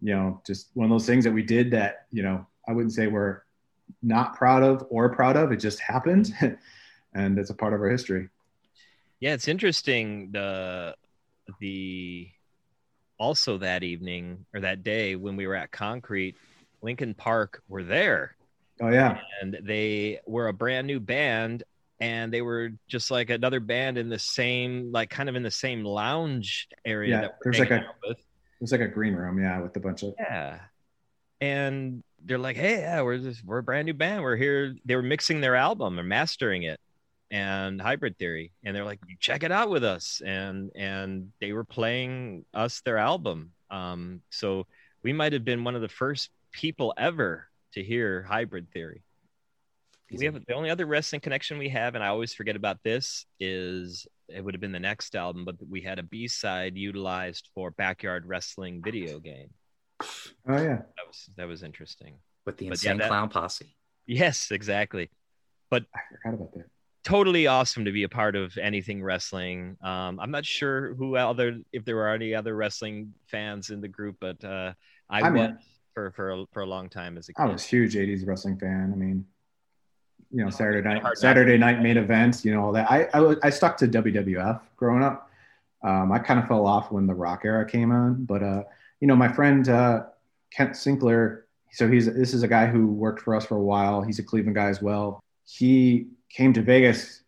you 0.00 0.14
know, 0.14 0.40
just 0.46 0.70
one 0.74 0.84
of 0.84 0.90
those 0.90 1.06
things 1.06 1.24
that 1.24 1.32
we 1.32 1.42
did 1.42 1.70
that, 1.72 2.06
you 2.10 2.22
know, 2.22 2.46
I 2.68 2.72
wouldn't 2.72 2.92
say 2.92 3.06
we're 3.06 3.42
not 4.02 4.36
proud 4.36 4.62
of 4.62 4.86
or 4.90 5.08
proud 5.14 5.36
of. 5.36 5.52
It 5.52 5.56
just 5.56 5.80
happened. 5.80 6.32
and 7.14 7.38
it's 7.38 7.50
a 7.50 7.54
part 7.54 7.74
of 7.74 7.80
our 7.80 7.88
history. 7.88 8.28
Yeah, 9.18 9.34
it's 9.34 9.48
interesting. 9.48 10.30
The, 10.32 10.94
the, 11.60 12.28
also 13.18 13.58
that 13.58 13.82
evening 13.82 14.46
or 14.54 14.60
that 14.60 14.82
day 14.82 15.16
when 15.16 15.36
we 15.36 15.46
were 15.46 15.54
at 15.54 15.70
Concrete, 15.70 16.36
Linkin 16.82 17.14
Park 17.14 17.62
were 17.68 17.84
there. 17.84 18.34
Oh, 18.80 18.88
yeah. 18.88 19.18
And 19.42 19.58
they 19.62 20.20
were 20.26 20.48
a 20.48 20.54
brand 20.54 20.86
new 20.86 21.00
band 21.00 21.64
and 22.00 22.32
they 22.32 22.40
were 22.40 22.70
just 22.88 23.10
like 23.10 23.28
another 23.28 23.60
band 23.60 23.98
in 23.98 24.08
the 24.08 24.18
same 24.18 24.90
like 24.90 25.10
kind 25.10 25.28
of 25.28 25.36
in 25.36 25.42
the 25.42 25.50
same 25.50 25.84
lounge 25.84 26.66
area 26.84 27.20
yeah 27.22 27.28
there's 27.42 27.58
like 27.58 27.70
a 27.70 27.84
with. 28.06 28.16
It's 28.60 28.72
like 28.72 28.80
a 28.80 28.88
green 28.88 29.14
room, 29.14 29.40
yeah, 29.40 29.60
with 29.60 29.76
a 29.76 29.80
bunch 29.80 30.02
of 30.02 30.14
yeah. 30.18 30.58
And 31.40 32.02
they're 32.24 32.38
like, 32.38 32.56
"Hey, 32.56 32.80
yeah, 32.80 33.00
we're 33.02 33.18
just 33.18 33.44
we're 33.44 33.58
a 33.58 33.62
brand 33.62 33.86
new 33.86 33.94
band. 33.94 34.22
We're 34.22 34.36
here." 34.36 34.74
They 34.84 34.96
were 34.96 35.02
mixing 35.02 35.40
their 35.40 35.56
album 35.56 35.98
or 35.98 36.02
mastering 36.02 36.64
it, 36.64 36.78
and 37.30 37.80
Hybrid 37.80 38.18
Theory, 38.18 38.52
and 38.64 38.76
they're 38.76 38.84
like, 38.84 39.00
"Check 39.18 39.42
it 39.42 39.52
out 39.52 39.70
with 39.70 39.84
us." 39.84 40.20
And 40.24 40.70
and 40.74 41.32
they 41.40 41.52
were 41.52 41.64
playing 41.64 42.44
us 42.52 42.82
their 42.82 42.98
album. 42.98 43.52
Um, 43.70 44.20
so 44.30 44.66
we 45.02 45.12
might 45.12 45.32
have 45.32 45.44
been 45.44 45.64
one 45.64 45.74
of 45.74 45.80
the 45.80 45.88
first 45.88 46.30
people 46.52 46.92
ever 46.98 47.46
to 47.72 47.82
hear 47.82 48.22
Hybrid 48.22 48.70
Theory. 48.72 49.02
We 50.18 50.24
have 50.24 50.34
the 50.46 50.54
only 50.54 50.70
other 50.70 50.86
wrestling 50.86 51.20
connection 51.20 51.58
we 51.58 51.68
have, 51.68 51.94
and 51.94 52.02
I 52.02 52.08
always 52.08 52.34
forget 52.34 52.56
about 52.56 52.78
this, 52.82 53.26
is 53.38 54.06
it 54.28 54.44
would 54.44 54.54
have 54.54 54.60
been 54.60 54.72
the 54.72 54.80
next 54.80 55.14
album, 55.14 55.44
but 55.44 55.56
we 55.68 55.80
had 55.80 55.98
a 55.98 56.02
B 56.02 56.26
side 56.28 56.76
utilized 56.76 57.48
for 57.54 57.70
backyard 57.70 58.26
wrestling 58.26 58.82
video 58.82 59.18
game. 59.18 59.50
Oh 60.48 60.56
yeah, 60.56 60.78
that 60.78 61.06
was 61.06 61.30
that 61.36 61.46
was 61.46 61.62
interesting 61.62 62.18
with 62.46 62.56
the 62.56 62.68
insane 62.68 62.96
yeah, 62.96 63.02
that, 63.04 63.08
clown 63.08 63.28
posse. 63.28 63.76
Yes, 64.06 64.50
exactly. 64.50 65.10
But 65.70 65.84
I 65.94 66.00
forgot 66.10 66.34
about 66.34 66.52
that. 66.54 66.64
Totally 67.04 67.46
awesome 67.46 67.84
to 67.84 67.92
be 67.92 68.02
a 68.02 68.08
part 68.08 68.36
of 68.36 68.58
anything 68.58 69.02
wrestling. 69.02 69.76
Um, 69.82 70.20
I'm 70.20 70.30
not 70.30 70.44
sure 70.44 70.94
who 70.94 71.16
other 71.16 71.60
if 71.72 71.84
there 71.84 71.96
were 71.96 72.08
any 72.08 72.34
other 72.34 72.54
wrestling 72.54 73.14
fans 73.26 73.70
in 73.70 73.80
the 73.80 73.88
group, 73.88 74.16
but 74.20 74.42
uh, 74.44 74.72
I, 75.08 75.22
I 75.22 75.30
was 75.30 75.50
for 75.94 76.10
for 76.12 76.30
a, 76.30 76.44
for 76.52 76.62
a 76.62 76.66
long 76.66 76.88
time 76.88 77.16
as 77.16 77.28
a 77.28 77.32
kid. 77.32 77.42
I 77.42 77.46
was 77.46 77.64
a 77.64 77.68
huge 77.68 77.94
'80s 77.94 78.26
wrestling 78.26 78.58
fan. 78.58 78.90
I 78.92 78.96
mean, 78.96 79.24
you 80.32 80.44
know 80.44 80.50
Saturday 80.50 80.86
night 80.86 81.02
Saturday 81.16 81.58
night 81.58 81.82
main 81.82 81.96
events, 81.96 82.44
you 82.44 82.54
know 82.54 82.64
all 82.64 82.72
that. 82.72 82.90
I 82.90 83.08
I, 83.14 83.36
I 83.42 83.50
stuck 83.50 83.76
to 83.78 83.88
WWF 83.88 84.60
growing 84.76 85.02
up. 85.02 85.30
Um, 85.82 86.12
I 86.12 86.18
kind 86.18 86.38
of 86.38 86.46
fell 86.46 86.66
off 86.66 86.92
when 86.92 87.06
the 87.06 87.14
Rock 87.14 87.42
era 87.44 87.64
came 87.64 87.90
on, 87.90 88.24
but 88.24 88.42
uh, 88.42 88.62
you 89.00 89.06
know 89.06 89.16
my 89.16 89.28
friend 89.28 89.68
uh, 89.68 90.04
Kent 90.52 90.76
Sinclair. 90.76 91.46
So 91.72 91.88
he's 91.88 92.06
this 92.06 92.34
is 92.34 92.42
a 92.42 92.48
guy 92.48 92.66
who 92.66 92.86
worked 92.86 93.20
for 93.20 93.34
us 93.34 93.46
for 93.46 93.56
a 93.56 93.62
while. 93.62 94.02
He's 94.02 94.18
a 94.18 94.22
Cleveland 94.22 94.56
guy 94.56 94.68
as 94.68 94.82
well. 94.82 95.22
He 95.46 96.08
came 96.28 96.52
to 96.52 96.62
Vegas 96.62 97.22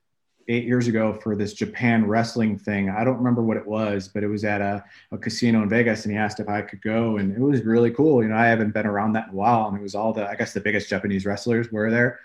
eight 0.48 0.64
years 0.64 0.88
ago 0.88 1.12
for 1.22 1.36
this 1.36 1.54
Japan 1.54 2.06
wrestling 2.06 2.58
thing. 2.58 2.90
I 2.90 3.04
don't 3.04 3.16
remember 3.16 3.42
what 3.42 3.56
it 3.56 3.66
was, 3.66 4.08
but 4.08 4.22
it 4.22 4.28
was 4.28 4.44
at 4.44 4.60
a, 4.60 4.84
a 5.12 5.18
casino 5.18 5.62
in 5.62 5.68
Vegas, 5.68 6.04
and 6.04 6.12
he 6.12 6.18
asked 6.18 6.40
if 6.40 6.48
I 6.48 6.62
could 6.62 6.82
go, 6.82 7.18
and 7.18 7.32
it 7.32 7.40
was 7.40 7.62
really 7.62 7.90
cool. 7.90 8.22
You 8.22 8.28
know, 8.28 8.36
I 8.36 8.46
haven't 8.46 8.74
been 8.74 8.86
around 8.86 9.12
that 9.12 9.28
in 9.28 9.34
a 9.34 9.36
while, 9.36 9.68
and 9.68 9.76
it 9.76 9.82
was 9.82 9.94
all 9.94 10.12
the 10.12 10.28
I 10.28 10.34
guess 10.34 10.52
the 10.52 10.60
biggest 10.60 10.88
Japanese 10.88 11.26
wrestlers 11.26 11.70
were 11.70 11.90
there. 11.90 12.20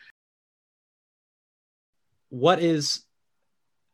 What 2.29 2.59
is 2.59 3.01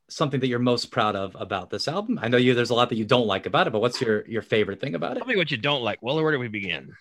something 0.10 0.40
that 0.40 0.48
you're 0.48 0.60
most 0.60 0.92
proud 0.92 1.16
of 1.16 1.36
about 1.40 1.70
this 1.70 1.88
album? 1.88 2.20
I 2.22 2.28
know 2.28 2.38
you 2.38 2.54
there's 2.54 2.70
a 2.70 2.76
lot 2.76 2.90
that 2.90 2.98
you 2.98 3.06
don't 3.06 3.28
like 3.28 3.46
about 3.46 3.68
it, 3.68 3.72
but 3.72 3.80
what's 3.80 4.00
your 4.02 4.28
your 4.28 4.42
favorite 4.42 4.80
thing 4.80 4.96
about 4.96 5.18
it? 5.18 5.20
Tell 5.20 5.28
me 5.28 5.36
what 5.36 5.52
you 5.52 5.58
don't 5.58 5.84
like. 5.84 6.00
Well, 6.02 6.22
where 6.22 6.32
do 6.32 6.40
we 6.40 6.48
begin? 6.48 6.94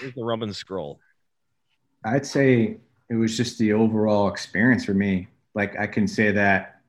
Here's 0.00 0.14
the 0.14 0.24
Roman 0.24 0.52
scroll. 0.52 1.00
I'd 2.04 2.26
say 2.26 2.78
it 3.08 3.14
was 3.14 3.36
just 3.36 3.58
the 3.58 3.72
overall 3.72 4.28
experience 4.28 4.84
for 4.84 4.94
me. 4.94 5.28
Like 5.54 5.78
I 5.78 5.86
can 5.86 6.06
say 6.06 6.32
that 6.32 6.80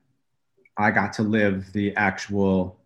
I 0.76 0.90
got 0.90 1.12
to 1.14 1.22
live 1.22 1.72
the 1.72 1.94
actual 1.96 2.78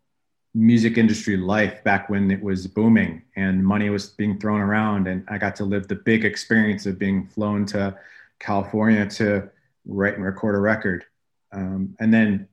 music 0.54 0.96
industry 0.96 1.36
life 1.36 1.84
back 1.84 2.08
when 2.08 2.30
it 2.30 2.42
was 2.42 2.66
booming 2.66 3.22
and 3.36 3.64
money 3.64 3.90
was 3.90 4.08
being 4.08 4.38
thrown 4.38 4.60
around 4.60 5.06
and 5.06 5.22
I 5.28 5.36
got 5.36 5.54
to 5.56 5.64
live 5.64 5.86
the 5.86 5.96
big 5.96 6.24
experience 6.24 6.86
of 6.86 6.98
being 6.98 7.26
flown 7.26 7.66
to 7.66 7.94
California 8.38 9.06
to 9.06 9.50
write 9.86 10.14
and 10.14 10.24
record 10.24 10.54
a 10.54 10.58
record. 10.58 11.04
Um, 11.52 11.96
and 12.00 12.12
then 12.12 12.48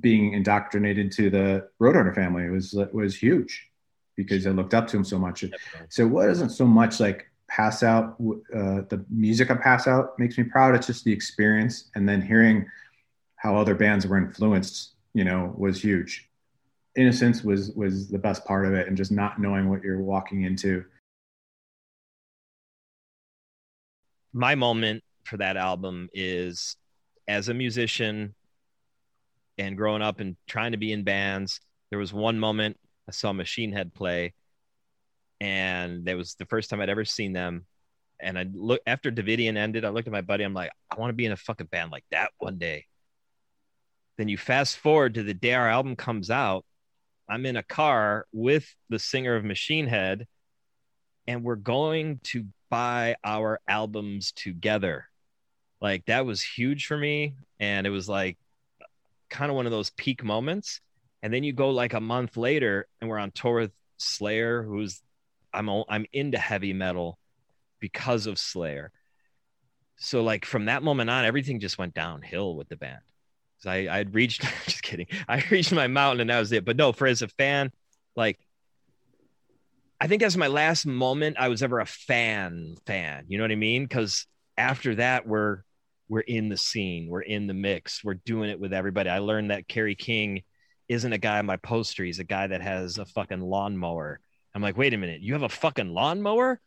being 0.00 0.32
indoctrinated 0.32 1.12
to 1.12 1.30
the 1.30 1.68
Roadrunner 1.80 2.14
family 2.14 2.48
was 2.48 2.74
was 2.92 3.16
huge 3.16 3.68
because 4.16 4.46
I 4.46 4.50
looked 4.50 4.74
up 4.74 4.88
to 4.88 4.96
him 4.96 5.04
so 5.04 5.18
much. 5.18 5.44
So 5.88 6.02
it 6.02 6.08
wasn't 6.08 6.52
so 6.52 6.66
much 6.66 7.00
like 7.00 7.26
pass 7.48 7.82
out 7.82 8.16
uh, 8.54 8.82
the 8.88 9.04
music 9.10 9.50
of 9.50 9.60
pass 9.60 9.86
out 9.86 10.18
makes 10.18 10.38
me 10.38 10.44
proud. 10.44 10.74
It's 10.74 10.86
just 10.86 11.04
the 11.04 11.12
experience. 11.12 11.90
And 11.94 12.08
then 12.08 12.22
hearing 12.22 12.66
how 13.36 13.56
other 13.56 13.74
bands 13.74 14.06
were 14.06 14.18
influenced 14.18 14.92
you 15.14 15.24
know 15.24 15.54
was 15.56 15.82
huge. 15.82 16.28
Innocence 16.96 17.42
was 17.42 17.70
was 17.72 18.08
the 18.08 18.18
best 18.18 18.44
part 18.44 18.66
of 18.66 18.74
it 18.74 18.88
and 18.88 18.96
just 18.96 19.12
not 19.12 19.40
knowing 19.40 19.68
what 19.68 19.82
you're 19.82 20.00
walking 20.00 20.42
into. 20.42 20.84
My 24.32 24.54
moment 24.54 25.02
for 25.24 25.36
that 25.36 25.56
album 25.56 26.08
is 26.12 26.76
as 27.28 27.48
a 27.48 27.54
musician 27.54 28.34
and 29.58 29.76
growing 29.76 30.02
up 30.02 30.20
and 30.20 30.36
trying 30.46 30.72
to 30.72 30.78
be 30.78 30.92
in 30.92 31.04
bands 31.04 31.60
there 31.90 31.98
was 31.98 32.12
one 32.12 32.38
moment 32.38 32.78
i 33.08 33.12
saw 33.12 33.32
machine 33.32 33.72
head 33.72 33.94
play 33.94 34.32
and 35.42 36.04
that 36.04 36.16
was 36.16 36.36
the 36.36 36.46
first 36.46 36.70
time 36.70 36.80
I'd 36.80 36.88
ever 36.88 37.04
seen 37.04 37.32
them. 37.32 37.66
And 38.20 38.38
I 38.38 38.46
look 38.54 38.80
after 38.86 39.10
Davidian 39.10 39.56
ended, 39.56 39.84
I 39.84 39.88
looked 39.88 40.06
at 40.06 40.12
my 40.12 40.20
buddy. 40.20 40.44
I'm 40.44 40.54
like, 40.54 40.70
I 40.88 40.94
want 41.00 41.08
to 41.08 41.14
be 41.14 41.26
in 41.26 41.32
a 41.32 41.36
fucking 41.36 41.66
band 41.66 41.90
like 41.90 42.04
that 42.12 42.30
one 42.38 42.58
day. 42.58 42.86
Then 44.16 44.28
you 44.28 44.38
fast 44.38 44.76
forward 44.76 45.14
to 45.14 45.24
the 45.24 45.34
day 45.34 45.54
our 45.54 45.68
album 45.68 45.96
comes 45.96 46.30
out. 46.30 46.64
I'm 47.28 47.44
in 47.44 47.56
a 47.56 47.64
car 47.64 48.26
with 48.32 48.72
the 48.88 49.00
singer 49.00 49.34
of 49.34 49.44
Machine 49.44 49.88
Head, 49.88 50.28
and 51.26 51.42
we're 51.42 51.56
going 51.56 52.20
to 52.24 52.46
buy 52.70 53.16
our 53.24 53.58
albums 53.66 54.30
together. 54.30 55.06
Like 55.82 56.06
that 56.06 56.24
was 56.24 56.40
huge 56.40 56.86
for 56.86 56.96
me. 56.96 57.34
And 57.58 57.86
it 57.86 57.90
was 57.90 58.08
like 58.08 58.38
kind 59.28 59.50
of 59.50 59.56
one 59.56 59.66
of 59.66 59.72
those 59.72 59.90
peak 59.90 60.22
moments. 60.22 60.80
And 61.22 61.34
then 61.34 61.42
you 61.42 61.52
go 61.52 61.70
like 61.70 61.92
a 61.92 62.00
month 62.00 62.36
later, 62.36 62.86
and 63.00 63.10
we're 63.10 63.18
on 63.18 63.32
tour 63.32 63.60
with 63.60 63.72
Slayer, 63.96 64.62
who's 64.62 65.02
I'm 65.52 65.68
I'm 65.88 66.06
into 66.12 66.38
heavy 66.38 66.72
metal 66.72 67.18
because 67.80 68.26
of 68.26 68.38
Slayer. 68.38 68.92
So 69.96 70.22
like 70.22 70.44
from 70.44 70.66
that 70.66 70.82
moment 70.82 71.10
on, 71.10 71.24
everything 71.24 71.60
just 71.60 71.78
went 71.78 71.94
downhill 71.94 72.56
with 72.56 72.68
the 72.68 72.76
band. 72.76 73.00
Because 73.58 73.70
I 73.70 73.98
I'd 73.98 74.14
reached 74.14 74.42
just 74.64 74.82
kidding. 74.82 75.06
I 75.28 75.44
reached 75.50 75.72
my 75.72 75.88
mountain 75.88 76.22
and 76.22 76.30
that 76.30 76.40
was 76.40 76.52
it. 76.52 76.64
But 76.64 76.76
no, 76.76 76.92
for 76.92 77.06
as 77.06 77.22
a 77.22 77.28
fan, 77.28 77.72
like 78.16 78.38
I 80.00 80.08
think 80.08 80.22
that's 80.22 80.36
my 80.36 80.48
last 80.48 80.86
moment 80.86 81.36
I 81.38 81.48
was 81.48 81.62
ever 81.62 81.78
a 81.78 81.86
fan 81.86 82.76
fan. 82.86 83.26
You 83.28 83.38
know 83.38 83.44
what 83.44 83.52
I 83.52 83.56
mean? 83.56 83.84
Because 83.84 84.26
after 84.56 84.96
that, 84.96 85.26
we're 85.26 85.62
we're 86.12 86.20
in 86.20 86.48
the 86.48 86.56
scene, 86.56 87.08
we're 87.08 87.22
in 87.22 87.46
the 87.46 87.54
mix, 87.54 88.04
we're 88.04 88.14
doing 88.14 88.50
it 88.50 88.60
with 88.60 88.72
everybody. 88.72 89.08
I 89.10 89.18
learned 89.18 89.50
that 89.50 89.66
Kerry 89.66 89.94
King 89.94 90.42
isn't 90.88 91.12
a 91.12 91.18
guy 91.18 91.38
on 91.38 91.46
my 91.46 91.56
poster. 91.56 92.04
He's 92.04 92.18
a 92.18 92.24
guy 92.24 92.46
that 92.46 92.60
has 92.60 92.98
a 92.98 93.06
fucking 93.06 93.40
lawnmower 93.40 94.20
I'm 94.54 94.62
like, 94.62 94.76
wait 94.76 94.92
a 94.92 94.96
minute, 94.96 95.22
you 95.22 95.32
have 95.32 95.42
a 95.42 95.48
fucking 95.48 95.92
lawnmower? 95.92 96.60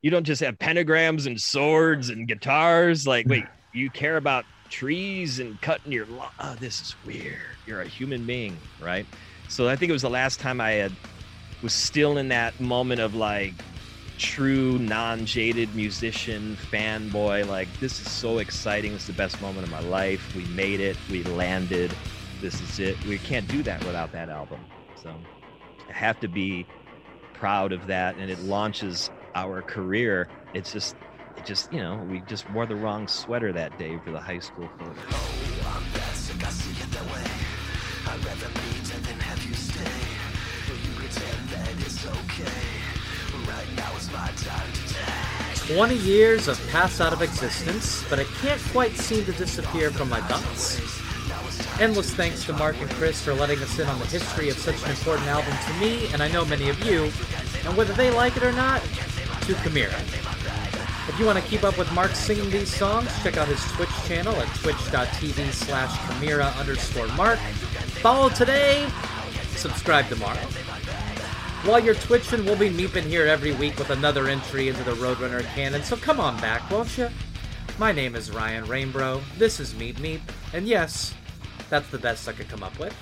You 0.00 0.10
don't 0.10 0.24
just 0.24 0.42
have 0.42 0.58
pentagrams 0.58 1.26
and 1.26 1.40
swords 1.40 2.08
and 2.08 2.26
guitars. 2.26 3.06
Like, 3.06 3.26
wait, 3.26 3.44
you 3.72 3.90
care 3.90 4.16
about 4.16 4.44
trees 4.70 5.38
and 5.38 5.60
cutting 5.60 5.92
your 5.92 6.06
lawn? 6.06 6.30
Oh, 6.40 6.56
this 6.58 6.80
is 6.80 6.94
weird. 7.04 7.38
You're 7.66 7.82
a 7.82 7.88
human 7.88 8.24
being, 8.24 8.56
right? 8.80 9.06
So 9.48 9.68
I 9.68 9.76
think 9.76 9.90
it 9.90 9.92
was 9.92 10.02
the 10.02 10.10
last 10.10 10.40
time 10.40 10.60
I 10.60 10.72
had 10.72 10.92
was 11.62 11.72
still 11.72 12.16
in 12.16 12.28
that 12.28 12.58
moment 12.58 13.00
of 13.00 13.14
like 13.14 13.54
true 14.22 14.78
non-jaded 14.78 15.74
musician 15.74 16.56
fanboy 16.70 17.44
like 17.48 17.68
this 17.80 18.00
is 18.00 18.08
so 18.08 18.38
exciting. 18.38 18.92
It's 18.94 19.08
the 19.08 19.12
best 19.12 19.42
moment 19.42 19.66
of 19.66 19.70
my 19.72 19.80
life. 19.80 20.34
We 20.36 20.44
made 20.46 20.78
it. 20.78 20.96
We 21.10 21.24
landed. 21.24 21.92
This 22.40 22.60
is 22.60 22.78
it. 22.78 23.04
We 23.04 23.18
can't 23.18 23.48
do 23.48 23.64
that 23.64 23.84
without 23.84 24.12
that 24.12 24.28
album. 24.28 24.60
So 25.02 25.12
I 25.88 25.92
have 25.92 26.20
to 26.20 26.28
be 26.28 26.66
proud 27.34 27.72
of 27.72 27.88
that 27.88 28.16
and 28.16 28.30
it 28.30 28.38
launches 28.40 29.10
our 29.34 29.60
career. 29.60 30.28
It's 30.54 30.72
just 30.72 30.94
it 31.36 31.44
just 31.44 31.72
you 31.72 31.80
know 31.80 31.96
we 32.08 32.20
just 32.20 32.48
wore 32.52 32.66
the 32.66 32.76
wrong 32.76 33.08
sweater 33.08 33.52
that 33.52 33.76
day 33.76 33.98
for 34.04 34.12
the 34.12 34.20
high 34.20 34.38
school 34.38 34.68
photo 34.78 34.94
Twenty 45.66 45.96
years 45.96 46.46
have 46.46 46.60
passed 46.68 47.00
out 47.00 47.12
of 47.12 47.22
existence, 47.22 48.04
but 48.10 48.18
I 48.18 48.24
can't 48.42 48.60
quite 48.72 48.92
seem 48.92 49.24
to 49.24 49.32
disappear 49.32 49.90
from 49.90 50.08
my 50.08 50.20
thoughts. 50.22 50.80
Endless 51.80 52.12
thanks 52.14 52.44
to 52.44 52.52
Mark 52.52 52.76
and 52.80 52.90
Chris 52.90 53.22
for 53.22 53.32
letting 53.32 53.58
us 53.60 53.78
in 53.78 53.86
on 53.88 53.98
the 53.98 54.06
history 54.06 54.50
of 54.50 54.58
such 54.58 54.82
an 54.84 54.90
important 54.90 55.26
album 55.28 55.54
to 55.66 55.72
me, 55.80 56.12
and 56.12 56.22
I 56.22 56.28
know 56.28 56.44
many 56.44 56.68
of 56.68 56.78
you, 56.84 57.04
and 57.64 57.76
whether 57.76 57.92
they 57.94 58.10
like 58.10 58.36
it 58.36 58.42
or 58.42 58.52
not, 58.52 58.82
to 58.82 59.54
Chimaira. 59.54 59.98
If 61.08 61.18
you 61.18 61.26
want 61.26 61.38
to 61.38 61.44
keep 61.44 61.64
up 61.64 61.78
with 61.78 61.90
Mark 61.92 62.12
singing 62.12 62.50
these 62.50 62.74
songs, 62.74 63.08
check 63.22 63.36
out 63.36 63.48
his 63.48 63.60
Twitch 63.72 63.90
channel 64.06 64.34
at 64.36 64.48
twitch.tv 64.56 65.52
slash 65.52 66.58
underscore 66.58 67.08
Mark. 67.16 67.38
Follow 68.02 68.28
today, 68.28 68.88
subscribe 69.56 70.08
tomorrow. 70.08 70.46
While 71.64 71.78
you're 71.78 71.94
twitching, 71.94 72.44
we'll 72.44 72.56
be 72.56 72.70
meeping 72.70 73.04
here 73.04 73.24
every 73.24 73.52
week 73.52 73.78
with 73.78 73.90
another 73.90 74.26
entry 74.26 74.66
into 74.66 74.82
the 74.82 74.94
Roadrunner 74.94 75.44
canon, 75.54 75.84
so 75.84 75.96
come 75.96 76.18
on 76.18 76.36
back, 76.40 76.68
won't 76.68 76.98
you? 76.98 77.08
My 77.78 77.92
name 77.92 78.16
is 78.16 78.32
Ryan 78.32 78.64
Rainbow, 78.64 79.22
this 79.38 79.60
is 79.60 79.72
Meep 79.74 79.94
Meep, 79.98 80.20
and 80.52 80.66
yes, 80.66 81.14
that's 81.70 81.88
the 81.90 81.98
best 81.98 82.26
I 82.26 82.32
could 82.32 82.48
come 82.48 82.64
up 82.64 82.76
with. 82.80 82.92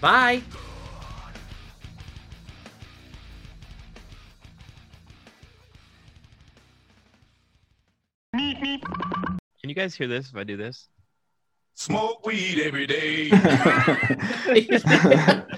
Bye! 0.00 0.42
Meep 8.34 8.60
meep! 8.60 8.82
Can 9.60 9.70
you 9.70 9.74
guys 9.76 9.94
hear 9.94 10.08
this 10.08 10.30
if 10.30 10.36
I 10.36 10.42
do 10.42 10.56
this? 10.56 10.88
Smoke 11.74 12.26
weed 12.26 12.58
every 12.58 12.88
day. 12.88 13.30